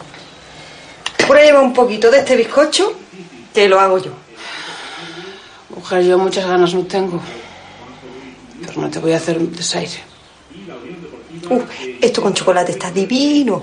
Lleva 1.48 1.62
un 1.62 1.72
poquito 1.72 2.10
de 2.10 2.18
este 2.18 2.36
bizcocho, 2.36 2.92
que 3.54 3.68
lo 3.68 3.80
hago 3.80 3.96
yo. 3.96 4.10
Mujer, 5.74 6.04
yo 6.04 6.18
muchas 6.18 6.46
ganas 6.46 6.74
no 6.74 6.82
tengo. 6.82 7.22
Pero 8.66 8.82
no 8.82 8.90
te 8.90 8.98
voy 8.98 9.12
a 9.12 9.16
hacer 9.16 9.38
un 9.38 9.50
desaire. 9.54 10.07
Uh, 11.50 11.62
esto 12.00 12.20
con 12.22 12.34
chocolate 12.34 12.72
está 12.72 12.90
divino. 12.90 13.62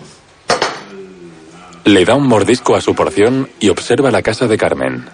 le 1.85 2.03
da 2.03 2.15
un 2.15 2.27
mordisco 2.27 2.75
a 2.75 2.81
su 2.81 2.95
porción 2.95 3.47
y 3.59 3.69
observa 3.69 4.09
la 4.09 4.23
casa 4.23 4.47
de 4.47 4.57
Carmen. 4.57 5.05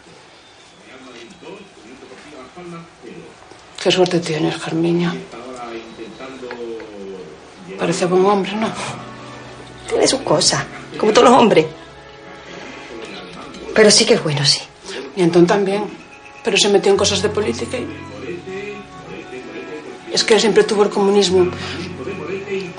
Qué 3.84 3.92
suerte 3.92 4.20
tienes, 4.20 4.58
Carmiña. 4.58 5.14
Parece 7.78 8.06
buen 8.06 8.26
hombre, 8.26 8.56
¿no? 8.56 8.70
Tiene 9.90 10.08
sus 10.08 10.22
cosas, 10.22 10.64
como 10.98 11.12
todos 11.12 11.30
los 11.30 11.38
hombres. 11.38 11.66
Pero 13.74 13.92
sí 13.92 14.06
que 14.06 14.14
es 14.14 14.24
bueno, 14.24 14.46
sí. 14.46 14.62
Y 15.16 15.24
Antón 15.24 15.46
también. 15.46 15.84
Pero 16.44 16.58
se 16.58 16.70
metió 16.70 16.92
en 16.92 16.98
cosas 16.98 17.22
de 17.22 17.30
política 17.30 17.78
y... 17.78 17.88
Es 20.14 20.24
que 20.24 20.40
siempre 20.40 20.64
tuvo 20.64 20.84
el 20.84 20.90
comunismo 20.90 21.50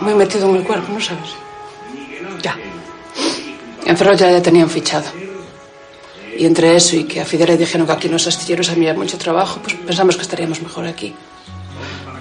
muy 0.02 0.14
metido 0.14 0.48
en 0.48 0.56
el 0.56 0.64
cuerpo, 0.64 0.92
¿no 0.92 1.00
sabes? 1.00 1.30
Ya. 2.42 2.56
En 3.84 3.96
Ferrol 3.96 4.16
ya 4.16 4.26
le 4.30 4.40
tenían 4.40 4.68
fichado. 4.68 5.06
Y 6.36 6.46
entre 6.46 6.76
eso 6.76 6.96
y 6.96 7.04
que 7.04 7.20
a 7.20 7.24
Fidel 7.24 7.48
le 7.48 7.56
dijeron 7.56 7.86
que 7.86 7.92
aquí 7.92 8.08
los 8.08 8.26
astilleros 8.26 8.70
había 8.70 8.94
mucho 8.94 9.18
trabajo, 9.18 9.60
pues 9.62 9.74
pensamos 9.74 10.16
que 10.16 10.22
estaríamos 10.22 10.60
mejor 10.62 10.86
aquí. 10.86 11.14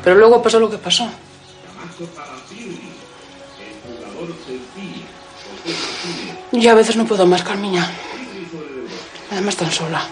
Pero 0.03 0.15
luego 0.15 0.41
pasó 0.41 0.59
lo 0.59 0.69
que 0.69 0.77
pasó. 0.77 1.09
Yo 6.51 6.71
a 6.71 6.75
veces 6.75 6.95
no 6.97 7.05
puedo 7.05 7.25
más, 7.25 7.43
Carmiña. 7.43 7.89
Además 9.31 9.55
tan 9.55 9.71
sola. 9.71 10.05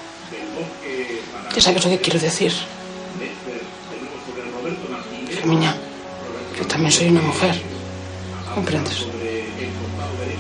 Ya 1.54 1.62
sabes 1.62 1.84
lo 1.84 1.92
que 1.92 2.00
quiero 2.00 2.20
decir. 2.20 2.54
Carmiña, 5.36 5.76
yo 6.60 6.68
también 6.68 6.92
soy 6.92 7.08
una 7.08 7.22
mujer. 7.22 7.56
¿Comprendes? 8.54 9.08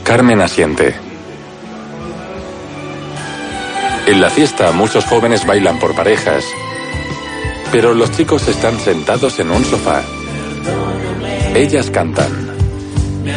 Carmen 0.04 0.42
asiente. 0.42 0.96
En 4.06 4.22
la 4.22 4.30
fiesta 4.30 4.72
muchos 4.72 5.06
jóvenes 5.06 5.46
bailan 5.46 5.80
por 5.80 5.94
parejas, 5.94 6.44
pero 7.72 7.94
los 7.94 8.12
chicos 8.12 8.48
están 8.48 8.80
sentados 8.80 9.40
en 9.40 9.52
un 9.52 9.64
sofá. 9.64 10.04
Ellas 11.54 11.92
cantan. 11.92 12.50
Me 13.24 13.34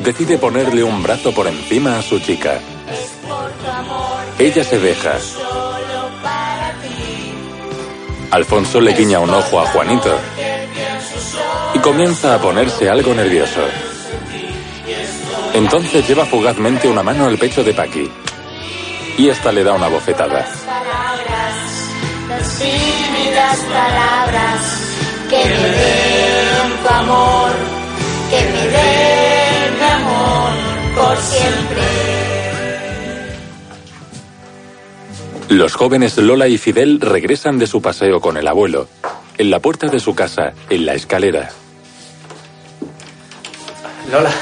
decide 0.00 0.38
ponerle 0.38 0.82
un 0.82 1.02
brazo 1.02 1.32
por 1.32 1.46
encima 1.46 1.98
a 1.98 2.02
su 2.02 2.18
chica. 2.18 2.60
Ella 4.38 4.64
se 4.64 4.78
deja. 4.78 5.18
Alfonso 8.30 8.80
le 8.80 8.92
guiña 8.92 9.20
un 9.20 9.30
ojo 9.30 9.60
a 9.60 9.66
Juanito 9.66 10.18
y 11.74 11.78
comienza 11.78 12.34
a 12.34 12.38
ponerse 12.38 12.88
algo 12.88 13.14
nervioso. 13.14 13.60
Entonces 15.54 16.06
lleva 16.06 16.24
fugazmente 16.24 16.88
una 16.88 17.02
mano 17.02 17.26
al 17.26 17.38
pecho 17.38 17.62
de 17.62 17.74
Paqui 17.74 18.10
y 19.18 19.28
esta 19.28 19.52
le 19.52 19.64
da 19.64 19.72
una 19.72 19.88
bofetada. 19.88 20.46
Palabras 23.70 24.88
que 25.28 25.42
amor, 26.90 27.77
que 28.30 28.40
me 28.52 28.66
den 28.68 29.78
mi 29.78 29.84
amor 29.84 30.52
por 30.94 31.16
siempre. 31.16 31.82
Los 35.48 35.74
jóvenes 35.74 36.16
Lola 36.18 36.46
y 36.48 36.58
Fidel 36.58 37.00
regresan 37.00 37.58
de 37.58 37.66
su 37.66 37.80
paseo 37.80 38.20
con 38.20 38.36
el 38.36 38.46
abuelo, 38.46 38.88
en 39.38 39.50
la 39.50 39.60
puerta 39.60 39.86
de 39.88 39.98
su 39.98 40.14
casa, 40.14 40.52
en 40.68 40.84
la 40.84 40.94
escalera. 40.94 41.50
Lola. 44.10 44.32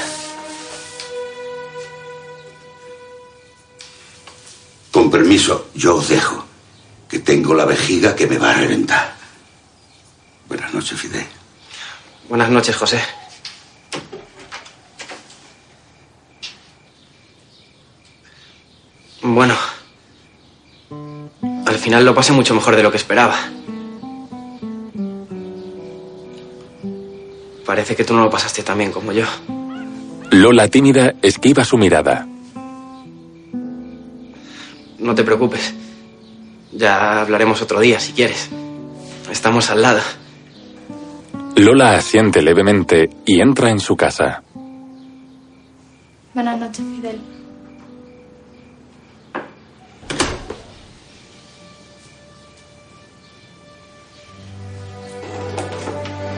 Con 4.91 5.09
permiso, 5.09 5.69
yo 5.75 5.95
os 5.95 6.09
dejo, 6.09 6.45
que 7.07 7.19
tengo 7.19 7.53
la 7.53 7.65
vejiga 7.65 8.15
que 8.15 8.27
me 8.27 8.37
va 8.37 8.51
a 8.51 8.53
reventar. 8.55 9.15
Buenas 10.47 10.73
noches, 10.73 10.99
Fidel. 10.99 11.25
Buenas 12.27 12.49
noches, 12.49 12.75
José. 12.75 12.99
Bueno. 19.21 19.55
Al 21.65 21.75
final 21.75 22.05
lo 22.05 22.15
pasé 22.15 22.33
mucho 22.33 22.53
mejor 22.55 22.75
de 22.75 22.83
lo 22.83 22.91
que 22.91 22.97
esperaba. 22.97 23.35
Parece 27.65 27.95
que 27.95 28.05
tú 28.05 28.13
no 28.13 28.23
lo 28.23 28.29
pasaste 28.29 28.63
tan 28.63 28.77
bien 28.77 28.91
como 28.91 29.11
yo. 29.11 29.25
Lola, 30.31 30.67
tímida, 30.69 31.15
esquiva 31.21 31.65
su 31.65 31.77
mirada. 31.77 32.25
No 34.99 35.13
te 35.13 35.23
preocupes. 35.23 35.73
Ya 36.71 37.21
hablaremos 37.21 37.61
otro 37.61 37.79
día, 37.79 37.99
si 37.99 38.13
quieres. 38.13 38.49
Estamos 39.31 39.69
al 39.69 39.81
lado. 39.81 40.01
Lola 41.55 41.95
asiente 41.95 42.41
levemente 42.41 43.09
y 43.25 43.41
entra 43.41 43.69
en 43.69 43.79
su 43.79 43.95
casa. 43.95 44.43
Buenas 46.33 46.59
noches, 46.59 46.85
Fidel. 46.95 47.36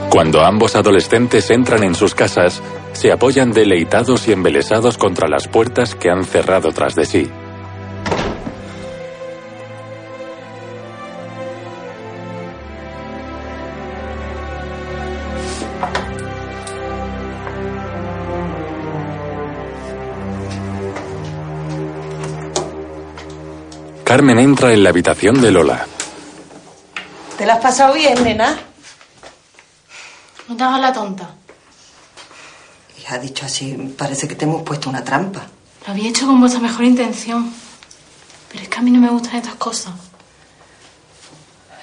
Cuando 0.10 0.42
ambos 0.42 0.76
adolescentes 0.76 1.52
entran 1.52 1.84
en 1.84 1.94
sus 1.94 2.16
casas, 2.16 2.64
se 2.94 3.12
apoyan 3.12 3.52
deleitados 3.52 4.28
y 4.28 4.32
embelesados 4.32 4.98
contra 4.98 5.28
las 5.28 5.48
puertas 5.48 5.94
que 5.94 6.10
han 6.10 6.26
cerrado 6.26 6.72
tras 6.72 6.96
de 6.96 7.06
sí. 7.06 7.30
Carmen 24.04 24.40
entra 24.40 24.74
en 24.74 24.84
la 24.84 24.90
habitación 24.90 25.40
de 25.40 25.52
Lola. 25.52 25.86
¿Te 27.38 27.46
la 27.46 27.54
has 27.54 27.60
pasado 27.62 27.94
bien, 27.94 28.24
nena? 28.24 28.58
No 30.50 30.58
te 30.58 30.64
hagas 30.64 30.82
la 30.82 30.92
tonta. 30.92 31.30
Y 32.98 33.14
ha 33.14 33.20
dicho 33.20 33.46
así, 33.46 33.94
parece 33.96 34.28
que 34.28 34.36
te 34.36 34.46
hemos 34.46 34.64
puesto 34.64 34.90
una 34.90 35.04
trampa. 35.04 35.46
Lo 35.86 35.94
había 35.94 36.10
hecho 36.10 36.26
con 36.26 36.40
vuestra 36.40 36.60
mejor 36.60 36.86
intención. 36.86 37.54
Pero 38.52 38.64
es 38.64 38.68
que 38.70 38.80
a 38.80 38.82
mí 38.82 38.90
no 38.90 39.00
me 39.00 39.10
gustan 39.10 39.36
estas 39.36 39.54
cosas. 39.56 39.94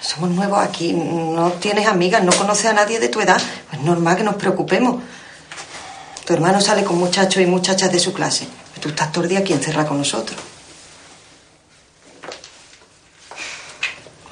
Somos 0.01 0.31
nuevos 0.31 0.59
aquí, 0.59 0.93
no 0.93 1.53
tienes 1.53 1.87
amigas, 1.87 2.25
no 2.25 2.33
conoces 2.33 2.67
a 2.67 2.73
nadie 2.73 2.99
de 2.99 3.09
tu 3.09 3.21
edad. 3.21 3.41
Es 3.73 3.81
normal 3.83 4.17
que 4.17 4.25
nos 4.25 4.35
preocupemos. 4.35 5.01
Tu 6.25 6.33
hermano 6.33 6.61
sale 6.61 6.83
con 6.83 6.99
muchachos 6.99 7.41
y 7.41 7.47
muchachas 7.47 7.93
de 7.93 8.01
su 8.01 8.13
clase. 8.13 8.49
Tú 8.81 8.89
estás 8.89 9.13
todo 9.13 9.23
el 9.25 9.31
día 9.31 9.39
aquí 9.39 9.53
encerrada 9.53 9.89
con 9.89 9.99
nosotros. 9.99 10.39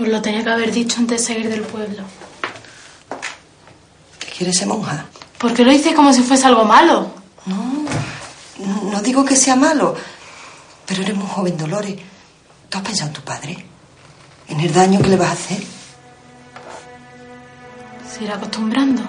Os 0.01 0.09
lo 0.09 0.21
tenía 0.21 0.43
que 0.43 0.51
haber 0.51 0.73
dicho 0.73 0.99
antes 0.99 1.21
de 1.21 1.27
salir 1.35 1.49
del 1.49 1.63
pueblo. 1.63 2.03
¿Qué 4.35 4.39
quieres 4.39 4.57
ser 4.57 4.67
monja? 4.67 5.07
¿Por 5.39 5.55
qué 5.55 5.65
lo 5.65 5.71
hice 5.71 5.95
como 5.95 6.13
si 6.13 6.21
fuese 6.23 6.45
algo 6.49 6.65
malo? 6.65 7.07
No, 7.47 7.85
no 8.91 9.01
digo 9.01 9.25
que 9.25 9.37
sea 9.37 9.55
malo, 9.55 9.95
pero 10.85 11.03
eres 11.03 11.15
muy 11.15 11.29
joven, 11.29 11.57
Dolores. 11.57 11.95
¿Tú 12.69 12.79
has 12.79 12.83
pensado 12.85 13.11
en 13.11 13.15
tu 13.15 13.21
padre? 13.21 13.65
¿En 14.49 14.59
el 14.59 14.75
daño 14.75 15.01
que 15.01 15.11
le 15.11 15.17
vas 15.17 15.29
a 15.29 15.33
hacer? 15.35 15.63
Se 18.13 18.25
irá 18.25 18.35
acostumbrando. 18.35 19.03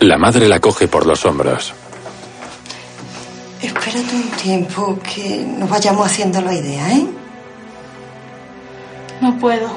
La 0.00 0.18
madre 0.18 0.48
la 0.48 0.58
coge 0.58 0.88
por 0.88 1.06
los 1.06 1.24
hombros. 1.24 1.72
Espérate 3.62 4.16
un 4.16 4.30
tiempo 4.30 4.98
que 4.98 5.46
nos 5.46 5.70
vayamos 5.70 6.04
haciendo 6.08 6.40
la 6.40 6.52
idea, 6.52 6.92
¿eh? 6.92 7.06
No 9.20 9.38
puedo. 9.38 9.68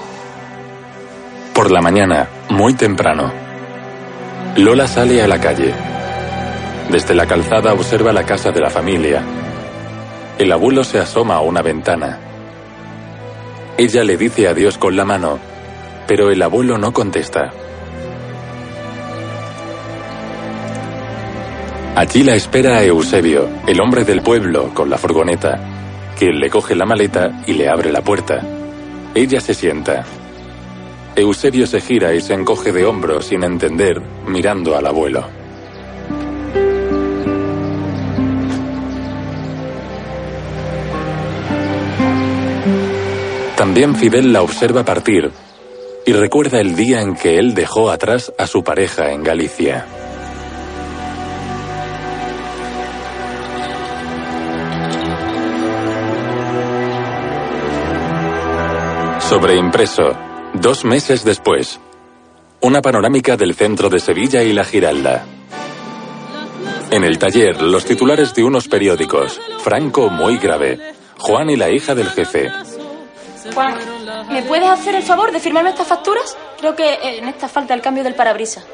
Por 1.53 1.69
la 1.69 1.79
mañana, 1.79 2.27
muy 2.49 2.73
temprano, 2.73 3.49
Lola 4.58 4.88
sale 4.88 5.22
a 5.22 5.28
la 5.28 5.39
calle. 5.39 5.74
Desde 6.89 7.14
la 7.14 7.26
calzada 7.26 7.74
observa 7.74 8.12
la 8.12 8.26
casa 8.26 8.52
de 8.52 8.60
la 8.60 8.70
familia. 8.70 9.22
El 10.38 10.52
abuelo 10.52 10.84
se 10.84 11.00
asoma 11.00 11.36
a 11.36 11.41
una 11.41 11.62
ventana. 11.62 12.20
Ella 13.78 14.04
le 14.04 14.18
dice 14.18 14.47
adiós 14.47 14.78
con 14.78 14.95
la 14.95 15.06
mano, 15.06 15.39
pero 16.08 16.32
el 16.32 16.41
abuelo 16.41 16.78
no 16.78 16.91
contesta. 16.91 17.52
Allí 21.95 22.24
la 22.24 22.36
espera 22.36 22.78
a 22.78 22.84
Eusebio, 22.84 23.47
el 23.68 23.80
hombre 23.80 24.04
del 24.04 24.22
pueblo, 24.22 24.74
con 24.74 24.89
la 24.89 24.97
furgoneta, 24.97 25.60
quien 26.18 26.39
le 26.39 26.50
coge 26.50 26.76
la 26.76 26.86
maleta 26.86 27.41
y 27.45 27.54
le 27.54 27.70
abre 27.70 27.91
la 27.91 28.02
puerta. 28.02 28.41
Ella 29.14 29.39
se 29.39 29.54
sienta. 29.54 30.06
Eusebio 31.20 31.67
se 31.67 31.82
gira 31.82 32.13
y 32.13 32.22
se 32.22 32.34
encoge 32.34 32.72
de 32.72 32.86
hombros 32.86 33.26
sin 33.26 33.43
entender, 33.43 34.01
mirando 34.28 34.76
al 34.76 34.86
abuelo. 34.86 35.28
También 43.55 43.95
Fidel 43.95 44.32
la 44.32 44.41
observa 44.41 44.86
partir 44.86 45.32
y 46.05 46.13
recuerda 46.13 46.59
el 46.59 46.76
día 46.76 47.01
en 47.01 47.15
que 47.15 47.38
él 47.38 47.53
dejó 47.53 47.91
atrás 47.91 48.34
a 48.38 48.47
su 48.47 48.63
pareja 48.63 49.11
en 49.11 49.22
Galicia. 49.22 49.86
Sobreimpreso, 59.20 60.28
dos 60.54 60.86
meses 60.86 61.24
después. 61.24 61.80
Una 62.62 62.82
panorámica 62.82 63.38
del 63.38 63.56
centro 63.56 63.89
de 63.89 64.00
Sevilla 64.00 64.43
y 64.43 64.54
la 64.54 64.64
Giralda. 64.64 65.26
En 66.91 67.04
el 67.04 67.20
taller, 67.20 67.62
los 67.62 67.86
titulares 67.86 68.34
de 68.34 68.43
unos 68.43 68.68
periódicos. 68.68 69.39
Franco 69.60 70.10
muy 70.10 70.38
grave. 70.38 70.93
Juan 71.18 71.50
y 71.50 71.56
la 71.56 71.70
hija 71.70 71.93
del 71.93 72.10
jefe. 72.10 72.52
Juan, 73.54 73.78
¿me 74.30 74.41
puedes 74.43 74.68
hacer 74.68 74.95
el 74.95 75.04
favor 75.04 75.32
de 75.32 75.39
firmarme 75.39 75.70
estas 75.70 75.88
facturas? 75.88 76.36
Creo 76.60 76.76
que 76.76 76.93
eh, 76.93 77.20
en 77.20 77.28
esta 77.28 77.47
falta 77.47 77.74
el 77.74 77.82
cambio 77.82 78.04
del 78.04 78.16
parabrisas. 78.16 78.66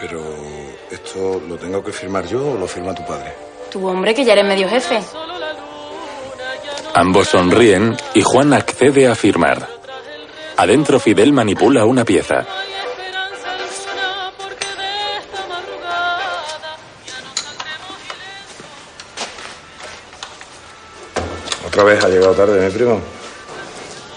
Pero, 0.00 0.22
¿esto 0.90 1.42
lo 1.46 1.56
tengo 1.56 1.82
que 1.82 1.92
firmar 1.92 2.26
yo 2.26 2.52
o 2.52 2.56
lo 2.56 2.66
firma 2.66 2.94
tu 2.94 3.04
padre? 3.04 3.34
Tu 3.70 3.86
hombre, 3.86 4.14
que 4.14 4.24
ya 4.24 4.32
eres 4.32 4.46
medio 4.46 4.68
jefe. 4.68 5.00
Ambos 6.94 7.28
sonríen 7.28 7.96
y 8.14 8.22
Juan 8.22 8.52
accede 8.52 9.08
a 9.08 9.14
firmar. 9.14 9.77
Adentro 10.58 10.98
Fidel 10.98 11.32
manipula 11.32 11.84
una 11.84 12.04
pieza. 12.04 12.44
Otra 21.64 21.84
vez 21.84 22.02
ha 22.02 22.08
llegado 22.08 22.34
tarde, 22.34 22.66
mi 22.66 22.72
primo. 22.72 23.00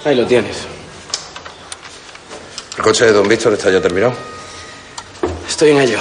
Ahí 0.04 0.16
lo 0.16 0.26
tienes. 0.26 0.66
El 2.76 2.84
coche 2.84 3.06
de 3.06 3.12
Don 3.12 3.28
Víctor 3.28 3.54
está 3.54 3.70
ya 3.70 3.80
terminado. 3.80 4.16
Estoy 5.48 5.70
en 5.70 5.82
ello. 5.82 6.00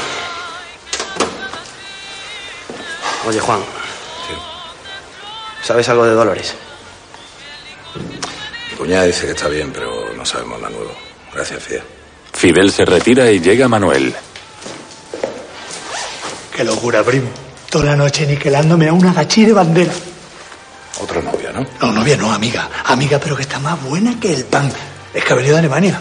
Oye, 3.28 3.40
Juan. 3.40 3.60
¿Sabes 5.62 5.86
algo 5.90 6.06
de 6.06 6.14
Dolores? 6.14 6.54
Cuñada 8.80 9.04
dice 9.04 9.26
que 9.26 9.32
está 9.32 9.46
bien, 9.46 9.70
pero 9.74 10.10
no 10.16 10.24
sabemos 10.24 10.58
nada 10.58 10.72
nuevo. 10.74 10.90
Gracias, 11.34 11.62
Fidel. 11.62 11.82
Fidel 12.32 12.72
se 12.72 12.86
retira 12.86 13.30
y 13.30 13.38
llega 13.38 13.68
Manuel. 13.68 14.14
Qué 16.56 16.64
locura, 16.64 17.02
primo. 17.02 17.28
Toda 17.68 17.84
la 17.84 17.96
noche 17.96 18.26
niquelándome 18.26 18.88
a 18.88 18.94
una 18.94 19.12
gachí 19.12 19.44
de 19.44 19.52
bandera. 19.52 19.92
Otra 20.98 21.20
novia, 21.20 21.52
¿no? 21.52 21.66
No, 21.78 21.92
novia 21.92 22.16
no, 22.16 22.32
amiga. 22.32 22.70
Amiga, 22.86 23.20
pero 23.22 23.36
que 23.36 23.42
está 23.42 23.58
más 23.58 23.82
buena 23.84 24.18
que 24.18 24.32
el 24.32 24.46
pan. 24.46 24.72
Es 25.12 25.24
que 25.24 25.30
ha 25.34 25.36
venido 25.36 25.56
de 25.56 25.58
Alemania. 25.58 26.00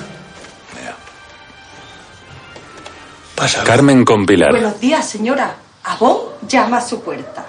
Pasa. 3.36 3.65
Carmen 3.65 4.05
con 4.05 4.25
Pilar. 4.25 4.51
Buenos 4.51 4.80
días, 4.80 5.05
señora. 5.05 5.53
Abón 5.84 6.19
llama 6.47 6.77
a 6.77 6.88
su 6.88 7.01
puerta. 7.01 7.45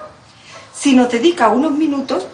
Si 0.75 0.93
nos 0.93 1.09
dedica 1.09 1.51
unos 1.51 1.71
minutos, 1.71 2.27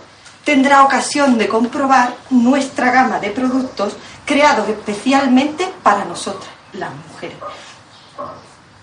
tendrá 0.47 0.85
ocasión 0.85 1.37
de 1.39 1.49
comprobar 1.49 2.15
nuestra 2.31 2.93
gama 2.93 3.19
de 3.19 3.31
productos 3.31 3.97
creados 4.25 4.69
especialmente 4.69 5.67
para 5.83 6.05
nosotras, 6.05 6.49
las 6.73 6.91
mujeres. 6.95 7.37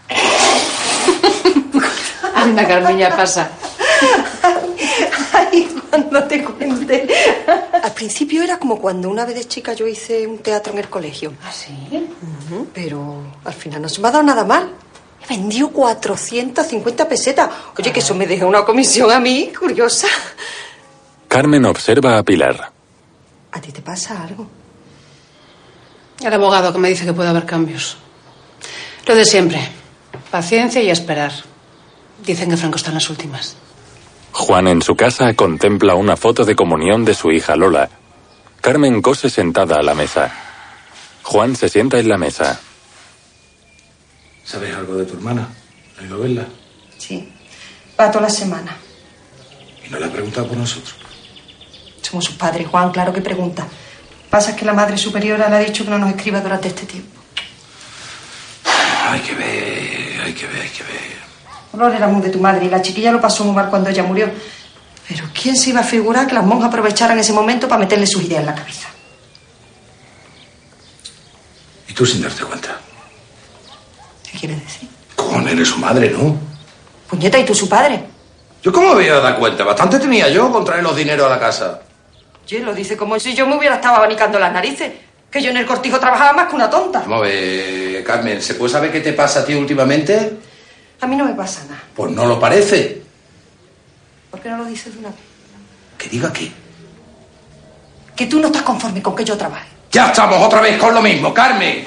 Anda, 2.36 2.68
Carmen, 2.68 2.98
ya 2.98 3.16
pasa. 3.16 3.50
Ay, 5.32 5.74
cuando 5.90 6.26
te 6.26 6.44
cuente. 6.44 7.08
Al 7.82 7.94
principio 7.94 8.44
era 8.44 8.60
como 8.60 8.78
cuando 8.78 9.10
una 9.10 9.24
vez 9.24 9.36
de 9.36 9.46
chica 9.46 9.72
yo 9.72 9.88
hice 9.88 10.28
un 10.28 10.40
teatro 10.40 10.74
en 10.74 10.80
el 10.80 10.90
colegio. 10.90 11.32
¿Ah, 11.46 11.52
sí? 11.54 12.10
Pero 12.74 13.24
al 13.46 13.54
final 13.54 13.84
no 13.84 13.88
se 13.88 14.02
me 14.02 14.10
ha 14.10 14.12
dado 14.12 14.24
nada 14.24 14.44
mal. 14.44 14.70
He 15.30 15.38
vendido 15.38 15.70
450 15.70 17.08
pesetas. 17.08 17.50
Oye, 17.78 17.94
que 17.94 18.02
eso 18.02 18.16
me 18.16 18.28
deja 18.28 18.46
una 18.46 18.66
comisión 18.66 19.10
a 19.12 19.22
mí, 19.22 19.54
curiosa. 19.58 20.08
Carmen 21.34 21.66
observa 21.66 22.20
a 22.20 22.22
Pilar. 22.22 22.72
¿A 23.54 23.60
ti 23.60 23.72
te 23.72 23.82
pasa 23.82 24.22
algo? 24.22 24.48
El 26.24 26.32
abogado 26.32 26.72
que 26.72 26.78
me 26.78 26.90
dice 26.90 27.06
que 27.06 27.14
puede 27.14 27.30
haber 27.30 27.48
cambios. 27.48 27.98
Lo 29.08 29.16
de 29.16 29.26
siempre. 29.26 29.60
Paciencia 30.30 30.84
y 30.84 30.92
esperar. 30.92 31.32
Dicen 32.24 32.52
que 32.52 32.58
Franco 32.58 32.78
está 32.78 32.90
en 32.90 32.94
las 32.94 33.10
últimas. 33.10 33.56
Juan 34.32 34.68
en 34.68 34.84
su 34.84 34.96
casa 34.96 35.34
contempla 35.34 35.96
una 35.96 36.16
foto 36.18 36.46
de 36.46 36.56
comunión 36.56 37.04
de 37.04 37.16
su 37.16 37.32
hija 37.32 37.56
Lola. 37.56 37.90
Carmen 38.62 39.02
cose 39.02 39.32
sentada 39.32 39.78
a 39.78 39.82
la 39.82 39.96
mesa. 39.96 40.32
Juan 41.24 41.56
se 41.56 41.68
sienta 41.68 41.98
en 41.98 42.10
la 42.10 42.20
mesa. 42.20 42.60
¿Sabes 44.44 44.76
algo 44.76 44.98
de 44.98 45.06
tu 45.06 45.16
hermana? 45.16 45.50
¿Has 45.98 46.06
ido 46.06 46.16
a 46.16 46.20
verla? 46.20 46.46
Sí. 47.00 47.28
Va 48.00 48.12
toda 48.12 48.26
la 48.26 48.30
semana. 48.30 48.78
¿Y 49.84 49.90
no 49.90 49.98
le 49.98 50.06
has 50.06 50.12
preguntado 50.12 50.48
por 50.48 50.58
nosotros? 50.58 51.04
Somos 52.04 52.26
sus 52.26 52.36
padres, 52.36 52.68
Juan, 52.68 52.92
claro 52.92 53.12
que 53.12 53.22
pregunta. 53.22 53.66
Pasa 54.30 54.56
que 54.56 54.66
la 54.66 54.74
madre 54.74 54.98
superiora 54.98 55.50
le 55.50 55.56
ha 55.56 55.60
dicho 55.60 55.84
que 55.84 55.90
no 55.90 55.98
nos 55.98 56.10
escriba 56.10 56.42
durante 56.42 56.68
este 56.68 56.86
tiempo. 56.86 57.20
Hay 59.10 59.20
que 59.22 59.34
ver, 59.36 60.22
hay 60.22 60.34
que 60.34 60.48
ver, 60.48 60.62
hay 60.62 60.70
que 60.70 60.84
ver. 60.84 61.24
Olor 61.74 61.96
era 61.96 62.08
muy 62.08 62.22
de 62.22 62.30
tu 62.30 62.40
madre 62.40 62.66
y 62.66 62.70
la 62.70 62.82
chiquilla 62.82 63.12
lo 63.12 63.22
pasó 63.22 63.44
muy 63.46 63.56
mal 63.56 63.70
cuando 63.70 63.90
ella 63.90 64.04
murió. 64.04 64.30
Pero 65.08 65.26
¿quién 65.40 65.56
se 65.56 65.70
iba 65.70 65.82
a 65.82 65.84
figurar 65.84 66.28
que 66.28 66.34
las 66.34 66.46
monjas 66.46 66.70
aprovecharan 66.70 67.18
ese 67.20 67.34
momento 67.34 67.68
para 67.68 67.80
meterle 67.80 68.08
sus 68.08 68.24
ideas 68.24 68.42
en 68.42 68.46
la 68.48 68.56
cabeza? 68.56 68.90
Y 71.88 71.94
tú 71.94 72.06
sin 72.06 72.22
darte 72.22 72.44
cuenta. 72.44 72.78
¿Qué 74.32 74.40
quieres 74.40 74.64
decir? 74.64 74.90
Con 75.16 75.48
eres 75.48 75.68
su 75.68 75.78
madre, 75.78 76.10
¿no? 76.10 76.36
Puñeta, 77.08 77.38
¿y 77.38 77.46
tú 77.46 77.54
su 77.54 77.70
padre? 77.70 78.04
¿Yo 78.64 78.72
cómo 78.72 78.90
me 78.90 78.94
voy 78.96 79.10
a 79.10 79.20
dar 79.20 79.38
cuenta? 79.38 79.64
Bastante 79.64 80.00
tenía 80.00 80.30
yo 80.30 80.52
con 80.52 80.66
traer 80.66 80.82
los 80.82 80.96
dineros 80.96 81.28
a 81.28 81.30
la 81.30 81.40
casa. 81.40 81.82
Oye, 82.46 82.60
lo 82.60 82.74
dice 82.74 82.98
como 82.98 83.20
si 83.20 83.34
yo 83.34 83.48
me 83.48 83.58
hubiera 83.58 83.76
estado 83.76 83.96
abanicando 83.96 84.40
las 84.40 84.52
narices. 84.52 84.92
Que 85.32 85.42
yo 85.42 85.50
en 85.50 85.58
el 85.58 85.66
cortijo 85.66 86.00
trabajaba 86.00 86.34
más 86.34 86.48
que 86.48 86.56
una 86.56 86.70
tonta. 86.70 87.00
Vamos 87.00 87.20
a 87.20 87.22
ver, 87.22 88.04
Carmen, 88.04 88.40
¿se 88.40 88.54
puede 88.54 88.72
saber 88.72 88.92
qué 88.92 89.00
te 89.00 89.14
pasa 89.14 89.40
a 89.40 89.46
ti 89.46 89.56
últimamente? 89.56 90.38
A 91.02 91.08
mí 91.08 91.16
no 91.16 91.26
me 91.26 91.34
pasa 91.34 91.64
nada. 91.64 91.82
Pues 91.96 92.12
no 92.12 92.26
lo 92.26 92.40
parece. 92.40 93.02
¿Por 94.30 94.40
qué 94.40 94.50
no 94.50 94.58
lo 94.58 94.66
dices 94.66 94.94
de 94.94 95.00
una 95.00 95.10
vez? 95.10 95.18
Que 95.98 96.08
diga 96.10 96.32
qué. 96.32 96.52
Que 98.16 98.28
tú 98.28 98.40
no 98.40 98.48
estás 98.48 98.62
conforme 98.62 99.02
con 99.02 99.16
que 99.16 99.26
yo 99.26 99.36
trabaje. 99.36 99.70
Ya 99.92 100.08
estamos 100.08 100.40
otra 100.40 100.62
vez 100.62 100.78
con 100.78 100.94
lo 100.94 101.02
mismo, 101.02 101.34
Carmen. 101.34 101.86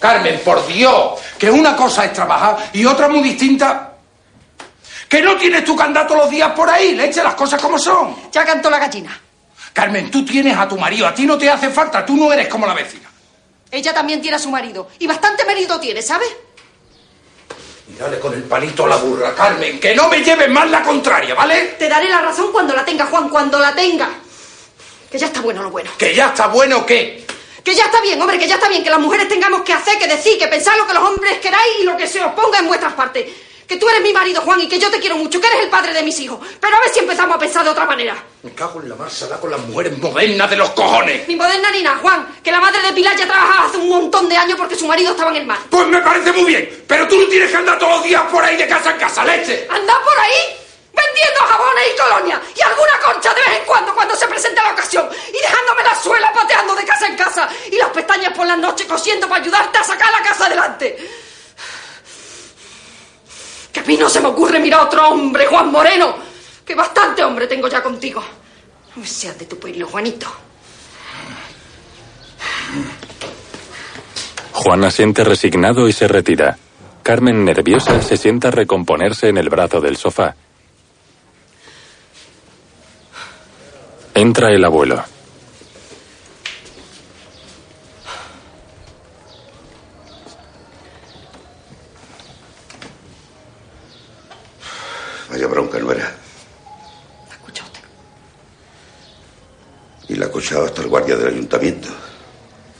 Carmen, 0.00 0.40
por 0.44 0.66
Dios, 0.66 1.20
que 1.38 1.50
una 1.50 1.76
cosa 1.76 2.04
es 2.06 2.12
trabajar 2.12 2.70
y 2.72 2.84
otra 2.84 3.08
muy 3.08 3.22
distinta. 3.22 3.92
Que 5.08 5.22
no 5.22 5.36
tienes 5.36 5.64
tu 5.64 5.76
candato 5.76 6.16
los 6.16 6.28
días 6.28 6.50
por 6.52 6.68
ahí, 6.68 6.94
le 6.94 7.06
eche 7.06 7.22
las 7.22 7.34
cosas 7.34 7.60
como 7.60 7.78
son. 7.78 8.16
Ya 8.32 8.44
cantó 8.44 8.68
la 8.68 8.78
gallina. 8.78 9.20
Carmen, 9.72 10.10
tú 10.10 10.24
tienes 10.24 10.56
a 10.56 10.68
tu 10.68 10.76
marido, 10.76 11.06
a 11.06 11.14
ti 11.14 11.26
no 11.26 11.38
te 11.38 11.48
hace 11.48 11.70
falta, 11.70 12.04
tú 12.04 12.16
no 12.16 12.32
eres 12.32 12.48
como 12.48 12.66
la 12.66 12.74
vecina. 12.74 13.08
Ella 13.70 13.92
también 13.92 14.20
tiene 14.20 14.36
a 14.36 14.40
su 14.40 14.50
marido. 14.50 14.88
Y 14.98 15.06
bastante 15.06 15.44
marido 15.44 15.78
tiene, 15.78 16.02
¿sabes? 16.02 16.28
Y 17.88 17.94
dale 17.98 18.18
con 18.18 18.34
el 18.34 18.42
palito 18.42 18.84
a 18.84 18.88
la 18.88 18.96
burra, 18.96 19.34
Carmen, 19.34 19.78
que 19.80 19.94
no 19.94 20.08
me 20.08 20.22
lleves 20.22 20.48
más 20.50 20.70
la 20.70 20.82
contraria, 20.82 21.34
¿vale? 21.34 21.76
Te 21.78 21.88
daré 21.88 22.08
la 22.08 22.20
razón 22.20 22.52
cuando 22.52 22.74
la 22.74 22.84
tenga, 22.84 23.06
Juan, 23.06 23.28
cuando 23.28 23.58
la 23.58 23.74
tenga. 23.74 24.08
Que 25.10 25.18
ya 25.18 25.26
está 25.26 25.40
bueno 25.40 25.62
lo 25.62 25.70
bueno. 25.70 25.90
Que 25.96 26.14
ya 26.14 26.28
está 26.28 26.48
bueno, 26.48 26.84
¿qué? 26.84 27.26
Que 27.64 27.74
ya 27.74 27.84
está 27.84 28.00
bien, 28.00 28.20
hombre, 28.20 28.38
que 28.38 28.46
ya 28.46 28.54
está 28.54 28.68
bien 28.68 28.82
que 28.82 28.90
las 28.90 29.00
mujeres 29.00 29.28
tengamos 29.28 29.62
que 29.62 29.72
hacer, 29.72 29.98
que 29.98 30.06
decir, 30.06 30.38
que 30.38 30.48
pensar 30.48 30.76
lo 30.76 30.86
que 30.86 30.94
los 30.94 31.02
hombres 31.02 31.38
queráis 31.38 31.80
y 31.80 31.84
lo 31.84 31.96
que 31.96 32.06
se 32.06 32.22
os 32.22 32.32
ponga 32.32 32.58
en 32.58 32.66
vuestras 32.66 32.92
partes. 32.94 33.26
Que 33.68 33.76
tú 33.76 33.86
eres 33.86 34.00
mi 34.00 34.14
marido, 34.14 34.40
Juan, 34.40 34.62
y 34.62 34.66
que 34.66 34.78
yo 34.78 34.90
te 34.90 34.98
quiero 34.98 35.16
mucho, 35.18 35.38
que 35.38 35.46
eres 35.46 35.60
el 35.64 35.68
padre 35.68 35.92
de 35.92 36.02
mis 36.02 36.18
hijos. 36.20 36.38
Pero 36.58 36.74
a 36.74 36.80
ver 36.80 36.88
si 36.88 37.00
empezamos 37.00 37.36
a 37.36 37.38
pensar 37.38 37.62
de 37.62 37.68
otra 37.68 37.84
manera. 37.84 38.16
Me 38.42 38.54
cago 38.54 38.80
en 38.80 38.88
la 38.88 38.94
marcha, 38.94 39.26
da 39.26 39.38
con 39.38 39.50
las 39.50 39.60
mujeres 39.60 39.98
modernas 39.98 40.48
de 40.48 40.56
los 40.56 40.70
cojones. 40.70 41.28
Ni 41.28 41.36
moderna 41.36 41.70
ni 41.70 41.82
nada, 41.82 41.98
Juan, 41.98 42.40
que 42.42 42.50
la 42.50 42.60
madre 42.62 42.80
de 42.80 42.92
Pilar 42.94 43.14
ya 43.14 43.26
trabajaba 43.26 43.66
hace 43.66 43.76
un 43.76 43.90
montón 43.90 44.26
de 44.26 44.38
años 44.38 44.56
porque 44.56 44.74
su 44.74 44.86
marido 44.86 45.10
estaba 45.10 45.30
en 45.32 45.36
el 45.36 45.46
mar. 45.46 45.58
Pues 45.68 45.86
me 45.86 46.00
parece 46.00 46.32
muy 46.32 46.44
bien, 46.46 46.84
pero 46.88 47.06
tú 47.08 47.20
no 47.20 47.26
tienes 47.26 47.50
que 47.50 47.56
andar 47.58 47.78
todos 47.78 47.96
los 47.96 48.04
días 48.04 48.22
por 48.32 48.42
ahí 48.42 48.56
de 48.56 48.66
casa 48.66 48.90
en 48.92 48.96
casa, 48.98 49.22
leche. 49.22 49.68
¿Andar 49.68 50.02
por 50.02 50.18
ahí? 50.18 50.56
Vendiendo 50.94 51.40
jabones 51.40 51.84
y 51.94 52.00
colonia 52.00 52.42
y 52.56 52.62
alguna 52.62 53.00
concha 53.04 53.34
de 53.34 53.40
vez 53.42 53.60
en 53.60 53.66
cuando 53.66 53.94
cuando 53.94 54.16
se 54.16 54.26
presente 54.28 54.62
la 54.62 54.72
ocasión 54.72 55.06
y 55.28 55.42
dejándome 55.42 55.84
la 55.84 55.94
suela 55.94 56.32
pateando 56.32 56.74
de 56.74 56.84
casa 56.86 57.06
en 57.06 57.16
casa 57.16 57.46
y 57.70 57.76
las 57.76 57.90
pestañas 57.90 58.32
por 58.32 58.46
las 58.46 58.56
noches 58.56 58.86
cosiendo 58.86 59.28
para 59.28 59.42
ayudarte 59.42 59.76
a 59.76 59.84
sacar 59.84 60.10
la 60.10 60.22
casa 60.22 60.46
adelante. 60.46 61.27
Mí 63.88 63.96
no 63.96 64.06
se 64.10 64.20
me 64.20 64.28
ocurre 64.28 64.60
mirar 64.60 64.80
a 64.80 64.84
otro 64.84 65.08
hombre, 65.08 65.46
Juan 65.46 65.72
Moreno, 65.72 66.14
que 66.62 66.74
bastante 66.74 67.24
hombre 67.24 67.46
tengo 67.46 67.68
ya 67.68 67.82
contigo. 67.82 68.22
No 68.94 69.02
seas 69.02 69.38
de 69.38 69.46
tu 69.46 69.58
pueblo, 69.58 69.86
Juanito. 69.86 70.26
Juan 74.52 74.84
asiente 74.84 75.24
resignado 75.24 75.88
y 75.88 75.94
se 75.94 76.06
retira. 76.06 76.58
Carmen, 77.02 77.46
nerviosa, 77.46 78.02
se 78.02 78.18
sienta 78.18 78.48
a 78.48 78.50
recomponerse 78.50 79.30
en 79.30 79.38
el 79.38 79.48
brazo 79.48 79.80
del 79.80 79.96
sofá. 79.96 80.36
Entra 84.12 84.50
el 84.50 84.66
abuelo. 84.66 85.02
Vaya 95.30 95.46
bronca 95.46 95.78
no 95.78 95.92
era. 95.92 96.14
Y 100.08 100.14
la 100.14 100.24
ha 100.24 100.28
acusado 100.28 100.64
hasta 100.64 100.80
el 100.80 100.88
guardia 100.88 101.16
del 101.16 101.34
ayuntamiento. 101.34 101.88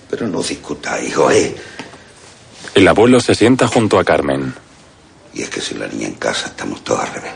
Pero 0.09 0.27
no 0.29 0.43
discuta, 0.43 0.99
hijo, 1.03 1.31
¿eh? 1.31 1.55
El 2.75 2.89
abuelo 2.89 3.21
se 3.21 3.35
sienta 3.35 3.69
junto 3.69 3.99
a 3.99 4.05
Carmen. 4.05 4.55
Y 5.35 5.43
es 5.43 5.51
que 5.51 5.61
sin 5.61 5.79
la 5.79 5.89
niña 5.89 6.07
en 6.07 6.15
casa 6.15 6.47
estamos 6.47 6.83
todos 6.83 7.01
al 7.01 7.13
revés. 7.13 7.33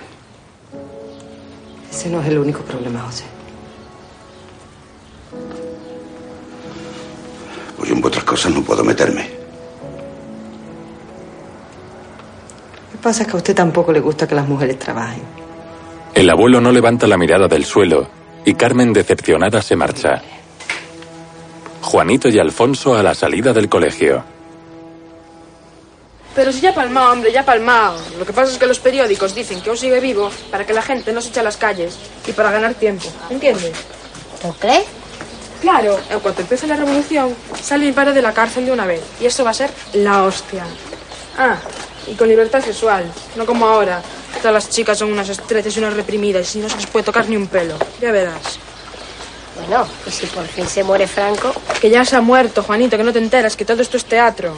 Ese 1.93 2.09
no 2.09 2.23
es 2.23 2.29
el 2.29 2.39
único 2.39 2.63
problema, 2.63 3.01
José. 3.01 3.25
Pues 7.77 7.91
yo 7.91 7.95
en 7.95 8.03
otras 8.05 8.25
cosas 8.25 8.53
no 8.53 8.63
puedo 8.63 8.83
meterme. 8.83 9.42
Pasa 13.03 13.23
es 13.23 13.29
que 13.29 13.35
a 13.35 13.37
usted 13.37 13.55
tampoco 13.55 13.93
le 13.93 14.01
gusta 14.01 14.27
que 14.27 14.35
las 14.35 14.49
mujeres 14.49 14.79
trabajen. 14.79 15.23
El 16.15 16.31
abuelo 16.31 16.61
no 16.61 16.73
levanta 16.73 17.07
la 17.07 17.19
mirada 17.19 17.49
del 17.49 17.65
suelo 17.65 18.09
y 18.45 18.55
Carmen, 18.55 18.93
decepcionada, 18.93 19.63
se 19.63 19.77
marcha. 19.77 20.23
Juanito 21.81 22.29
y 22.29 22.39
Alfonso 22.39 22.95
a 22.95 23.03
la 23.03 23.15
salida 23.15 23.53
del 23.53 23.69
colegio. 23.69 24.25
Pero 26.35 26.51
si 26.51 26.61
ya 26.61 26.71
ha 26.71 26.75
palmado, 26.75 27.13
hombre, 27.13 27.31
ya 27.31 27.41
ha 27.41 27.45
palmado. 27.45 28.01
Lo 28.19 28.25
que 28.25 28.33
pasa 28.33 28.53
es 28.53 28.59
que 28.59 28.67
los 28.67 28.79
periódicos 28.79 29.35
dicen 29.35 29.61
que 29.61 29.69
aún 29.69 29.77
sigue 29.77 30.01
vivo 30.01 30.31
para 30.51 30.65
que 30.65 30.73
la 30.73 30.81
gente 30.81 31.13
no 31.13 31.21
se 31.21 31.29
eche 31.29 31.41
a 31.41 31.43
las 31.43 31.57
calles 31.57 31.99
y 32.27 32.33
para 32.33 32.51
ganar 32.51 32.75
tiempo. 32.75 33.05
¿Entiendes? 33.29 33.73
¿Tú 34.41 34.55
crees? 34.59 34.85
Claro, 35.61 35.99
en 36.11 36.19
cuanto 36.21 36.41
empiece 36.41 36.67
la 36.67 36.77
revolución, 36.77 37.35
sale 37.61 37.87
mi 37.87 37.93
padre 37.93 38.13
de 38.15 38.23
la 38.23 38.33
cárcel 38.33 38.65
de 38.65 38.73
una 38.73 38.87
vez. 38.87 39.03
Y 39.21 39.27
eso 39.27 39.45
va 39.45 39.51
a 39.51 39.55
ser 39.55 39.71
la 39.93 40.25
hostia. 40.25 40.65
Ah, 41.39 41.57
y 42.07 42.15
con 42.15 42.29
libertad 42.29 42.63
sexual, 42.63 43.05
no 43.37 43.47
como 43.47 43.67
ahora, 43.67 44.03
Todas 44.39 44.55
las 44.55 44.71
chicas 44.71 44.99
son 44.99 45.13
unas 45.13 45.29
estrechas 45.29 45.77
y 45.77 45.79
unas 45.79 45.95
reprimidas 45.95 46.55
y 46.57 46.59
no 46.59 46.69
se 46.69 46.77
les 46.77 46.87
puede 46.87 47.05
tocar 47.05 47.29
ni 47.29 47.37
un 47.37 47.47
pelo. 47.47 47.77
Ya 48.01 48.11
verás. 48.11 48.59
Bueno, 49.55 49.87
y 50.07 50.11
si 50.11 50.27
por 50.27 50.47
fin 50.47 50.67
se 50.67 50.83
muere 50.83 51.07
Franco. 51.07 51.53
Que 51.81 51.91
ya 51.91 52.05
se 52.05 52.17
ha 52.17 52.21
muerto, 52.21 52.63
Juanito, 52.63 52.97
que 52.97 53.05
no 53.05 53.13
te 53.13 53.19
enteras, 53.19 53.57
que 53.57 53.65
todo 53.65 53.83
esto 53.83 53.97
es 53.97 54.05
teatro. 54.05 54.55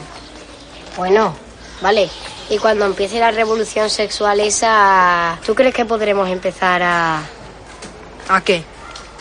Bueno, 0.97 1.35
vale. 1.81 2.09
Y 2.49 2.57
cuando 2.57 2.85
empiece 2.85 3.19
la 3.19 3.31
revolución 3.31 3.89
sexual 3.89 4.39
esa, 4.39 5.37
¿tú 5.45 5.53
crees 5.53 5.73
que 5.73 5.85
podremos 5.85 6.29
empezar 6.29 6.81
a...? 6.81 7.21
¿A 8.29 8.41
qué? 8.41 8.63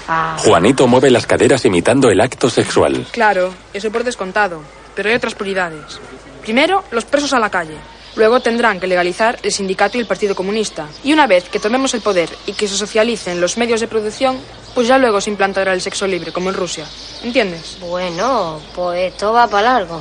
a... 0.09 0.37
Juanito 0.39 0.87
mueve 0.87 1.11
las 1.11 1.27
caderas 1.27 1.64
imitando 1.64 2.09
el 2.09 2.20
acto 2.20 2.49
sexual. 2.49 3.07
Claro, 3.11 3.53
eso 3.72 3.91
por 3.91 4.05
descontado. 4.05 4.62
Pero 4.95 5.09
hay 5.09 5.16
otras 5.16 5.35
prioridades. 5.35 5.99
Primero, 6.43 6.85
los 6.91 7.05
presos 7.05 7.33
a 7.33 7.39
la 7.39 7.51
calle. 7.51 7.77
Luego 8.17 8.41
tendrán 8.41 8.79
que 8.79 8.87
legalizar 8.87 9.39
el 9.43 9.53
sindicato 9.53 9.97
y 9.97 10.01
el 10.01 10.07
Partido 10.07 10.35
Comunista. 10.35 10.89
Y 11.03 11.12
una 11.12 11.27
vez 11.27 11.49
que 11.49 11.59
tomemos 11.59 11.95
el 11.95 12.01
poder 12.01 12.29
y 12.47 12.53
que 12.53 12.69
se 12.69 12.77
socialicen 12.77 13.41
los 13.41 13.57
medios 13.57 13.81
de 13.81 13.89
producción, 13.89 14.39
pues 14.75 14.87
ya 14.87 14.99
luego 14.99 15.21
se 15.21 15.31
implantará 15.31 15.73
el 15.73 15.81
sexo 15.81 16.07
libre, 16.07 16.33
como 16.33 16.51
en 16.51 16.57
Rusia. 16.57 16.87
¿Entiendes? 17.23 17.79
Bueno, 17.81 18.61
pues 18.75 19.12
esto 19.12 19.33
va 19.33 19.49
para 19.49 19.73
largo. 19.75 20.01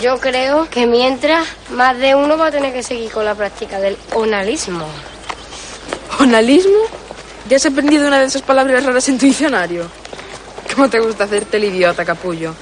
Yo 0.00 0.18
creo 0.18 0.68
que 0.68 0.86
mientras, 0.86 1.46
más 1.70 1.98
de 1.98 2.14
uno 2.14 2.36
va 2.36 2.48
a 2.48 2.50
tener 2.50 2.72
que 2.72 2.82
seguir 2.82 3.10
con 3.10 3.24
la 3.24 3.34
práctica 3.34 3.80
del 3.80 3.96
onalismo. 4.12 4.86
¿Onalismo? 6.20 6.78
¿Ya 7.48 7.56
has 7.56 7.66
aprendido 7.66 8.06
una 8.08 8.20
de 8.20 8.26
esas 8.26 8.42
palabras 8.42 8.84
raras 8.84 9.08
en 9.08 9.18
tu 9.18 9.26
diccionario? 9.26 9.88
¿Cómo 10.74 10.88
te 10.88 10.98
gusta 10.98 11.24
hacerte 11.24 11.56
el 11.58 11.64
idiota, 11.64 12.04
capullo? 12.04 12.54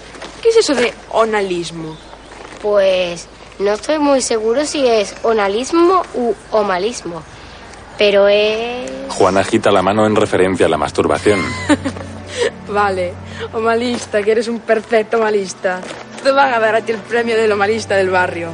¿Qué 0.42 0.48
es 0.48 0.56
eso 0.56 0.74
de 0.74 0.92
onalismo? 1.10 1.96
Pues 2.60 3.26
no 3.64 3.72
estoy 3.72 3.98
muy 3.98 4.20
seguro 4.20 4.64
si 4.64 4.86
es 4.86 5.14
onalismo 5.22 6.02
u 6.14 6.34
omalismo. 6.50 7.22
Pero 7.98 8.28
es... 8.28 8.90
Juan 9.08 9.36
agita 9.36 9.70
la 9.70 9.82
mano 9.82 10.06
en 10.06 10.16
referencia 10.16 10.66
a 10.66 10.68
la 10.68 10.78
masturbación. 10.78 11.40
Vale, 12.68 13.12
omalista, 13.52 14.22
que 14.22 14.32
eres 14.32 14.48
un 14.48 14.60
perfecto 14.60 15.18
malista. 15.18 15.80
Te 16.22 16.30
van 16.30 16.54
a 16.54 16.58
dar 16.58 16.76
a 16.76 16.80
ti 16.80 16.92
el 16.92 16.98
premio 16.98 17.36
del 17.36 17.52
omalista 17.52 17.96
del 17.96 18.10
barrio. 18.10 18.50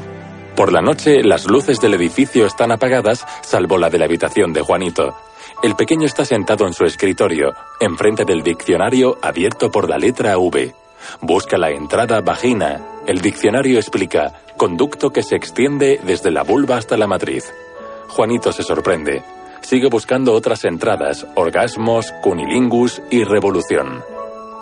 Por 0.57 0.73
la 0.73 0.83
noche, 0.83 1.23
las 1.23 1.47
luces 1.47 1.81
del 1.81 1.95
edificio 1.95 2.45
están 2.45 2.73
apagadas, 2.73 3.25
salvo 3.43 3.79
la 3.79 3.91
de 3.91 3.99
la 3.99 4.07
habitación 4.07 4.53
de 4.53 4.61
Juanito. 4.61 5.17
El 5.63 5.77
pequeño 5.77 6.07
está 6.07 6.25
sentado 6.25 6.67
en 6.67 6.73
su 6.73 6.85
escritorio, 6.85 7.55
enfrente 7.81 8.25
del 8.25 8.43
diccionario 8.43 9.19
abierto 9.23 9.71
por 9.71 9.89
la 9.89 9.99
letra 9.99 10.37
V. 10.37 10.75
Busca 11.21 11.59
la 11.59 11.71
entrada 11.71 12.21
vagina. 12.21 12.81
El 13.07 13.21
diccionario 13.21 13.79
explica 13.79 14.33
conducto 14.57 15.11
que 15.11 15.23
se 15.23 15.37
extiende 15.37 16.01
desde 16.05 16.31
la 16.31 16.43
vulva 16.43 16.77
hasta 16.77 16.97
la 16.97 17.07
matriz. 17.07 17.53
Juanito 18.09 18.53
se 18.53 18.63
sorprende. 18.63 19.23
Sigue 19.61 19.89
buscando 19.89 20.33
otras 20.33 20.65
entradas, 20.65 21.27
orgasmos, 21.35 22.13
cunilingus 22.23 23.03
y 23.11 23.25
revolución. 23.25 24.03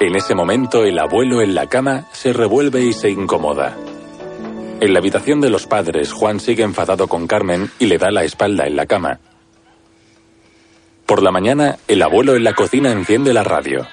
En 0.01 0.15
ese 0.15 0.35
momento 0.35 0.85
el 0.85 0.99
abuelo 0.99 1.41
en 1.41 1.55
la 1.55 1.69
cama 1.69 2.07
se 2.13 2.33
revuelve 2.33 2.83
y 2.83 2.93
se 2.93 3.11
incomoda. 3.11 3.77
En 4.81 4.93
la 4.93 4.99
habitación 4.99 5.41
de 5.41 5.49
los 5.49 5.67
padres, 5.67 6.13
Juan 6.13 6.39
sigue 6.39 6.63
enfadado 6.63 7.09
con 7.09 7.27
Carmen 7.27 7.71
y 7.79 7.87
le 7.87 7.97
da 7.97 8.11
la 8.11 8.25
espalda 8.25 8.67
en 8.67 8.77
la 8.77 8.85
cama. 8.85 9.21
Por 11.07 11.23
la 11.23 11.31
mañana, 11.31 11.79
el 11.89 12.03
abuelo 12.03 12.37
en 12.37 12.45
la 12.45 12.53
cocina 12.53 12.93
enciende 12.93 13.33
la 13.33 13.43
radio. 13.43 13.87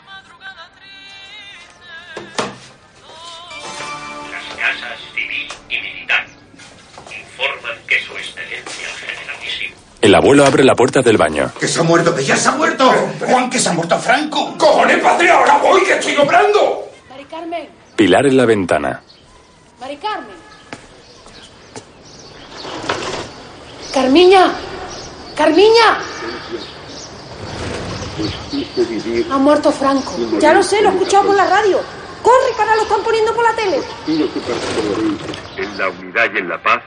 El 10.03 10.13
abuelo 10.15 10.45
abre 10.45 10.65
la 10.65 10.75
puerta 10.75 11.01
del 11.01 11.15
baño. 11.15 11.49
¡Que 11.57 11.65
se 11.65 11.79
ha 11.79 11.83
muerto, 11.83 12.13
que 12.13 12.25
ya 12.25 12.35
se 12.35 12.49
ha 12.49 12.51
muerto! 12.51 12.91
¡Juan, 13.25 13.49
que 13.49 13.57
se 13.57 13.69
ha 13.69 13.71
muerto 13.71 13.97
Franco! 13.97 14.53
¡Cojones, 14.57 14.97
padre! 15.01 15.29
¡Ahora 15.31 15.57
voy, 15.59 15.81
que 15.81 15.93
estoy 15.93 16.13
nombrando! 16.13 16.83
Mari 17.09 17.23
Carmen, 17.23 17.69
Pilar 17.95 18.25
en 18.25 18.35
la 18.35 18.45
ventana. 18.45 19.01
Mari 19.79 19.95
Carmen. 19.95 20.35
Carmiña, 23.93 24.51
Carmiña. 25.37 25.99
Ha 29.31 29.37
muerto 29.37 29.71
Franco. 29.71 30.11
Ya 30.41 30.53
lo 30.53 30.61
sé, 30.61 30.81
lo 30.81 30.89
he 30.89 30.93
escuchado 30.93 31.27
por 31.27 31.35
la 31.37 31.45
radio. 31.45 31.79
¡Corre, 32.21 32.59
ahora 32.59 32.75
lo 32.75 32.81
están 32.81 33.01
poniendo 33.03 33.33
por 33.33 33.45
la 33.45 33.55
tele! 33.55 33.79
en 35.55 35.77
la 35.77 35.87
unidad 35.87 36.25
y 36.33 36.37
en 36.39 36.49
la 36.49 36.61
paz 36.61 36.81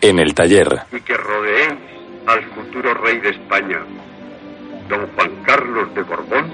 En 0.00 0.18
el 0.18 0.34
taller. 0.34 0.82
y 0.90 1.00
que 1.00 1.16
rodeen 1.16 1.99
al 2.26 2.42
futuro 2.54 2.94
rey 2.94 3.18
de 3.18 3.30
España, 3.30 3.80
don 4.88 5.06
Juan 5.14 5.42
Carlos 5.44 5.94
de 5.94 6.02
Borbón, 6.02 6.50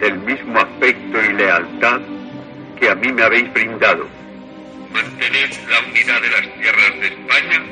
el 0.00 0.18
mismo 0.18 0.58
afecto 0.58 1.22
y 1.22 1.32
lealtad 1.32 2.00
que 2.78 2.90
a 2.90 2.94
mí 2.94 3.12
me 3.12 3.22
habéis 3.22 3.52
brindado. 3.52 4.06
Mantened 4.92 5.50
la 5.68 5.88
unidad 5.88 6.20
de 6.20 6.30
las 6.30 6.54
tierras 6.54 7.00
de 7.00 7.06
España, 7.06 7.62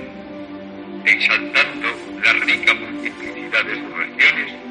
exaltando 1.05 1.89
la 2.25 2.33
rica 2.45 2.75
multiplicidad 2.75 3.65
de 3.65 3.75
sus 3.75 3.97
regiones 3.97 4.62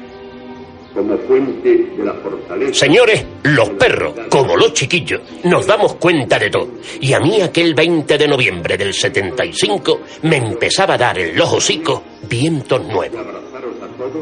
como 0.94 1.16
fuente 1.18 1.90
de 1.96 2.04
la 2.04 2.14
fortaleza. 2.14 2.74
Señores, 2.74 3.24
los 3.44 3.70
perros, 3.70 4.14
como 4.28 4.56
los 4.56 4.72
chiquillos, 4.74 5.20
nos 5.44 5.66
damos 5.66 5.94
cuenta 5.94 6.38
de 6.38 6.50
todo. 6.50 6.68
Y 7.00 7.12
a 7.12 7.20
mí 7.20 7.40
aquel 7.40 7.74
20 7.74 8.18
de 8.18 8.28
noviembre 8.28 8.76
del 8.76 8.92
75 8.94 10.00
me 10.22 10.36
empezaba 10.36 10.94
a 10.94 10.98
dar 10.98 11.18
en 11.18 11.36
los 11.36 11.52
hocicos 11.52 12.00
vientos 12.28 12.84
nuevos. 12.86 13.20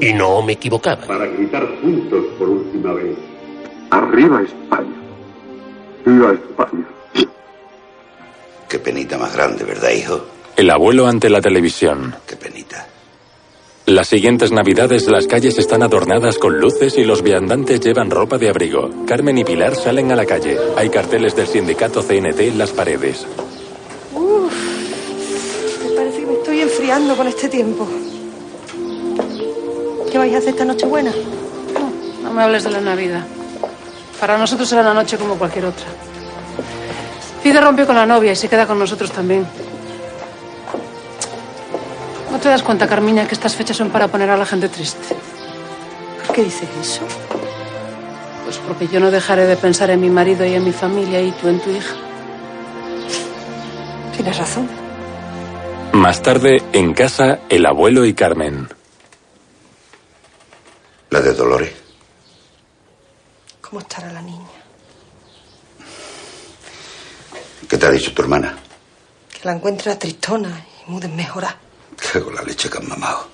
Y 0.01 0.13
no 0.13 0.43
me 0.43 0.53
equivocaba. 0.53 1.07
Para 1.07 1.27
gritar 1.27 1.67
juntos 1.81 2.25
por 2.39 2.49
última 2.49 2.93
vez. 2.93 3.17
Arriba 3.91 4.43
España. 4.43 4.97
Viva 6.05 6.33
España. 6.33 6.87
Qué 8.69 8.79
penita 8.79 9.19
más 9.19 9.35
grande, 9.35 9.65
¿verdad, 9.65 9.91
hijo? 9.91 10.25
El 10.57 10.71
abuelo 10.71 11.07
ante 11.07 11.29
la 11.29 11.41
televisión. 11.41 12.15
Qué 12.27 12.37
penita. 12.37 12.87
Las 13.91 14.07
siguientes 14.07 14.53
navidades 14.53 15.09
las 15.09 15.27
calles 15.27 15.59
están 15.59 15.83
adornadas 15.83 16.39
con 16.39 16.61
luces 16.61 16.97
y 16.97 17.03
los 17.03 17.23
viandantes 17.23 17.81
llevan 17.81 18.09
ropa 18.09 18.39
de 18.39 18.49
abrigo. 18.49 18.89
Carmen 19.05 19.37
y 19.37 19.43
Pilar 19.43 19.75
salen 19.75 20.13
a 20.13 20.15
la 20.15 20.25
calle. 20.25 20.57
Hay 20.77 20.89
carteles 20.91 21.35
del 21.35 21.49
sindicato 21.49 22.01
CNT 22.01 22.39
en 22.39 22.57
las 22.57 22.71
paredes. 22.71 23.27
Uf, 24.15 24.53
me 25.83 25.91
parece 25.97 26.21
que 26.21 26.27
me 26.27 26.35
estoy 26.35 26.61
enfriando 26.61 27.17
con 27.17 27.27
este 27.27 27.49
tiempo. 27.49 27.89
¿Qué 30.09 30.19
vais 30.19 30.35
a 30.37 30.39
hacer 30.39 30.51
esta 30.51 30.65
noche 30.65 30.87
buena? 30.87 31.13
No 32.23 32.33
me 32.33 32.45
hables 32.45 32.63
de 32.63 32.71
la 32.71 32.81
Navidad. 32.81 33.27
Para 34.21 34.39
nosotros 34.39 34.69
será 34.69 34.83
una 34.83 34.95
noche 34.95 35.17
como 35.19 35.35
cualquier 35.35 35.65
otra. 35.65 35.87
Fide 37.43 37.61
rompió 37.61 37.89
con 37.89 37.97
la 37.97 38.07
novia 38.07 38.31
y 38.31 38.37
se 38.37 38.49
queda 38.49 38.69
con 38.69 38.79
nosotros 38.79 39.11
también. 39.11 39.45
¿No 42.41 42.45
te 42.45 42.49
das 42.49 42.63
cuenta, 42.63 42.89
Carmiña, 42.89 43.29
que 43.29 43.35
estas 43.35 43.55
fechas 43.55 43.77
son 43.77 43.91
para 43.91 44.09
poner 44.09 44.31
a 44.31 44.37
la 44.39 44.47
gente 44.47 44.71
triste? 44.71 45.15
¿Por 46.27 46.35
qué 46.35 46.45
dices 46.45 46.71
eso? 46.81 47.03
Pues 48.45 48.57
porque 48.67 48.89
yo 48.89 48.99
no 48.99 49.11
dejaré 49.11 49.45
de 49.45 49.59
pensar 49.59 49.91
en 49.91 50.01
mi 50.01 50.09
marido 50.09 50.47
y 50.47 50.55
en 50.55 50.65
mi 50.65 50.73
familia 50.73 51.21
y 51.21 51.33
tú 51.33 51.49
en 51.49 51.61
tu 51.61 51.69
hija. 51.69 51.95
Tienes 54.17 54.39
razón. 54.39 54.71
Más 55.93 56.23
tarde, 56.23 56.63
en 56.73 56.95
casa, 56.95 57.41
el 57.51 57.67
abuelo 57.67 58.07
y 58.07 58.15
Carmen. 58.15 58.71
La 61.11 61.21
de 61.21 61.35
Dolores. 61.35 61.75
¿Cómo 63.61 63.81
estará 63.81 64.11
la 64.11 64.23
niña? 64.23 64.49
¿Qué 67.69 67.77
te 67.77 67.85
ha 67.85 67.91
dicho 67.91 68.15
tu 68.15 68.23
hermana? 68.23 68.57
Que 69.31 69.47
la 69.47 69.53
encuentra 69.53 69.99
tristona 69.99 70.65
y 70.87 70.91
muy 70.91 71.03
desmejorada. 71.03 71.59
Cago 72.01 72.31
la 72.31 72.43
leche 72.43 72.69
que 72.69 72.79
han 72.79 72.89
mamado. 72.89 73.27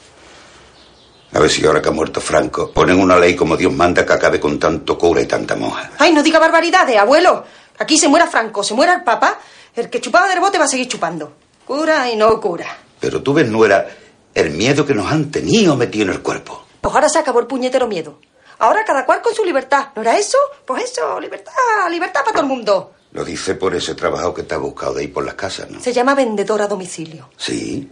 A 1.32 1.38
ver 1.38 1.50
si 1.50 1.64
ahora 1.66 1.82
que 1.82 1.88
ha 1.88 1.92
muerto 1.92 2.20
Franco, 2.20 2.70
ponen 2.70 2.98
una 2.98 3.18
ley 3.18 3.34
como 3.36 3.56
Dios 3.56 3.72
manda 3.72 4.06
que 4.06 4.12
acabe 4.12 4.40
con 4.40 4.58
tanto 4.58 4.96
cura 4.96 5.20
y 5.20 5.26
tanta 5.26 5.54
monja. 5.56 5.90
¡Ay, 5.98 6.12
no 6.12 6.22
diga 6.22 6.38
barbaridades, 6.38 6.96
abuelo! 6.96 7.44
Aquí 7.78 7.98
se 7.98 8.08
muera 8.08 8.26
Franco, 8.26 8.62
se 8.62 8.74
muera 8.74 8.94
el 8.94 9.04
Papa, 9.04 9.38
el 9.74 9.90
que 9.90 10.00
chupaba 10.00 10.28
del 10.28 10.40
bote 10.40 10.58
va 10.58 10.64
a 10.64 10.68
seguir 10.68 10.88
chupando. 10.88 11.34
Cura 11.66 12.08
y 12.10 12.16
no 12.16 12.40
cura. 12.40 12.78
Pero 13.00 13.22
tú 13.22 13.34
ves, 13.34 13.48
nuera, 13.48 13.86
el 14.34 14.50
miedo 14.50 14.86
que 14.86 14.94
nos 14.94 15.10
han 15.10 15.30
tenido 15.30 15.76
metido 15.76 16.06
en 16.06 16.12
el 16.12 16.22
cuerpo. 16.22 16.64
Pues 16.80 16.94
ahora 16.94 17.08
se 17.08 17.18
acabó 17.18 17.40
el 17.40 17.46
puñetero 17.46 17.86
miedo. 17.86 18.18
Ahora 18.58 18.84
cada 18.84 19.04
cual 19.04 19.20
con 19.20 19.34
su 19.34 19.44
libertad. 19.44 19.88
¿No 19.94 20.02
era 20.02 20.16
eso? 20.16 20.38
Pues 20.64 20.84
eso, 20.84 21.20
libertad, 21.20 21.52
libertad 21.90 22.20
para 22.20 22.32
todo 22.32 22.42
el 22.42 22.48
mundo. 22.48 22.92
Lo 23.12 23.24
dice 23.24 23.54
por 23.54 23.74
ese 23.74 23.94
trabajo 23.94 24.32
que 24.32 24.44
te 24.44 24.54
ha 24.54 24.58
buscado 24.58 24.94
de 24.94 25.02
ahí 25.02 25.08
por 25.08 25.24
las 25.24 25.34
casas, 25.34 25.70
¿no? 25.70 25.80
Se 25.80 25.92
llama 25.92 26.14
vendedor 26.14 26.62
a 26.62 26.66
domicilio. 26.66 27.28
Sí. 27.36 27.90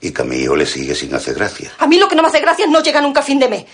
Y 0.00 0.12
que 0.12 0.22
a 0.22 0.24
mi 0.24 0.36
hijo 0.36 0.56
le 0.56 0.66
sigue 0.66 0.94
sin 0.94 1.14
hacer 1.14 1.34
gracia. 1.34 1.72
A 1.78 1.86
mí 1.86 1.98
lo 1.98 2.08
que 2.08 2.16
no 2.16 2.22
me 2.22 2.28
hace 2.28 2.40
gracia 2.40 2.64
es 2.64 2.70
no 2.70 2.82
llega 2.82 3.00
nunca 3.00 3.20
a 3.20 3.22
fin 3.22 3.38
de 3.38 3.48
mes. 3.48 3.64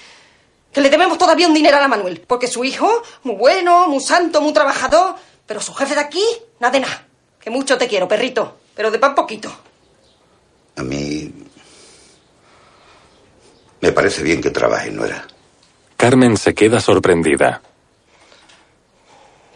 Que 0.72 0.80
le 0.80 0.90
debemos 0.90 1.16
todavía 1.18 1.46
un 1.46 1.54
dinero 1.54 1.76
a 1.78 1.88
Manuel. 1.88 2.24
Porque 2.26 2.48
su 2.48 2.64
hijo, 2.64 3.02
muy 3.22 3.36
bueno, 3.36 3.88
muy 3.88 4.00
santo, 4.00 4.40
muy 4.40 4.52
trabajador. 4.52 5.14
Pero 5.46 5.60
su 5.60 5.72
jefe 5.74 5.94
de 5.94 6.00
aquí, 6.00 6.24
nada 6.58 6.72
de 6.72 6.80
nada. 6.80 7.06
Que 7.40 7.50
mucho 7.50 7.78
te 7.78 7.86
quiero, 7.86 8.08
perrito. 8.08 8.58
Pero 8.74 8.90
de 8.90 8.98
pan 8.98 9.14
poquito. 9.14 9.50
A 10.76 10.82
mí 10.82 11.32
Me 13.80 13.92
parece 13.92 14.22
bien 14.22 14.42
que 14.42 14.50
trabaje, 14.50 14.90
Nuera. 14.90 15.26
Carmen 15.96 16.36
se 16.36 16.54
queda 16.54 16.80
sorprendida. 16.80 17.62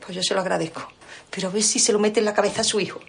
Pues 0.01 0.17
yo 0.17 0.23
se 0.23 0.35
lo 0.35 0.41
agradezco. 0.41 0.89
Pero 1.31 1.49
a 1.49 1.51
ver 1.51 1.63
si 1.63 1.79
se 1.79 1.93
lo 1.93 1.99
mete 1.99 2.21
en 2.21 2.27
la 2.27 2.35
cabeza 2.35 2.63
a 2.63 2.65
su 2.65 2.81
hijo. 2.81 3.01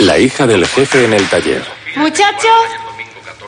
La 0.00 0.18
hija 0.18 0.46
del 0.46 0.66
jefe 0.66 1.04
en 1.04 1.14
el 1.14 1.26
taller. 1.28 1.62
Muchachos, 1.96 2.50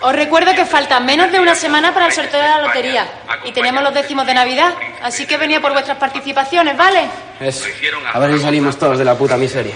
os 0.01 0.13
recuerdo 0.15 0.55
que 0.55 0.65
falta 0.65 0.99
menos 0.99 1.31
de 1.31 1.41
una 1.41 1.55
semana 1.55 1.93
para 1.93 2.07
el 2.07 2.13
sorteo 2.13 2.41
de 2.41 2.49
la 2.49 2.63
lotería. 2.63 3.07
Y 3.45 3.53
tenemos 3.53 3.83
los 3.83 3.93
décimos 3.93 4.27
de 4.27 4.33
Navidad. 4.33 4.73
Así 5.03 5.27
que 5.27 5.37
venía 5.37 5.61
por 5.61 5.73
vuestras 5.73 5.99
participaciones, 5.99 6.77
¿vale? 6.77 7.07
Eso. 7.41 7.67
A 8.13 8.19
ver 8.19 8.33
si 8.33 8.43
salimos 8.43 8.79
todos 8.79 8.99
de 8.99 9.05
la 9.05 9.15
puta 9.15 9.37
miseria. 9.37 9.75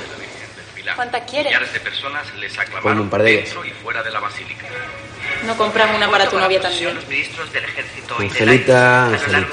¿Cuántas 0.97 1.31
quieres? 1.31 1.55
Ponme 2.83 3.01
un 3.03 3.11
par 3.11 3.23
de 3.23 3.41
ellas. 3.41 3.55
No 5.45 5.57
compramos 5.57 5.97
una 5.97 6.11
para 6.11 6.29
tu 6.29 6.39
novia 6.39 6.61
también. 6.61 6.99
Angelita, 8.19 9.07
Angelita. 9.07 9.47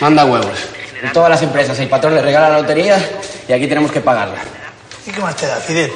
Manda 0.00 0.24
huevos. 0.26 0.58
En 1.04 1.12
todas 1.12 1.28
las 1.28 1.42
empresas 1.42 1.78
el 1.78 1.88
patrón 1.88 2.14
le 2.14 2.22
regala 2.22 2.48
la 2.48 2.60
lotería 2.60 2.96
y 3.46 3.52
aquí 3.52 3.66
tenemos 3.66 3.92
que 3.92 4.00
pagarla. 4.00 4.38
¿Y 5.06 5.10
qué 5.10 5.20
más 5.20 5.36
te 5.36 5.46
da, 5.46 5.56
Fidel? 5.56 5.92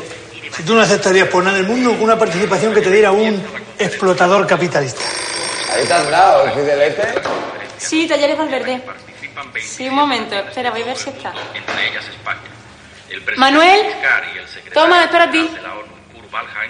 Si 0.54 0.62
tú 0.64 0.74
no 0.74 0.82
aceptarías 0.82 1.28
por 1.28 1.42
nada 1.42 1.58
en 1.58 1.64
el 1.64 1.70
mundo 1.70 1.92
una 1.92 2.18
participación 2.18 2.74
que 2.74 2.82
te 2.82 2.90
diera 2.90 3.10
un 3.10 3.42
explotador 3.78 4.46
capitalista. 4.46 5.00
Ahí 5.72 5.82
está 5.82 6.00
al 6.00 6.10
lado, 6.10 6.52
Fidelete. 6.52 7.14
Sí, 7.78 8.06
talleres 8.06 8.36
Valverde. 8.36 8.82
Sí, 9.62 9.88
un 9.88 9.94
momento. 9.94 10.34
Espera, 10.34 10.70
voy 10.70 10.82
a 10.82 10.86
ver 10.86 10.96
si 10.96 11.08
está. 11.08 11.32
Manuel, 13.36 13.86
Giscard 13.86 14.24
y 14.34 14.38
el 14.38 14.48
secretario 14.48 14.72
toma, 14.74 15.04
espera 15.04 15.24
a 15.24 15.30
ti. 15.30 15.50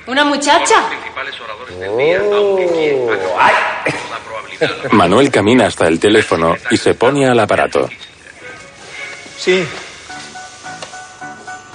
¿Una 0.07 0.25
muchacha? 0.25 0.89
probabilidad 4.25 4.91
Manuel 4.93 5.31
camina 5.31 5.67
hasta 5.67 5.89
el 5.89 5.99
teléfono 5.99 6.57
y 6.71 6.77
se 6.77 6.95
pone 6.95 7.29
al 7.29 7.41
aparato. 7.41 7.89
Sí. 9.39 9.67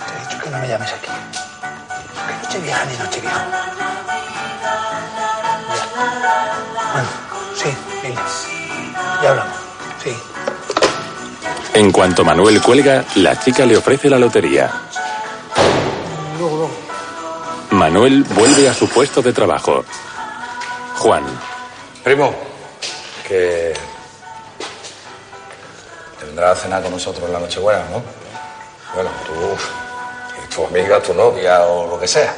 Te 0.06 0.14
he 0.14 0.28
dicho 0.28 0.44
que 0.44 0.50
no 0.50 0.60
me 0.60 0.68
llames 0.68 0.92
aquí. 0.92 1.08
Que 2.28 2.34
noche 2.44 2.60
vieja 2.60 2.86
ni 2.86 2.98
noche 2.98 3.22
vieja. 3.22 3.48
Ya. 5.74 5.88
Bueno, 6.92 7.08
sí, 7.56 7.70
venga. 8.04 8.22
Ya 9.24 9.30
hablamos. 9.30 9.58
Sí. 10.04 10.14
En 11.74 11.92
cuanto 11.92 12.26
Manuel 12.26 12.62
cuelga, 12.62 13.06
la 13.16 13.40
chica 13.40 13.66
le 13.66 13.78
ofrece 13.78 14.10
la 14.10 14.20
lotería. 14.20 14.70
Luego, 16.38 16.58
luego. 16.58 16.72
Manuel 17.72 18.24
vuelve 18.24 18.68
a 18.70 18.74
su 18.74 18.90
puesto 18.90 19.22
de 19.22 19.32
trabajo. 19.32 19.86
Juan, 20.98 21.24
Primo, 22.04 22.36
que 23.28 23.74
te 26.34 26.40
vendrás 26.42 26.58
a 26.58 26.62
cenar 26.64 26.82
con 26.82 26.92
nosotros 26.92 27.26
en 27.26 27.34
la 27.34 27.40
Nochebuena, 27.40 27.84
¿no? 27.92 28.04
Bueno, 28.96 29.10
tú, 29.26 29.34
y 30.44 30.54
tu 30.54 30.66
amiga, 30.66 31.00
tu 31.00 31.14
novia 31.14 31.62
o 31.62 31.88
lo 31.88 32.00
que 32.00 32.08
sea. 32.08 32.34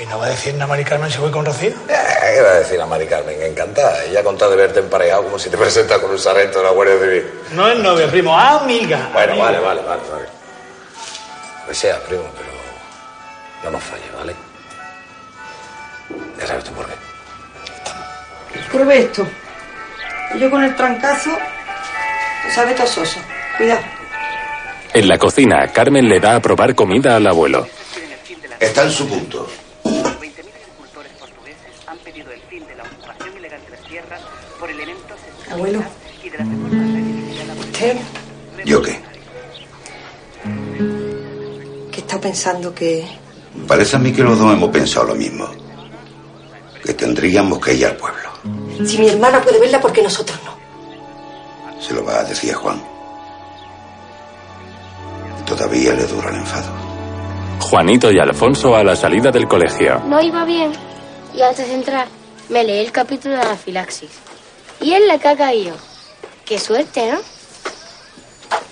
¿Y 0.00 0.06
no 0.06 0.18
va 0.18 0.26
a 0.26 0.28
decir 0.30 0.54
nada 0.54 0.66
Mari 0.66 0.84
Carmen 0.84 1.10
si 1.10 1.18
voy 1.18 1.30
con 1.30 1.44
Rocío? 1.44 1.70
Eh, 1.70 2.34
¿Qué 2.34 2.40
va 2.40 2.50
a 2.50 2.54
decir 2.54 2.80
a 2.80 2.86
Mari 2.86 3.06
Carmen? 3.06 3.40
Encantada. 3.42 4.02
Ella 4.04 4.24
contado 4.24 4.50
de 4.52 4.56
verte 4.56 4.80
emparejado 4.80 5.24
como 5.24 5.38
si 5.38 5.50
te 5.50 5.56
presentas 5.58 5.98
con 5.98 6.10
un 6.10 6.18
sargento 6.18 6.58
de 6.58 6.64
la 6.64 6.70
Guardia 6.70 6.98
Civil. 6.98 7.30
No 7.52 7.68
es 7.68 7.78
novia, 7.78 8.08
primo, 8.08 8.36
amiga. 8.36 9.10
Bueno, 9.12 9.32
amiga. 9.32 9.44
vale, 9.44 9.58
vale, 9.60 9.82
vale, 9.82 10.02
vale. 10.10 10.26
Lo 11.60 11.68
que 11.68 11.74
sea, 11.74 12.00
primo, 12.00 12.24
pero 12.36 12.50
no 13.64 13.70
nos 13.70 13.82
falle, 13.82 14.10
¿vale? 14.16 14.34
Ya 16.40 16.46
sabes 16.46 16.64
tú 16.64 16.72
por 16.72 16.86
qué. 16.86 16.94
Pruebe 18.72 18.98
esto. 19.00 19.26
Y 20.34 20.38
yo 20.40 20.50
con 20.50 20.64
el 20.64 20.74
trancazo, 20.74 21.30
lo 21.30 22.50
sabe 22.52 22.72
tososo. 22.72 23.20
Cuidado. 23.56 23.80
en 24.92 25.08
la 25.08 25.18
cocina, 25.18 25.66
Carmen 25.72 26.08
le 26.08 26.20
da 26.20 26.36
a 26.36 26.40
probar 26.40 26.74
comida 26.74 27.16
al 27.16 27.26
abuelo. 27.26 27.66
Está 28.60 28.84
en 28.84 28.90
su 28.90 29.08
punto. 29.08 29.48
Abuelo. 35.50 35.82
¿Usted 37.60 37.96
¿Yo 38.64 38.82
qué? 38.82 38.98
qué 41.92 42.00
está 42.00 42.20
pensando 42.20 42.74
que... 42.74 43.06
Parece 43.68 43.96
a 43.96 43.98
mí 43.98 44.12
que 44.12 44.22
los 44.22 44.38
dos 44.38 44.52
hemos 44.52 44.70
pensado 44.70 45.06
lo 45.06 45.14
mismo. 45.14 45.46
Que 46.84 46.94
tendríamos 46.94 47.58
que 47.60 47.74
ir 47.74 47.86
al 47.86 47.96
pueblo. 47.96 48.30
Si 48.84 48.98
mi 48.98 49.08
hermana 49.08 49.40
puede 49.40 49.60
verla, 49.60 49.80
¿por 49.80 49.92
qué 49.92 50.02
nosotros 50.02 50.38
no? 50.44 50.54
Se 51.80 51.94
lo 51.94 52.04
va 52.04 52.20
a 52.20 52.24
decir 52.24 52.52
a 52.52 52.56
Juan. 52.56 52.93
Todavía 55.46 55.92
le 55.94 56.06
dura 56.06 56.30
el 56.30 56.36
enfado. 56.36 56.72
Juanito 57.60 58.10
y 58.10 58.18
Alfonso 58.18 58.74
a 58.74 58.82
la 58.84 58.96
salida 58.96 59.30
del 59.30 59.46
colegio. 59.46 60.00
No 60.06 60.20
iba 60.20 60.44
bien. 60.44 60.72
Y 61.34 61.42
antes 61.42 61.66
de 61.68 61.74
entrar, 61.74 62.08
me 62.48 62.64
leí 62.64 62.84
el 62.84 62.92
capítulo 62.92 63.34
de 63.34 63.42
anafilaxis. 63.42 64.10
Y 64.80 64.92
en 64.92 65.06
la 65.08 65.18
que 65.18 65.28
ha 65.28 65.36
caído. 65.36 65.76
Qué 66.44 66.58
suerte, 66.58 67.12
¿no? 67.12 67.18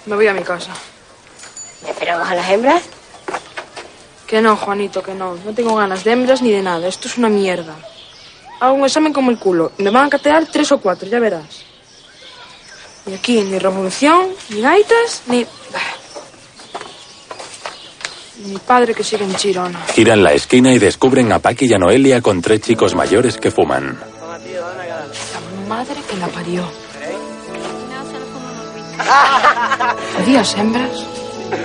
Me 0.06 0.16
voy 0.16 0.26
a 0.26 0.34
mi 0.34 0.42
casa. 0.42 0.72
¿Esperamos 1.88 2.28
a 2.28 2.34
las 2.34 2.50
hembras? 2.50 2.82
Que 4.26 4.40
no, 4.40 4.56
Juanito, 4.56 5.02
que 5.02 5.14
no. 5.14 5.34
No 5.44 5.52
tengo 5.52 5.74
ganas 5.76 6.04
de 6.04 6.12
hembras 6.12 6.42
ni 6.42 6.52
de 6.52 6.62
nada. 6.62 6.86
Esto 6.86 7.08
es 7.08 7.18
una 7.18 7.28
mierda. 7.28 7.74
Hago 8.60 8.74
un 8.74 8.84
examen 8.84 9.12
como 9.12 9.30
el 9.30 9.38
culo. 9.38 9.72
y 9.78 9.82
Me 9.82 9.90
van 9.90 10.06
a 10.06 10.10
catear 10.10 10.46
tres 10.46 10.70
o 10.72 10.78
cuatro, 10.78 11.08
ya 11.08 11.18
verás. 11.18 11.64
Y 13.06 13.14
aquí 13.14 13.42
ni 13.42 13.58
revolución, 13.58 14.28
ni 14.50 14.60
gaitas, 14.60 15.22
ni... 15.26 15.44
Mi 18.38 18.56
padre 18.58 18.94
que 18.94 19.04
sigue 19.04 19.24
en 19.24 19.34
Chirona. 19.34 19.78
Giran 19.94 20.22
la 20.22 20.32
esquina 20.32 20.72
y 20.72 20.78
descubren 20.78 21.30
a 21.32 21.38
Paqui 21.38 21.66
y 21.66 21.74
a 21.74 21.78
Noelia 21.78 22.22
con 22.22 22.40
tres 22.40 22.62
chicos 22.62 22.94
mayores 22.94 23.36
que 23.36 23.50
fuman. 23.50 23.98
La 23.98 25.68
madre 25.68 25.96
que 26.08 26.16
la 26.16 26.28
parió. 26.28 26.64
Adiós, 30.18 30.56
hembras. 30.56 31.04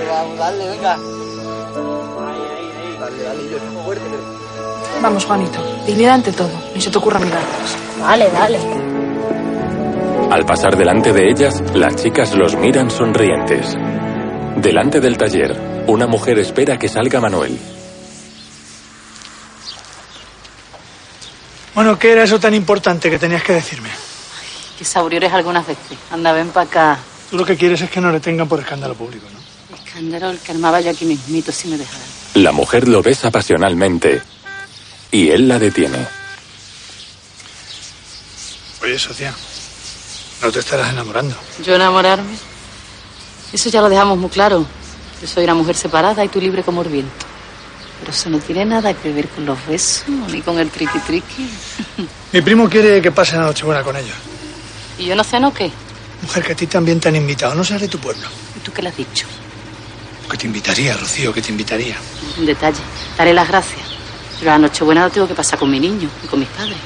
Vamos, 0.10 0.38
dale, 0.38 0.68
venga. 0.68 0.98
Vamos, 5.02 5.26
Juanito. 5.26 5.60
Dignidad 5.86 6.16
ante 6.16 6.32
todo. 6.34 6.52
Ni 6.76 6.82
se 6.82 6.90
te 6.90 6.98
ocurra 6.98 7.20
mirarlas. 7.20 7.78
Vale, 8.02 8.30
dale. 8.32 8.60
Al 10.30 10.46
pasar 10.46 10.76
delante 10.76 11.14
de 11.14 11.30
ellas, 11.30 11.64
las 11.74 11.96
chicas 11.96 12.36
los 12.36 12.56
miran 12.56 12.92
sonrientes. 12.92 13.78
Delante 14.58 15.00
del 15.00 15.18
taller, 15.18 15.86
una 15.86 16.08
mujer 16.08 16.40
espera 16.40 16.80
que 16.80 16.90
salga 16.90 17.22
Manuel. 17.22 17.60
Bueno, 21.76 22.00
¿qué 22.00 22.14
era 22.14 22.24
eso 22.24 22.40
tan 22.40 22.56
importante 22.56 23.12
que 23.12 23.20
tenías 23.20 23.44
que 23.44 23.54
decirme? 23.54 23.90
Que 24.76 24.84
sabriores 24.84 25.32
algunas 25.32 25.68
veces. 25.68 26.00
Anda, 26.10 26.34
ven 26.34 26.50
para 26.50 26.66
acá. 26.68 27.00
Tú 27.30 27.38
lo 27.38 27.46
que 27.46 27.56
quieres 27.56 27.82
es 27.82 27.92
que 27.92 28.02
no 28.02 28.12
le 28.12 28.20
tengan 28.20 28.50
por 28.50 28.60
escándalo 28.60 28.96
público, 28.96 29.28
¿no? 29.32 29.78
Escándalo, 29.78 30.32
el 30.32 30.40
que 30.40 30.54
armaba 30.54 30.82
yo 30.82 30.90
aquí 30.90 31.06
mismito, 31.06 31.52
si 31.52 31.68
me 31.68 31.78
dejaran. 31.78 32.08
La 32.34 32.52
mujer 32.52 32.88
lo 32.88 33.04
besa 33.04 33.30
pasionalmente 33.30 34.24
y 35.12 35.30
él 35.30 35.48
la 35.48 35.60
detiene. 35.60 36.00
Oye, 38.82 38.98
socia, 38.98 39.36
no 40.42 40.52
te 40.52 40.60
estarás 40.60 40.92
enamorando. 40.92 41.36
¿Yo 41.64 41.76
enamorarme? 41.76 42.57
Eso 43.54 43.70
ya 43.70 43.82
lo 43.82 43.90
dejamos 43.90 44.18
muy 44.18 44.30
claro. 44.30 44.66
Yo 45.22 45.28
soy 45.28 45.46
una 45.46 45.56
mujer 45.56 45.76
separada 45.76 46.24
y 46.24 46.28
tú 46.28 46.40
libre 46.40 46.64
como 46.64 46.82
el 46.82 46.90
viento. 46.90 47.26
Pero 48.00 48.12
eso 48.12 48.30
no 48.30 48.40
tiene 48.40 48.66
nada 48.66 48.94
que 48.94 49.12
ver 49.12 49.28
con 49.30 49.46
los 49.46 49.58
besos 49.66 50.08
ni 50.32 50.42
con 50.42 50.60
el 50.60 50.70
triqui 50.70 51.00
triqui. 51.00 51.50
Mi 52.34 52.42
primo 52.42 52.70
quiere 52.70 53.02
que 53.02 53.12
pase 53.12 53.36
la 53.36 53.44
Nochebuena 53.44 53.84
con 53.84 53.96
ellos. 53.96 54.16
¿Y 55.00 55.06
yo 55.06 55.16
no 55.16 55.24
sé 55.24 55.40
no 55.40 55.54
qué? 55.54 55.72
Mujer, 56.22 56.44
que 56.44 56.52
a 56.54 56.56
ti 56.56 56.68
también 56.68 57.00
te 57.00 57.10
han 57.10 57.16
invitado. 57.16 57.56
No 57.56 57.64
seas 57.64 57.82
de 57.82 57.88
tu 57.88 58.00
pueblo. 58.00 58.28
¿Y 58.56 58.60
tú 58.60 58.72
qué 58.72 58.82
le 58.82 58.90
has 58.90 58.98
dicho? 58.98 59.26
Que 60.30 60.38
te 60.38 60.46
invitaría, 60.46 60.96
Rocío, 60.98 61.34
que 61.34 61.42
te 61.42 61.52
invitaría. 61.52 61.96
Un 62.38 62.46
detalle. 62.46 62.80
Daré 63.18 63.34
las 63.34 63.48
gracias. 63.48 63.88
Pero 64.40 64.52
la 64.52 64.58
Nochebuena 64.58 65.06
lo 65.06 65.10
tengo 65.10 65.28
que 65.28 65.34
pasar 65.34 65.58
con 65.58 65.72
mi 65.72 65.80
niño 65.80 66.10
y 66.24 66.28
con 66.28 66.40
mis 66.40 66.50
padres. 66.50 66.78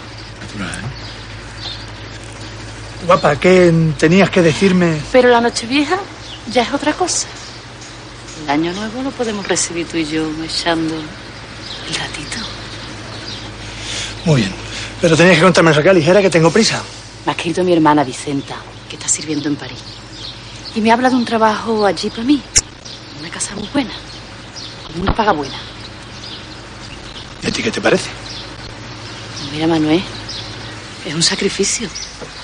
Guapa, 3.05 3.35
¿qué 3.37 3.73
tenías 3.97 4.29
que 4.29 4.41
decirme? 4.41 5.01
Pero 5.11 5.29
la 5.29 5.41
Nochevieja 5.41 5.97
ya 6.49 6.63
es 6.63 6.73
otra 6.73 6.93
cosa. 6.93 7.27
El 8.43 8.49
año 8.49 8.73
nuevo 8.73 9.03
lo 9.03 9.11
podemos 9.11 9.47
recibir 9.47 9.87
tú 9.87 9.97
y 9.97 10.05
yo 10.05 10.29
echando 10.43 10.95
el 10.95 11.95
ratito. 11.95 12.37
Muy 14.25 14.41
bien. 14.41 14.53
Pero 14.99 15.17
tenías 15.17 15.37
que 15.37 15.43
contarme 15.43 15.71
eso 15.71 15.79
acá 15.79 15.93
ligera, 15.93 16.21
que 16.21 16.29
tengo 16.29 16.51
prisa. 16.51 16.81
Me 17.25 17.31
ha 17.31 17.35
escrito 17.35 17.63
mi 17.63 17.73
hermana 17.73 18.03
Vicenta, 18.03 18.55
que 18.89 18.95
está 18.95 19.07
sirviendo 19.07 19.47
en 19.47 19.55
París. 19.55 19.79
Y 20.75 20.81
me 20.81 20.91
habla 20.91 21.09
de 21.09 21.15
un 21.15 21.25
trabajo 21.25 21.85
allí 21.85 22.09
para 22.09 22.23
mí. 22.23 22.41
Una 23.19 23.29
casa 23.29 23.55
muy 23.55 23.67
buena. 23.73 23.91
Con 24.87 25.01
una 25.01 25.15
paga 25.15 25.31
buena. 25.31 25.57
¿Y 27.41 27.47
a 27.47 27.51
ti 27.51 27.63
qué 27.63 27.71
te 27.71 27.81
parece? 27.81 28.09
Mira, 29.51 29.67
Manuel, 29.67 30.03
es 31.05 31.13
un 31.13 31.23
sacrificio. 31.23 31.89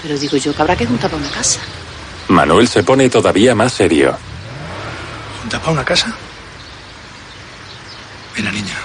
Pero 0.02 0.18
digo 0.18 0.38
yo 0.38 0.54
que 0.54 0.62
habrá 0.62 0.76
que 0.76 0.86
juntar 0.86 1.10
para 1.10 1.24
una 1.24 1.32
casa. 1.32 1.60
Manuel 2.28 2.68
se 2.68 2.84
pone 2.84 3.10
todavía 3.10 3.56
más 3.56 3.74
serio. 3.74 4.18
¿Junta 5.42 5.60
para 5.60 5.72
una 5.72 5.86
casa? 5.86 6.14
Mira, 8.36 8.52
niña, 8.52 8.76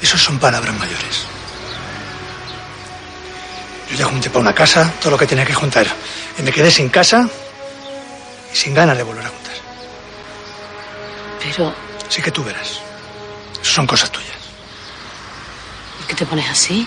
esos 0.00 0.20
son 0.20 0.38
palabras 0.38 0.76
mayores. 0.78 1.26
Yo 3.90 3.96
ya 3.96 4.04
junté 4.06 4.28
para 4.30 4.40
una 4.40 4.54
casa 4.54 4.92
todo 5.00 5.12
lo 5.12 5.18
que 5.18 5.26
tenía 5.26 5.44
que 5.44 5.54
juntar. 5.54 5.86
Y 6.38 6.42
me 6.42 6.52
quedé 6.52 6.70
sin 6.70 6.88
casa 6.88 7.28
y 8.52 8.56
sin 8.56 8.74
ganas 8.74 8.96
de 8.96 9.02
volver 9.02 9.24
a 9.24 9.28
juntar. 9.28 9.54
Pero, 11.42 11.74
Sí 12.12 12.20
que 12.20 12.30
tú 12.30 12.44
verás. 12.44 12.78
Son 13.62 13.86
cosas 13.86 14.10
tuyas. 14.10 14.36
¿por 15.96 16.06
qué 16.08 16.14
te 16.14 16.26
pones 16.26 16.46
así? 16.50 16.86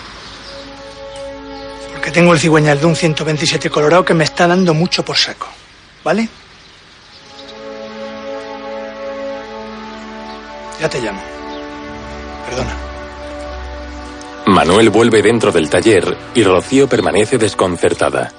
Porque 2.06 2.20
tengo 2.20 2.34
el 2.34 2.40
cigüeñal 2.40 2.80
de 2.80 2.86
un 2.86 2.96
127 2.96 3.68
colorado 3.72 4.06
que 4.06 4.14
me 4.14 4.26
está 4.26 4.46
dando 4.46 4.76
mucho 4.76 5.04
por 5.04 5.18
saco. 5.18 5.48
¿Vale? 6.04 6.30
Ya 10.80 10.88
te 10.88 11.02
llamo. 11.02 11.20
Perdona. 12.48 12.78
Manuel 14.46 14.92
vuelve 14.92 15.24
dentro 15.24 15.52
del 15.52 15.68
taller 15.68 16.16
y 16.36 16.44
Rocío 16.44 16.88
permanece 16.88 17.40
desconcertada. 17.40 18.32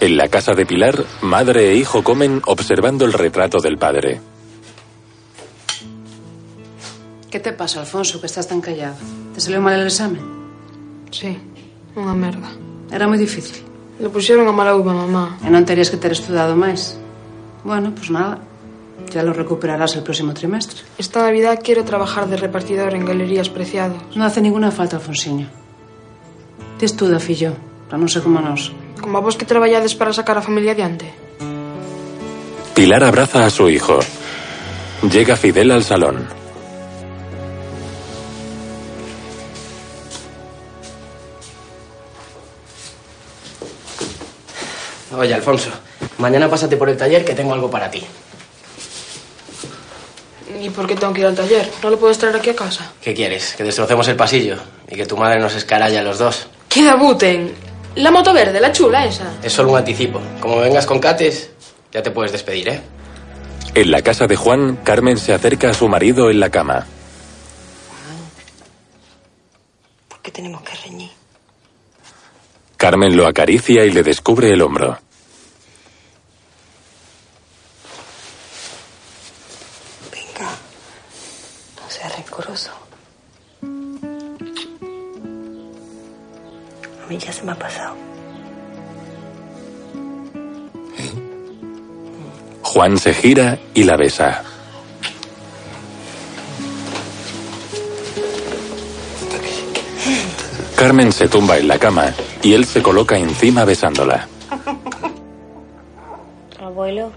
En 0.00 0.16
la 0.16 0.26
casa 0.26 0.54
de 0.54 0.66
Pilar, 0.66 1.04
madre 1.22 1.70
e 1.70 1.76
hijo 1.76 2.02
comen 2.02 2.42
observando 2.46 3.04
el 3.04 3.12
retrato 3.12 3.58
del 3.58 3.78
padre. 3.78 4.20
¿Qué 7.30 7.38
te 7.38 7.52
pasa, 7.52 7.78
Alfonso, 7.78 8.20
que 8.20 8.26
estás 8.26 8.48
tan 8.48 8.60
callado? 8.60 8.96
¿Te 9.32 9.40
salió 9.40 9.60
mal 9.60 9.78
el 9.78 9.86
examen? 9.86 10.20
Sí, 11.12 11.38
unha 11.94 12.18
merda. 12.18 12.73
Era 12.94 13.10
moi 13.10 13.18
difícil. 13.18 13.58
Le 13.98 14.06
puxeron 14.06 14.46
a 14.46 14.54
mala 14.54 14.78
uva, 14.78 14.94
mamá. 14.94 15.34
E 15.42 15.50
non 15.50 15.66
terías 15.66 15.90
que 15.90 15.98
ter 15.98 16.14
estudado 16.14 16.54
máis. 16.54 16.94
Bueno, 17.66 17.90
pois 17.90 18.06
pues 18.06 18.14
nada. 18.14 18.38
Ya 19.10 19.26
lo 19.26 19.34
recuperarás 19.34 19.98
el 19.98 20.06
próximo 20.06 20.30
trimestre. 20.30 20.86
Esta 20.94 21.26
Navidad 21.26 21.58
quiero 21.58 21.82
trabajar 21.82 22.30
de 22.30 22.38
repartidor 22.38 22.94
en 22.94 23.02
galerías 23.02 23.50
preciados. 23.50 23.98
No 24.14 24.22
hace 24.22 24.38
ninguna 24.38 24.70
falta, 24.70 25.02
Alfonsiño. 25.02 25.50
Te 26.78 26.86
estuda, 26.86 27.18
fillo, 27.18 27.58
para 27.90 27.98
non 27.98 28.06
ser 28.06 28.22
como 28.22 28.38
nós. 28.38 28.70
Como 29.02 29.18
a 29.18 29.24
vos 29.26 29.34
que 29.34 29.42
traballades 29.42 29.98
para 29.98 30.14
sacar 30.14 30.38
a 30.38 30.46
familia 30.46 30.78
adiante. 30.78 31.10
Pilar 32.78 33.02
abraza 33.02 33.42
a 33.42 33.50
su 33.50 33.66
hijo. 33.66 33.98
Llega 35.02 35.34
Fidel 35.34 35.74
al 35.74 35.82
salón. 35.82 36.43
Oye, 45.16 45.34
Alfonso, 45.34 45.70
mañana 46.18 46.48
pásate 46.48 46.76
por 46.76 46.88
el 46.88 46.96
taller 46.96 47.24
que 47.24 47.34
tengo 47.34 47.54
algo 47.54 47.70
para 47.70 47.90
ti. 47.90 48.04
¿Y 50.60 50.70
por 50.70 50.86
qué 50.86 50.96
tengo 50.96 51.12
que 51.12 51.20
ir 51.20 51.26
al 51.26 51.34
taller? 51.34 51.70
¿No 51.82 51.90
lo 51.90 51.98
puedes 51.98 52.18
traer 52.18 52.36
aquí 52.36 52.50
a 52.50 52.56
casa? 52.56 52.92
¿Qué 53.00 53.12
quieres? 53.14 53.54
¿Que 53.56 53.64
destrocemos 53.64 54.08
el 54.08 54.16
pasillo? 54.16 54.56
¿Y 54.88 54.96
que 54.96 55.06
tu 55.06 55.16
madre 55.16 55.38
nos 55.40 55.54
escaralle 55.54 55.98
a 55.98 56.02
los 56.02 56.18
dos? 56.18 56.46
¡Que 56.68 56.82
debuten! 56.82 57.54
La 57.96 58.10
moto 58.10 58.32
verde, 58.32 58.60
la 58.60 58.72
chula 58.72 59.04
esa. 59.04 59.34
Es 59.42 59.52
solo 59.52 59.72
un 59.72 59.78
anticipo. 59.78 60.20
Como 60.40 60.60
vengas 60.60 60.86
con 60.86 60.98
Cates, 60.98 61.50
ya 61.92 62.02
te 62.02 62.10
puedes 62.10 62.32
despedir, 62.32 62.68
¿eh? 62.68 62.80
En 63.74 63.90
la 63.90 64.02
casa 64.02 64.26
de 64.26 64.36
Juan, 64.36 64.76
Carmen 64.84 65.16
se 65.18 65.32
acerca 65.32 65.70
a 65.70 65.74
su 65.74 65.88
marido 65.88 66.30
en 66.30 66.40
la 66.40 66.50
cama. 66.50 66.86
¿Por 70.08 70.20
qué 70.20 70.30
tenemos 70.30 70.62
que 70.62 70.74
reñir? 70.76 71.10
Carmen 72.84 73.16
lo 73.16 73.26
acaricia 73.26 73.82
y 73.86 73.90
le 73.92 74.02
descubre 74.02 74.52
el 74.52 74.60
hombro. 74.60 74.98
Venga, 80.12 80.50
no 81.80 81.88
seas 81.88 82.14
rencoroso. 82.14 82.70
A 87.02 87.06
mí 87.08 87.16
ya 87.16 87.32
se 87.32 87.42
me 87.42 87.52
ha 87.52 87.58
pasado. 87.58 87.96
Juan 92.60 92.98
se 92.98 93.14
gira 93.14 93.58
y 93.72 93.84
la 93.84 93.96
besa. 93.96 94.44
Carmen 100.84 101.12
se 101.12 101.28
tumba 101.28 101.56
en 101.56 101.66
la 101.66 101.78
cama 101.78 102.12
y 102.42 102.52
él 102.52 102.66
se 102.66 102.82
coloca 102.82 103.16
encima 103.16 103.64
besándola. 103.64 104.28
Abuelo, 106.60 107.10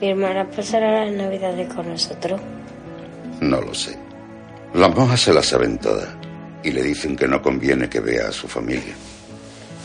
mi 0.00 0.08
hermana 0.08 0.48
pasará 0.48 1.04
las 1.04 1.12
navidades 1.12 1.70
con 1.74 1.86
nosotros. 1.86 2.40
No 3.42 3.60
lo 3.60 3.74
sé. 3.74 3.98
Las 4.72 4.96
monjas 4.96 5.20
se 5.20 5.34
las 5.34 5.44
saben 5.44 5.76
todas 5.76 6.08
y 6.64 6.70
le 6.70 6.82
dicen 6.82 7.14
que 7.14 7.28
no 7.28 7.42
conviene 7.42 7.90
que 7.90 8.00
vea 8.00 8.28
a 8.28 8.32
su 8.32 8.48
familia. 8.48 8.94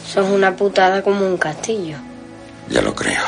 Sos 0.08 0.30
una 0.30 0.56
putada 0.56 1.04
como 1.04 1.28
un 1.28 1.36
castillo. 1.36 1.98
Ya 2.70 2.82
lo 2.82 2.96
creo. 2.96 3.26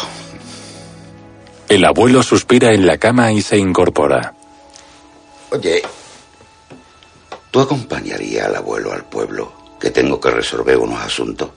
El 1.68 1.84
abuelo 1.84 2.24
suspira 2.24 2.72
en 2.72 2.88
la 2.88 2.98
cama 2.98 3.34
y 3.34 3.42
se 3.42 3.58
incorpora. 3.58 4.34
Oye, 5.52 5.82
¿tú 7.52 7.60
acompañarías 7.60 8.48
al 8.48 8.56
abuelo 8.56 8.94
al 8.94 9.06
pueblo? 9.06 9.52
Que 9.80 9.92
tengo 9.92 10.20
que 10.20 10.32
resolver 10.32 10.78
unos 10.78 11.02
asuntos. 11.02 11.50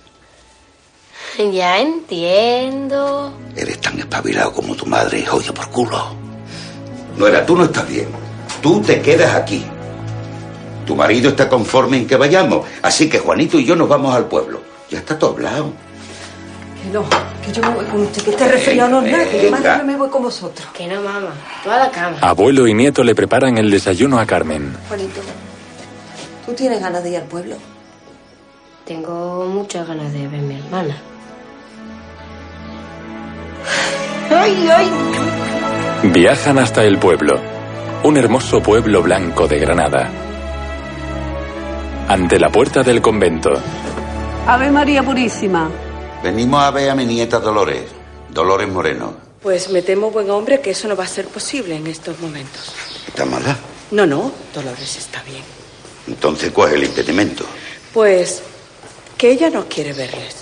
Ya 1.53 1.81
entiendo. 1.81 3.33
Eres 3.57 3.81
tan 3.81 3.99
espabilado 3.99 4.53
como 4.53 4.75
tu 4.75 4.87
madre 4.87 5.21
y 5.21 5.25
jodido 5.25 5.55
por 5.55 5.71
culo. 5.71 6.15
No 7.17 7.27
era, 7.27 7.45
tú 7.45 7.57
no 7.57 7.65
estás 7.65 7.89
bien. 7.89 8.09
Tú 8.61 8.81
te 8.81 9.01
quedas 9.01 9.35
aquí. 9.35 9.65
Tu 10.87 10.95
marido 10.95 11.31
está 11.31 11.49
conforme 11.49 11.99
en 11.99 12.07
que 12.07 12.17
vayamos, 12.17 12.67
así 12.83 13.09
que 13.09 13.19
Juanito 13.19 13.59
y 13.59 13.65
yo 13.65 13.77
nos 13.77 13.89
vamos 13.89 14.15
al 14.15 14.27
pueblo. 14.27 14.61
Ya 14.91 14.99
está 14.99 15.19
todo 15.19 15.31
hablado. 15.31 15.73
Que 16.83 16.91
no, 16.91 17.05
que 17.45 17.53
yo 17.53 17.63
me 17.63 17.75
voy 17.75 17.85
con 17.87 18.01
usted, 18.03 18.23
que 18.23 18.31
este 18.31 18.49
resfriado 18.49 18.91
no 18.91 19.07
es 19.07 19.13
nada, 19.13 19.25
que 19.31 19.43
yo 19.43 19.51
mañana 19.51 19.85
me 19.85 19.97
voy 19.97 20.11
con 20.11 20.23
vosotros. 20.23 20.69
Que 20.75 20.89
no, 20.89 21.01
mamá. 21.01 21.33
Tú 21.63 21.71
a 21.71 21.79
la 21.79 21.91
cama. 21.91 22.19
Abuelo 22.21 22.67
y 22.67 22.75
nieto 22.75 23.05
le 23.05 23.15
preparan 23.15 23.57
el 23.59 23.71
desayuno 23.71 24.19
a 24.19 24.27
Carmen. 24.27 24.77
Juanito, 24.89 25.21
¿tú 26.53 26.57
tienes 26.57 26.81
ganas 26.81 27.03
de 27.03 27.11
ir 27.11 27.17
al 27.17 27.25
pueblo? 27.25 27.57
Tengo 28.85 29.47
muchas 29.47 29.89
ganas 29.89 30.13
de 30.13 30.29
ver 30.29 30.41
a 30.41 30.43
mi 30.43 30.59
hermana. 30.59 30.97
¡Ay, 34.31 34.69
ay! 34.69 34.91
Viajan 36.13 36.59
hasta 36.59 36.85
el 36.85 36.99
pueblo, 36.99 37.41
un 38.03 38.19
hermoso 38.19 38.63
pueblo 38.63 39.03
blanco 39.03 39.49
de 39.49 39.59
Granada. 39.61 40.11
Ante 42.09 42.39
la 42.39 42.51
puerta 42.51 42.83
del 42.83 43.01
convento, 43.01 43.51
Ave 44.47 44.71
María 44.71 45.03
Purísima. 45.03 45.71
Venimos 46.23 46.63
a 46.63 46.71
ver 46.71 46.91
a 46.91 46.95
mi 46.95 47.07
nieta 47.07 47.39
Dolores, 47.39 47.85
Dolores 48.29 48.69
Moreno. 48.69 49.15
Pues 49.41 49.71
me 49.71 49.81
temo, 49.81 50.11
buen 50.11 50.29
hombre, 50.31 50.61
que 50.61 50.73
eso 50.73 50.87
no 50.87 50.97
va 50.97 51.05
a 51.05 51.09
ser 51.09 51.29
posible 51.29 51.77
en 51.77 51.87
estos 51.87 52.21
momentos. 52.21 52.75
¿Está 53.09 53.25
mala? 53.25 53.57
No, 53.91 54.05
no, 54.05 54.31
Dolores 54.55 54.99
está 54.99 55.23
bien. 55.23 55.62
Entonces, 56.07 56.51
¿cuál 56.53 56.71
es 56.71 56.77
el 56.77 56.85
impedimento? 56.85 57.45
Pues 57.93 58.43
que 59.17 59.31
ella 59.31 59.51
no 59.51 59.69
quiere 59.69 59.93
verles. 59.93 60.37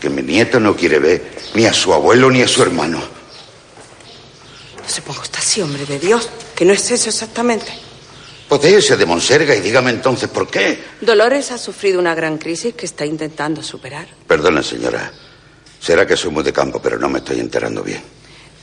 Que 0.00 0.10
mi 0.10 0.22
nieta 0.22 0.60
no 0.60 0.76
quiere 0.76 0.98
ver 0.98 1.36
ni 1.54 1.64
a 1.66 1.72
su 1.72 1.92
abuelo 1.92 2.30
ni 2.30 2.42
a 2.42 2.48
su 2.48 2.62
hermano. 2.62 2.98
No 2.98 4.88
se 4.88 5.02
ponga 5.02 5.22
usted 5.22 5.38
así, 5.38 5.62
hombre 5.62 5.86
de 5.86 5.98
Dios, 5.98 6.28
que 6.54 6.64
no 6.64 6.72
es 6.72 6.90
eso 6.90 7.08
exactamente. 7.08 7.72
Pues 8.48 8.60
déjese 8.60 8.96
de 8.96 9.06
Monserga 9.06 9.56
y 9.56 9.60
dígame 9.60 9.90
entonces 9.90 10.28
por 10.28 10.48
qué. 10.48 10.78
Dolores 11.00 11.50
ha 11.50 11.58
sufrido 11.58 11.98
una 11.98 12.14
gran 12.14 12.38
crisis 12.38 12.74
que 12.74 12.86
está 12.86 13.04
intentando 13.04 13.62
superar. 13.62 14.06
Perdone, 14.26 14.62
señora. 14.62 15.12
Será 15.80 16.06
que 16.06 16.16
soy 16.16 16.30
muy 16.30 16.44
de 16.44 16.52
campo, 16.52 16.80
pero 16.80 16.98
no 16.98 17.08
me 17.08 17.18
estoy 17.18 17.40
enterando 17.40 17.82
bien. 17.82 18.02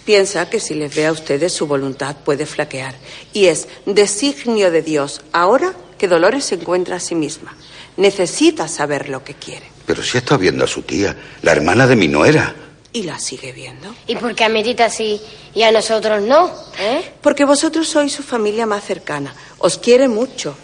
Piensa 0.05 0.49
que 0.49 0.59
si 0.59 0.73
les 0.73 0.93
ve 0.93 1.05
a 1.05 1.11
ustedes 1.11 1.53
su 1.53 1.65
voluntad 1.65 2.17
puede 2.25 2.45
flaquear. 2.45 2.95
Y 3.31 3.45
es 3.45 3.67
designio 3.85 4.69
de 4.69 4.81
Dios 4.81 5.21
ahora 5.31 5.73
que 5.97 6.07
Dolores 6.09 6.43
se 6.45 6.55
encuentra 6.55 6.97
a 6.97 6.99
sí 6.99 7.15
misma. 7.15 7.55
Necesita 7.95 8.67
saber 8.67 9.07
lo 9.07 9.23
que 9.23 9.35
quiere. 9.35 9.65
Pero 9.85 10.03
si 10.03 10.17
está 10.17 10.35
viendo 10.35 10.65
a 10.65 10.67
su 10.67 10.81
tía, 10.81 11.15
la 11.41 11.53
hermana 11.53 11.87
de 11.87 11.95
mi 11.95 12.07
nuera. 12.07 12.53
Y 12.91 13.03
la 13.03 13.17
sigue 13.17 13.53
viendo. 13.53 13.95
¿Y 14.05 14.15
por 14.17 14.35
qué 14.35 14.43
a 14.43 14.49
mi 14.49 14.63
tita 14.63 14.89
sí 14.89 15.21
y 15.53 15.63
a 15.63 15.71
nosotros 15.71 16.21
no? 16.21 16.51
¿Eh? 16.79 17.13
Porque 17.21 17.45
vosotros 17.45 17.87
sois 17.87 18.11
su 18.11 18.23
familia 18.23 18.65
más 18.65 18.83
cercana. 18.83 19.33
Os 19.57 19.77
quiere 19.77 20.07
mucho. 20.07 20.55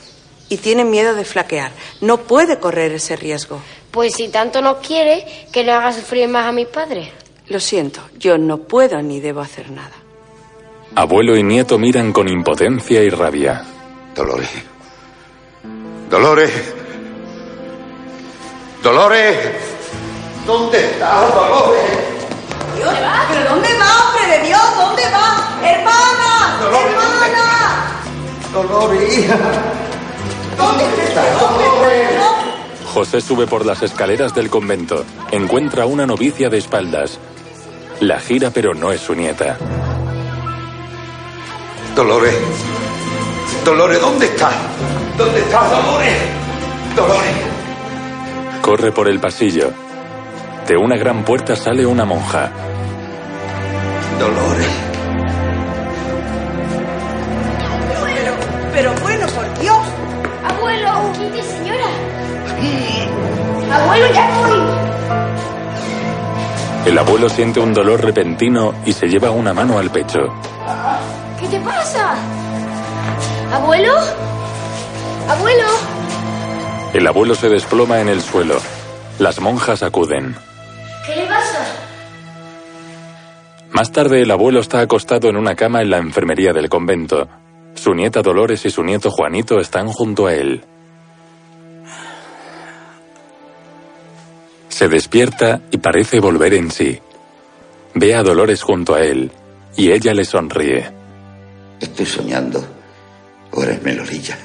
Y 0.49 0.57
tiene 0.57 0.83
miedo 0.83 1.15
de 1.15 1.25
flaquear. 1.25 1.71
No 2.01 2.23
puede 2.23 2.59
correr 2.59 2.91
ese 2.91 3.15
riesgo. 3.15 3.61
Pues 3.91 4.15
si 4.15 4.29
tanto 4.29 4.61
nos 4.61 4.77
quiere, 4.85 5.47
que 5.51 5.63
no 5.63 5.73
haga 5.73 5.93
sufrir 5.93 6.27
más 6.27 6.45
a 6.45 6.51
mis 6.51 6.67
padres. 6.67 7.09
Lo 7.49 7.59
siento, 7.59 8.01
yo 8.17 8.37
no 8.37 8.57
puedo 8.59 9.01
ni 9.01 9.19
debo 9.19 9.41
hacer 9.41 9.71
nada. 9.71 9.95
abuelo 10.95 11.35
y 11.35 11.43
nieto 11.43 11.77
miran 11.77 12.11
con 12.13 12.27
impotencia 12.27 13.01
y 13.01 13.09
rabia. 13.09 13.63
Dolores, 14.15 14.49
Dolores. 16.09 16.51
Dolores. 18.83 19.37
¿Dónde 20.45 20.79
estás, 20.79 21.33
Dolores? 21.33 21.81
Dios, 22.75 22.93
¿pero 23.29 23.49
dónde 23.51 23.69
va, 23.77 24.07
hombre 24.07 24.37
de 24.37 24.47
Dios? 24.47 24.61
¿Dónde 24.75 25.03
va? 25.11 25.59
¡Hermana! 25.69 26.59
¡Hermana! 26.63 28.01
Dolores, 28.53 29.17
hija. 29.19 29.37
¿Dónde 30.57 30.83
estás? 31.03 31.39
¿Dónde 31.39 31.65
estás? 32.03 32.35
José 32.93 33.21
sube 33.21 33.45
por 33.45 33.65
las 33.65 33.83
escaleras 33.83 34.33
del 34.33 34.49
convento. 34.49 35.05
Encuentra 35.31 35.83
a 35.83 35.85
una 35.85 36.07
novicia 36.07 36.49
de 36.49 36.57
espaldas. 36.57 37.19
La 38.01 38.19
gira, 38.19 38.49
pero 38.49 38.73
no 38.73 38.91
es 38.91 39.01
su 39.01 39.13
nieta. 39.13 39.57
Dolores. 41.95 42.33
Dolores, 43.65 43.99
¿dónde 43.99 44.25
estás? 44.25 44.55
¿Dónde 45.17 45.39
estás, 45.41 45.69
Dolores? 45.69 46.17
Dolores. 46.95 47.35
Corre 48.61 48.91
por 48.93 49.09
el 49.09 49.19
pasillo. 49.19 49.71
De 50.65 50.77
una 50.77 50.95
gran 50.95 51.25
puerta 51.25 51.57
sale 51.57 51.85
una 51.85 52.05
monja. 52.05 52.49
Dolores. 54.17 54.67
Pero, 58.05 58.33
pero 58.73 58.93
bueno, 59.01 59.27
por 59.27 59.59
Dios. 59.59 59.77
Abuelo, 60.47 61.11
quite, 61.17 61.43
señora. 61.43 61.87
Abuelo, 63.71 64.13
ya 64.13 64.47
voy. 64.47 64.58
El 66.85 66.97
abuelo 66.97 67.29
siente 67.29 67.59
un 67.59 67.73
dolor 67.73 68.03
repentino 68.03 68.73
y 68.85 68.93
se 68.93 69.07
lleva 69.07 69.31
una 69.31 69.53
mano 69.53 69.77
al 69.77 69.91
pecho. 69.91 70.19
¿Qué 71.39 71.47
te 71.47 71.59
pasa? 71.59 72.15
¿Abuelo? 73.51 73.93
¿Abuelo? 75.27 75.65
El 76.93 77.05
abuelo 77.05 77.35
se 77.35 77.49
desploma 77.49 78.01
en 78.01 78.09
el 78.09 78.21
suelo. 78.21 78.59
Las 79.19 79.39
monjas 79.39 79.83
acuden. 79.83 80.35
¿Qué 81.05 81.15
le 81.15 81.27
pasa? 81.27 81.65
Más 83.71 83.91
tarde 83.91 84.21
el 84.21 84.31
abuelo 84.31 84.59
está 84.59 84.79
acostado 84.79 85.29
en 85.29 85.35
una 85.35 85.55
cama 85.55 85.81
en 85.81 85.89
la 85.91 85.97
enfermería 85.97 86.53
del 86.53 86.69
convento. 86.69 87.27
Su 87.75 87.93
nieta 87.93 88.21
Dolores 88.21 88.65
y 88.65 88.71
su 88.71 88.83
nieto 88.83 89.11
Juanito 89.11 89.59
están 89.59 89.89
junto 89.89 90.27
a 90.27 90.33
él. 90.33 90.65
Se 94.79 94.87
despierta 94.87 95.59
y 95.71 95.77
parece 95.77 96.21
volver 96.21 96.53
en 96.53 96.71
sí. 96.71 96.97
Ve 97.95 98.15
a 98.15 98.23
Dolores 98.23 98.63
junto 98.63 98.95
a 98.95 99.01
él 99.01 99.29
y 99.75 99.91
ella 99.91 100.13
le 100.13 100.23
sonríe. 100.23 100.89
Estoy 101.81 102.05
soñando. 102.05 102.65
¿O 103.51 103.61
eres 103.61 103.83
Melorilla? 103.83 104.37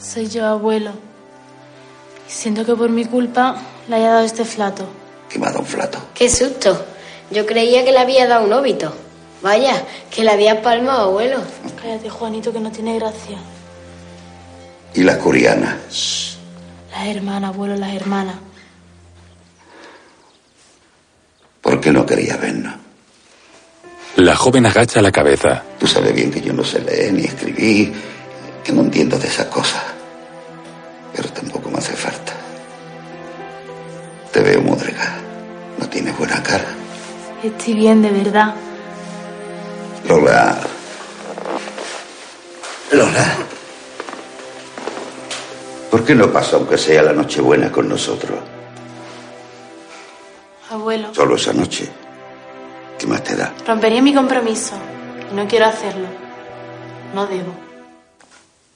Soy 0.00 0.30
yo, 0.30 0.46
abuelo. 0.46 0.92
Y 2.26 2.32
siento 2.32 2.64
que 2.64 2.74
por 2.74 2.88
mi 2.88 3.04
culpa 3.04 3.56
le 3.86 3.96
haya 3.96 4.12
dado 4.12 4.24
este 4.24 4.46
flato. 4.46 4.88
¿Qué 5.28 5.38
me 5.38 5.44
ha 5.44 5.50
dado 5.50 5.60
un 5.60 5.66
flato? 5.66 5.98
Qué 6.14 6.30
susto. 6.30 6.86
Yo 7.30 7.44
creía 7.44 7.84
que 7.84 7.92
le 7.92 7.98
había 7.98 8.26
dado 8.26 8.46
un 8.46 8.54
óbito. 8.54 8.94
Vaya, 9.42 9.84
que 10.10 10.24
la 10.24 10.32
había 10.32 10.62
palmado, 10.62 11.10
abuelo. 11.10 11.36
Cállate, 11.82 12.08
Juanito, 12.08 12.50
que 12.50 12.60
no 12.60 12.72
tiene 12.72 12.98
gracia. 12.98 13.36
¿Y 14.94 15.02
la 15.02 15.18
curiana? 15.18 15.78
Las 16.92 17.06
hermanas, 17.08 17.50
abuelo, 17.54 17.76
las 17.76 17.94
hermanas. 17.94 18.36
¿Por 21.66 21.80
qué 21.80 21.90
no 21.90 22.06
quería 22.06 22.36
vernos? 22.36 22.74
La 24.14 24.36
joven 24.36 24.66
agacha 24.66 25.02
la 25.02 25.10
cabeza. 25.10 25.64
Tú 25.80 25.88
sabes 25.88 26.14
bien 26.14 26.30
que 26.30 26.40
yo 26.40 26.52
no 26.52 26.62
sé 26.62 26.78
leer 26.78 27.12
ni 27.12 27.24
escribir, 27.24 27.92
que 28.62 28.72
no 28.72 28.82
entiendo 28.82 29.18
de 29.18 29.26
esas 29.26 29.46
cosas. 29.46 29.82
Pero 31.12 31.28
tampoco 31.30 31.68
me 31.68 31.78
hace 31.78 31.94
falta. 31.94 32.34
Te 34.32 34.40
veo 34.42 34.62
mudrega. 34.62 35.18
No 35.80 35.88
tienes 35.88 36.16
buena 36.16 36.40
cara. 36.40 36.68
Estoy 37.42 37.74
bien, 37.74 38.00
de 38.00 38.12
verdad. 38.12 38.54
Lola. 40.08 40.60
Lola. 42.92 43.36
¿Por 45.90 46.04
qué 46.04 46.14
no 46.14 46.32
pasa 46.32 46.54
aunque 46.54 46.78
sea 46.78 47.02
la 47.02 47.12
Nochebuena 47.12 47.72
con 47.72 47.88
nosotros? 47.88 48.38
Abuelo, 51.04 51.14
Solo 51.14 51.36
esa 51.36 51.52
noche. 51.52 51.88
¿Qué 52.98 53.06
más 53.06 53.22
te 53.22 53.36
da? 53.36 53.52
rompería 53.66 54.00
mi 54.02 54.14
compromiso. 54.14 54.74
Y 55.30 55.34
no 55.34 55.46
quiero 55.46 55.66
hacerlo. 55.66 56.06
No 57.14 57.26
debo. 57.26 57.52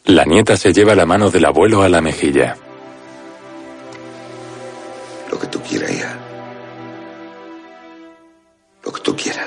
La 0.05 0.25
nieta 0.25 0.57
se 0.57 0.73
lleva 0.73 0.95
la 0.95 1.07
mano 1.07 1.31
del 1.31 1.45
abuelo 1.45 1.83
a 1.83 1.89
la 1.89 2.01
mejilla. 2.01 2.57
Lo 5.31 5.39
que 5.39 5.47
tú 5.47 5.61
quieras, 5.63 5.91
hija. 5.91 6.17
Lo 8.85 8.93
que 8.93 9.01
tú 9.01 9.15
quieras. 9.17 9.47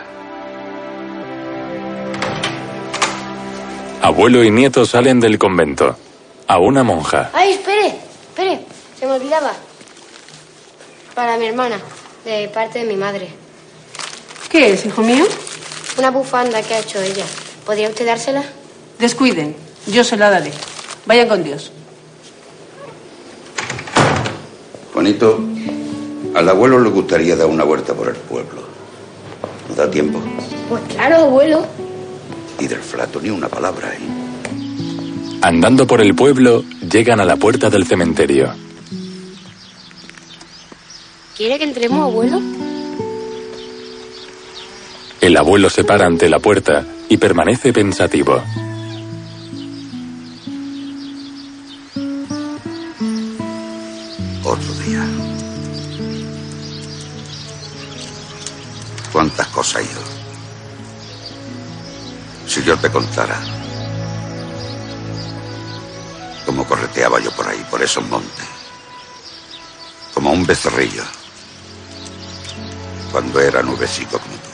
Abuelo 4.01 4.43
y 4.43 4.51
nieto 4.51 4.85
salen 4.85 5.19
del 5.19 5.37
convento. 5.37 5.95
A 6.47 6.59
una 6.59 6.83
monja. 6.83 7.31
Ay, 7.33 7.53
espere, 7.53 7.87
espere. 7.87 8.59
Se 8.99 9.05
me 9.05 9.13
olvidaba. 9.13 9.53
Para 11.15 11.37
mi 11.37 11.45
hermana, 11.45 11.77
de 12.25 12.47
parte 12.49 12.79
de 12.79 12.85
mi 12.85 12.95
madre. 12.95 13.29
¿Qué 14.49 14.73
es, 14.73 14.85
hijo 14.85 15.01
mío? 15.01 15.25
Una 15.97 16.11
bufanda 16.11 16.61
que 16.61 16.73
ha 16.75 16.79
hecho 16.79 17.01
ella. 17.01 17.25
¿Podría 17.65 17.89
usted 17.89 18.05
dársela? 18.05 18.43
Descuiden, 18.99 19.55
yo 19.87 20.03
se 20.03 20.17
la 20.17 20.29
daré. 20.29 20.51
Vayan 21.05 21.27
con 21.27 21.43
Dios. 21.43 21.71
Juanito, 24.93 25.39
al 26.35 26.49
abuelo 26.49 26.79
le 26.79 26.89
gustaría 26.89 27.35
dar 27.35 27.47
una 27.47 27.63
vuelta 27.63 27.93
por 27.93 28.09
el 28.09 28.15
pueblo. 28.15 28.63
¿No 29.69 29.75
da 29.75 29.89
tiempo? 29.89 30.21
Pues 30.69 30.81
claro, 30.89 31.17
abuelo. 31.17 31.65
Y 32.59 32.67
del 32.67 32.79
flato 32.79 33.19
ni 33.21 33.29
una 33.29 33.49
palabra, 33.49 33.93
¿eh? 33.93 33.99
Andando 35.41 35.85
por 35.85 35.99
el 35.99 36.15
pueblo, 36.15 36.63
llegan 36.89 37.19
a 37.19 37.25
la 37.25 37.35
puerta 37.35 37.69
del 37.69 37.85
cementerio. 37.85 38.53
¿Quiere 41.35 41.57
que 41.57 41.63
entremos, 41.63 41.99
abuelo? 41.99 42.39
El 45.19 45.35
abuelo 45.35 45.67
se 45.67 45.83
para 45.83 46.05
ante 46.05 46.29
la 46.29 46.37
puerta 46.37 46.85
y 47.09 47.17
permanece 47.17 47.73
pensativo. 47.73 48.43
Otro 54.43 54.73
día. 54.85 55.03
¿Cuántas 59.11 59.47
cosas 59.47 59.83
ido? 59.83 60.01
Si 62.45 62.63
yo 62.63 62.77
te 62.77 62.91
contara 62.91 63.41
cómo 66.45 66.63
correteaba 66.67 67.19
yo 67.19 67.31
por 67.31 67.47
ahí, 67.47 67.65
por 67.71 67.81
esos 67.81 68.07
montes, 68.07 68.45
como 70.13 70.31
un 70.31 70.45
becerrillo, 70.45 71.03
cuando 73.13 73.39
era 73.39 73.61
nubecito 73.61 74.17
como 74.17 74.33
tú. 74.33 74.49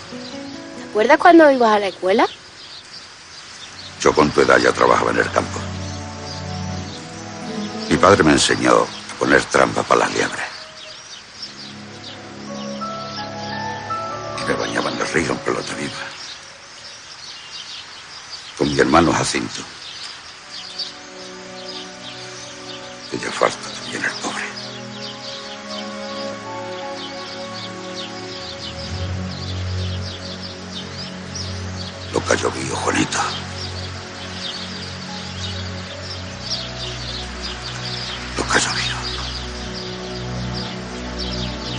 ¿Te 0.77 0.89
acuerdas 0.89 1.17
cuando 1.17 1.49
ibas 1.49 1.77
a 1.77 1.79
la 1.79 1.87
escuela? 1.87 2.27
Yo 4.01 4.13
con 4.13 4.29
tu 4.31 4.41
edad 4.41 4.57
ya 4.57 4.73
trabajaba 4.73 5.11
en 5.11 5.19
el 5.19 5.31
campo. 5.31 5.59
Mi 7.89 7.95
padre 7.95 8.21
me 8.21 8.33
enseñó 8.33 8.83
a 8.83 9.17
poner 9.17 9.41
trampa 9.45 9.81
para 9.83 10.01
las 10.01 10.13
liebres. 10.13 10.45
Y 14.41 14.49
me 14.49 14.53
bañaba 14.55 14.91
en 14.91 14.97
el 14.99 15.07
río 15.07 15.31
en 15.31 15.37
pelota 15.37 15.73
viva. 15.75 15.93
Con 18.57 18.73
mi 18.73 18.79
hermano 18.79 19.13
Jacinto. 19.13 19.61
Que 23.09 23.17
ya 23.19 23.31
falta 23.31 23.69
también 23.69 24.03
el 24.03 24.11
pobre. 24.21 24.48
Lo 32.13 32.23
que 32.23 32.33
ha 32.33 32.35
llovido, 32.35 32.75
Juanito. 32.75 33.17
Lo 38.37 38.43
que 38.43 38.57
ha 38.57 38.59
llovido. 38.59 38.95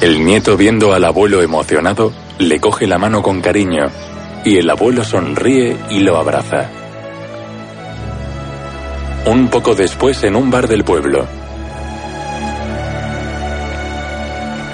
El 0.00 0.24
nieto, 0.24 0.56
viendo 0.56 0.94
al 0.94 1.04
abuelo 1.04 1.42
emocionado, 1.42 2.12
le 2.38 2.60
coge 2.60 2.86
la 2.86 2.98
mano 2.98 3.22
con 3.22 3.40
cariño 3.40 3.90
y 4.44 4.56
el 4.56 4.70
abuelo 4.70 5.04
sonríe 5.04 5.76
y 5.90 6.00
lo 6.00 6.16
abraza. 6.16 6.70
Un 9.26 9.48
poco 9.48 9.74
después, 9.74 10.22
en 10.24 10.36
un 10.36 10.50
bar 10.50 10.66
del 10.66 10.84
pueblo, 10.84 11.26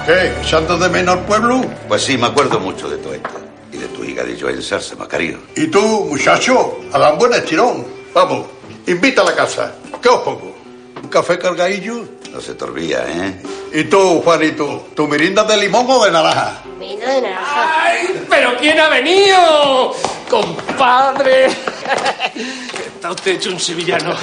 ¿Qué? 0.07 0.31
¿Echando 0.41 0.77
de 0.77 0.87
menos 0.87 1.17
al 1.17 1.25
pueblo? 1.25 1.65
Pues 1.89 2.01
sí, 2.01 2.17
me 2.17 2.27
acuerdo 2.27 2.61
mucho 2.61 2.87
de 2.87 2.97
tu 2.97 3.11
esto. 3.11 3.46
Y 3.77 3.79
de 3.79 3.87
tu 3.89 4.03
higadillo 4.03 4.49
en 4.49 4.63
salsa, 4.63 4.95
Macario. 4.95 5.39
¿Y 5.55 5.67
tú, 5.67 5.79
muchacho? 6.09 6.79
A 6.91 6.97
la 6.97 7.11
buena 7.11 7.37
estirón. 7.37 7.85
Vamos, 8.11 8.47
invita 8.87 9.21
a 9.21 9.25
la 9.25 9.35
casa. 9.35 9.75
¿Qué 10.01 10.09
os 10.09 10.21
pongo? 10.21 10.55
¿Un 11.03 11.09
café 11.09 11.37
cargadillo? 11.37 12.03
No 12.31 12.41
se 12.41 12.55
te 12.55 12.63
olvida, 12.63 13.05
¿eh? 13.07 13.39
¿Y 13.73 13.83
tú, 13.83 14.21
Juanito? 14.23 14.87
¿Tu 14.95 15.07
merienda 15.07 15.43
de 15.43 15.57
limón 15.57 15.85
o 15.89 16.03
de 16.03 16.11
naranja? 16.11 16.63
Vino 16.79 17.05
de 17.05 17.21
naranja. 17.21 17.93
¿Pero 18.27 18.57
quién 18.57 18.79
ha 18.79 18.89
venido? 18.89 19.95
¡Compadre! 20.27 21.45
Está 22.95 23.11
usted 23.11 23.33
hecho 23.33 23.51
un 23.51 23.59
sevillano. 23.59 24.15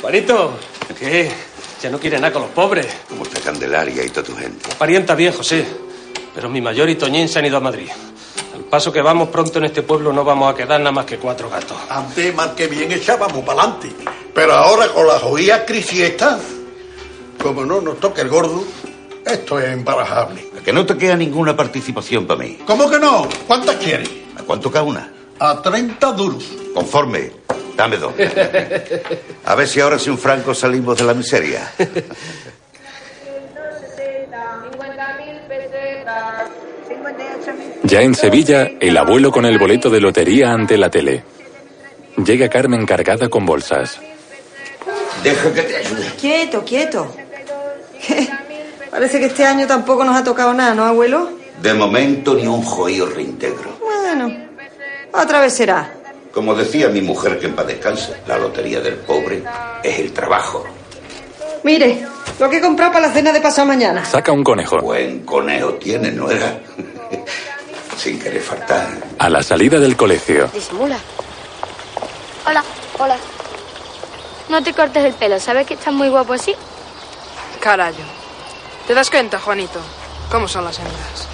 Juanito, 0.00 0.52
¿qué? 0.96 1.32
Ya 1.82 1.90
no 1.90 1.98
quiere 1.98 2.16
nada 2.20 2.32
con 2.32 2.42
los 2.42 2.50
pobres. 2.52 2.86
Como 3.08 3.24
está 3.24 3.40
Candelaria 3.40 4.04
y 4.04 4.10
toda 4.10 4.26
tu 4.26 4.36
gente. 4.36 4.68
Parienta 4.78 5.16
bien, 5.16 5.32
José. 5.32 5.66
Pero 6.32 6.48
mi 6.48 6.60
mayor 6.60 6.88
y 6.88 6.94
Toñín 6.94 7.28
se 7.28 7.40
han 7.40 7.46
ido 7.46 7.56
a 7.56 7.60
Madrid. 7.60 7.88
Paso 8.70 8.92
que 8.92 9.02
vamos 9.02 9.30
pronto 9.30 9.58
en 9.58 9.64
este 9.64 9.82
pueblo 9.82 10.12
no 10.12 10.22
vamos 10.22 10.52
a 10.52 10.56
quedar 10.56 10.78
nada 10.78 10.92
más 10.92 11.04
que 11.04 11.18
cuatro 11.18 11.50
gatos. 11.50 11.76
Antes 11.88 12.32
más 12.32 12.50
que 12.50 12.68
bien 12.68 12.92
echábamos 12.92 13.44
para 13.44 13.62
adelante. 13.62 13.90
Pero 14.32 14.52
ahora 14.52 14.86
con 14.88 15.08
la 15.08 15.18
jodida 15.18 15.66
crisis 15.66 16.00
esta, 16.00 16.38
como 17.42 17.64
no 17.64 17.80
nos 17.80 17.98
toque 17.98 18.20
el 18.20 18.28
gordo, 18.28 18.62
esto 19.26 19.58
es 19.58 19.76
imparajable. 19.76 20.50
A 20.56 20.62
que 20.62 20.72
no 20.72 20.86
te 20.86 20.96
queda 20.96 21.16
ninguna 21.16 21.56
participación 21.56 22.28
para 22.28 22.44
mí. 22.44 22.58
¿Cómo 22.64 22.88
que 22.88 23.00
no? 23.00 23.28
¿Cuántas 23.48 23.74
quieres? 23.74 24.08
¿A 24.38 24.42
cuánto 24.44 24.70
cada 24.70 24.84
una? 24.84 25.12
A 25.40 25.60
30 25.60 26.12
duros. 26.12 26.44
Conforme. 26.72 27.32
Dame 27.76 27.96
dos. 27.96 28.12
A 29.46 29.54
ver 29.56 29.66
si 29.66 29.80
ahora 29.80 29.98
sin 29.98 30.16
Franco 30.16 30.54
salimos 30.54 30.96
de 30.96 31.04
la 31.04 31.14
miseria. 31.14 31.72
Ya 37.90 38.02
en 38.02 38.14
Sevilla, 38.14 38.70
el 38.78 38.96
abuelo 38.96 39.32
con 39.32 39.44
el 39.44 39.58
boleto 39.58 39.90
de 39.90 40.00
lotería 40.00 40.52
ante 40.52 40.78
la 40.78 40.88
tele. 40.88 41.24
Llega 42.24 42.48
Carmen 42.48 42.86
cargada 42.86 43.28
con 43.28 43.44
bolsas. 43.44 43.98
Deja 45.24 45.52
que 45.52 45.62
te 45.62 45.76
ayude. 45.76 46.06
Quieto, 46.20 46.64
quieto. 46.64 47.12
¿Qué? 48.06 48.28
Parece 48.92 49.18
que 49.18 49.26
este 49.26 49.44
año 49.44 49.66
tampoco 49.66 50.04
nos 50.04 50.14
ha 50.14 50.22
tocado 50.22 50.54
nada, 50.54 50.72
¿no, 50.72 50.84
abuelo? 50.84 51.30
De 51.60 51.74
momento 51.74 52.34
ni 52.34 52.46
un 52.46 52.62
joío 52.62 53.06
reintegro. 53.06 53.76
Bueno, 53.80 54.36
otra 55.12 55.40
vez 55.40 55.54
será. 55.54 55.92
Como 56.30 56.54
decía 56.54 56.90
mi 56.90 57.02
mujer 57.02 57.40
que 57.40 57.46
en 57.46 57.56
paz 57.56 57.66
descanse, 57.66 58.14
la 58.28 58.38
lotería 58.38 58.80
del 58.80 58.98
pobre 58.98 59.42
es 59.82 59.98
el 59.98 60.12
trabajo. 60.12 60.64
Mire, 61.64 62.06
lo 62.38 62.48
que 62.48 62.58
he 62.58 62.60
comprado 62.60 62.92
para 62.92 63.08
la 63.08 63.12
cena 63.12 63.32
de 63.32 63.40
pasado 63.40 63.66
mañana. 63.66 64.04
Saca 64.04 64.30
un 64.30 64.44
conejo. 64.44 64.80
Buen 64.80 65.24
conejo 65.24 65.74
tiene, 65.74 66.12
¿no 66.12 66.30
era? 66.30 66.56
Sin 68.00 68.18
querer 68.18 68.40
faltar. 68.40 68.88
A 69.18 69.28
la 69.28 69.42
salida 69.42 69.78
del 69.78 69.94
colegio, 69.94 70.48
Disimula. 70.54 70.96
Hola, 72.46 72.64
hola. 72.98 73.18
No 74.48 74.62
te 74.62 74.72
cortes 74.72 75.04
el 75.04 75.12
pelo, 75.12 75.38
¿sabes 75.38 75.66
que 75.66 75.74
estás 75.74 75.92
muy 75.92 76.08
guapo 76.08 76.32
así? 76.32 76.54
Carallo. 77.60 78.02
¿Te 78.86 78.94
das 78.94 79.10
cuenta, 79.10 79.38
Juanito? 79.38 79.78
¿Cómo 80.30 80.48
son 80.48 80.64
las 80.64 80.78
hembras? 80.78 81.28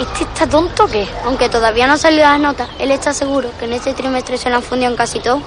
¿Este 0.00 0.24
está 0.24 0.46
tonto 0.48 0.84
o 0.84 0.86
qué? 0.86 1.06
Aunque 1.26 1.50
todavía 1.50 1.86
no 1.86 1.92
han 1.92 1.98
salido 1.98 2.22
las 2.22 2.40
notas, 2.40 2.70
él 2.78 2.90
está 2.92 3.12
seguro 3.12 3.50
que 3.58 3.66
en 3.66 3.74
este 3.74 3.92
trimestre 3.92 4.38
se 4.38 4.48
lo 4.48 4.56
han 4.56 4.62
fundido 4.62 4.90
en 4.90 4.96
casi 4.96 5.20
todo. 5.20 5.42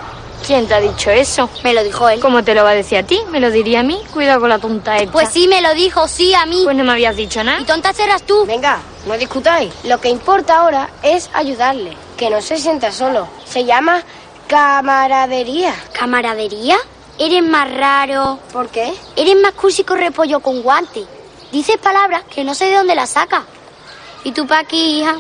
¿Quién 0.50 0.68
te 0.68 0.74
ha 0.74 0.82
dicho 0.82 1.12
eso? 1.12 1.48
Me 1.64 1.76
lo 1.76 1.84
dijo 1.84 2.10
él. 2.10 2.20
¿Cómo 2.20 2.44
te 2.44 2.56
lo 2.56 2.64
va 2.64 2.72
a 2.72 2.74
decir 2.74 2.98
a 2.98 3.04
ti? 3.04 3.22
¿Me 3.30 3.40
lo 3.40 3.52
diría 3.52 3.82
a 3.82 3.84
mí? 3.84 4.02
Cuidado 4.12 4.40
con 4.40 4.50
la 4.50 4.58
tonta 4.58 4.98
esta. 4.98 5.12
Pues 5.12 5.30
sí, 5.30 5.48
me 5.48 5.62
lo 5.62 5.76
dijo, 5.76 6.08
sí, 6.08 6.34
a 6.34 6.48
mí. 6.48 6.62
Pues 6.64 6.76
no 6.76 6.84
me 6.84 6.94
habías 6.94 7.16
dicho 7.16 7.44
nada. 7.44 7.62
Y 7.62 7.66
tonta 7.66 7.94
serás 7.94 8.24
tú. 8.24 8.48
Venga, 8.48 8.80
no 9.06 9.16
discutáis. 9.16 9.72
Lo 9.84 10.02
que 10.02 10.10
importa 10.10 10.58
ahora 10.58 10.90
es 11.04 11.30
ayudarle, 11.34 11.96
que 12.18 12.32
no 12.32 12.42
se 12.42 12.58
sienta 12.58 12.92
solo. 12.92 13.28
Se 13.46 13.64
llama 13.64 14.02
camaradería. 14.48 15.72
¿Camaradería? 15.94 16.78
Eres 17.20 17.44
más 17.44 17.72
raro. 17.72 18.40
¿Por 18.52 18.70
qué? 18.70 18.92
Eres 19.16 19.36
más 19.36 19.52
cursi 19.52 19.84
con 19.84 20.00
repollo 20.00 20.40
con 20.40 20.64
guante. 20.64 21.06
Dices 21.52 21.78
palabras 21.78 22.24
que 22.24 22.44
no 22.44 22.56
sé 22.56 22.66
de 22.66 22.78
dónde 22.78 22.96
las 22.96 23.12
saca. 23.12 23.44
Y 24.24 24.32
tú, 24.32 24.48
Paqui, 24.48 25.02
hija, 25.02 25.16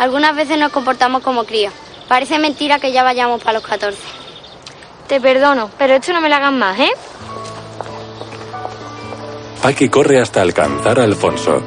algunas 0.00 0.34
veces 0.34 0.58
nos 0.58 0.72
comportamos 0.72 1.22
como 1.22 1.44
críos. 1.44 1.72
Parece 2.08 2.40
mentira 2.40 2.80
que 2.80 2.90
ya 2.90 3.04
vayamos 3.04 3.40
para 3.44 3.60
los 3.60 3.62
14. 3.62 4.21
Te 5.12 5.20
perdono, 5.20 5.70
pero 5.76 5.92
esto 5.92 6.10
no 6.14 6.22
me 6.22 6.30
lo 6.30 6.36
hagas 6.36 6.54
más, 6.54 6.80
¿eh? 6.80 6.90
Paqui 9.60 9.90
corre 9.90 10.18
hasta 10.18 10.40
alcanzar 10.40 10.98
a 10.98 11.02
Alfonso. 11.02 11.62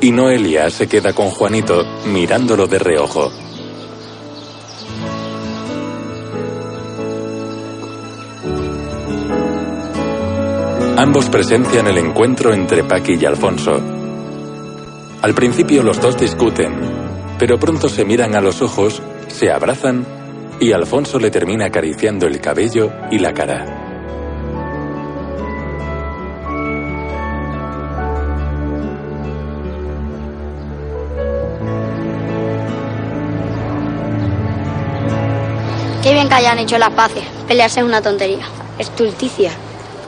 Y 0.00 0.10
Noelia 0.10 0.70
se 0.70 0.88
queda 0.88 1.12
con 1.12 1.28
Juanito 1.28 1.84
mirándolo 2.06 2.66
de 2.66 2.78
reojo. 2.78 3.30
Ambos 10.96 11.28
presencian 11.28 11.86
el 11.86 11.98
encuentro 11.98 12.54
entre 12.54 12.82
Paqui 12.82 13.18
y 13.20 13.26
Alfonso. 13.26 13.78
Al 15.20 15.34
principio 15.34 15.82
los 15.82 16.00
dos 16.00 16.16
discuten, 16.16 16.80
pero 17.38 17.58
pronto 17.58 17.90
se 17.90 18.06
miran 18.06 18.34
a 18.34 18.40
los 18.40 18.62
ojos, 18.62 19.02
se 19.28 19.52
abrazan 19.52 20.13
y 20.60 20.72
Alfonso 20.72 21.18
le 21.18 21.30
termina 21.30 21.66
acariciando 21.66 22.26
el 22.26 22.40
cabello 22.40 22.90
y 23.10 23.18
la 23.18 23.32
cara. 23.32 23.84
Qué 36.02 36.12
bien 36.12 36.28
que 36.28 36.34
hayan 36.34 36.58
hecho 36.58 36.76
las 36.76 36.90
paces. 36.90 37.24
Pelearse 37.48 37.80
es 37.80 37.86
una 37.86 38.02
tontería. 38.02 38.46
Estulticia. 38.78 39.52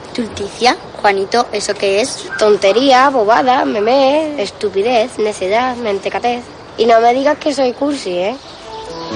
¿Estulticia? 0.09 0.77
Juanito, 1.01 1.47
¿eso 1.53 1.73
qué 1.73 2.03
es? 2.03 2.29
Tontería, 2.39 3.09
bobada, 3.09 3.65
meme, 3.65 4.43
estupidez, 4.43 5.19
necedad, 5.19 5.75
mentecatez. 5.77 6.43
Y 6.77 6.85
no 6.85 7.01
me 7.01 7.15
digas 7.15 7.39
que 7.39 7.55
soy 7.55 7.73
cursi, 7.73 8.11
¿eh? 8.11 8.37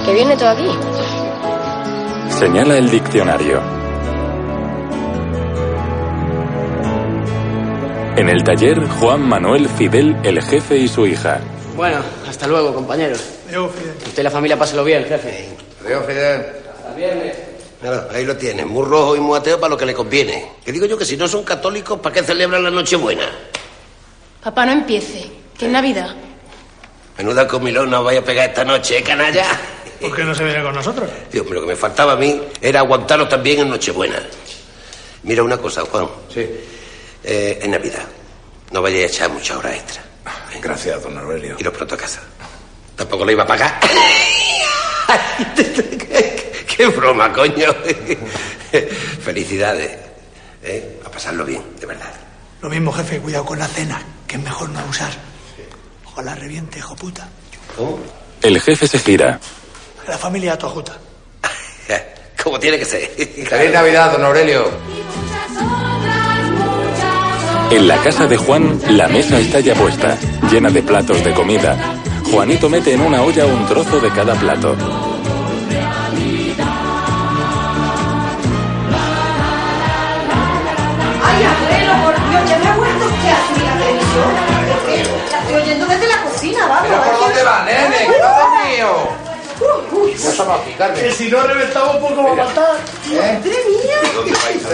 Que 0.05 0.13
viene 0.13 0.35
todo 0.35 0.49
aquí. 0.49 0.69
Señala 2.41 2.75
el 2.75 2.89
diccionario. 2.89 3.61
En 8.17 8.29
el 8.29 8.43
taller, 8.43 8.83
Juan 8.99 9.21
Manuel 9.21 9.69
Fidel, 9.69 10.17
el 10.23 10.41
jefe 10.41 10.75
y 10.77 10.87
su 10.87 11.05
hija. 11.05 11.39
Bueno, 11.75 12.01
hasta 12.27 12.47
luego, 12.47 12.73
compañeros. 12.73 13.23
Adiós, 13.47 13.71
Fidel. 13.75 13.93
Usted 14.07 14.21
y 14.21 14.23
la 14.23 14.31
familia 14.31 14.57
páselo 14.57 14.83
bien, 14.83 15.05
jefe. 15.05 15.49
Adiós, 15.85 16.03
Fidel. 16.07 16.45
Hasta 16.75 16.95
viernes. 16.95 17.37
Ahí 18.11 18.25
lo 18.25 18.35
tienes, 18.35 18.65
muy 18.65 18.85
rojo 18.85 19.15
y 19.15 19.19
muy 19.19 19.37
ateo 19.37 19.59
para 19.59 19.69
lo 19.69 19.77
que 19.77 19.85
le 19.85 19.93
conviene. 19.93 20.53
Que 20.65 20.71
digo 20.71 20.87
yo 20.87 20.97
que 20.97 21.05
si 21.05 21.15
no 21.17 21.27
son 21.27 21.43
católicos, 21.43 21.99
¿para 21.99 22.15
qué 22.15 22.23
celebran 22.23 22.63
la 22.63 22.71
Nochebuena? 22.71 23.29
Papá, 24.43 24.65
no 24.65 24.71
empiece, 24.71 25.29
que 25.55 25.67
es 25.67 25.71
Navidad. 25.71 26.15
Menuda 27.19 27.47
comilón 27.47 27.91
nos 27.91 28.03
vaya 28.03 28.21
a 28.21 28.23
pegar 28.23 28.49
esta 28.49 28.65
noche, 28.65 28.97
¿eh, 28.97 29.03
canalla? 29.03 29.45
¿Por 30.01 30.15
qué 30.15 30.23
no 30.23 30.33
se 30.33 30.43
viene 30.43 30.63
con 30.63 30.73
nosotros? 30.73 31.09
Dios, 31.31 31.45
pero 31.47 31.61
lo 31.61 31.67
que 31.67 31.73
me 31.73 31.75
faltaba 31.75 32.13
a 32.13 32.15
mí 32.15 32.41
era 32.59 32.79
aguantarlo 32.79 33.27
también 33.27 33.59
en 33.59 33.69
Nochebuena. 33.69 34.19
Mira 35.23 35.43
una 35.43 35.57
cosa, 35.57 35.81
Juan. 35.81 36.07
Sí. 36.33 36.47
Eh, 37.23 37.59
en 37.61 37.71
Navidad, 37.71 38.03
no 38.71 38.81
vayas 38.81 39.03
a 39.03 39.05
echar 39.05 39.29
muchas 39.29 39.57
horas 39.57 39.75
extra. 39.75 40.03
Gracias, 40.61 41.03
don 41.03 41.17
Aurelio. 41.17 41.55
Y 41.59 41.63
lo 41.63 41.71
pronto 41.71 41.95
a 41.95 41.97
casa. 41.97 42.21
Tampoco 42.95 43.25
lo 43.25 43.31
iba 43.31 43.43
a 43.43 43.47
pagar. 43.47 43.79
¡Qué 46.75 46.87
broma, 46.87 47.31
coño! 47.31 47.73
Felicidades. 49.23 49.97
¿eh? 50.63 50.99
A 51.05 51.09
pasarlo 51.09 51.45
bien, 51.45 51.63
de 51.79 51.85
verdad. 51.85 52.11
Lo 52.61 52.69
mismo, 52.69 52.91
jefe, 52.91 53.19
cuidado 53.19 53.45
con 53.45 53.59
la 53.59 53.67
cena, 53.67 54.01
que 54.27 54.35
es 54.35 54.41
mejor 54.41 54.69
no 54.69 54.83
usar. 54.89 55.11
Ojalá 56.05 56.35
reviente, 56.35 56.79
hijo 56.79 56.95
puta. 56.95 57.27
¿Cómo? 57.75 57.99
El 58.41 58.59
jefe 58.59 58.87
se 58.87 58.99
gira. 58.99 59.39
La 60.07 60.17
familia 60.17 60.57
tojuta. 60.57 60.93
Como 62.43 62.59
tiene 62.59 62.77
que 62.77 62.85
ser. 62.85 63.01
Feliz 63.47 63.71
Navidad, 63.71 64.11
don 64.11 64.25
Aurelio. 64.25 64.69
En 67.71 67.87
la 67.87 67.97
casa 67.97 68.27
de 68.27 68.35
Juan, 68.35 68.81
la 68.89 69.07
mesa 69.07 69.39
está 69.39 69.59
ya 69.61 69.73
puesta, 69.75 70.17
llena 70.51 70.69
de 70.69 70.83
platos 70.83 71.23
de 71.23 71.33
comida. 71.33 71.77
Juanito 72.29 72.69
mete 72.69 72.93
en 72.93 73.01
una 73.01 73.21
olla 73.21 73.45
un 73.45 73.65
trozo 73.65 73.99
de 73.99 74.09
cada 74.09 74.33
plato. 74.35 74.75
Ay, 81.23 81.43
abuelo, 81.43 81.93
por 82.03 82.29
Dios, 82.29 82.49
ya 82.49 82.57
me 82.57 82.67
ha 82.67 82.75
vuelto 82.75 83.05
usted 83.05 83.29
así 83.29 83.63
la 83.63 83.77
televisión. 83.77 84.31
La 85.31 85.39
estoy 85.39 85.55
oyendo 85.55 85.85
desde 85.85 86.07
la 86.07 86.23
cocina, 86.23 86.67
vamos. 86.67 86.89
¿Pero 86.89 87.03
por 87.03 87.19
dónde 87.21 87.43
va, 87.43 87.65
nene? 87.65 87.97
¿Qué 87.97 88.75
mío? 88.75 89.30
Aquí, 90.27 90.73
Carmen. 90.77 91.01
Que 91.01 91.11
si 91.11 91.29
no 91.29 91.41
reventamos 91.41 91.95
un 91.95 92.01
poco 92.01 92.23
va 92.23 92.31
a 92.31 92.35
matar. 92.45 92.77
madre 93.07 93.49
mía. 93.49 94.11
¿Dónde 94.15 94.31
vais? 94.33 94.65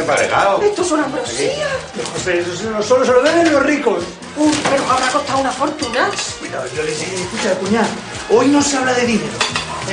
Esto 0.64 0.82
es 0.82 0.92
una 0.92 1.06
ambrosía. 1.06 1.68
José, 2.14 2.40
eso 2.40 2.84
solo- 2.84 3.06
se 3.06 3.12
lo 3.12 3.22
deben 3.24 3.52
los 3.52 3.64
ricos. 3.64 4.04
Uy, 4.36 4.52
pero 4.70 4.84
habrá 4.92 5.08
costado 5.08 5.40
una 5.40 5.52
fortuna. 5.52 6.10
Cuidado, 6.40 6.66
yo 6.76 6.84
le 6.84 6.92
dije, 6.92 7.16
escucha, 7.16 7.54
cuñado, 7.56 7.88
hoy 8.30 8.48
no 8.48 8.62
se 8.62 8.78
habla 8.78 8.94
de 8.94 9.06
dinero. 9.06 9.34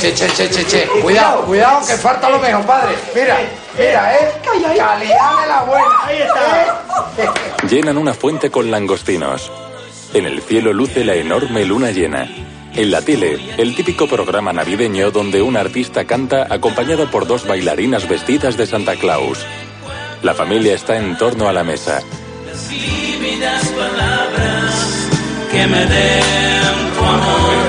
Che, 0.01 0.13
che, 0.13 0.27
che, 0.29 0.51
che, 0.51 0.65
che. 0.67 0.87
Cuidado, 1.03 1.45
cuidado, 1.45 1.87
que 1.87 1.95
falta 1.97 2.29
lo 2.29 2.41
mejor, 2.41 2.65
padre. 2.67 2.97
Mira, 3.15 3.39
mira, 3.79 4.15
¿eh? 4.17 4.33
Calidad 4.45 5.01
de 5.01 5.47
la 5.49 5.63
buena. 5.63 5.87
Ahí 6.05 6.19
está. 6.19 6.83
Llenan 7.69 7.97
una 7.99 8.13
fuente 8.13 8.51
con 8.51 8.71
langostinos. 8.71 9.53
En 10.13 10.27
el 10.27 10.43
cielo 10.43 10.73
luce 10.73 11.05
la 11.05 11.15
enorme 11.15 11.65
luna 11.65 11.91
llena. 11.93 12.29
En 12.77 12.91
la 12.91 13.03
tele, 13.03 13.55
el 13.57 13.77
típico 13.77 14.09
programa 14.09 14.53
navideño 14.53 15.13
donde 15.13 15.43
un 15.43 15.57
artista 15.57 16.07
canta 16.07 16.49
acompañado 16.51 17.09
por 17.09 17.25
dos 17.25 17.47
bailarinas 17.47 18.09
vestidas 18.09 18.57
de 18.57 18.67
Santa 18.67 18.97
Claus. 18.97 19.47
La 20.23 20.35
familia 20.35 20.75
está 20.75 20.97
en 20.97 21.17
torno 21.17 21.49
a 21.49 21.53
la 21.53 21.63
mesa. 21.63 22.01
palabras 23.77 25.09
que 25.53 25.67
me 25.69 25.87
den 25.87 27.07
amor. 27.07 27.65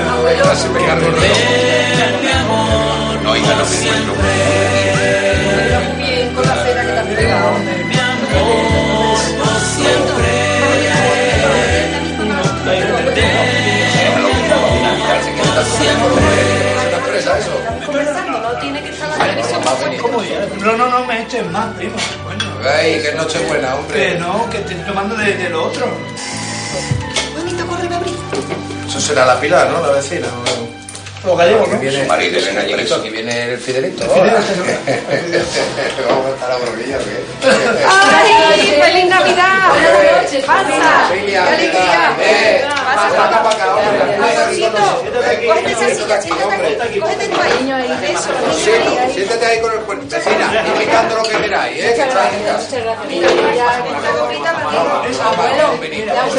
No, 20.66 20.76
no, 20.76 20.88
no 20.88 21.04
me 21.06 21.22
eches 21.22 21.48
más, 21.52 21.72
primo. 21.76 21.94
Bueno. 22.24 22.44
Ay, 22.68 23.00
qué 23.00 23.12
noche 23.12 23.38
buena, 23.46 23.76
hombre. 23.76 24.14
Que 24.14 24.18
no, 24.18 24.50
que 24.50 24.58
estoy 24.58 24.74
tomando 24.78 25.14
de, 25.14 25.34
de 25.34 25.48
lo 25.48 25.66
otro. 25.66 25.86
Bonito, 27.36 27.64
corre, 27.68 27.94
abrir. 27.94 28.16
Eso 28.88 29.00
será 29.00 29.24
la 29.26 29.38
Pilar, 29.38 29.70
¿no? 29.70 29.80
La 29.80 29.92
vecina. 29.92 30.26
Los 31.24 31.38
gallegos, 31.38 31.68
¿no? 31.68 31.78
Viene, 31.78 32.04
marido, 32.06 32.40
viene 32.40 32.62
Fidelito, 32.62 32.94
aquí 32.96 33.10
viene 33.10 33.52
el 33.52 33.58
Fidelito. 33.58 34.02
El 34.02 34.10
Fidelito, 34.10 35.44
Vamos 36.08 36.26
a 36.26 36.30
estar 36.34 36.50
a 36.50 36.56
borrilla, 36.56 36.96
¿o 36.96 37.00
qué? 37.00 37.86
¡Ay, 37.88 38.80
feliz 38.82 39.08
Navidad! 39.08 39.68
Buenas 39.68 40.22
noches, 40.24 40.44
pasa. 40.44 41.10
¡Qué 41.12 41.38
alegría! 41.38 42.16
Siéntate 48.52 49.12
Siéntate, 49.12 49.46
ahí 49.46 49.60
con 49.60 49.72
el 49.72 49.78
cuerpo. 49.80 50.04
Vecina, 50.08 50.64
lo 51.16 51.22
que 51.22 51.36
queráis, 51.36 51.84
¿eh? 51.84 51.94
Que 51.94 52.02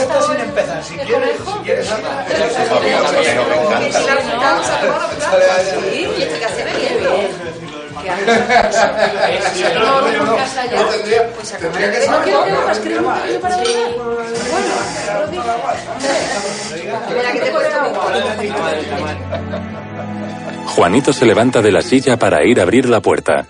está 0.01 0.21
sin 0.21 0.39
empezar. 0.39 0.83
Si 0.83 0.95
quieres, 0.95 1.37
si 1.37 1.53
quieres, 1.63 1.87
Juanito 20.67 21.11
se 21.11 21.25
levanta 21.25 21.61
de 21.61 21.71
la 21.71 21.81
silla 21.81 22.17
para 22.17 22.45
ir 22.45 22.59
a 22.59 22.63
abrir 22.63 22.87
la 22.87 23.01
puerta. 23.01 23.45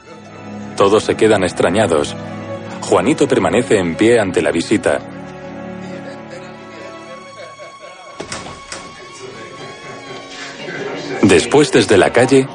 Todos 0.76 1.04
se 1.04 1.16
quedan 1.16 1.44
extrañados. 1.44 2.16
Juanito 2.82 3.28
permanece 3.28 3.78
en 3.78 3.96
pie 3.96 4.20
ante 4.20 4.42
la 4.42 4.52
visita. 4.52 5.00
Después 11.22 11.72
desde 11.72 11.98
la 11.98 12.14
calle, 12.14 12.48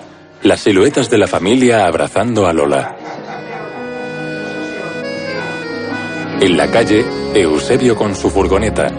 las 0.42 0.60
siluetas 0.60 1.08
de 1.08 1.18
la 1.18 1.28
familia 1.28 1.86
abrazando 1.86 2.46
a 2.46 2.52
Lola. 2.52 2.96
En 6.40 6.56
la 6.56 6.68
calle, 6.68 7.04
Eusebio 7.34 7.94
con 7.94 8.16
su 8.16 8.28
furgoneta. 8.28 8.90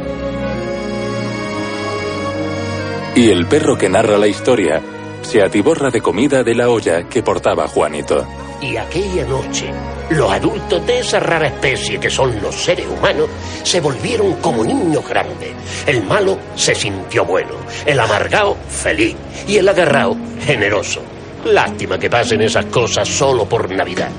Y 3.16 3.30
el 3.30 3.46
perro 3.48 3.78
que 3.78 3.90
narra 3.90 4.18
la 4.18 4.28
historia 4.28 4.82
se 5.22 5.44
atiborra 5.44 5.92
de 5.92 6.02
comida 6.02 6.44
de 6.44 6.56
la 6.56 6.70
olla 6.70 7.10
que 7.10 7.22
portaba 7.22 7.68
Juanito. 7.68 8.26
Y 8.62 8.78
aquella 8.78 9.26
noche, 9.26 9.70
los 10.12 10.32
adultos 10.32 10.86
de 10.88 11.00
esa 11.00 11.20
rara 11.20 11.48
especie 11.48 12.00
que 12.00 12.10
son 12.10 12.42
los 12.42 12.56
seres 12.56 12.88
humanos 12.88 13.28
se 13.64 13.82
volvieron 13.82 14.34
como 14.38 14.64
niños 14.64 15.06
grandes. 15.08 15.52
El 15.86 16.04
malo 16.06 16.38
se 16.56 16.74
sintió 16.74 17.26
bueno, 17.26 17.56
el 17.86 18.00
amargado 18.00 18.56
feliz 18.70 19.18
y 19.46 19.58
el 19.58 19.68
agarrado 19.68 20.16
generoso. 20.46 21.02
Lástima 21.46 22.00
que 22.00 22.10
pasen 22.10 22.42
esas 22.42 22.66
cosas 22.66 23.08
solo 23.08 23.46
por 23.46 23.70
Navidad. 23.70 24.10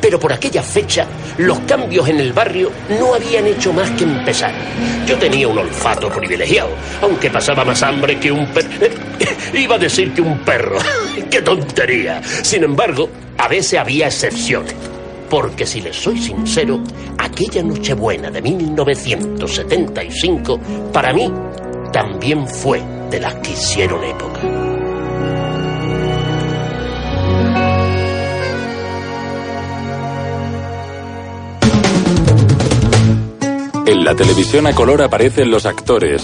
Pero 0.00 0.18
por 0.18 0.32
aquella 0.32 0.62
fecha, 0.62 1.06
los 1.38 1.60
cambios 1.60 2.08
en 2.08 2.18
el 2.20 2.32
barrio 2.32 2.70
no 2.98 3.14
habían 3.14 3.46
hecho 3.46 3.72
más 3.72 3.90
que 3.92 4.02
empezar. 4.04 4.52
Yo 5.06 5.16
tenía 5.16 5.46
un 5.48 5.58
olfato 5.58 6.10
privilegiado, 6.10 6.70
aunque 7.02 7.30
pasaba 7.30 7.64
más 7.64 7.82
hambre 7.82 8.18
que 8.18 8.32
un 8.32 8.46
perro. 8.48 8.68
Iba 9.54 9.76
a 9.76 9.78
decir 9.78 10.12
que 10.12 10.20
un 10.20 10.40
perro. 10.40 10.78
¡Qué 11.30 11.40
tontería! 11.42 12.20
Sin 12.22 12.64
embargo, 12.64 13.08
a 13.38 13.46
veces 13.48 13.78
había 13.78 14.06
excepciones. 14.06 14.74
Porque 15.30 15.66
si 15.66 15.80
les 15.80 15.96
soy 15.96 16.18
sincero, 16.18 16.80
aquella 17.18 17.62
Nochebuena 17.62 18.30
de 18.30 18.42
1975, 18.42 20.60
para 20.92 21.12
mí, 21.12 21.32
también 21.92 22.46
fue 22.46 22.80
de 23.10 23.18
las 23.20 23.34
que 23.36 23.52
hicieron 23.52 24.04
época. 24.04 24.65
En 33.86 34.04
la 34.04 34.16
televisión 34.16 34.66
a 34.66 34.74
color 34.74 35.00
aparecen 35.00 35.48
los 35.48 35.64
actores, 35.64 36.20